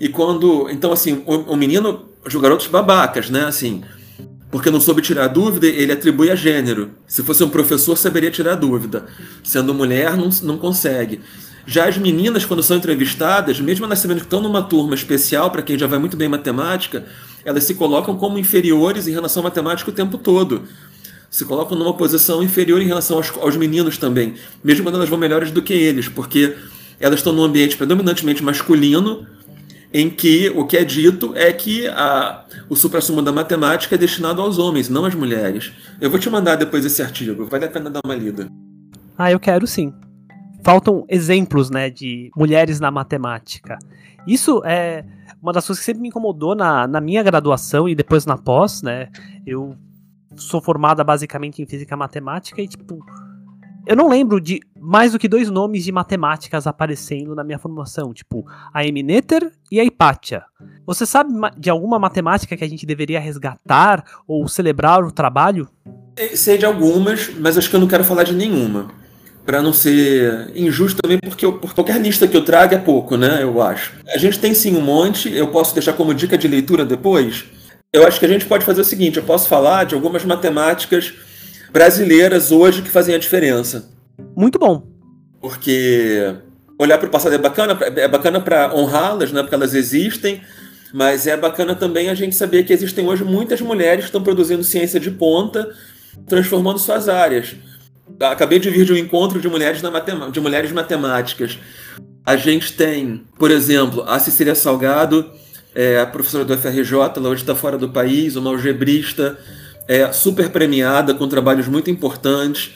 E 0.00 0.08
quando. 0.08 0.68
Então, 0.70 0.90
assim, 0.90 1.22
o, 1.26 1.52
o 1.52 1.56
menino 1.56 2.09
os 2.24 2.34
garotos 2.34 2.66
babacas, 2.66 3.30
né? 3.30 3.44
Assim, 3.44 3.82
porque 4.50 4.70
não 4.70 4.80
soube 4.80 5.00
tirar 5.00 5.28
dúvida, 5.28 5.66
ele 5.66 5.92
atribui 5.92 6.30
a 6.30 6.34
gênero. 6.34 6.90
Se 7.06 7.22
fosse 7.22 7.42
um 7.44 7.48
professor, 7.48 7.96
saberia 7.96 8.30
tirar 8.30 8.56
dúvida. 8.56 9.06
Sendo 9.44 9.72
mulher, 9.72 10.16
não, 10.16 10.28
não 10.42 10.58
consegue. 10.58 11.20
Já 11.66 11.86
as 11.86 11.96
meninas, 11.96 12.44
quando 12.44 12.62
são 12.62 12.76
entrevistadas, 12.76 13.60
mesmo 13.60 13.84
elas 13.84 14.00
sabendo 14.00 14.18
que 14.18 14.26
estão 14.26 14.40
numa 14.40 14.62
turma 14.62 14.94
especial, 14.94 15.50
para 15.50 15.62
quem 15.62 15.78
já 15.78 15.86
vai 15.86 15.98
muito 15.98 16.16
bem 16.16 16.26
em 16.26 16.30
matemática, 16.30 17.04
elas 17.44 17.64
se 17.64 17.74
colocam 17.74 18.16
como 18.16 18.38
inferiores 18.38 19.06
em 19.06 19.12
relação 19.12 19.40
à 19.42 19.44
matemática 19.44 19.90
o 19.90 19.94
tempo 19.94 20.18
todo. 20.18 20.62
Se 21.30 21.44
colocam 21.44 21.78
numa 21.78 21.94
posição 21.94 22.42
inferior 22.42 22.82
em 22.82 22.86
relação 22.86 23.18
aos, 23.18 23.30
aos 23.38 23.56
meninos 23.56 23.98
também, 23.98 24.34
mesmo 24.64 24.82
quando 24.82 24.96
elas 24.96 25.08
vão 25.08 25.18
melhores 25.18 25.52
do 25.52 25.62
que 25.62 25.72
eles, 25.72 26.08
porque 26.08 26.56
elas 26.98 27.20
estão 27.20 27.32
num 27.32 27.44
ambiente 27.44 27.76
predominantemente 27.76 28.42
masculino, 28.42 29.24
em 29.92 30.08
que 30.08 30.48
o 30.50 30.66
que 30.66 30.76
é 30.76 30.84
dito 30.84 31.32
é 31.34 31.52
que 31.52 31.88
a, 31.88 32.44
o 32.68 32.76
supra-sumo 32.76 33.22
da 33.22 33.32
matemática 33.32 33.94
é 33.94 33.98
destinado 33.98 34.40
aos 34.40 34.58
homens, 34.58 34.88
não 34.88 35.04
às 35.04 35.14
mulheres. 35.14 35.72
Eu 36.00 36.10
vou 36.10 36.18
te 36.18 36.30
mandar 36.30 36.56
depois 36.56 36.84
esse 36.84 37.02
artigo, 37.02 37.44
vale 37.46 37.64
a 37.64 37.68
pena 37.68 37.90
dar 37.90 38.00
uma 38.04 38.14
lida. 38.14 38.48
Ah, 39.18 39.30
eu 39.30 39.40
quero 39.40 39.66
sim. 39.66 39.92
Faltam 40.62 41.04
exemplos, 41.08 41.70
né, 41.70 41.90
de 41.90 42.30
mulheres 42.36 42.78
na 42.78 42.90
matemática. 42.90 43.78
Isso 44.26 44.62
é 44.64 45.04
uma 45.42 45.52
das 45.52 45.66
coisas 45.66 45.80
que 45.80 45.86
sempre 45.86 46.02
me 46.02 46.08
incomodou 46.08 46.54
na, 46.54 46.86
na 46.86 47.00
minha 47.00 47.22
graduação 47.22 47.88
e 47.88 47.94
depois 47.94 48.26
na 48.26 48.36
pós, 48.36 48.82
né? 48.82 49.08
Eu 49.46 49.74
sou 50.36 50.60
formada 50.60 51.02
basicamente 51.02 51.62
em 51.62 51.66
física 51.66 51.96
matemática 51.96 52.60
e, 52.60 52.68
tipo, 52.68 52.98
eu 53.86 53.96
não 53.96 54.08
lembro 54.08 54.40
de 54.40 54.60
mais 54.80 55.12
do 55.12 55.18
que 55.18 55.28
dois 55.28 55.50
nomes 55.50 55.84
de 55.84 55.92
matemáticas 55.92 56.66
aparecendo 56.66 57.34
na 57.34 57.44
minha 57.44 57.58
formação, 57.58 58.14
tipo 58.14 58.46
a 58.72 58.84
Emineter 58.84 59.52
e 59.70 59.78
a 59.78 59.84
Hipátia. 59.84 60.42
Você 60.86 61.04
sabe 61.04 61.32
de 61.58 61.68
alguma 61.68 61.98
matemática 61.98 62.56
que 62.56 62.64
a 62.64 62.68
gente 62.68 62.86
deveria 62.86 63.20
resgatar 63.20 64.02
ou 64.26 64.48
celebrar 64.48 65.04
o 65.04 65.12
trabalho? 65.12 65.68
Sei 66.34 66.56
de 66.56 66.64
algumas, 66.64 67.30
mas 67.38 67.58
acho 67.58 67.68
que 67.68 67.76
eu 67.76 67.80
não 67.80 67.86
quero 67.86 68.04
falar 68.04 68.22
de 68.22 68.34
nenhuma. 68.34 68.88
Para 69.44 69.60
não 69.60 69.72
ser 69.72 70.52
injusto 70.54 71.02
também, 71.02 71.18
porque, 71.18 71.44
eu, 71.44 71.54
porque 71.54 71.74
qualquer 71.74 72.00
lista 72.00 72.26
que 72.26 72.36
eu 72.36 72.44
traga 72.44 72.76
é 72.76 72.78
pouco, 72.78 73.16
né? 73.16 73.42
Eu 73.42 73.60
acho. 73.60 73.92
A 74.14 74.18
gente 74.18 74.38
tem 74.38 74.54
sim 74.54 74.76
um 74.76 74.80
monte, 74.80 75.32
eu 75.34 75.48
posso 75.48 75.74
deixar 75.74 75.92
como 75.92 76.14
dica 76.14 76.38
de 76.38 76.48
leitura 76.48 76.84
depois. 76.84 77.44
Eu 77.92 78.06
acho 78.06 78.20
que 78.20 78.26
a 78.26 78.28
gente 78.28 78.46
pode 78.46 78.64
fazer 78.64 78.80
o 78.80 78.84
seguinte: 78.84 79.18
eu 79.18 79.24
posso 79.24 79.48
falar 79.48 79.84
de 79.84 79.94
algumas 79.94 80.24
matemáticas 80.24 81.12
brasileiras 81.72 82.52
hoje 82.52 82.82
que 82.82 82.90
fazem 82.90 83.14
a 83.14 83.18
diferença. 83.18 83.99
Muito 84.40 84.58
bom. 84.58 84.82
Porque 85.38 86.34
olhar 86.78 86.96
para 86.96 87.08
o 87.08 87.10
passado 87.10 87.34
é 87.34 87.38
bacana, 87.38 87.78
é 87.82 88.08
bacana 88.08 88.40
para 88.40 88.74
honrá-las, 88.74 89.32
né, 89.32 89.42
porque 89.42 89.54
elas 89.54 89.74
existem, 89.74 90.40
mas 90.94 91.26
é 91.26 91.36
bacana 91.36 91.74
também 91.74 92.08
a 92.08 92.14
gente 92.14 92.34
saber 92.34 92.62
que 92.64 92.72
existem 92.72 93.06
hoje 93.06 93.22
muitas 93.22 93.60
mulheres 93.60 94.04
que 94.04 94.08
estão 94.08 94.22
produzindo 94.22 94.64
ciência 94.64 94.98
de 94.98 95.10
ponta, 95.10 95.70
transformando 96.26 96.78
suas 96.78 97.06
áreas. 97.06 97.54
Acabei 98.18 98.58
de 98.58 98.70
vir 98.70 98.86
de 98.86 98.94
um 98.94 98.96
encontro 98.96 99.38
de 99.40 99.46
mulheres, 99.46 99.82
na 99.82 99.90
de 100.30 100.40
mulheres 100.40 100.72
matemáticas. 100.72 101.58
A 102.24 102.34
gente 102.34 102.72
tem, 102.72 103.22
por 103.38 103.50
exemplo, 103.50 104.02
a 104.06 104.18
Cecília 104.18 104.54
Salgado, 104.54 105.30
é, 105.74 106.00
a 106.00 106.06
professora 106.06 106.46
do 106.46 106.56
FRJ, 106.56 106.92
ela 106.94 107.28
hoje 107.28 107.42
está 107.42 107.54
fora 107.54 107.76
do 107.76 107.90
país, 107.90 108.36
uma 108.36 108.48
algebrista 108.48 109.38
é, 109.86 110.10
super 110.12 110.48
premiada, 110.48 111.12
com 111.12 111.28
trabalhos 111.28 111.68
muito 111.68 111.90
importantes. 111.90 112.72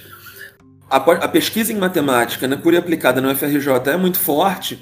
A, 0.94 0.98
a 0.98 1.28
pesquisa 1.28 1.72
em 1.72 1.76
matemática, 1.76 2.46
né, 2.46 2.54
pura 2.54 2.78
aplicada 2.78 3.20
no 3.20 3.34
FRJ, 3.34 3.90
é 3.90 3.96
muito 3.96 4.20
forte. 4.20 4.78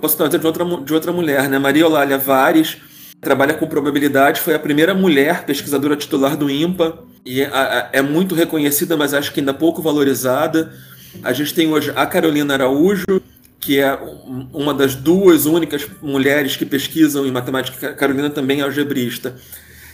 Posso 0.00 0.16
trazer 0.16 0.38
de 0.38 0.46
outra, 0.46 0.64
de 0.64 0.94
outra 0.94 1.10
mulher, 1.10 1.48
né? 1.48 1.58
Maria 1.58 1.84
Olália 1.84 2.16
Vares, 2.16 2.76
trabalha 3.20 3.52
com 3.52 3.66
probabilidade, 3.66 4.40
foi 4.40 4.54
a 4.54 4.60
primeira 4.60 4.94
mulher 4.94 5.44
pesquisadora 5.44 5.96
titular 5.96 6.36
do 6.36 6.48
IMPA 6.48 7.00
e 7.24 7.42
é, 7.42 7.88
é 7.94 8.00
muito 8.00 8.32
reconhecida, 8.32 8.96
mas 8.96 9.12
acho 9.12 9.32
que 9.32 9.40
ainda 9.40 9.52
pouco 9.52 9.82
valorizada. 9.82 10.72
A 11.24 11.32
gente 11.32 11.52
tem 11.52 11.72
hoje 11.72 11.92
a 11.96 12.06
Carolina 12.06 12.54
Araújo, 12.54 13.20
que 13.58 13.80
é 13.80 13.98
uma 14.52 14.72
das 14.72 14.94
duas 14.94 15.46
únicas 15.46 15.84
mulheres 16.00 16.54
que 16.54 16.64
pesquisam 16.64 17.26
em 17.26 17.32
matemática. 17.32 17.92
Carolina 17.92 18.30
também 18.30 18.60
é 18.60 18.62
algebrista, 18.62 19.34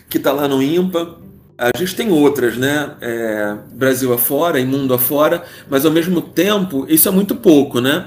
que 0.07 0.19
está 0.19 0.33
lá 0.33 0.47
no 0.47 0.63
IMPA. 0.63 1.17
A 1.59 1.71
gente 1.77 1.95
tem 1.95 2.11
outras, 2.11 2.57
né? 2.57 2.93
É, 3.01 3.57
Brasil 3.73 4.13
afora, 4.13 4.59
em 4.59 4.67
mundo 4.67 4.95
afora, 4.95 5.45
mas 5.69 5.85
ao 5.85 5.93
mesmo 5.93 6.21
tempo 6.21 6.87
isso 6.89 7.09
é 7.09 7.13
muito 7.13 7.35
pouco, 7.35 7.81
né? 7.81 8.07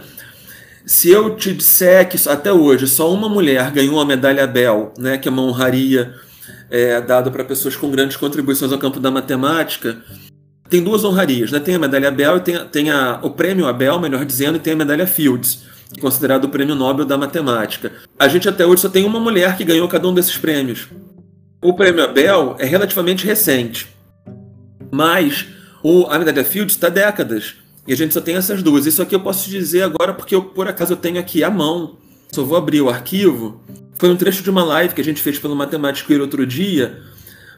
Se 0.86 1.10
eu 1.10 1.36
te 1.36 1.52
disser 1.52 2.08
que 2.08 2.30
até 2.30 2.54
hoje 2.54 2.88
só 2.88 3.12
uma 3.12 3.28
mulher 3.28 3.72
ganhou 3.72 4.00
a 4.00 4.06
medalha 4.06 4.46
Bell, 4.46 4.94
né, 5.00 5.18
que 5.18 5.28
é 5.28 5.32
uma 5.32 5.42
honraria 5.42 6.14
é, 6.70 7.02
dada 7.02 7.32
para 7.32 7.44
pessoas 7.44 7.76
com 7.76 7.90
grandes 7.90 8.18
contribuições 8.18 8.72
ao 8.72 8.78
campo 8.78 9.00
da 9.00 9.10
matemática, 9.10 9.98
tem 10.70 10.84
duas 10.84 11.04
honrarias, 11.04 11.52
né? 11.52 11.60
Tem 11.60 11.76
a 11.76 11.80
medalha 11.80 12.12
Bell 12.12 12.38
e 12.38 12.40
tem, 12.42 12.66
tem 12.66 12.92
a, 12.92 13.20
o 13.24 13.32
prêmio 13.32 13.68
Abel, 13.68 14.00
melhor 14.00 14.26
dizendo, 14.26 14.58
e 14.58 14.60
tem 14.60 14.74
a 14.74 14.76
medalha 14.76 15.08
Fields, 15.08 15.64
considerado 16.00 16.46
o 16.46 16.50
prêmio 16.50 16.76
Nobel 16.76 17.06
da 17.06 17.18
matemática. 17.18 17.92
A 18.20 18.28
gente 18.28 18.50
até 18.50 18.66
hoje 18.66 18.82
só 18.82 18.90
tem 18.90 19.06
uma 19.06 19.20
mulher 19.20 19.58
que 19.58 19.64
ganhou 19.64 19.88
cada 19.88 20.08
um 20.08 20.14
desses 20.14 20.38
prêmios. 20.38 20.88
O 21.62 21.74
prêmio 21.74 22.04
Abel 22.04 22.56
é 22.60 22.66
relativamente 22.66 23.26
recente, 23.26 23.88
mas 24.92 25.46
o, 25.82 26.06
a 26.08 26.20
medalha 26.20 26.44
Fields 26.44 26.76
está 26.76 26.90
décadas. 26.90 27.56
E 27.88 27.94
a 27.94 27.96
gente 27.96 28.14
só 28.14 28.22
tem 28.22 28.36
essas 28.36 28.64
duas. 28.64 28.86
Isso 28.86 29.02
aqui 29.02 29.16
eu 29.16 29.20
posso 29.20 29.50
dizer 29.50 29.84
agora 29.84 30.14
porque 30.14 30.34
eu, 30.34 30.44
por 30.44 30.68
acaso, 30.68 30.94
eu 30.94 30.98
tenho 30.98 31.20
aqui 31.20 31.44
à 31.44 31.50
mão. 31.50 31.98
Só 32.32 32.44
vou 32.44 32.58
abrir 32.58 32.82
o 32.82 32.90
arquivo. 32.90 33.62
Foi 33.94 34.10
um 34.10 34.16
trecho 34.16 34.44
de 34.44 34.50
uma 34.50 34.64
live 34.64 34.94
que 34.94 35.02
a 35.02 35.04
gente 35.04 35.22
fez 35.22 35.38
pelo 35.38 35.56
Matemático 35.56 36.12
outro 36.16 36.46
dia, 36.46 37.02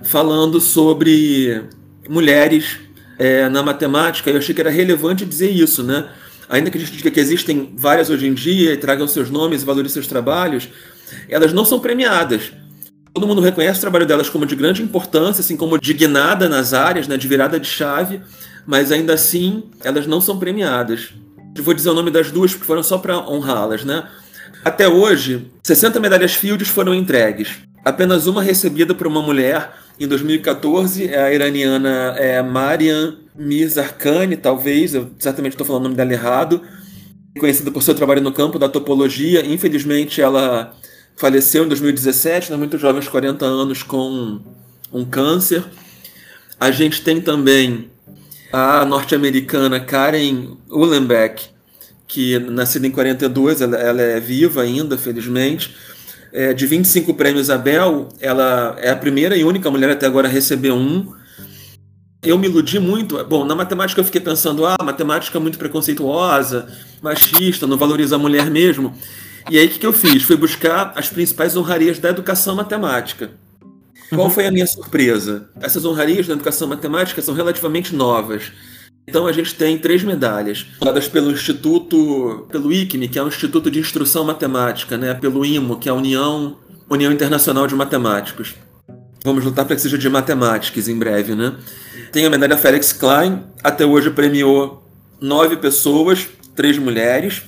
falando 0.04 0.60
sobre 0.60 1.64
mulheres 2.10 2.78
é, 3.18 3.50
na 3.50 3.64
matemática, 3.64 4.30
eu 4.30 4.38
achei 4.38 4.54
que 4.54 4.62
era 4.62 4.70
relevante 4.70 5.26
dizer 5.26 5.50
isso, 5.50 5.84
né? 5.84 6.08
Ainda 6.48 6.70
que 6.70 6.78
a 6.78 6.82
gente 6.82 6.94
diga 6.94 7.12
que 7.12 7.20
existem 7.20 7.74
várias 7.76 8.10
hoje 8.10 8.28
em 8.28 8.34
dia 8.34 8.74
e 8.74 8.78
tragam 8.78 9.08
seus 9.08 9.30
nomes 9.30 9.64
e 9.64 9.66
valorizem 9.66 9.94
seus 9.96 10.08
trabalhos, 10.08 10.70
elas 11.28 11.52
não 11.52 11.66
são 11.66 11.80
premiadas. 11.80 12.54
Todo 13.18 13.26
mundo 13.26 13.42
reconhece 13.42 13.80
o 13.80 13.82
trabalho 13.82 14.06
delas 14.06 14.30
como 14.30 14.46
de 14.46 14.56
grande 14.56 14.84
importância, 14.84 15.42
assim 15.42 15.58
como 15.58 15.80
dignada 15.80 16.48
nas 16.48 16.72
áreas, 16.72 17.08
né, 17.08 17.18
de 17.18 17.28
virada 17.28 17.60
de 17.60 17.68
chave, 17.68 18.22
mas 18.64 18.92
ainda 18.92 19.16
assim 19.16 19.64
elas 19.84 20.06
não 20.06 20.22
são 20.22 20.38
premiadas. 20.38 21.10
Eu 21.56 21.64
vou 21.64 21.74
dizer 21.74 21.90
o 21.90 21.96
nome 21.96 22.12
das 22.12 22.30
duas 22.30 22.52
porque 22.52 22.68
foram 22.68 22.84
só 22.84 23.00
para 23.00 23.18
honrá-las, 23.18 23.84
né? 23.84 24.08
Até 24.64 24.88
hoje, 24.88 25.48
60 25.64 26.00
medalhas 26.00 26.36
Fields 26.36 26.68
foram 26.68 26.94
entregues. 26.94 27.58
Apenas 27.84 28.28
uma 28.28 28.44
recebida 28.44 28.94
por 28.94 29.08
uma 29.08 29.24
mulher 29.24 29.72
em 30.00 30.08
2014 30.08 31.08
é 31.08 31.20
a 31.20 31.34
iraniana 31.34 32.14
é, 32.20 32.40
Mariam 32.44 33.18
Mizarkani, 33.36 34.38
talvez, 34.38 34.94
eu 34.94 35.10
certamente 35.18 35.54
estou 35.54 35.66
falando 35.66 35.82
o 35.82 35.84
nome 35.86 35.96
dela 35.96 36.14
errado, 36.14 36.62
conhecida 37.40 37.72
por 37.72 37.82
seu 37.82 37.96
trabalho 37.96 38.22
no 38.22 38.32
campo 38.32 38.60
da 38.60 38.70
topologia. 38.70 39.44
Infelizmente, 39.44 40.22
ela 40.22 40.76
faleceu 41.18 41.66
em 41.66 41.68
2017, 41.68 42.52
né, 42.52 42.58
muito 42.58 42.78
jovem, 42.78 42.98
aos 42.98 43.08
40 43.10 43.46
anos, 43.46 43.84
com 43.84 44.40
um 44.94 45.04
câncer. 45.04 45.66
A 46.60 46.72
gente 46.72 47.02
tem 47.02 47.20
também 47.20 47.90
a 48.54 48.86
norte-americana 48.86 49.80
Karen 49.80 50.56
Uhlenbeck, 50.70 51.50
que 52.08 52.40
nascida 52.40 52.88
em 52.88 52.92
42, 52.92 53.62
ela, 53.62 53.76
ela 53.76 54.02
é 54.02 54.20
viva 54.20 54.62
ainda, 54.62 54.98
felizmente 54.98 55.76
é, 56.32 56.54
de 56.54 56.66
25 56.66 57.14
prêmios 57.14 57.50
Abel, 57.50 58.10
ela 58.20 58.76
é 58.80 58.90
a 58.90 58.96
primeira 58.96 59.36
e 59.36 59.44
única 59.44 59.72
mulher 59.72 59.90
até 59.90 60.06
agora 60.06 60.28
a 60.28 60.32
receber 60.32 60.72
um. 60.72 61.12
Eu 62.22 62.38
me 62.38 62.48
iludi 62.48 62.80
muito. 62.80 63.24
Bom, 63.26 63.46
na 63.46 63.56
matemática 63.56 64.02
eu 64.02 64.06
fiquei 64.06 64.22
pensando, 64.22 64.66
ah, 64.66 64.76
matemática 64.84 65.38
é 65.38 65.42
muito 65.42 65.58
preconceituosa, 65.58 66.68
machista, 67.02 67.66
não 67.68 67.78
valoriza 67.78 68.16
a 68.16 68.20
mulher 68.20 68.50
mesmo. 68.50 68.94
E 69.50 69.58
aí 69.58 69.66
o 69.66 69.70
que, 69.70 69.80
que 69.80 69.86
eu 69.86 69.94
fiz? 69.94 70.24
Fui 70.24 70.36
buscar 70.36 70.94
as 70.96 71.10
principais 71.10 71.56
honrarias 71.56 72.00
da 72.00 72.10
educação 72.10 72.56
matemática. 72.56 73.32
Qual 74.10 74.28
uhum. 74.28 74.30
foi 74.30 74.48
a 74.48 74.52
minha 74.52 74.68
surpresa? 74.68 75.50
Essas 75.60 75.86
honrarias 75.86 76.28
da 76.28 76.34
educação 76.34 76.68
matemática 76.68 77.22
são 77.22 77.34
relativamente 77.34 77.96
novas. 77.96 78.52
Então 79.08 79.26
a 79.26 79.32
gente 79.32 79.56
tem 79.56 79.78
três 79.78 80.04
medalhas, 80.04 80.66
dadas 80.82 81.08
pelo 81.08 81.32
Instituto, 81.32 82.46
pelo 82.52 82.74
ICME, 82.74 83.08
que 83.08 83.18
é 83.18 83.24
o 83.24 83.28
Instituto 83.28 83.72
de 83.72 83.80
Instrução 83.80 84.26
Matemática, 84.26 84.98
né? 84.98 85.14
pelo 85.14 85.46
IMO, 85.46 85.78
que 85.78 85.88
é 85.88 85.92
a 85.92 85.96
União, 85.96 86.58
União 86.90 87.12
Internacional 87.12 87.68
de 87.68 87.76
Matemáticos. 87.76 88.56
Vamos 89.24 89.44
lutar 89.44 89.66
para 89.66 89.76
que 89.76 89.82
seja 89.82 89.98
de 89.98 90.10
matemáticas 90.10 90.88
em 90.88 90.98
breve, 90.98 91.36
né? 91.36 91.56
Tem 92.12 92.26
a 92.26 92.30
medalha 92.30 92.56
Felix 92.56 92.94
Klein, 92.94 93.44
até 93.64 93.86
hoje 93.86 94.10
premiou 94.10 94.84
nove 95.20 95.58
pessoas, 95.58 96.28
três 96.56 96.78
mulheres, 96.78 97.44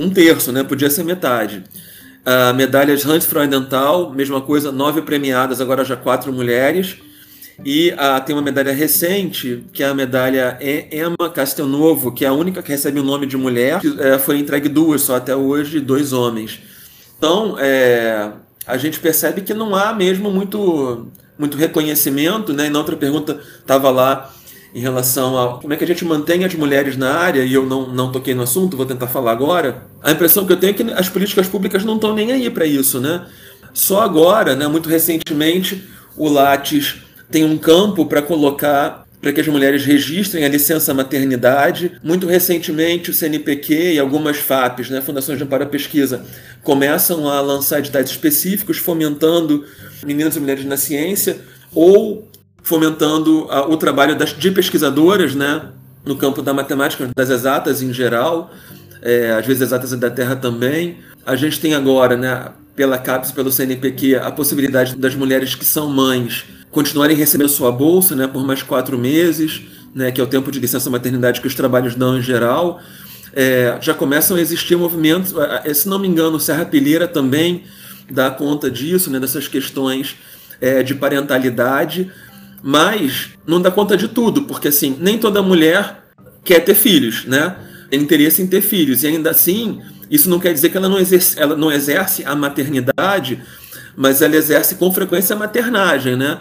um 0.00 0.10
terço, 0.10 0.50
né? 0.50 0.64
Podia 0.64 0.88
ser 0.88 1.04
metade. 1.04 1.62
A 2.24 2.52
medalha 2.52 2.96
de 2.96 3.08
Hans 3.08 3.24
Freudenthal, 3.24 4.12
mesma 4.12 4.40
coisa, 4.40 4.72
nove 4.72 5.02
premiadas, 5.02 5.60
agora 5.60 5.84
já 5.84 5.96
quatro 5.96 6.32
mulheres. 6.32 6.96
E 7.64 7.92
ah, 7.98 8.18
tem 8.20 8.34
uma 8.34 8.40
medalha 8.40 8.72
recente, 8.72 9.64
que 9.72 9.82
é 9.82 9.86
a 9.86 9.94
medalha 9.94 10.58
Emma 10.90 11.28
Castelnovo, 11.28 12.12
que 12.12 12.24
é 12.24 12.28
a 12.28 12.32
única 12.32 12.62
que 12.62 12.70
recebe 12.70 12.98
o 12.98 13.02
nome 13.02 13.26
de 13.26 13.36
mulher. 13.36 13.80
Que, 13.80 13.94
é, 14.00 14.18
foi 14.18 14.38
entregue 14.38 14.68
duas 14.68 15.02
só 15.02 15.16
até 15.16 15.36
hoje, 15.36 15.78
dois 15.78 16.12
homens. 16.12 16.60
Então, 17.18 17.56
é, 17.58 18.30
a 18.66 18.76
gente 18.78 18.98
percebe 18.98 19.42
que 19.42 19.52
não 19.52 19.74
há 19.74 19.92
mesmo 19.92 20.30
muito, 20.30 21.08
muito 21.38 21.58
reconhecimento. 21.58 22.54
Né? 22.54 22.68
E 22.68 22.70
na 22.70 22.78
outra 22.78 22.96
pergunta 22.96 23.38
estava 23.60 23.90
lá 23.90 24.32
em 24.74 24.80
relação 24.80 25.38
a 25.38 25.60
como 25.60 25.72
é 25.72 25.76
que 25.76 25.84
a 25.84 25.86
gente 25.86 26.04
mantém 26.04 26.44
as 26.44 26.54
mulheres 26.54 26.96
na 26.96 27.12
área, 27.12 27.42
e 27.42 27.52
eu 27.52 27.66
não, 27.66 27.88
não 27.88 28.12
toquei 28.12 28.34
no 28.34 28.42
assunto, 28.42 28.76
vou 28.76 28.86
tentar 28.86 29.06
falar 29.06 29.32
agora. 29.32 29.86
A 30.02 30.12
impressão 30.12 30.46
que 30.46 30.52
eu 30.52 30.56
tenho 30.56 30.70
é 30.70 30.74
que 30.74 30.82
as 30.92 31.08
políticas 31.08 31.48
públicas 31.48 31.84
não 31.84 31.96
estão 31.96 32.14
nem 32.14 32.32
aí 32.32 32.48
para 32.50 32.66
isso. 32.66 33.00
Né? 33.00 33.26
Só 33.72 34.00
agora, 34.00 34.54
né, 34.54 34.66
muito 34.68 34.88
recentemente, 34.88 35.84
o 36.16 36.28
Lattes 36.28 36.96
tem 37.30 37.44
um 37.44 37.58
campo 37.58 38.06
para 38.06 38.22
colocar 38.22 39.06
para 39.20 39.32
que 39.32 39.40
as 39.40 39.48
mulheres 39.48 39.84
registrem 39.84 40.44
a 40.44 40.48
licença 40.48 40.94
maternidade. 40.94 41.92
Muito 42.02 42.26
recentemente, 42.26 43.10
o 43.10 43.14
CNPq 43.14 43.94
e 43.94 43.98
algumas 43.98 44.38
FAPs, 44.38 44.88
né, 44.88 45.02
Fundações 45.02 45.36
de 45.36 45.44
Amparo 45.44 45.64
à 45.64 45.66
Pesquisa, 45.66 46.24
começam 46.62 47.28
a 47.28 47.40
lançar 47.40 47.80
editais 47.80 48.08
específicos 48.08 48.78
fomentando 48.78 49.64
meninas 50.04 50.36
e 50.36 50.40
mulheres 50.40 50.64
na 50.64 50.78
ciência 50.78 51.38
ou 51.74 52.28
fomentando 52.62 53.46
o 53.68 53.76
trabalho 53.76 54.16
das, 54.16 54.30
de 54.30 54.50
pesquisadoras 54.50 55.34
né, 55.34 55.62
no 56.04 56.16
campo 56.16 56.42
da 56.42 56.52
matemática, 56.52 57.10
das 57.14 57.30
exatas 57.30 57.82
em 57.82 57.92
geral, 57.92 58.50
é, 59.02 59.32
às 59.32 59.46
vezes 59.46 59.62
exatas 59.62 59.92
da 59.92 60.10
Terra 60.10 60.36
também. 60.36 60.98
A 61.24 61.36
gente 61.36 61.60
tem 61.60 61.74
agora, 61.74 62.16
né, 62.16 62.48
pela 62.74 62.98
CAPES, 62.98 63.32
pelo 63.32 63.50
CNPq, 63.50 64.16
a 64.16 64.30
possibilidade 64.30 64.96
das 64.96 65.14
mulheres 65.14 65.54
que 65.54 65.64
são 65.64 65.88
mães 65.88 66.44
continuarem 66.70 67.16
recebendo 67.16 67.48
sua 67.48 67.72
bolsa 67.72 68.14
né, 68.14 68.26
por 68.26 68.46
mais 68.46 68.62
quatro 68.62 68.96
meses, 68.96 69.62
né, 69.94 70.10
que 70.10 70.20
é 70.20 70.24
o 70.24 70.26
tempo 70.26 70.50
de 70.50 70.60
licença 70.60 70.88
maternidade 70.88 71.40
que 71.40 71.46
os 71.46 71.54
trabalhos 71.54 71.94
dão 71.94 72.18
em 72.18 72.22
geral. 72.22 72.80
É, 73.32 73.78
já 73.80 73.94
começam 73.94 74.36
a 74.36 74.40
existir 74.40 74.76
movimentos, 74.76 75.34
se 75.74 75.88
não 75.88 75.98
me 75.98 76.08
engano, 76.08 76.38
Serra 76.40 76.64
Pilheira 76.64 77.06
também 77.06 77.64
dá 78.10 78.30
conta 78.30 78.70
disso, 78.70 79.10
né, 79.10 79.20
dessas 79.20 79.46
questões 79.46 80.16
é, 80.60 80.82
de 80.82 80.94
parentalidade, 80.94 82.10
mas 82.62 83.30
não 83.46 83.60
dá 83.60 83.70
conta 83.70 83.96
de 83.96 84.08
tudo, 84.08 84.42
porque 84.42 84.68
assim, 84.68 84.96
nem 85.00 85.18
toda 85.18 85.42
mulher 85.42 86.04
quer 86.44 86.60
ter 86.60 86.74
filhos, 86.74 87.24
né? 87.24 87.56
Tem 87.90 88.00
interesse 88.00 88.40
em 88.42 88.46
ter 88.46 88.60
filhos, 88.60 89.02
e 89.02 89.06
ainda 89.06 89.30
assim, 89.30 89.80
isso 90.10 90.28
não 90.30 90.38
quer 90.38 90.52
dizer 90.52 90.70
que 90.70 90.76
ela 90.76 90.88
não 90.88 90.98
exerce, 90.98 91.38
ela 91.38 91.56
não 91.56 91.72
exerce 91.72 92.24
a 92.24 92.34
maternidade, 92.34 93.42
mas 93.96 94.22
ela 94.22 94.36
exerce 94.36 94.76
com 94.76 94.92
frequência 94.92 95.34
a 95.34 95.38
maternagem, 95.38 96.16
né? 96.16 96.40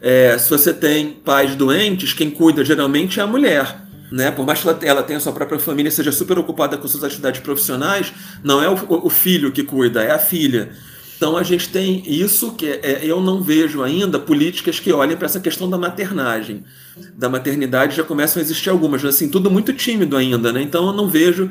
É, 0.00 0.36
se 0.36 0.50
você 0.50 0.74
tem 0.74 1.10
pais 1.12 1.54
doentes, 1.54 2.12
quem 2.12 2.30
cuida 2.30 2.64
geralmente 2.64 3.20
é 3.20 3.22
a 3.22 3.26
mulher. 3.26 3.82
né? 4.10 4.30
Por 4.30 4.44
mais 4.44 4.60
que 4.60 4.68
ela, 4.68 4.78
ela 4.82 5.02
tenha 5.02 5.18
sua 5.18 5.32
própria 5.32 5.58
família, 5.58 5.90
seja 5.90 6.12
super 6.12 6.38
ocupada 6.38 6.76
com 6.76 6.86
suas 6.86 7.02
atividades 7.02 7.40
profissionais, 7.40 8.12
não 8.44 8.62
é 8.62 8.68
o, 8.68 8.76
o 9.06 9.08
filho 9.08 9.50
que 9.50 9.62
cuida, 9.62 10.02
é 10.02 10.10
a 10.10 10.18
filha. 10.18 10.70
Então 11.22 11.36
a 11.36 11.44
gente 11.44 11.68
tem 11.68 12.02
isso 12.04 12.50
que 12.54 12.66
é, 12.66 13.02
eu 13.04 13.20
não 13.20 13.40
vejo 13.40 13.80
ainda 13.80 14.18
políticas 14.18 14.80
que 14.80 14.92
olhem 14.92 15.16
para 15.16 15.26
essa 15.26 15.38
questão 15.38 15.70
da 15.70 15.78
maternagem. 15.78 16.64
Da 17.16 17.28
maternidade 17.28 17.94
já 17.94 18.02
começam 18.02 18.42
a 18.42 18.44
existir 18.44 18.70
algumas, 18.70 19.04
mas 19.04 19.14
assim, 19.14 19.28
tudo 19.28 19.48
muito 19.48 19.72
tímido 19.72 20.16
ainda, 20.16 20.52
né? 20.52 20.60
Então 20.60 20.84
eu 20.84 20.92
não 20.92 21.08
vejo 21.08 21.48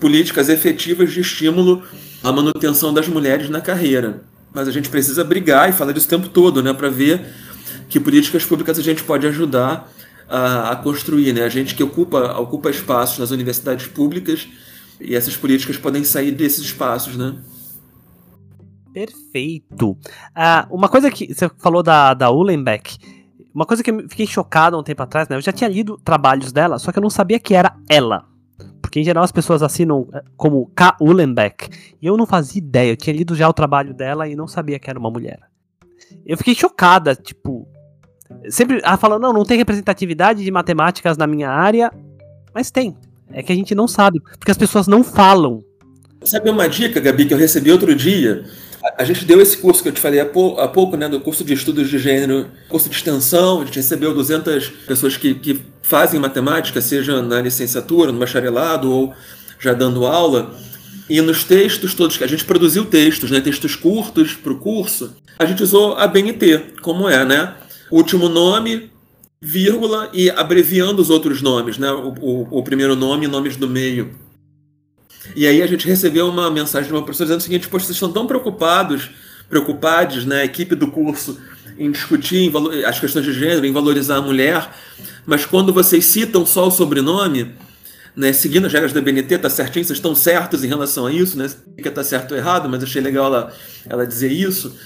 políticas 0.00 0.48
efetivas 0.48 1.12
de 1.12 1.20
estímulo 1.20 1.84
à 2.20 2.32
manutenção 2.32 2.92
das 2.92 3.06
mulheres 3.06 3.48
na 3.48 3.60
carreira. 3.60 4.24
Mas 4.52 4.66
a 4.66 4.72
gente 4.72 4.88
precisa 4.88 5.22
brigar 5.22 5.70
e 5.70 5.72
falar 5.72 5.92
disso 5.92 6.08
o 6.08 6.10
tempo 6.10 6.28
todo, 6.28 6.60
né, 6.60 6.72
para 6.72 6.88
ver 6.88 7.24
que 7.88 8.00
políticas 8.00 8.44
públicas 8.44 8.76
a 8.76 8.82
gente 8.82 9.04
pode 9.04 9.24
ajudar 9.28 9.88
a, 10.28 10.72
a, 10.72 10.76
construir, 10.76 11.32
né? 11.32 11.44
A 11.44 11.48
gente 11.48 11.76
que 11.76 11.84
ocupa 11.84 12.40
ocupa 12.40 12.70
espaços 12.70 13.20
nas 13.20 13.30
universidades 13.30 13.86
públicas 13.86 14.48
e 15.00 15.14
essas 15.14 15.36
políticas 15.36 15.76
podem 15.76 16.02
sair 16.02 16.32
desses 16.32 16.64
espaços, 16.64 17.16
né? 17.16 17.36
Perfeito. 18.92 19.96
Ah, 20.34 20.66
uma 20.70 20.88
coisa 20.88 21.10
que 21.10 21.32
você 21.32 21.50
falou 21.58 21.82
da, 21.82 22.14
da 22.14 22.30
Uhlenbeck, 22.30 22.98
uma 23.54 23.66
coisa 23.66 23.82
que 23.82 23.90
eu 23.90 24.08
fiquei 24.08 24.26
chocado 24.26 24.76
há 24.76 24.80
um 24.80 24.82
tempo 24.82 25.02
atrás, 25.02 25.28
né? 25.28 25.36
Eu 25.36 25.40
já 25.40 25.52
tinha 25.52 25.68
lido 25.68 25.98
trabalhos 26.02 26.52
dela, 26.52 26.78
só 26.78 26.90
que 26.90 26.98
eu 26.98 27.02
não 27.02 27.10
sabia 27.10 27.38
que 27.38 27.54
era 27.54 27.74
ela. 27.88 28.26
Porque 28.80 29.00
em 29.00 29.04
geral 29.04 29.24
as 29.24 29.32
pessoas 29.32 29.62
assinam 29.62 30.08
eh, 30.12 30.22
como 30.36 30.70
K. 30.74 30.96
Uhlenbeck. 31.00 31.68
E 32.00 32.06
eu 32.06 32.16
não 32.16 32.26
fazia 32.26 32.58
ideia. 32.58 32.92
Eu 32.92 32.96
tinha 32.96 33.14
lido 33.14 33.34
já 33.34 33.48
o 33.48 33.52
trabalho 33.52 33.94
dela 33.94 34.28
e 34.28 34.36
não 34.36 34.46
sabia 34.46 34.78
que 34.78 34.88
era 34.88 34.98
uma 34.98 35.10
mulher. 35.10 35.40
Eu 36.26 36.36
fiquei 36.36 36.54
chocada, 36.54 37.14
tipo. 37.14 37.66
Sempre 38.48 38.80
ela 38.82 38.96
falou, 38.96 39.18
não, 39.18 39.32
não 39.32 39.44
tem 39.44 39.56
representatividade 39.56 40.44
de 40.44 40.50
matemáticas 40.50 41.16
na 41.16 41.26
minha 41.26 41.50
área. 41.50 41.90
Mas 42.54 42.70
tem. 42.70 42.96
É 43.30 43.42
que 43.42 43.52
a 43.52 43.56
gente 43.56 43.74
não 43.74 43.88
sabe. 43.88 44.20
Porque 44.38 44.50
as 44.50 44.58
pessoas 44.58 44.86
não 44.86 45.02
falam. 45.02 45.64
Sabe 46.24 46.50
uma 46.50 46.68
dica, 46.68 47.00
Gabi, 47.00 47.26
que 47.26 47.34
eu 47.34 47.38
recebi 47.38 47.72
outro 47.72 47.94
dia? 47.94 48.44
A 48.98 49.04
gente 49.04 49.24
deu 49.24 49.40
esse 49.40 49.56
curso 49.56 49.82
que 49.82 49.88
eu 49.88 49.92
te 49.92 50.00
falei 50.00 50.20
há, 50.20 50.26
pou, 50.26 50.58
há 50.58 50.66
pouco, 50.66 50.96
né, 50.96 51.08
do 51.08 51.20
curso 51.20 51.44
de 51.44 51.52
estudos 51.52 51.88
de 51.88 51.98
gênero, 51.98 52.48
curso 52.68 52.88
de 52.88 52.96
extensão, 52.96 53.60
a 53.60 53.64
gente 53.64 53.76
recebeu 53.76 54.12
200 54.12 54.68
pessoas 54.86 55.16
que, 55.16 55.34
que 55.34 55.60
fazem 55.82 56.18
matemática, 56.18 56.80
seja 56.80 57.22
na 57.22 57.40
licenciatura, 57.40 58.10
no 58.10 58.18
bacharelado 58.18 58.90
ou 58.90 59.14
já 59.58 59.72
dando 59.72 60.06
aula. 60.06 60.54
E 61.08 61.20
nos 61.20 61.44
textos 61.44 61.94
todos, 61.94 62.16
que 62.16 62.24
a 62.24 62.28
gente 62.28 62.44
produziu 62.44 62.84
textos, 62.84 63.30
né, 63.30 63.40
textos 63.40 63.76
curtos 63.76 64.34
para 64.34 64.52
o 64.52 64.58
curso, 64.58 65.14
a 65.38 65.44
gente 65.44 65.62
usou 65.62 65.94
a 65.94 66.06
BNT, 66.06 66.74
como 66.80 67.08
é, 67.08 67.24
né? 67.24 67.54
Último 67.90 68.28
nome, 68.28 68.90
vírgula 69.40 70.08
e 70.12 70.30
abreviando 70.30 71.02
os 71.02 71.10
outros 71.10 71.42
nomes, 71.42 71.78
né? 71.78 71.90
O, 71.90 72.14
o, 72.20 72.58
o 72.58 72.62
primeiro 72.62 72.94
nome 72.94 73.26
e 73.26 73.28
nomes 73.28 73.56
do 73.56 73.68
meio. 73.68 74.14
E 75.34 75.46
aí 75.46 75.62
a 75.62 75.66
gente 75.66 75.86
recebeu 75.86 76.28
uma 76.28 76.50
mensagem 76.50 76.88
de 76.88 76.94
uma 76.94 77.02
professora 77.02 77.26
dizendo 77.28 77.40
o 77.40 77.42
seguinte: 77.42 77.68
Poxa, 77.68 77.86
vocês 77.86 77.96
estão 77.96 78.12
tão 78.12 78.26
preocupados, 78.26 79.10
preocupados, 79.48 80.24
né, 80.24 80.42
a 80.42 80.44
equipe 80.44 80.74
do 80.74 80.88
curso, 80.88 81.38
em 81.78 81.90
discutir 81.90 82.38
em 82.38 82.84
as 82.84 82.98
questões 83.00 83.24
de 83.24 83.32
gênero, 83.32 83.66
em 83.66 83.72
valorizar 83.72 84.16
a 84.16 84.22
mulher, 84.22 84.70
mas 85.26 85.44
quando 85.44 85.72
vocês 85.72 86.04
citam 86.04 86.44
só 86.44 86.68
o 86.68 86.70
sobrenome, 86.70 87.52
né, 88.14 88.32
seguindo 88.32 88.66
as 88.66 88.72
regras 88.72 88.92
da 88.92 89.00
BNT, 89.00 89.38
tá 89.38 89.48
certinho, 89.48 89.84
vocês 89.84 89.98
estão 89.98 90.14
certos 90.14 90.62
em 90.62 90.68
relação 90.68 91.06
a 91.06 91.12
isso, 91.12 91.38
né? 91.38 91.50
Que 91.82 91.90
tá 91.90 92.04
certo 92.04 92.32
ou 92.32 92.36
errado, 92.36 92.68
mas 92.68 92.82
achei 92.82 93.00
legal 93.00 93.26
ela, 93.26 93.52
ela 93.88 94.06
dizer 94.06 94.30
isso. 94.30 94.76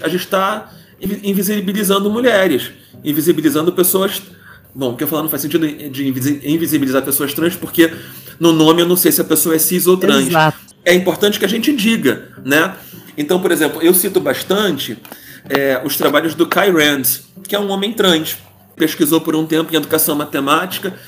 A 0.00 0.08
gente 0.08 0.24
está 0.24 0.72
invisibilizando 1.00 2.10
mulheres, 2.10 2.72
invisibilizando 3.04 3.72
pessoas. 3.72 4.22
Bom, 4.74 4.92
o 4.92 4.96
que 4.96 5.04
eu 5.04 5.08
falar 5.08 5.22
não 5.22 5.30
faz 5.30 5.42
sentido 5.42 5.66
de 5.68 6.08
invisibilizar 6.08 7.02
pessoas 7.02 7.32
trans, 7.32 7.54
porque 7.54 7.92
no 8.38 8.52
nome 8.52 8.82
eu 8.82 8.86
não 8.86 8.96
sei 8.96 9.12
se 9.12 9.20
a 9.20 9.24
pessoa 9.24 9.54
é 9.54 9.58
cis 9.58 9.86
ou 9.86 9.96
trans. 9.96 10.28
Exato. 10.28 10.58
É 10.84 10.94
importante 10.94 11.38
que 11.38 11.44
a 11.44 11.48
gente 11.48 11.72
diga, 11.74 12.28
né? 12.44 12.74
Então, 13.16 13.40
por 13.40 13.52
exemplo, 13.52 13.80
eu 13.82 13.94
cito 13.94 14.20
bastante 14.20 14.98
é, 15.48 15.80
os 15.84 15.96
trabalhos 15.96 16.34
do 16.34 16.46
Kai 16.46 16.70
Rand, 16.70 17.02
que 17.46 17.54
é 17.54 17.58
um 17.58 17.70
homem 17.70 17.92
trans. 17.92 18.36
Pesquisou 18.76 19.20
por 19.20 19.36
um 19.36 19.46
tempo 19.46 19.72
em 19.72 19.76
educação 19.76 20.16
matemática 20.16 20.98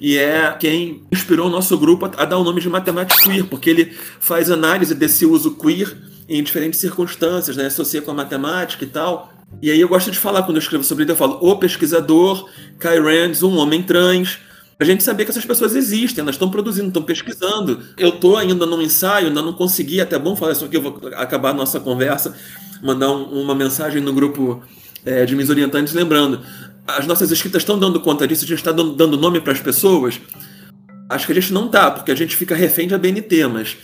e 0.00 0.16
é 0.16 0.54
quem 0.60 1.02
inspirou 1.10 1.48
o 1.48 1.50
nosso 1.50 1.76
grupo 1.76 2.04
a, 2.16 2.24
dar 2.24 2.38
o 2.38 2.44
nome 2.44 2.60
de 2.60 2.68
matemática 2.68 3.20
queer, 3.24 3.44
porque 3.44 3.68
ele 3.68 3.96
faz 4.20 4.48
análise 4.48 4.94
desse 4.94 5.26
uso 5.26 5.56
queer 5.56 5.96
em 6.28 6.42
diferentes 6.42 6.78
circunstâncias, 6.78 7.56
né? 7.56 7.66
Associa 7.66 8.00
com 8.00 8.12
a 8.12 8.14
matemática 8.14 8.84
e 8.84 8.86
tal. 8.86 9.32
E 9.60 9.70
aí 9.70 9.80
eu 9.80 9.88
gosto 9.88 10.10
de 10.10 10.18
falar, 10.18 10.42
quando 10.42 10.56
eu 10.56 10.62
escrevo 10.62 10.84
sobre 10.84 11.04
ele, 11.04 11.12
eu 11.12 11.16
falo 11.16 11.38
o 11.40 11.56
pesquisador, 11.56 12.48
Kai 12.78 13.00
Rand, 13.00 13.42
um 13.42 13.56
homem 13.56 13.82
trans, 13.82 14.38
a 14.78 14.84
gente 14.84 15.02
saber 15.02 15.24
que 15.24 15.30
essas 15.30 15.44
pessoas 15.44 15.74
existem, 15.74 16.20
elas 16.22 16.34
estão 16.34 16.50
produzindo, 16.50 16.88
estão 16.88 17.02
pesquisando. 17.02 17.80
Eu 17.96 18.10
estou 18.10 18.36
ainda 18.36 18.66
num 18.66 18.82
ensaio, 18.82 19.28
ainda 19.28 19.40
não 19.40 19.54
consegui, 19.54 20.00
até 20.00 20.18
bom 20.18 20.36
falar 20.36 20.52
isso 20.52 20.64
aqui, 20.64 20.76
eu 20.76 20.82
vou 20.82 21.00
acabar 21.14 21.50
a 21.50 21.54
nossa 21.54 21.80
conversa, 21.80 22.36
mandar 22.82 23.10
um, 23.10 23.42
uma 23.42 23.54
mensagem 23.54 24.02
no 24.02 24.12
grupo 24.12 24.62
é, 25.04 25.24
de 25.24 25.34
meus 25.34 25.48
orientantes, 25.48 25.94
lembrando, 25.94 26.40
as 26.86 27.06
nossas 27.06 27.30
escritas 27.30 27.62
estão 27.62 27.78
dando 27.78 28.00
conta 28.00 28.28
disso, 28.28 28.44
a 28.44 28.48
gente 28.48 28.58
está 28.58 28.72
dando, 28.72 29.16
nome 29.16 29.40
para 29.40 29.52
as 29.52 29.60
pessoas. 29.60 30.20
Acho 31.08 31.26
que 31.26 31.32
a 31.32 31.34
gente 31.34 31.52
não 31.52 31.66
está, 31.66 31.90
porque 31.90 32.10
a 32.10 32.14
gente 32.14 32.36
fica 32.36 32.54
refém 32.54 32.86
da 32.86 32.98
BNT, 32.98 33.46
mas 33.46 33.76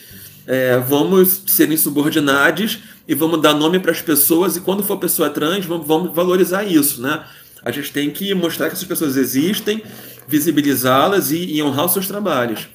é, 0.46 0.78
vamos 0.78 1.44
ser 1.46 1.70
insubordinados 1.70 2.80
e 3.08 3.14
vamos 3.14 3.40
dar 3.40 3.54
nome 3.54 3.78
para 3.80 3.92
as 3.92 4.02
pessoas, 4.02 4.56
e 4.56 4.60
quando 4.60 4.82
for 4.82 4.98
pessoa 4.98 5.30
trans, 5.30 5.64
vamos, 5.64 5.86
vamos 5.86 6.14
valorizar 6.14 6.64
isso, 6.64 7.00
né? 7.00 7.24
A 7.64 7.70
gente 7.70 7.92
tem 7.92 8.10
que 8.10 8.34
mostrar 8.34 8.68
que 8.68 8.74
essas 8.74 8.86
pessoas 8.86 9.16
existem, 9.16 9.82
visibilizá-las 10.26 11.30
e, 11.30 11.56
e 11.56 11.62
honrar 11.62 11.86
os 11.86 11.92
seus 11.92 12.06
trabalhos. 12.06 12.68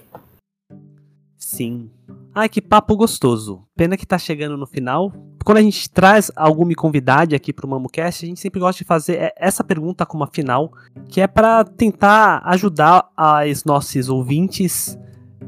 Sim. 1.37 1.89
Ai, 2.33 2.47
que 2.47 2.61
papo 2.61 2.95
gostoso. 2.95 3.63
Pena 3.75 3.97
que 3.97 4.05
tá 4.05 4.17
chegando 4.17 4.55
no 4.55 4.67
final. 4.67 5.11
Quando 5.43 5.57
a 5.57 5.61
gente 5.61 5.89
traz 5.89 6.29
alguma 6.35 6.73
convidade 6.75 7.33
aqui 7.33 7.51
pro 7.51 7.67
MamoCast, 7.67 8.25
a 8.25 8.27
gente 8.27 8.39
sempre 8.39 8.59
gosta 8.59 8.83
de 8.83 8.87
fazer 8.87 9.33
essa 9.35 9.63
pergunta 9.63 10.05
como 10.05 10.23
a 10.23 10.27
final, 10.27 10.71
que 11.07 11.21
é 11.21 11.25
para 11.25 11.63
tentar 11.63 12.41
ajudar 12.45 13.09
os 13.49 13.63
nossos 13.63 14.09
ouvintes 14.09 14.97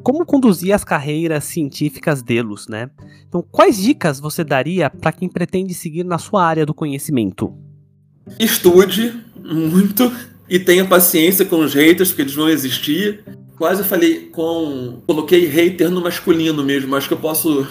como 0.01 0.25
conduzir 0.25 0.73
as 0.73 0.83
carreiras 0.83 1.43
científicas 1.43 2.23
deles, 2.23 2.67
né? 2.67 2.89
Então, 3.27 3.43
quais 3.51 3.77
dicas 3.77 4.19
você 4.19 4.43
daria 4.43 4.89
para 4.89 5.11
quem 5.11 5.29
pretende 5.29 5.73
seguir 5.73 6.03
na 6.03 6.17
sua 6.17 6.45
área 6.45 6.65
do 6.65 6.73
conhecimento? 6.73 7.53
Estude 8.39 9.25
muito 9.43 10.11
e 10.49 10.57
tenha 10.57 10.83
paciência 10.83 11.45
com 11.45 11.59
os 11.59 11.73
haters, 11.73 12.09
porque 12.09 12.23
eles 12.23 12.33
vão 12.33 12.49
existir. 12.49 13.23
Quase 13.57 13.83
falei 13.83 14.29
com. 14.31 15.01
Coloquei 15.05 15.45
hater 15.45 15.91
no 15.91 16.01
masculino 16.01 16.63
mesmo. 16.63 16.95
Acho 16.95 17.07
que 17.07 17.13
eu 17.13 17.19
posso, 17.19 17.67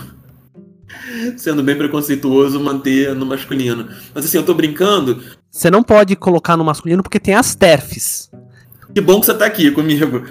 sendo 1.36 1.62
bem 1.62 1.76
preconceituoso, 1.76 2.60
manter 2.60 3.14
no 3.14 3.26
masculino. 3.26 3.88
Mas 4.14 4.24
assim, 4.24 4.36
eu 4.36 4.44
tô 4.44 4.54
brincando. 4.54 5.22
Você 5.50 5.70
não 5.70 5.82
pode 5.82 6.14
colocar 6.14 6.56
no 6.56 6.64
masculino 6.64 7.02
porque 7.02 7.18
tem 7.18 7.34
as 7.34 7.54
TERFs. 7.54 8.30
Que 8.94 9.00
bom 9.00 9.18
que 9.18 9.26
você 9.26 9.34
tá 9.34 9.46
aqui 9.46 9.70
comigo. 9.70 10.24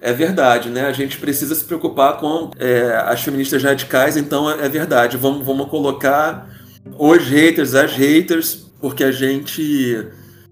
É 0.00 0.12
verdade, 0.12 0.70
né? 0.70 0.86
A 0.86 0.92
gente 0.92 1.18
precisa 1.18 1.54
se 1.54 1.64
preocupar 1.64 2.18
com 2.18 2.50
é, 2.58 2.96
as 3.06 3.22
feministas 3.22 3.62
radicais, 3.62 4.16
então 4.16 4.50
é, 4.50 4.66
é 4.66 4.68
verdade. 4.68 5.16
Vamos, 5.16 5.44
vamos 5.44 5.68
colocar 5.68 6.48
os 6.98 7.24
haters, 7.24 7.74
as 7.74 7.92
haters, 7.92 8.66
porque 8.80 9.04
a 9.04 9.12
gente 9.12 10.06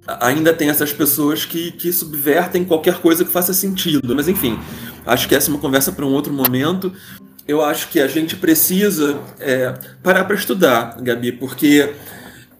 ainda 0.06 0.52
tem 0.52 0.68
essas 0.68 0.92
pessoas 0.92 1.44
que, 1.44 1.72
que 1.72 1.92
subvertem 1.92 2.64
qualquer 2.64 2.98
coisa 2.98 3.24
que 3.24 3.30
faça 3.30 3.54
sentido. 3.54 4.14
Mas 4.14 4.28
enfim, 4.28 4.58
acho 5.06 5.28
que 5.28 5.34
essa 5.34 5.50
é 5.50 5.54
uma 5.54 5.60
conversa 5.60 5.92
para 5.92 6.04
um 6.04 6.12
outro 6.12 6.32
momento. 6.32 6.92
Eu 7.46 7.62
acho 7.62 7.88
que 7.88 8.00
a 8.00 8.06
gente 8.06 8.36
precisa 8.36 9.18
é, 9.38 9.74
parar 10.02 10.24
para 10.24 10.34
estudar, 10.34 10.96
Gabi, 11.00 11.32
porque 11.32 11.92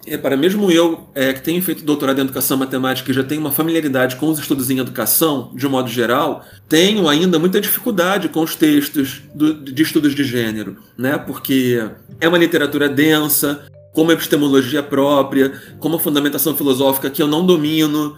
é, 0.07 0.19
para 0.19 0.37
mesmo 0.37 0.71
eu, 0.71 1.09
é, 1.15 1.33
que 1.33 1.41
tenho 1.41 1.63
feito 1.63 1.85
doutorado 1.85 2.19
em 2.19 2.23
educação 2.23 2.57
matemática 2.59 3.11
e 3.11 3.15
já 3.15 3.25
tenho 3.25 3.41
uma 3.41 3.51
familiaridade 3.51 4.17
com 4.17 4.29
os 4.29 4.39
estudos 4.39 4.71
em 4.71 4.79
educação, 4.79 5.51
de 5.55 5.67
um 5.67 5.71
modo 5.71 5.89
geral, 5.89 6.45
tenho 6.69 7.09
ainda 7.09 7.39
muita 7.39 7.61
dificuldade 7.61 8.29
com 8.29 8.43
os 8.43 8.55
textos 8.55 9.23
do, 9.35 9.55
de 9.55 9.83
estudos 9.83 10.15
de 10.15 10.25
gênero, 10.25 10.77
né? 10.97 11.17
Porque 11.17 11.83
é 12.21 12.29
uma 12.29 12.37
literatura 12.37 12.89
densa, 12.89 13.65
como 13.95 14.11
epistemologia 14.13 14.83
própria, 14.83 15.53
como 15.79 15.99
fundamentação 15.99 16.55
filosófica 16.55 17.09
que 17.09 17.23
eu 17.23 17.29
não 17.29 17.47
domino. 17.47 18.17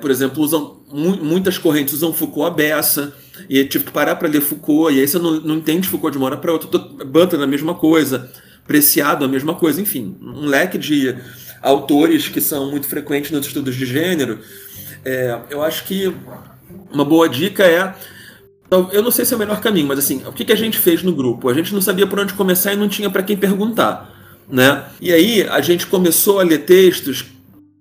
Por 0.00 0.10
exemplo, 0.10 0.42
usam 0.42 0.84
muitas 0.92 1.58
correntes 1.58 1.94
usam 1.94 2.12
Foucault 2.12 2.52
a 2.52 2.54
beça, 2.54 3.12
e 3.48 3.58
eu 3.58 3.68
tive 3.68 3.84
que 3.84 3.90
parar 3.90 4.14
para 4.14 4.28
ler 4.28 4.40
Foucault, 4.40 4.94
e 4.94 5.00
aí 5.00 5.08
você 5.08 5.18
não, 5.18 5.40
não 5.40 5.56
entende 5.56 5.88
Foucault 5.88 6.12
de 6.12 6.18
uma 6.18 6.26
hora 6.26 6.36
para 6.36 6.52
outra. 6.52 6.78
Butler 6.78 7.42
a 7.42 7.46
mesma 7.46 7.74
coisa, 7.74 8.30
Preciado 8.66 9.24
a 9.24 9.28
mesma 9.28 9.54
coisa, 9.54 9.80
enfim, 9.80 10.16
um 10.22 10.46
leque 10.46 10.78
de 10.78 11.14
autores 11.60 12.28
que 12.28 12.40
são 12.40 12.70
muito 12.70 12.86
frequentes 12.86 13.30
nos 13.30 13.46
estudos 13.46 13.74
de 13.74 13.84
gênero. 13.84 14.38
É, 15.04 15.38
eu 15.50 15.62
acho 15.62 15.84
que 15.84 16.14
uma 16.90 17.04
boa 17.04 17.28
dica 17.28 17.64
é 17.64 17.94
eu 18.90 19.02
não 19.02 19.10
sei 19.10 19.24
se 19.24 19.34
é 19.34 19.36
o 19.36 19.38
melhor 19.38 19.60
caminho, 19.60 19.86
mas 19.86 19.98
assim, 19.98 20.22
o 20.26 20.32
que, 20.32 20.44
que 20.44 20.52
a 20.52 20.56
gente 20.56 20.78
fez 20.78 21.02
no 21.02 21.12
grupo? 21.12 21.48
A 21.48 21.54
gente 21.54 21.74
não 21.74 21.80
sabia 21.80 22.06
por 22.06 22.18
onde 22.18 22.32
começar 22.32 22.72
e 22.72 22.76
não 22.76 22.88
tinha 22.88 23.10
para 23.10 23.22
quem 23.22 23.36
perguntar 23.36 24.13
né? 24.48 24.84
E 25.00 25.12
aí 25.12 25.42
a 25.42 25.60
gente 25.60 25.86
começou 25.86 26.40
a 26.40 26.42
ler 26.42 26.58
textos 26.58 27.24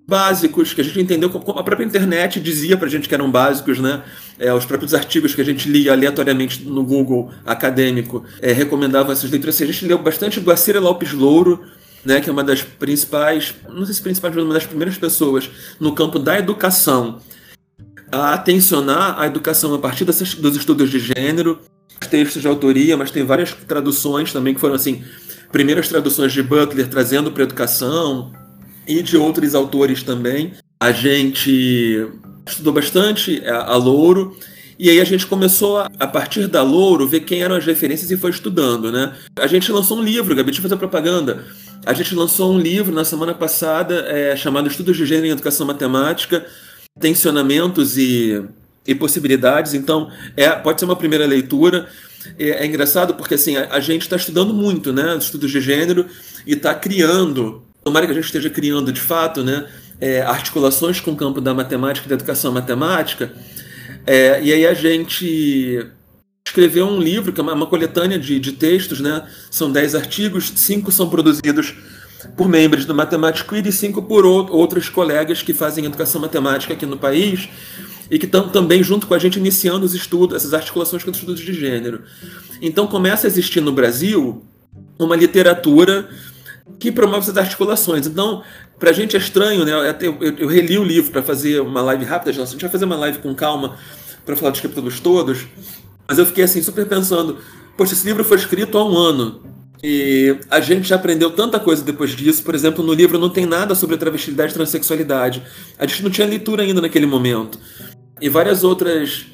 básicos 0.08 0.74
que 0.74 0.82
a 0.82 0.84
gente 0.84 1.00
entendeu 1.00 1.30
como 1.30 1.58
a 1.58 1.64
própria 1.64 1.86
internet 1.86 2.40
dizia 2.40 2.78
pra 2.78 2.90
gente 2.90 3.08
que 3.08 3.16
eram 3.16 3.32
básicos, 3.32 3.80
né? 3.80 4.04
É, 4.38 4.54
os 4.54 4.66
próprios 4.66 4.94
artigos 4.94 5.34
que 5.34 5.42
a 5.42 5.46
gente 5.46 5.70
lia 5.70 5.94
aleatoriamente 5.94 6.64
no 6.64 6.84
Google 6.84 7.32
acadêmico 7.46 8.26
é, 8.42 8.52
recomendavam 8.52 9.12
essas 9.12 9.30
leituras. 9.30 9.56
Assim, 9.56 9.64
a 9.64 9.68
gente 9.68 9.86
leu 9.86 9.98
bastante 9.98 10.40
Guacira 10.40 10.80
Lopes 10.80 11.14
Louro, 11.14 11.64
né, 12.04 12.20
que 12.20 12.30
é 12.30 12.34
uma 12.34 12.44
das 12.44 12.62
principais, 12.62 13.54
não 13.70 13.86
sei 13.86 13.96
se 13.96 14.02
principais, 14.02 14.36
mas 14.36 14.44
uma 14.44 14.54
das 14.54 14.66
primeiras 14.66 14.98
pessoas 14.98 15.50
no 15.80 15.94
campo 15.94 16.20
da 16.20 16.38
educação 16.38 17.20
a 18.12 18.34
atencionar 18.34 19.20
a 19.20 19.26
educação 19.26 19.74
a 19.74 19.80
partir 19.80 20.06
dessas, 20.06 20.36
dos 20.36 20.56
estudos 20.56 20.90
de 20.92 21.00
gênero, 21.00 21.60
textos 22.10 22.42
de 22.42 22.48
autoria, 22.48 22.96
mas 22.96 23.10
tem 23.10 23.24
várias 23.24 23.54
traduções 23.54 24.32
também 24.32 24.54
que 24.54 24.60
foram 24.60 24.76
assim, 24.76 25.04
primeiras 25.54 25.88
traduções 25.88 26.34
de 26.34 26.44
Butler 26.44 26.90
trazendo 26.90 27.32
para 27.32 27.44
a 27.44 27.46
educação, 27.46 28.34
e 28.88 29.02
de 29.02 29.18
outros 29.18 29.56
autores 29.56 30.04
também. 30.04 30.54
A 30.80 30.92
gente 30.92 32.08
estudou 32.46 32.74
bastante 32.74 33.42
é, 33.44 33.50
a 33.50 33.76
Louro. 33.76 34.38
E 34.78 34.90
aí 34.90 35.00
a 35.00 35.04
gente 35.04 35.26
começou, 35.28 35.78
a, 35.78 35.90
a 36.00 36.08
partir 36.08 36.48
da 36.48 36.62
Louro, 36.62 37.08
ver 37.08 37.22
quem 37.22 37.42
eram 37.42 37.56
as 37.56 37.66
referências 37.66 38.10
e 38.12 38.18
foi 38.18 38.32
estudando, 38.32 38.92
né? 38.92 39.14
A 39.40 39.48
gente 39.48 39.72
lançou 39.72 40.00
um 40.00 40.04
livro, 40.04 40.36
Gabi, 40.36 40.48
deixa 40.48 40.60
eu 40.60 40.64
fazer 40.64 40.78
propaganda. 40.78 41.46
A 41.86 41.94
gente 41.94 42.14
lançou 42.16 42.52
um 42.52 42.60
livro 42.60 42.94
na 42.94 43.06
semana 43.06 43.34
passada 43.34 44.06
é, 44.08 44.36
chamado 44.36 44.68
Estudos 44.68 44.98
de 44.98 45.06
Gênero 45.06 45.28
em 45.28 45.32
Educação 45.32 45.66
Matemática, 45.68 46.46
Tensionamentos 47.00 47.98
e, 47.98 48.44
e 48.86 48.96
Possibilidades. 48.96 49.74
Então, 49.74 50.10
é, 50.36 50.50
pode 50.50 50.80
ser 50.80 50.86
uma 50.86 50.96
primeira 50.96 51.26
leitura. 51.26 51.88
É, 52.38 52.50
é 52.50 52.66
engraçado 52.66 53.16
porque 53.16 53.36
assim, 53.36 53.56
a, 53.56 53.74
a 53.74 53.80
gente 53.80 54.04
está 54.04 54.16
estudando 54.16 54.54
muito, 54.54 54.92
né? 54.94 55.18
Estudos 55.18 55.52
de 55.52 55.62
gênero 55.62 56.06
e 56.46 56.54
está 56.54 56.74
criando 56.74 57.64
Tomara 57.84 58.06
que 58.06 58.14
a 58.14 58.16
gente 58.16 58.26
esteja 58.26 58.50
criando 58.50 58.94
de 58.94 59.02
fato 59.02 59.44
né, 59.44 59.68
é, 60.00 60.22
articulações 60.22 61.02
com 61.02 61.12
o 61.12 61.16
campo 61.16 61.42
da 61.42 61.54
matemática 61.54 62.08
e 62.08 62.10
da 62.10 62.16
educação 62.16 62.52
matemática. 62.52 63.34
É, 64.06 64.42
e 64.42 64.54
aí 64.54 64.66
a 64.66 64.74
gente 64.74 65.86
escreveu 66.46 66.88
um 66.88 67.00
livro, 67.00 67.34
que 67.34 67.42
é 67.42 67.44
uma, 67.44 67.66
coletânea 67.66 68.18
de, 68.18 68.40
de 68.40 68.54
textos, 68.54 69.02
né? 69.02 69.28
são 69.52 69.72
dez 69.72 69.96
artigos, 69.96 70.52
cinco 70.56 70.92
são 70.92 71.10
produzidos 71.10 71.76
por 72.38 72.48
membros 72.48 72.86
do 72.86 72.96
Matemático 72.96 73.54
e 73.54 73.72
cinco 73.72 74.02
por 74.02 74.26
outros 74.26 74.88
colegas 74.88 75.42
que 75.42 75.54
fazem 75.54 75.86
educação 75.86 76.22
matemática 76.22 76.74
aqui 76.74 76.86
no 76.86 76.98
país 76.98 77.50
e 78.14 78.20
que 78.20 78.28
estão 78.28 78.48
também 78.48 78.84
junto 78.84 79.08
com 79.08 79.16
a 79.16 79.18
gente 79.18 79.40
iniciando 79.40 79.84
os 79.84 79.96
estudos, 79.96 80.36
essas 80.36 80.54
articulações 80.54 81.04
com 81.04 81.10
os 81.10 81.18
estudos 81.18 81.42
de 81.42 81.52
gênero. 81.52 82.04
Então 82.62 82.86
começa 82.86 83.26
a 83.26 83.28
existir 83.28 83.60
no 83.60 83.72
Brasil 83.72 84.46
uma 85.00 85.16
literatura 85.16 86.08
que 86.78 86.92
promove 86.92 87.24
essas 87.24 87.38
articulações. 87.38 88.06
Então, 88.06 88.44
para 88.78 88.92
a 88.92 88.94
gente 88.94 89.16
é 89.16 89.20
estranho, 89.20 89.66
né? 89.66 89.72
Eu, 90.38 90.48
reli 90.48 90.78
o 90.78 90.84
livro 90.84 91.12
para 91.12 91.24
fazer 91.24 91.60
uma 91.60 91.82
live 91.82 92.06
rápida, 92.06 92.30
a 92.30 92.46
gente 92.46 92.62
vai 92.62 92.70
fazer 92.70 92.86
uma 92.86 92.98
live 92.98 93.18
com 93.18 93.34
calma 93.34 93.78
para 94.24 94.36
falar 94.36 94.52
dos 94.52 94.62
capítulos 94.62 95.00
todos, 95.00 95.48
mas 96.08 96.20
eu 96.20 96.26
fiquei 96.28 96.44
assim 96.44 96.62
super 96.62 96.86
pensando, 96.86 97.40
poxa, 97.76 97.94
esse 97.94 98.06
livro 98.06 98.24
foi 98.24 98.38
escrito 98.38 98.78
há 98.78 98.88
um 98.88 98.96
ano. 98.96 99.42
E 99.84 100.38
a 100.52 100.62
gente 100.62 100.88
já 100.88 100.96
aprendeu 100.96 101.32
tanta 101.32 101.60
coisa 101.60 101.84
depois 101.84 102.12
disso. 102.12 102.42
Por 102.44 102.56
exemplo, 102.56 102.86
no 102.86 102.94
livro 102.94 103.20
não 103.20 103.30
tem 103.30 103.46
nada 103.46 103.76
sobre 103.76 103.98
travestilidade 103.98 104.52
e 104.52 104.56
transexualidade. 104.56 105.44
A 105.78 105.86
gente 105.86 106.04
não 106.04 106.10
tinha 106.10 106.26
leitura 106.26 106.64
ainda 106.64 106.80
naquele 106.80 107.06
momento. 107.06 107.60
E 108.24 108.30
várias 108.30 108.64
outras 108.64 109.26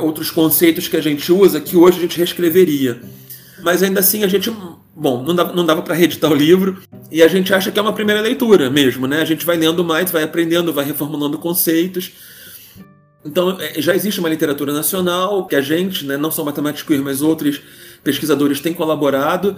outros 0.00 0.30
conceitos 0.30 0.88
que 0.88 0.96
a 0.96 1.02
gente 1.02 1.30
usa 1.30 1.60
que 1.60 1.76
hoje 1.76 1.98
a 1.98 2.00
gente 2.00 2.16
reescreveria. 2.16 2.98
Mas 3.62 3.82
ainda 3.82 4.00
assim 4.00 4.24
a 4.24 4.26
gente 4.26 4.50
Bom, 4.96 5.22
não 5.22 5.32
dava, 5.32 5.52
não 5.52 5.64
dava 5.64 5.82
para 5.82 5.94
reeditar 5.94 6.32
o 6.32 6.34
livro 6.34 6.82
e 7.08 7.22
a 7.22 7.28
gente 7.28 7.54
acha 7.54 7.70
que 7.70 7.78
é 7.78 7.82
uma 7.82 7.92
primeira 7.92 8.20
leitura 8.20 8.68
mesmo, 8.68 9.06
né? 9.06 9.20
A 9.20 9.24
gente 9.24 9.46
vai 9.46 9.56
lendo 9.56 9.84
mais, 9.84 10.10
vai 10.10 10.24
aprendendo, 10.24 10.72
vai 10.72 10.84
reformulando 10.84 11.38
conceitos. 11.38 12.10
Então, 13.24 13.56
é, 13.60 13.80
já 13.80 13.94
existe 13.94 14.18
uma 14.18 14.28
literatura 14.28 14.72
nacional 14.72 15.46
que 15.46 15.54
a 15.54 15.60
gente, 15.60 16.04
né, 16.04 16.16
não 16.16 16.32
só 16.32 16.42
matemáticos, 16.42 16.98
mas 16.98 17.22
outros 17.22 17.60
pesquisadores 18.02 18.58
têm 18.58 18.74
colaborado. 18.74 19.56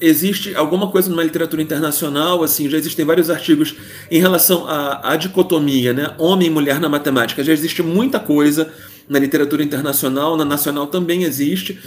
Existe 0.00 0.54
alguma 0.54 0.90
coisa 0.90 1.10
numa 1.10 1.22
literatura 1.22 1.60
internacional, 1.60 2.42
assim, 2.42 2.70
já 2.70 2.78
existem 2.78 3.04
vários 3.04 3.28
artigos 3.28 3.74
em 4.10 4.18
relação 4.18 4.66
à, 4.66 5.12
à 5.12 5.16
dicotomia, 5.16 5.92
né, 5.92 6.14
homem 6.16 6.48
e 6.48 6.50
mulher 6.50 6.80
na 6.80 6.88
matemática. 6.88 7.44
Já 7.44 7.52
existe 7.52 7.82
muita 7.82 8.18
coisa 8.18 8.72
na 9.08 9.18
literatura 9.18 9.62
internacional, 9.62 10.36
na 10.36 10.44
nacional 10.44 10.86
também 10.86 11.24
existe. 11.24 11.78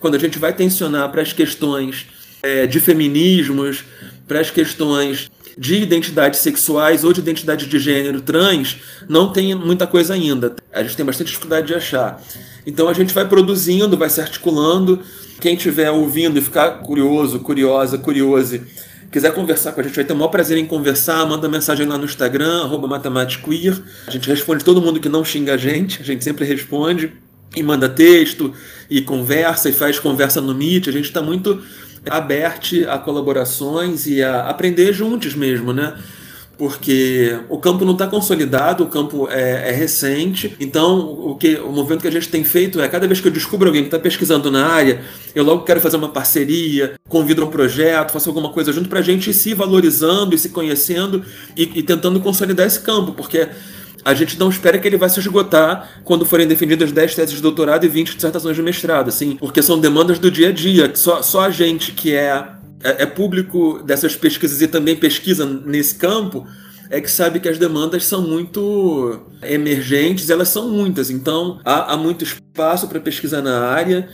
Quando 0.00 0.16
a 0.16 0.18
gente 0.18 0.38
vai 0.38 0.52
tensionar 0.52 1.10
para 1.10 1.22
as 1.22 1.32
questões 1.32 2.06
é, 2.42 2.66
de 2.66 2.78
feminismos, 2.78 3.84
para 4.26 4.40
as 4.40 4.50
questões 4.50 5.30
de 5.56 5.76
identidades 5.76 6.40
sexuais 6.40 7.04
ou 7.04 7.12
de 7.12 7.20
identidade 7.20 7.66
de 7.66 7.78
gênero 7.78 8.20
trans, 8.20 8.78
não 9.08 9.32
tem 9.32 9.54
muita 9.54 9.86
coisa 9.86 10.14
ainda. 10.14 10.54
A 10.72 10.82
gente 10.82 10.96
tem 10.96 11.04
bastante 11.04 11.28
dificuldade 11.28 11.66
de 11.66 11.74
achar. 11.74 12.20
Então 12.66 12.88
a 12.88 12.94
gente 12.94 13.12
vai 13.12 13.28
produzindo, 13.28 13.96
vai 13.96 14.08
se 14.08 14.20
articulando. 14.20 15.00
Quem 15.40 15.54
estiver 15.54 15.90
ouvindo 15.90 16.38
e 16.38 16.42
ficar 16.42 16.80
curioso, 16.80 17.40
curiosa, 17.40 17.98
curiose, 17.98 18.62
quiser 19.10 19.34
conversar 19.34 19.72
com 19.72 19.80
a 19.80 19.84
gente, 19.84 19.94
vai 19.94 20.04
ter 20.04 20.12
o 20.12 20.16
maior 20.16 20.28
prazer 20.28 20.56
em 20.56 20.64
conversar, 20.64 21.26
manda 21.26 21.48
mensagem 21.48 21.86
lá 21.86 21.98
no 21.98 22.04
Instagram, 22.04 22.68
matematiqueer. 22.88 23.78
A 24.06 24.10
gente 24.10 24.28
responde 24.28 24.64
todo 24.64 24.80
mundo 24.80 24.98
que 24.98 25.08
não 25.08 25.24
xinga 25.24 25.54
a 25.54 25.56
gente, 25.56 26.00
a 26.00 26.04
gente 26.04 26.24
sempre 26.24 26.44
responde. 26.44 27.12
E 27.54 27.62
manda 27.62 27.86
texto, 27.86 28.54
e 28.88 29.02
conversa, 29.02 29.68
e 29.68 29.74
faz 29.74 29.98
conversa 29.98 30.40
no 30.40 30.54
Meet. 30.54 30.88
A 30.88 30.92
gente 30.92 31.04
está 31.04 31.20
muito 31.20 31.62
aberto 32.08 32.88
a 32.88 32.98
colaborações 32.98 34.06
e 34.06 34.22
a 34.22 34.48
aprender 34.48 34.92
juntos 34.94 35.34
mesmo, 35.34 35.70
né? 35.70 35.94
Porque 36.62 37.40
o 37.48 37.58
campo 37.58 37.84
não 37.84 37.92
está 37.92 38.06
consolidado, 38.06 38.84
o 38.84 38.86
campo 38.86 39.28
é, 39.28 39.70
é, 39.70 39.72
recente. 39.72 40.54
Então, 40.60 40.96
o 40.96 41.34
que 41.34 41.56
o 41.56 41.72
movimento 41.72 42.02
que 42.02 42.06
a 42.06 42.12
gente 42.12 42.28
tem 42.28 42.44
feito 42.44 42.80
é 42.80 42.86
cada 42.86 43.04
vez 43.04 43.20
que 43.20 43.26
eu 43.26 43.32
descubro 43.32 43.66
alguém 43.66 43.82
que 43.82 43.88
está 43.88 43.98
pesquisando 43.98 44.48
na 44.48 44.64
área, 44.64 45.02
eu 45.34 45.42
logo 45.42 45.64
quero 45.64 45.80
fazer 45.80 45.96
uma 45.96 46.10
parceria, 46.10 46.94
convido 47.08 47.44
um 47.44 47.48
projeto, 47.48 48.12
faço 48.12 48.30
alguma 48.30 48.50
coisa 48.50 48.72
junto 48.72 48.88
para 48.88 49.00
a 49.00 49.02
gente 49.02 49.30
ir 49.30 49.34
se 49.34 49.54
valorizando 49.54 50.36
e 50.36 50.38
se 50.38 50.50
conhecendo 50.50 51.24
e, 51.56 51.64
e 51.80 51.82
tentando 51.82 52.20
consolidar 52.20 52.64
esse 52.64 52.78
campo, 52.78 53.10
porque 53.10 53.48
a 54.04 54.14
gente 54.14 54.38
não 54.38 54.48
espera 54.48 54.78
que 54.78 54.86
ele 54.86 54.96
vai 54.96 55.10
se 55.10 55.18
esgotar 55.18 56.00
quando 56.04 56.24
forem 56.24 56.46
definidas 56.46 56.92
10 56.92 57.16
teses 57.16 57.34
de 57.34 57.42
doutorado 57.42 57.84
e 57.84 57.88
20 57.88 58.14
dissertações 58.14 58.54
de 58.54 58.62
mestrado, 58.62 59.08
assim, 59.08 59.34
porque 59.34 59.60
são 59.60 59.80
demandas 59.80 60.20
do 60.20 60.30
dia 60.30 60.50
a 60.50 60.52
dia. 60.52 60.92
Só, 60.94 61.22
só 61.22 61.40
a 61.40 61.50
gente 61.50 61.90
que 61.90 62.14
é, 62.14 62.40
é, 62.82 63.02
é 63.02 63.06
público 63.06 63.82
dessas 63.84 64.16
pesquisas 64.16 64.60
e 64.62 64.68
também 64.68 64.96
pesquisa 64.96 65.44
nesse 65.44 65.94
campo 65.94 66.46
é 66.90 67.00
que 67.00 67.10
sabe 67.10 67.40
que 67.40 67.48
as 67.48 67.56
demandas 67.56 68.04
são 68.04 68.20
muito 68.20 69.18
emergentes, 69.42 70.28
elas 70.28 70.48
são 70.48 70.68
muitas, 70.68 71.10
então 71.10 71.58
há, 71.64 71.94
há 71.94 71.96
muito 71.96 72.22
espaço 72.22 72.86
para 72.86 73.00
pesquisa 73.00 73.40
na 73.40 73.60
área 73.60 74.10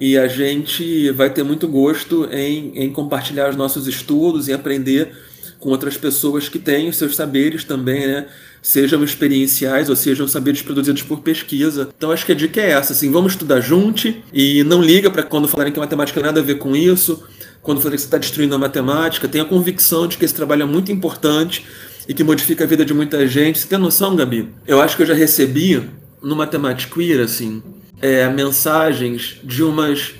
e 0.00 0.16
a 0.16 0.26
gente 0.26 1.10
vai 1.10 1.28
ter 1.28 1.42
muito 1.42 1.68
gosto 1.68 2.26
em, 2.32 2.72
em 2.78 2.90
compartilhar 2.90 3.50
os 3.50 3.56
nossos 3.56 3.86
estudos 3.86 4.48
e 4.48 4.52
aprender 4.52 5.12
com 5.58 5.70
outras 5.70 5.96
pessoas 5.96 6.48
que 6.48 6.58
têm 6.58 6.88
os 6.88 6.96
seus 6.96 7.16
saberes 7.16 7.64
também, 7.64 8.06
né? 8.06 8.26
Sejam 8.60 9.02
experienciais 9.02 9.88
ou 9.88 9.96
sejam 9.96 10.26
saberes 10.28 10.60
produzidos 10.62 11.02
por 11.02 11.20
pesquisa. 11.20 11.88
Então 11.96 12.10
acho 12.10 12.24
que 12.26 12.32
a 12.32 12.34
dica 12.34 12.60
é 12.60 12.70
essa, 12.70 12.92
assim, 12.92 13.10
vamos 13.10 13.32
estudar 13.32 13.60
junto 13.60 14.14
e 14.32 14.62
não 14.64 14.82
liga 14.82 15.10
para 15.10 15.22
quando 15.22 15.48
falarem 15.48 15.72
que 15.72 15.78
a 15.78 15.82
matemática 15.82 16.20
tem 16.20 16.26
nada 16.26 16.40
a 16.40 16.42
ver 16.42 16.56
com 16.56 16.74
isso, 16.76 17.22
quando 17.64 17.80
você 17.80 17.96
está 17.96 18.18
destruindo 18.18 18.54
a 18.54 18.58
matemática, 18.58 19.26
tenha 19.26 19.42
a 19.42 19.46
convicção 19.46 20.06
de 20.06 20.18
que 20.18 20.24
esse 20.24 20.34
trabalho 20.34 20.62
é 20.62 20.66
muito 20.66 20.92
importante 20.92 21.64
e 22.06 22.12
que 22.12 22.22
modifica 22.22 22.62
a 22.62 22.66
vida 22.66 22.84
de 22.84 22.92
muita 22.92 23.26
gente. 23.26 23.58
Você 23.58 23.66
tem 23.66 23.78
noção, 23.78 24.14
Gabi? 24.14 24.50
Eu 24.66 24.82
acho 24.82 24.94
que 24.94 25.02
eu 25.02 25.06
já 25.06 25.14
recebi 25.14 25.82
no 26.22 26.36
Matemático 26.36 26.94
Queer, 26.94 27.22
assim, 27.22 27.62
é, 28.02 28.28
mensagens 28.28 29.38
de 29.42 29.62
umas 29.62 30.12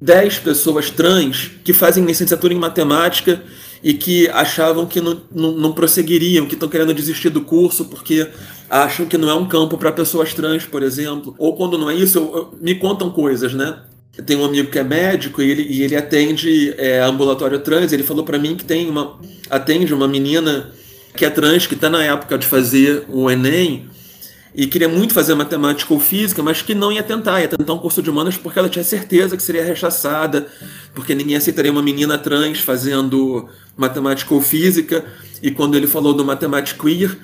10 0.00 0.38
pessoas 0.38 0.90
trans 0.90 1.50
que 1.62 1.74
fazem 1.74 2.02
licenciatura 2.02 2.54
em 2.54 2.58
matemática 2.58 3.42
e 3.84 3.92
que 3.92 4.26
achavam 4.28 4.86
que 4.86 4.98
não, 4.98 5.20
não, 5.30 5.52
não 5.52 5.72
prosseguiriam, 5.72 6.46
que 6.46 6.54
estão 6.54 6.68
querendo 6.68 6.94
desistir 6.94 7.28
do 7.28 7.42
curso 7.42 7.84
porque 7.84 8.26
acham 8.70 9.04
que 9.04 9.18
não 9.18 9.28
é 9.28 9.34
um 9.34 9.46
campo 9.46 9.76
para 9.76 9.92
pessoas 9.92 10.32
trans, 10.32 10.64
por 10.64 10.82
exemplo. 10.82 11.34
Ou 11.36 11.54
quando 11.54 11.76
não 11.76 11.90
é 11.90 11.94
isso, 11.94 12.18
eu, 12.18 12.36
eu, 12.36 12.58
me 12.58 12.74
contam 12.74 13.10
coisas, 13.10 13.52
né? 13.52 13.80
Eu 14.16 14.24
tenho 14.24 14.40
um 14.40 14.44
amigo 14.44 14.70
que 14.70 14.78
é 14.78 14.84
médico 14.84 15.42
e 15.42 15.50
ele, 15.50 15.62
e 15.62 15.82
ele 15.82 15.94
atende 15.94 16.74
é, 16.78 17.00
ambulatório 17.00 17.58
trans. 17.58 17.92
Ele 17.92 18.02
falou 18.02 18.24
para 18.24 18.38
mim 18.38 18.56
que 18.56 18.64
tem 18.64 18.88
uma 18.88 19.18
atende 19.50 19.92
uma 19.92 20.08
menina 20.08 20.72
que 21.14 21.24
é 21.24 21.30
trans 21.30 21.66
que 21.66 21.74
está 21.74 21.88
na 21.90 22.02
época 22.02 22.38
de 22.38 22.46
fazer 22.46 23.04
o 23.08 23.30
Enem 23.30 23.88
e 24.56 24.66
queria 24.66 24.88
muito 24.88 25.12
fazer 25.12 25.34
matemática 25.34 25.92
ou 25.92 26.00
física, 26.00 26.42
mas 26.42 26.62
que 26.62 26.74
não 26.74 26.90
ia 26.90 27.02
tentar, 27.02 27.42
ia 27.42 27.48
tentar 27.48 27.74
um 27.74 27.78
curso 27.78 28.02
de 28.02 28.08
humanas 28.08 28.38
porque 28.38 28.58
ela 28.58 28.70
tinha 28.70 28.82
certeza 28.82 29.36
que 29.36 29.42
seria 29.42 29.62
rechaçada, 29.62 30.46
porque 30.94 31.14
ninguém 31.14 31.36
aceitaria 31.36 31.70
uma 31.70 31.82
menina 31.82 32.16
trans 32.16 32.60
fazendo 32.60 33.46
matemática 33.76 34.32
ou 34.32 34.40
física. 34.40 35.04
E 35.42 35.50
quando 35.50 35.76
ele 35.76 35.86
falou 35.86 36.14
do 36.14 36.24
matemática 36.24 36.82
queer, 36.82 37.18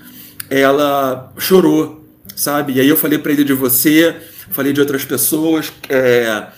ela 0.50 1.32
chorou, 1.38 2.04
sabe? 2.36 2.74
E 2.74 2.80
aí 2.80 2.88
eu 2.88 2.98
falei 2.98 3.18
para 3.18 3.32
ele 3.32 3.44
de 3.44 3.54
você, 3.54 4.14
falei 4.50 4.74
de 4.74 4.80
outras 4.80 5.02
pessoas 5.02 5.72
é, 5.88 6.48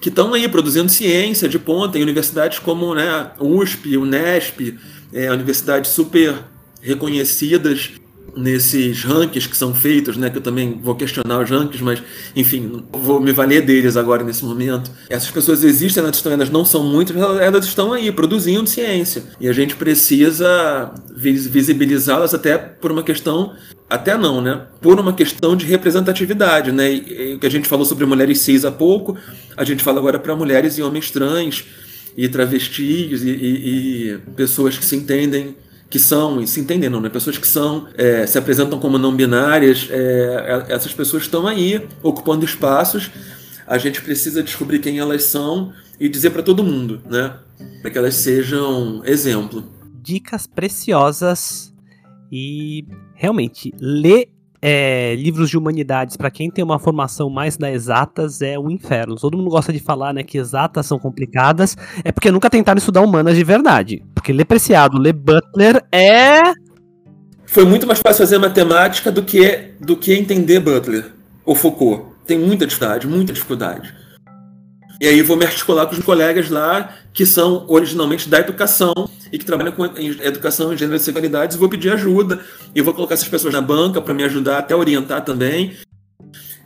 que 0.00 0.08
estão 0.08 0.32
aí 0.34 0.48
produzindo 0.48 0.90
ciência 0.90 1.48
de 1.48 1.58
ponta 1.58 1.98
em 1.98 2.02
universidades 2.02 2.58
como 2.58 2.94
né, 2.94 3.30
USP, 3.40 3.96
Unesp, 3.96 4.78
é, 5.12 5.30
universidades 5.32 5.90
super 5.90 6.34
reconhecidas 6.80 7.92
nesses 8.38 9.02
rankings 9.02 9.48
que 9.48 9.56
são 9.56 9.74
feitos, 9.74 10.16
né, 10.16 10.30
que 10.30 10.38
eu 10.38 10.42
também 10.42 10.78
vou 10.82 10.94
questionar 10.94 11.40
os 11.40 11.50
rankings, 11.50 11.82
mas 11.82 12.02
enfim, 12.34 12.84
vou 12.92 13.20
me 13.20 13.32
valer 13.32 13.62
deles 13.62 13.96
agora 13.96 14.22
nesse 14.22 14.44
momento. 14.44 14.90
Essas 15.10 15.30
pessoas 15.30 15.64
existem, 15.64 16.02
elas 16.02 16.16
estão, 16.16 16.32
elas 16.32 16.50
não 16.50 16.64
são 16.64 16.84
muitas, 16.84 17.16
elas 17.16 17.64
estão 17.66 17.92
aí 17.92 18.10
produzindo 18.12 18.68
ciência 18.68 19.24
e 19.40 19.48
a 19.48 19.52
gente 19.52 19.74
precisa 19.74 20.92
visibilizá-las 21.14 22.32
até 22.32 22.56
por 22.56 22.92
uma 22.92 23.02
questão 23.02 23.54
até 23.90 24.16
não, 24.16 24.40
né? 24.40 24.66
Por 24.80 25.00
uma 25.00 25.14
questão 25.14 25.56
de 25.56 25.64
representatividade, 25.64 26.70
né? 26.70 27.00
que 27.40 27.46
a 27.46 27.50
gente 27.50 27.66
falou 27.66 27.86
sobre 27.86 28.04
mulheres 28.04 28.40
cis 28.40 28.64
há 28.64 28.70
pouco, 28.70 29.16
a 29.56 29.64
gente 29.64 29.82
fala 29.82 29.98
agora 29.98 30.18
para 30.18 30.36
mulheres 30.36 30.76
e 30.76 30.82
homens 30.82 31.10
trans 31.10 31.64
e 32.16 32.28
travestis 32.28 33.22
e, 33.22 33.30
e, 33.30 34.10
e 34.10 34.18
pessoas 34.36 34.76
que 34.76 34.84
se 34.84 34.94
entendem 34.94 35.56
que 35.90 35.98
são, 35.98 36.40
e 36.40 36.46
se 36.46 36.60
entendem 36.60 36.90
não, 36.90 37.00
né? 37.00 37.08
Pessoas 37.08 37.38
que 37.38 37.46
são, 37.46 37.88
é, 37.94 38.26
se 38.26 38.36
apresentam 38.36 38.78
como 38.78 38.98
não 38.98 39.14
binárias, 39.14 39.88
é, 39.90 40.64
é, 40.68 40.72
essas 40.74 40.92
pessoas 40.92 41.22
estão 41.22 41.46
aí, 41.46 41.86
ocupando 42.02 42.44
espaços. 42.44 43.10
A 43.66 43.78
gente 43.78 44.02
precisa 44.02 44.42
descobrir 44.42 44.78
quem 44.80 44.98
elas 44.98 45.24
são 45.24 45.72
e 45.98 46.08
dizer 46.08 46.30
para 46.30 46.42
todo 46.42 46.62
mundo, 46.64 47.02
né? 47.08 47.34
Para 47.80 47.90
que 47.90 47.98
elas 47.98 48.14
sejam 48.14 49.02
exemplo. 49.04 49.64
Dicas 50.02 50.46
preciosas 50.46 51.72
e 52.30 52.86
realmente 53.14 53.72
ler 53.78 54.30
é, 54.60 55.14
livros 55.16 55.50
de 55.50 55.56
humanidades, 55.56 56.16
para 56.16 56.30
quem 56.30 56.50
tem 56.50 56.64
uma 56.64 56.78
formação 56.78 57.30
mais 57.30 57.56
da 57.56 57.70
exatas, 57.70 58.42
é 58.42 58.58
um 58.58 58.70
inferno. 58.70 59.16
Todo 59.16 59.36
mundo 59.36 59.50
gosta 59.50 59.72
de 59.72 59.78
falar 59.78 60.12
né, 60.12 60.22
que 60.22 60.38
exatas 60.38 60.86
são 60.86 60.98
complicadas, 60.98 61.76
é 62.04 62.10
porque 62.10 62.30
nunca 62.30 62.50
tentaram 62.50 62.78
estudar 62.78 63.02
humanas 63.02 63.36
de 63.36 63.44
verdade. 63.44 64.04
Porque 64.14 64.32
ler 64.32 64.44
Preciado, 64.44 64.98
ler 64.98 65.12
Butler 65.12 65.84
é. 65.92 66.42
Foi 67.46 67.64
muito 67.64 67.86
mais 67.86 68.00
fácil 68.00 68.24
fazer 68.24 68.38
matemática 68.38 69.10
do 69.10 69.22
que, 69.22 69.72
do 69.80 69.96
que 69.96 70.12
entender 70.12 70.60
Butler 70.60 71.12
ou 71.44 71.54
Foucault. 71.54 72.04
Tem 72.26 72.38
muita 72.38 72.66
dificuldade, 72.66 73.06
muita 73.06 73.32
dificuldade. 73.32 73.94
E 75.00 75.06
aí 75.06 75.22
vou 75.22 75.36
me 75.36 75.44
articular 75.44 75.86
com 75.86 75.94
os 75.94 76.04
colegas 76.04 76.50
lá 76.50 76.92
que 77.12 77.24
são 77.24 77.64
originalmente 77.68 78.28
da 78.28 78.40
educação 78.40 78.92
e 79.32 79.38
que 79.38 79.44
trabalham 79.44 79.72
com 79.72 79.84
educação 79.84 80.76
gênero 80.76 80.96
e 80.96 81.00
sexualidades 81.00 81.56
e 81.56 81.58
vou 81.58 81.68
pedir 81.68 81.92
ajuda 81.92 82.40
e 82.74 82.82
vou 82.82 82.92
colocar 82.92 83.14
essas 83.14 83.28
pessoas 83.28 83.54
na 83.54 83.60
banca 83.60 84.00
para 84.00 84.14
me 84.14 84.24
ajudar 84.24 84.58
até 84.58 84.74
orientar 84.74 85.24
também. 85.24 85.76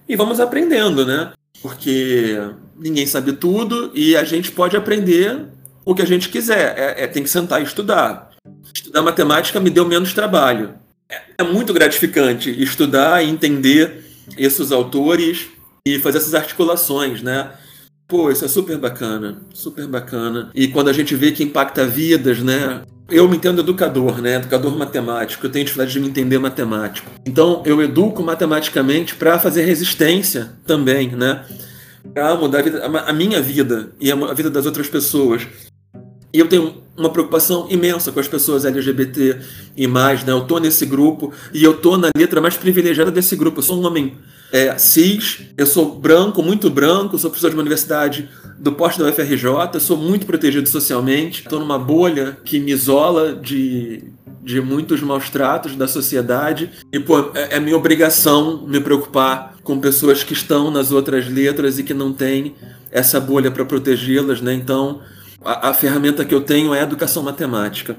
E 0.09 0.17
vamos 0.17 0.41
aprendendo, 0.41 1.05
né? 1.05 1.33
Porque 1.61 2.39
ninguém 2.79 3.07
sabe 3.07 3.33
tudo 3.33 3.91
e 3.95 4.17
a 4.17 4.25
gente 4.25 4.51
pode 4.51 4.77
aprender 4.77 5.47
o 5.85 5.95
que 5.95 6.03
a 6.03 6.07
gente 6.07 6.29
quiser. 6.29 6.75
É, 6.79 7.05
é 7.05 7.07
tem 7.07 7.23
que 7.23 7.31
sentar 7.31 7.61
e 7.61 7.65
estudar. 7.65 8.31
Estudar 8.75 9.03
matemática 9.03 9.61
me 9.61 9.71
deu 9.71 9.87
menos 9.87 10.15
trabalho. 10.15 10.75
É, 11.09 11.21
é 11.39 11.43
muito 11.43 11.73
gratificante 11.73 12.51
estudar 12.63 13.23
e 13.23 13.29
entender 13.29 14.05
esses 14.39 14.73
autores 14.73 15.49
e 15.87 15.99
fazer 15.99 16.19
essas 16.19 16.35
articulações, 16.35 17.23
né? 17.23 17.53
Pô, 18.13 18.31
isso 18.31 18.45
é 18.45 18.49
super 18.49 18.77
bacana, 18.77 19.39
super 19.55 19.87
bacana. 19.87 20.51
E 20.55 20.69
quando 20.69 20.89
a 20.89 20.93
gente 20.93 21.17
vê 21.17 21.33
que 21.33 21.43
impacta 21.43 21.87
vidas, 21.87 22.41
né? 22.41 22.83
Eu 23.09 23.27
me 23.27 23.39
entendo 23.39 23.63
educador, 23.63 24.21
né? 24.21 24.35
Educador 24.35 24.77
matemático. 24.77 25.47
Eu 25.47 25.51
tenho 25.51 25.65
dificuldade 25.65 25.95
de 25.95 25.99
me 25.99 26.09
entender 26.09 26.39
matemático. 26.39 27.11
Então, 27.25 27.63
eu 27.65 27.81
educo 27.81 28.23
matematicamente 28.23 29.15
para 29.15 29.39
fazer 29.39 29.63
resistência 29.65 30.53
também, 30.67 31.11
né? 31.13 31.43
Para 32.13 32.37
mudar 32.37 32.59
a, 32.59 32.63
vida, 32.63 32.85
a 32.85 33.13
minha 33.15 33.41
vida 33.41 33.93
e 33.99 34.13
a 34.13 34.35
vida 34.35 34.51
das 34.51 34.67
outras 34.67 34.91
pessoas. 34.91 35.47
E 36.35 36.39
eu 36.39 36.47
tenho 36.47 36.83
uma 36.95 37.09
preocupação 37.09 37.67
imensa 37.71 38.13
com 38.13 38.21
as 38.21 38.29
pessoas 38.29 38.67
LGBT 38.67 39.39
e 39.75 39.87
mais, 39.87 40.23
né? 40.23 40.33
Eu 40.33 40.43
tô 40.43 40.59
nesse 40.59 40.85
grupo 40.85 41.33
e 41.55 41.65
eu 41.65 41.79
tô 41.79 41.97
na 41.97 42.11
letra 42.15 42.43
mais 42.43 42.59
privilegiada 42.59 43.11
desse 43.11 43.35
grupo. 43.37 43.61
Eu 43.61 43.63
sou 43.63 43.83
um 43.83 43.87
homem 43.87 44.19
é, 44.53 44.77
cis, 44.77 45.41
eu 45.57 45.67
sou 45.67 45.99
branco, 45.99 46.43
muito 46.43 46.69
branco, 46.69 47.19
sou 47.19 47.31
professor 47.31 47.49
de 47.49 47.57
uma 47.57 47.63
universidade 47.63 48.29
do 48.59 48.71
porte 48.71 48.99
da 48.99 49.07
UFRJ, 49.07 49.81
sou 49.81 49.97
muito 49.97 50.27
protegido 50.27 50.69
socialmente, 50.69 51.41
estou 51.41 51.59
numa 51.59 51.79
bolha 51.79 52.37
que 52.45 52.61
me 52.61 52.71
isola 52.71 53.35
de, 53.35 54.05
de 54.43 54.61
muitos 54.61 55.01
maus 55.01 55.31
tratos 55.31 55.75
da 55.75 55.89
sociedade. 55.89 56.71
E, 56.93 57.01
pô, 57.01 57.31
é, 57.35 57.57
é 57.57 57.61
minha 57.61 57.77
obrigação 57.77 58.67
me 58.67 58.79
preocupar 58.79 59.55
com 59.65 59.81
pessoas 59.81 60.23
que 60.23 60.35
estão 60.35 60.71
nas 60.71 60.93
outras 60.93 61.27
letras 61.29 61.79
e 61.79 61.83
que 61.83 61.95
não 61.95 62.13
têm 62.13 62.55
essa 62.91 63.19
bolha 63.19 63.51
para 63.51 63.65
protegê-las, 63.65 64.43
né? 64.43 64.53
Então, 64.53 65.01
a, 65.43 65.71
a 65.71 65.75
ferramenta 65.75 66.27
que 66.27 66.35
eu 66.35 66.43
tenho 66.43 66.75
é 66.75 66.81
a 66.81 66.83
educação 66.83 67.23
matemática 67.23 67.97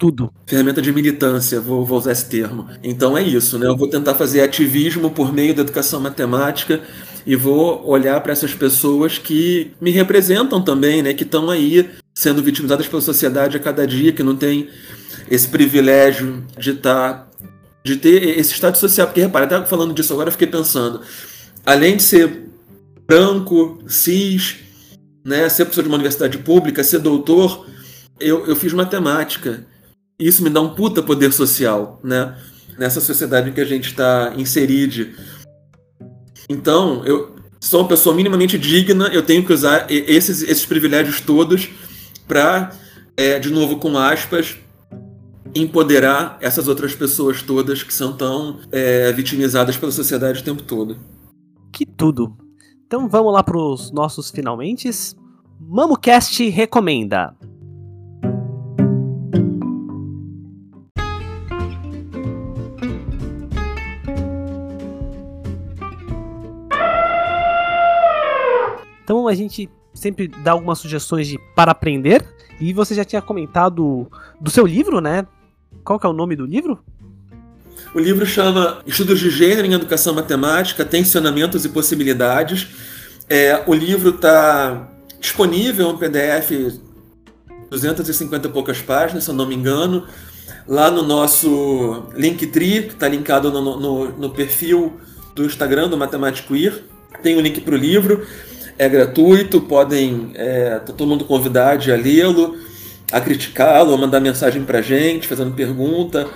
tudo. 0.00 0.32
Ferramenta 0.46 0.80
de 0.80 0.90
militância, 0.90 1.60
vou, 1.60 1.84
vou, 1.84 1.98
usar 1.98 2.12
esse 2.12 2.24
termo. 2.24 2.66
Então 2.82 3.16
é 3.16 3.22
isso, 3.22 3.58
né? 3.58 3.66
Eu 3.66 3.76
vou 3.76 3.86
tentar 3.86 4.14
fazer 4.14 4.40
ativismo 4.40 5.10
por 5.10 5.30
meio 5.30 5.54
da 5.54 5.60
educação 5.60 6.00
matemática 6.00 6.80
e 7.26 7.36
vou 7.36 7.86
olhar 7.86 8.18
para 8.22 8.32
essas 8.32 8.54
pessoas 8.54 9.18
que 9.18 9.72
me 9.78 9.90
representam 9.90 10.62
também, 10.62 11.02
né? 11.02 11.12
Que 11.12 11.24
estão 11.24 11.50
aí 11.50 11.90
sendo 12.14 12.42
vitimizadas 12.42 12.88
pela 12.88 13.02
sociedade 13.02 13.58
a 13.58 13.60
cada 13.60 13.86
dia, 13.86 14.10
que 14.10 14.22
não 14.22 14.34
tem 14.34 14.70
esse 15.30 15.46
privilégio 15.46 16.44
de 16.58 16.70
estar. 16.70 17.12
Tá, 17.12 17.30
de 17.82 17.96
ter 17.96 18.38
esse 18.38 18.52
estado 18.52 18.76
social. 18.76 19.06
Porque, 19.06 19.22
repara, 19.22 19.46
até 19.46 19.64
falando 19.66 19.94
disso 19.94 20.12
agora, 20.12 20.28
eu 20.28 20.32
fiquei 20.32 20.46
pensando. 20.46 21.00
Além 21.64 21.96
de 21.96 22.02
ser 22.02 22.44
branco, 23.06 23.82
cis, 23.86 24.56
né, 25.24 25.48
ser 25.48 25.64
professor 25.64 25.82
de 25.82 25.88
uma 25.88 25.96
universidade 25.96 26.36
pública, 26.38 26.84
ser 26.84 26.98
doutor, 26.98 27.66
eu, 28.18 28.46
eu 28.46 28.54
fiz 28.54 28.72
matemática. 28.74 29.66
Isso 30.20 30.42
me 30.42 30.50
dá 30.50 30.60
um 30.60 30.74
puta 30.74 31.02
poder 31.02 31.32
social, 31.32 31.98
né? 32.04 32.36
Nessa 32.78 33.00
sociedade 33.00 33.48
em 33.48 33.52
que 33.54 33.60
a 33.60 33.64
gente 33.64 33.88
está 33.88 34.34
inserido. 34.36 35.08
Então, 36.48 37.02
eu 37.06 37.34
sou 37.58 37.80
uma 37.80 37.88
pessoa 37.88 38.14
minimamente 38.14 38.58
digna, 38.58 39.08
eu 39.08 39.22
tenho 39.22 39.44
que 39.44 39.52
usar 39.52 39.86
esses, 39.88 40.42
esses 40.42 40.66
privilégios 40.66 41.20
todos 41.20 41.70
para, 42.28 42.70
é, 43.16 43.38
de 43.38 43.50
novo, 43.50 43.78
com 43.78 43.96
aspas, 43.96 44.56
empoderar 45.54 46.36
essas 46.40 46.68
outras 46.68 46.94
pessoas 46.94 47.42
todas 47.42 47.82
que 47.82 47.92
são 47.92 48.12
tão 48.12 48.60
é, 48.70 49.10
vitimizadas 49.12 49.76
pela 49.76 49.90
sociedade 49.90 50.40
o 50.40 50.44
tempo 50.44 50.62
todo. 50.62 50.98
Que 51.72 51.86
tudo! 51.86 52.36
Então 52.86 53.08
vamos 53.08 53.32
lá 53.32 53.42
para 53.42 53.56
os 53.56 53.90
nossos 53.90 54.30
finalmente. 54.30 54.90
MamoCast 55.60 56.48
recomenda. 56.50 57.34
Então 69.10 69.26
a 69.26 69.34
gente 69.34 69.68
sempre 69.92 70.28
dá 70.28 70.52
algumas 70.52 70.78
sugestões 70.78 71.26
de 71.26 71.36
para 71.56 71.72
aprender. 71.72 72.24
E 72.60 72.72
você 72.72 72.94
já 72.94 73.04
tinha 73.04 73.20
comentado 73.20 74.06
do 74.40 74.48
seu 74.48 74.64
livro, 74.64 75.00
né? 75.00 75.26
Qual 75.82 75.98
que 75.98 76.06
é 76.06 76.08
o 76.08 76.12
nome 76.12 76.36
do 76.36 76.46
livro? 76.46 76.78
O 77.92 77.98
livro 77.98 78.24
chama 78.24 78.80
Estudos 78.86 79.18
de 79.18 79.28
Gênero 79.28 79.66
em 79.66 79.72
Educação 79.72 80.14
Matemática, 80.14 80.84
Tensionamentos 80.84 81.64
e 81.64 81.70
Possibilidades. 81.70 82.68
É, 83.28 83.64
o 83.66 83.74
livro 83.74 84.10
está 84.10 84.88
disponível 85.18 85.90
em 85.90 85.96
PDF, 85.96 86.78
250 87.68 88.46
e 88.46 88.52
poucas 88.52 88.80
páginas, 88.80 89.24
se 89.24 89.30
eu 89.30 89.34
não 89.34 89.44
me 89.44 89.56
engano, 89.56 90.06
lá 90.68 90.88
no 90.88 91.02
nosso 91.02 92.04
Linktree, 92.14 92.82
que 92.82 92.92
está 92.92 93.08
linkado 93.08 93.50
no, 93.50 93.60
no, 93.60 94.08
no, 94.12 94.30
perfil 94.30 95.00
do 95.34 95.44
Instagram 95.44 95.88
do 95.88 95.96
Matemático 95.96 96.54
Ir. 96.54 96.84
Tem 97.24 97.36
o 97.36 97.40
link 97.40 97.60
para 97.60 97.74
o 97.74 97.76
livro 97.76 98.24
é 98.80 98.88
gratuito, 98.88 99.60
podem. 99.60 100.30
É, 100.34 100.70
tá 100.78 100.94
todo 100.94 101.06
mundo 101.06 101.26
convidado 101.26 101.92
a 101.92 101.96
lê-lo, 101.96 102.56
a 103.12 103.20
criticá-lo, 103.20 103.92
a 103.92 103.96
mandar 103.98 104.20
mensagem 104.20 104.64
pra 104.64 104.80
gente, 104.80 105.28
fazendo 105.28 105.54
pergunta, 105.54 106.26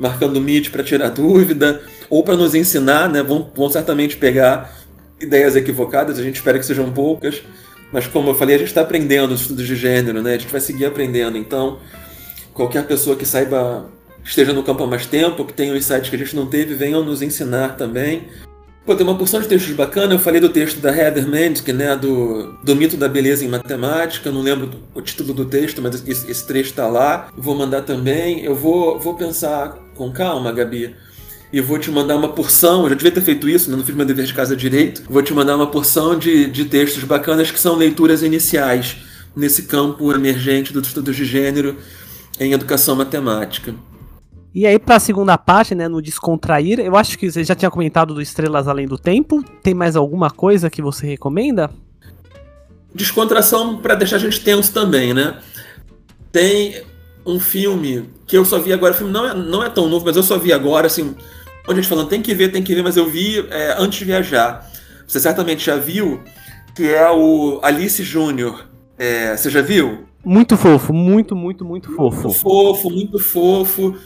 marcando 0.00 0.40
Meet 0.40 0.70
para 0.70 0.82
tirar 0.82 1.10
dúvida, 1.14 1.80
ou 2.10 2.24
para 2.24 2.36
nos 2.36 2.56
ensinar, 2.56 3.08
né? 3.08 3.22
Vão, 3.22 3.48
vão 3.54 3.70
certamente 3.70 4.16
pegar 4.16 4.76
ideias 5.20 5.54
equivocadas, 5.54 6.18
a 6.18 6.24
gente 6.24 6.34
espera 6.34 6.58
que 6.58 6.66
sejam 6.66 6.90
poucas, 6.90 7.40
mas 7.92 8.08
como 8.08 8.30
eu 8.30 8.34
falei, 8.34 8.56
a 8.56 8.58
gente 8.58 8.68
está 8.68 8.80
aprendendo 8.80 9.32
os 9.32 9.42
estudos 9.42 9.64
de 9.64 9.76
gênero, 9.76 10.20
né? 10.22 10.34
A 10.34 10.38
gente 10.38 10.50
vai 10.50 10.60
seguir 10.60 10.86
aprendendo, 10.86 11.38
então 11.38 11.78
qualquer 12.52 12.84
pessoa 12.84 13.14
que 13.14 13.24
saiba, 13.24 13.86
esteja 14.24 14.52
no 14.52 14.64
campo 14.64 14.82
há 14.82 14.88
mais 14.88 15.06
tempo, 15.06 15.44
que 15.44 15.52
tenha 15.52 15.72
um 15.72 15.76
insights 15.76 16.10
que 16.10 16.16
a 16.16 16.18
gente 16.18 16.34
não 16.34 16.46
teve, 16.46 16.74
venham 16.74 17.04
nos 17.04 17.22
ensinar 17.22 17.76
também. 17.76 18.24
Pô, 18.84 18.96
tem 18.96 19.06
uma 19.06 19.16
porção 19.16 19.40
de 19.40 19.46
textos 19.46 19.72
bacana. 19.74 20.14
Eu 20.14 20.18
falei 20.18 20.40
do 20.40 20.48
texto 20.48 20.80
da 20.80 20.94
Heather 20.94 21.28
Mendick, 21.28 21.72
né, 21.72 21.94
do, 21.96 22.52
do 22.64 22.74
mito 22.74 22.96
da 22.96 23.08
beleza 23.08 23.44
em 23.44 23.48
matemática. 23.48 24.28
Eu 24.28 24.32
não 24.32 24.42
lembro 24.42 24.70
o 24.92 25.00
título 25.00 25.32
do 25.32 25.44
texto, 25.44 25.80
mas 25.80 26.02
esse, 26.06 26.28
esse 26.28 26.44
trecho 26.44 26.70
está 26.70 26.88
lá. 26.88 27.28
Vou 27.36 27.54
mandar 27.54 27.82
também. 27.82 28.44
Eu 28.44 28.56
vou, 28.56 28.98
vou 28.98 29.14
pensar 29.14 29.78
com 29.94 30.10
calma, 30.10 30.50
Gabi. 30.50 30.96
E 31.52 31.60
vou 31.60 31.78
te 31.78 31.92
mandar 31.92 32.16
uma 32.16 32.30
porção. 32.30 32.82
Eu 32.82 32.88
já 32.88 32.94
devia 32.96 33.12
ter 33.12 33.20
feito 33.20 33.48
isso, 33.48 33.70
né? 33.70 33.76
não 33.76 33.84
fiz 33.84 33.94
meu 33.94 34.04
dever 34.04 34.24
de 34.24 34.34
casa 34.34 34.56
direito. 34.56 35.04
Vou 35.08 35.22
te 35.22 35.32
mandar 35.32 35.54
uma 35.54 35.68
porção 35.68 36.18
de, 36.18 36.46
de 36.46 36.64
textos 36.64 37.04
bacanas 37.04 37.52
que 37.52 37.60
são 37.60 37.76
leituras 37.76 38.24
iniciais 38.24 38.96
nesse 39.36 39.62
campo 39.62 40.12
emergente 40.12 40.72
dos 40.72 40.88
estudos 40.88 41.14
de 41.14 41.24
gênero 41.24 41.76
em 42.40 42.52
educação 42.52 42.96
matemática. 42.96 43.74
E 44.54 44.66
aí, 44.66 44.78
pra 44.78 45.00
segunda 45.00 45.38
parte, 45.38 45.74
né, 45.74 45.88
no 45.88 46.02
Descontrair, 46.02 46.78
eu 46.78 46.94
acho 46.94 47.18
que 47.18 47.30
você 47.30 47.42
já 47.42 47.54
tinha 47.54 47.70
comentado 47.70 48.12
do 48.12 48.20
Estrelas 48.20 48.68
Além 48.68 48.86
do 48.86 48.98
Tempo. 48.98 49.42
Tem 49.62 49.72
mais 49.72 49.96
alguma 49.96 50.30
coisa 50.30 50.68
que 50.68 50.82
você 50.82 51.06
recomenda? 51.06 51.70
Descontração 52.94 53.78
para 53.78 53.94
deixar 53.94 54.16
a 54.16 54.18
gente 54.18 54.40
tenso 54.40 54.70
também, 54.70 55.14
né? 55.14 55.38
Tem 56.30 56.82
um 57.24 57.40
filme 57.40 58.10
que 58.26 58.36
eu 58.36 58.44
só 58.44 58.58
vi 58.58 58.74
agora, 58.74 58.92
o 58.92 58.96
filme 58.96 59.10
não 59.10 59.26
é, 59.26 59.34
não 59.34 59.64
é 59.64 59.70
tão 59.70 59.88
novo, 59.88 60.04
mas 60.04 60.16
eu 60.16 60.22
só 60.22 60.38
vi 60.38 60.52
agora, 60.52 60.86
assim, 60.86 61.14
onde 61.66 61.78
a 61.78 61.82
gente 61.82 61.88
falando, 61.88 62.08
tem 62.08 62.20
que 62.20 62.34
ver, 62.34 62.50
tem 62.50 62.62
que 62.62 62.74
ver, 62.74 62.82
mas 62.82 62.98
eu 62.98 63.08
vi 63.08 63.38
é, 63.48 63.74
antes 63.78 64.00
de 64.00 64.04
viajar. 64.04 64.70
Você 65.06 65.18
certamente 65.18 65.64
já 65.64 65.76
viu, 65.76 66.20
que 66.74 66.92
é 66.92 67.10
o 67.10 67.58
Alice 67.62 68.02
Júnior. 68.02 68.68
É, 68.98 69.34
você 69.34 69.48
já 69.48 69.62
viu? 69.62 70.04
Muito 70.22 70.58
fofo, 70.58 70.92
muito, 70.92 71.34
muito, 71.34 71.64
muito 71.64 71.90
fofo. 71.94 72.28
Muito 72.28 72.38
fofo, 72.38 72.90
muito 72.90 73.18
fofo 73.18 73.96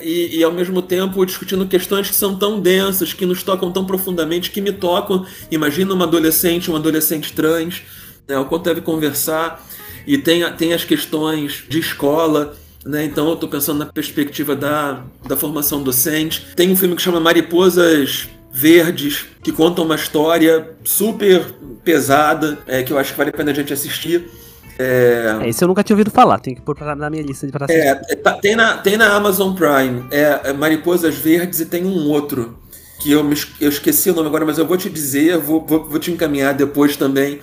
e, 0.00 0.38
e, 0.38 0.44
ao 0.44 0.52
mesmo 0.52 0.82
tempo 0.82 1.24
discutindo 1.24 1.66
questões 1.66 2.08
que 2.08 2.14
são 2.14 2.36
tão 2.36 2.60
densas, 2.60 3.12
que 3.12 3.24
nos 3.24 3.42
tocam 3.42 3.72
tão 3.72 3.84
profundamente, 3.84 4.50
que 4.50 4.60
me 4.60 4.72
tocam. 4.72 5.24
Imagina 5.50 5.94
uma 5.94 6.04
adolescente, 6.04 6.70
um 6.70 6.76
adolescente 6.76 7.32
trans, 7.32 7.82
né, 8.28 8.38
o 8.38 8.44
quanto 8.44 8.64
deve 8.64 8.80
conversar. 8.80 9.64
E 10.06 10.18
tem, 10.18 10.50
tem 10.52 10.72
as 10.72 10.84
questões 10.84 11.64
de 11.68 11.80
escola, 11.80 12.56
né? 12.84 13.04
Então 13.04 13.26
eu 13.26 13.34
estou 13.34 13.48
pensando 13.48 13.78
na 13.78 13.86
perspectiva 13.86 14.54
da, 14.54 15.02
da 15.26 15.36
formação 15.36 15.82
docente. 15.82 16.46
Tem 16.54 16.70
um 16.70 16.76
filme 16.76 16.94
que 16.94 17.02
chama 17.02 17.18
Mariposas 17.18 18.28
Verdes, 18.52 19.26
que 19.42 19.50
conta 19.50 19.82
uma 19.82 19.96
história 19.96 20.70
super 20.84 21.44
pesada, 21.84 22.58
é, 22.66 22.82
que 22.82 22.92
eu 22.92 22.98
acho 22.98 23.12
que 23.12 23.18
vale 23.18 23.30
a 23.30 23.32
pena 23.32 23.50
a 23.50 23.54
gente 23.54 23.72
assistir. 23.72 24.30
É... 24.78 25.38
é, 25.42 25.48
esse 25.48 25.62
eu 25.62 25.68
nunca 25.68 25.82
tinha 25.82 25.94
ouvido 25.94 26.10
falar, 26.10 26.38
tem 26.38 26.54
que 26.54 26.60
pôr 26.60 26.76
na 26.96 27.08
minha 27.08 27.22
lista 27.22 27.46
de 27.46 27.52
pra 27.52 27.66
é, 27.68 27.94
tá, 27.94 28.32
tem, 28.34 28.54
na, 28.54 28.76
tem 28.78 28.96
na 28.96 29.14
Amazon 29.14 29.54
Prime, 29.54 30.04
é, 30.10 30.40
é, 30.44 30.52
Mariposas 30.52 31.14
Verdes 31.14 31.60
e 31.60 31.66
tem 31.66 31.84
um 31.84 32.08
outro, 32.08 32.58
que 33.00 33.10
eu, 33.10 33.24
me, 33.24 33.36
eu 33.60 33.68
esqueci 33.68 34.10
o 34.10 34.14
nome 34.14 34.28
agora, 34.28 34.44
mas 34.44 34.58
eu 34.58 34.66
vou 34.66 34.76
te 34.76 34.90
dizer, 34.90 35.38
vou, 35.38 35.64
vou, 35.64 35.84
vou 35.84 35.98
te 35.98 36.10
encaminhar 36.10 36.54
depois 36.54 36.96
também, 36.96 37.40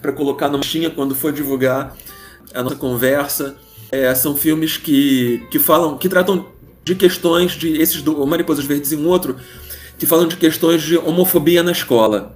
para 0.00 0.12
colocar 0.12 0.48
no 0.48 0.58
machinha 0.58 0.88
quando 0.88 1.14
for 1.14 1.32
divulgar 1.32 1.96
a 2.54 2.62
nossa 2.62 2.76
conversa. 2.76 3.56
É, 3.90 4.14
são 4.14 4.36
filmes 4.36 4.76
que, 4.76 5.46
que 5.50 5.58
falam, 5.58 5.96
que 5.96 6.08
tratam 6.08 6.46
de 6.84 6.94
questões 6.94 7.52
de 7.52 7.80
esses 7.80 8.02
do 8.02 8.26
Mariposas 8.26 8.64
Verdes 8.64 8.92
e 8.92 8.96
um 8.96 9.06
outro, 9.08 9.36
que 9.98 10.06
falam 10.06 10.28
de 10.28 10.36
questões 10.36 10.82
de 10.82 10.96
homofobia 10.96 11.62
na 11.62 11.72
escola 11.72 12.35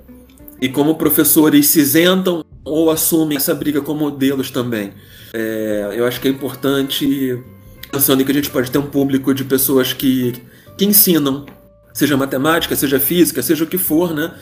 e 0.60 0.68
como 0.68 0.96
professores 0.96 1.68
se 1.68 1.80
isentam 1.80 2.44
ou 2.64 2.90
assumem 2.90 3.36
essa 3.36 3.54
briga 3.54 3.80
com 3.80 3.94
modelos 3.94 4.50
também. 4.50 4.92
É, 5.32 5.94
eu 5.96 6.06
acho 6.06 6.20
que 6.20 6.28
é 6.28 6.30
importante, 6.30 7.42
pensando 7.90 8.24
que 8.24 8.30
a 8.30 8.34
gente 8.34 8.50
pode 8.50 8.70
ter 8.70 8.78
um 8.78 8.86
público 8.86 9.32
de 9.32 9.44
pessoas 9.44 9.92
que, 9.92 10.34
que 10.76 10.84
ensinam, 10.84 11.46
seja 11.94 12.16
matemática, 12.16 12.76
seja 12.76 13.00
física, 13.00 13.42
seja 13.42 13.64
o 13.64 13.66
que 13.66 13.78
for, 13.78 14.14
né? 14.14 14.32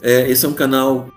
É, 0.00 0.30
esse 0.30 0.46
é 0.46 0.48
um 0.48 0.54
canal, 0.54 1.08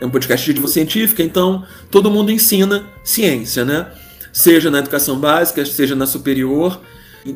é 0.00 0.04
um 0.04 0.10
podcast 0.10 0.44
de 0.44 0.52
divulgação 0.52 0.74
científica, 0.74 1.22
então 1.22 1.64
todo 1.90 2.10
mundo 2.10 2.30
ensina 2.30 2.84
ciência, 3.02 3.64
né? 3.64 3.86
Seja 4.32 4.70
na 4.70 4.80
educação 4.80 5.18
básica, 5.18 5.64
seja 5.64 5.94
na 5.94 6.06
superior, 6.06 6.80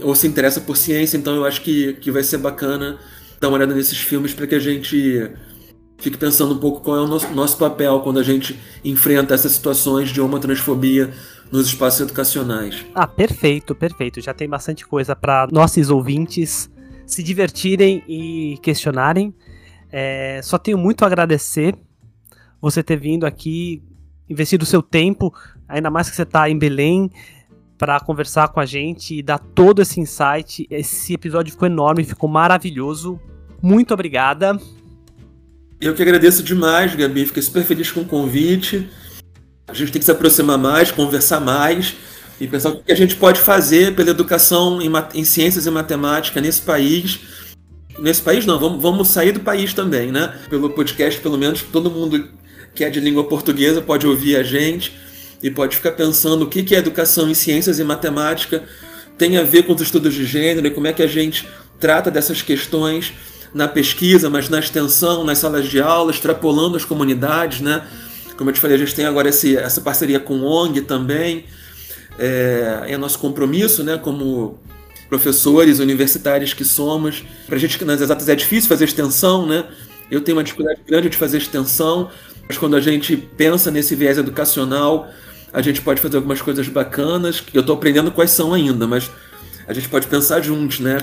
ou 0.02 0.14
se 0.14 0.26
interessa 0.26 0.60
por 0.60 0.76
ciência, 0.76 1.16
então 1.16 1.34
eu 1.34 1.44
acho 1.44 1.62
que, 1.62 1.94
que 1.94 2.10
vai 2.10 2.22
ser 2.22 2.38
bacana 2.38 2.98
dar 3.40 3.48
uma 3.48 3.56
olhada 3.56 3.74
nesses 3.74 3.98
filmes 3.98 4.34
para 4.34 4.46
que 4.46 4.54
a 4.54 4.58
gente 4.58 5.30
fique 5.98 6.16
pensando 6.16 6.54
um 6.54 6.58
pouco 6.58 6.80
qual 6.80 6.96
é 6.96 7.00
o 7.00 7.06
nosso, 7.06 7.32
nosso 7.34 7.58
papel 7.58 8.00
quando 8.00 8.18
a 8.18 8.22
gente 8.22 8.58
enfrenta 8.84 9.34
essas 9.34 9.52
situações 9.52 10.10
de 10.10 10.20
homotransfobia 10.20 11.12
nos 11.50 11.66
espaços 11.66 12.00
educacionais. 12.00 12.86
Ah, 12.94 13.06
perfeito, 13.06 13.74
perfeito. 13.74 14.20
Já 14.20 14.32
tem 14.32 14.48
bastante 14.48 14.86
coisa 14.86 15.16
para 15.16 15.48
nossos 15.50 15.90
ouvintes 15.90 16.70
se 17.06 17.22
divertirem 17.22 18.04
e 18.06 18.58
questionarem. 18.62 19.34
É, 19.90 20.40
só 20.42 20.58
tenho 20.58 20.78
muito 20.78 21.02
a 21.02 21.06
agradecer 21.06 21.74
você 22.60 22.82
ter 22.82 22.96
vindo 22.96 23.24
aqui, 23.24 23.82
investido 24.28 24.66
seu 24.66 24.82
tempo, 24.82 25.32
ainda 25.66 25.90
mais 25.90 26.10
que 26.10 26.16
você 26.16 26.22
está 26.22 26.50
em 26.50 26.58
Belém, 26.58 27.10
para 27.78 27.98
conversar 28.00 28.48
com 28.48 28.60
a 28.60 28.66
gente 28.66 29.16
e 29.16 29.22
dar 29.22 29.38
todo 29.38 29.80
esse 29.80 30.00
insight. 30.00 30.66
Esse 30.68 31.14
episódio 31.14 31.52
ficou 31.52 31.66
enorme, 31.66 32.04
ficou 32.04 32.28
maravilhoso. 32.28 33.18
Muito 33.62 33.94
obrigada. 33.94 34.58
Eu 35.80 35.94
que 35.94 36.02
agradeço 36.02 36.42
demais, 36.42 36.94
Gabi. 36.94 37.26
Fiquei 37.26 37.42
super 37.42 37.62
feliz 37.62 37.90
com 37.90 38.00
o 38.00 38.04
convite. 38.04 38.88
A 39.66 39.72
gente 39.72 39.92
tem 39.92 40.00
que 40.00 40.04
se 40.04 40.10
aproximar 40.10 40.58
mais, 40.58 40.90
conversar 40.90 41.40
mais 41.40 41.94
e 42.40 42.48
pensar 42.48 42.70
o 42.70 42.82
que 42.82 42.90
a 42.90 42.96
gente 42.96 43.14
pode 43.14 43.40
fazer 43.40 43.94
pela 43.94 44.10
educação 44.10 44.82
em, 44.82 44.90
em 45.14 45.24
ciências 45.24 45.66
e 45.66 45.70
matemática 45.70 46.40
nesse 46.40 46.62
país. 46.62 47.20
Nesse 47.98 48.22
país 48.22 48.44
não, 48.44 48.58
vamos, 48.58 48.82
vamos 48.82 49.08
sair 49.08 49.30
do 49.30 49.40
país 49.40 49.72
também, 49.72 50.10
né? 50.10 50.36
Pelo 50.48 50.70
podcast, 50.70 51.20
pelo 51.20 51.38
menos 51.38 51.62
todo 51.62 51.90
mundo 51.90 52.28
que 52.74 52.82
é 52.82 52.90
de 52.90 53.00
língua 53.00 53.24
portuguesa 53.24 53.80
pode 53.80 54.06
ouvir 54.06 54.36
a 54.36 54.42
gente 54.42 54.92
e 55.42 55.50
pode 55.50 55.76
ficar 55.76 55.92
pensando 55.92 56.42
o 56.42 56.48
que, 56.48 56.62
que 56.62 56.74
é 56.74 56.78
educação 56.78 57.28
em 57.28 57.34
ciências 57.34 57.78
e 57.78 57.84
matemática 57.84 58.64
tem 59.16 59.36
a 59.36 59.42
ver 59.42 59.64
com 59.64 59.74
os 59.74 59.80
estudos 59.80 60.14
de 60.14 60.24
gênero 60.24 60.66
e 60.66 60.70
como 60.70 60.86
é 60.86 60.92
que 60.92 61.02
a 61.02 61.06
gente 61.06 61.48
trata 61.80 62.10
dessas 62.10 62.40
questões 62.40 63.12
na 63.54 63.66
pesquisa, 63.66 64.28
mas 64.28 64.48
na 64.48 64.58
extensão, 64.58 65.24
nas 65.24 65.38
salas 65.38 65.66
de 65.66 65.80
aula, 65.80 66.10
extrapolando 66.10 66.76
as 66.76 66.84
comunidades, 66.84 67.60
né? 67.60 67.86
Como 68.36 68.50
eu 68.50 68.54
te 68.54 68.60
falei, 68.60 68.76
a 68.76 68.78
gente 68.78 68.94
tem 68.94 69.04
agora 69.04 69.28
esse, 69.28 69.56
essa 69.56 69.80
parceria 69.80 70.20
com 70.20 70.40
o 70.40 70.44
ONG 70.44 70.82
também. 70.82 71.44
É, 72.18 72.84
é 72.88 72.96
nosso 72.96 73.18
compromisso, 73.18 73.82
né? 73.82 73.98
Como 73.98 74.58
professores 75.08 75.78
universitários 75.78 76.52
que 76.52 76.64
somos. 76.64 77.24
Para 77.46 77.56
a 77.56 77.58
gente 77.58 77.82
nas 77.84 78.00
exatas 78.00 78.28
é 78.28 78.36
difícil 78.36 78.68
fazer 78.68 78.84
extensão, 78.84 79.46
né? 79.46 79.64
Eu 80.10 80.20
tenho 80.20 80.36
uma 80.36 80.44
dificuldade 80.44 80.80
grande 80.86 81.08
de 81.08 81.16
fazer 81.16 81.38
extensão, 81.38 82.10
mas 82.46 82.56
quando 82.56 82.76
a 82.76 82.80
gente 82.80 83.16
pensa 83.16 83.70
nesse 83.70 83.94
viés 83.94 84.16
educacional, 84.16 85.08
a 85.52 85.60
gente 85.60 85.80
pode 85.80 86.00
fazer 86.00 86.16
algumas 86.16 86.40
coisas 86.40 86.66
bacanas, 86.68 87.40
que 87.40 87.56
eu 87.56 87.60
estou 87.60 87.76
aprendendo 87.76 88.10
quais 88.10 88.30
são 88.30 88.54
ainda, 88.54 88.86
mas 88.86 89.10
a 89.66 89.72
gente 89.72 89.88
pode 89.88 90.06
pensar 90.06 90.40
juntos, 90.40 90.80
né? 90.80 90.98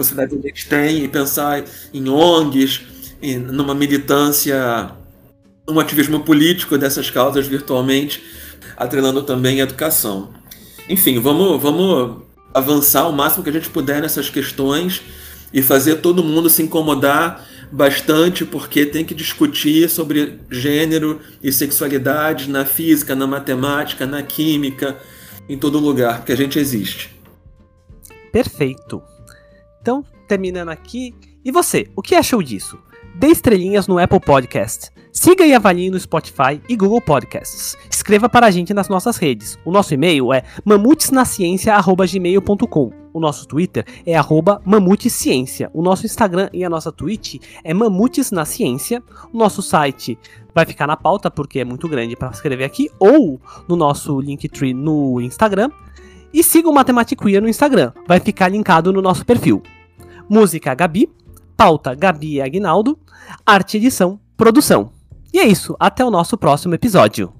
Possibilidade 0.00 0.40
que 0.40 0.46
a 0.46 0.48
gente 0.48 0.66
tem 0.66 1.04
e 1.04 1.08
pensar 1.08 1.62
em 1.92 2.08
ONGs, 2.08 2.80
em, 3.20 3.38
numa 3.38 3.74
militância, 3.74 4.92
um 5.68 5.78
ativismo 5.78 6.20
político 6.20 6.78
dessas 6.78 7.10
causas 7.10 7.46
virtualmente, 7.46 8.22
atrelando 8.76 9.22
também 9.22 9.60
a 9.60 9.64
educação. 9.64 10.30
Enfim, 10.88 11.18
vamos, 11.20 11.60
vamos 11.60 12.22
avançar 12.54 13.06
o 13.08 13.12
máximo 13.12 13.44
que 13.44 13.50
a 13.50 13.52
gente 13.52 13.68
puder 13.68 14.00
nessas 14.00 14.30
questões 14.30 15.02
e 15.52 15.62
fazer 15.62 15.96
todo 15.96 16.24
mundo 16.24 16.48
se 16.48 16.62
incomodar 16.62 17.46
bastante, 17.70 18.44
porque 18.44 18.86
tem 18.86 19.04
que 19.04 19.14
discutir 19.14 19.88
sobre 19.88 20.40
gênero 20.50 21.20
e 21.42 21.52
sexualidade 21.52 22.48
na 22.48 22.64
física, 22.64 23.14
na 23.14 23.26
matemática, 23.26 24.06
na 24.06 24.22
química, 24.22 24.96
em 25.48 25.58
todo 25.58 25.78
lugar, 25.78 26.18
porque 26.18 26.32
a 26.32 26.36
gente 26.36 26.58
existe. 26.58 27.14
Perfeito. 28.32 29.09
Então, 29.80 30.04
terminando 30.28 30.68
aqui. 30.68 31.14
E 31.44 31.50
você, 31.50 31.88
o 31.96 32.02
que 32.02 32.14
achou 32.14 32.42
disso? 32.42 32.78
Dê 33.14 33.28
estrelinhas 33.28 33.86
no 33.86 33.98
Apple 33.98 34.20
Podcast. 34.20 34.90
Siga 35.12 35.44
e 35.44 35.52
avalie 35.52 35.90
no 35.90 35.98
Spotify 35.98 36.62
e 36.68 36.76
Google 36.76 37.00
Podcasts. 37.00 37.76
Escreva 37.90 38.28
para 38.28 38.46
a 38.46 38.50
gente 38.50 38.72
nas 38.72 38.88
nossas 38.88 39.16
redes. 39.16 39.58
O 39.64 39.72
nosso 39.72 39.92
e-mail 39.92 40.32
é 40.32 40.44
mamutesnaciencia.gmail.com. 40.64 42.92
O 43.12 43.18
nosso 43.18 43.48
Twitter 43.48 43.84
é 44.06 44.14
arroba. 44.14 44.62
O 44.64 45.82
nosso 45.82 46.06
Instagram 46.06 46.48
e 46.52 46.64
a 46.64 46.70
nossa 46.70 46.92
Twitch 46.92 47.42
é 47.64 47.74
Mamutes 47.74 48.30
na 48.30 48.44
Ciência. 48.44 49.02
O 49.32 49.38
nosso 49.38 49.62
site 49.62 50.16
vai 50.54 50.64
ficar 50.64 50.86
na 50.86 50.96
pauta 50.96 51.28
porque 51.30 51.58
é 51.58 51.64
muito 51.64 51.88
grande 51.88 52.14
para 52.14 52.30
escrever 52.30 52.62
aqui. 52.64 52.88
Ou 52.98 53.40
no 53.66 53.74
nosso 53.74 54.20
Linktree 54.20 54.72
no 54.72 55.20
Instagram. 55.20 55.70
E 56.32 56.42
siga 56.42 56.68
o 56.68 56.72
Matematicqueer 56.72 57.42
no 57.42 57.48
Instagram, 57.48 57.92
vai 58.06 58.20
ficar 58.20 58.48
linkado 58.48 58.92
no 58.92 59.02
nosso 59.02 59.24
perfil. 59.24 59.62
Música 60.28 60.74
Gabi, 60.74 61.10
pauta 61.56 61.94
Gabi 61.94 62.40
Agnaldo, 62.40 62.98
arte 63.44 63.76
edição, 63.76 64.20
produção. 64.36 64.92
E 65.32 65.38
é 65.38 65.46
isso, 65.46 65.76
até 65.78 66.04
o 66.04 66.10
nosso 66.10 66.38
próximo 66.38 66.74
episódio. 66.74 67.39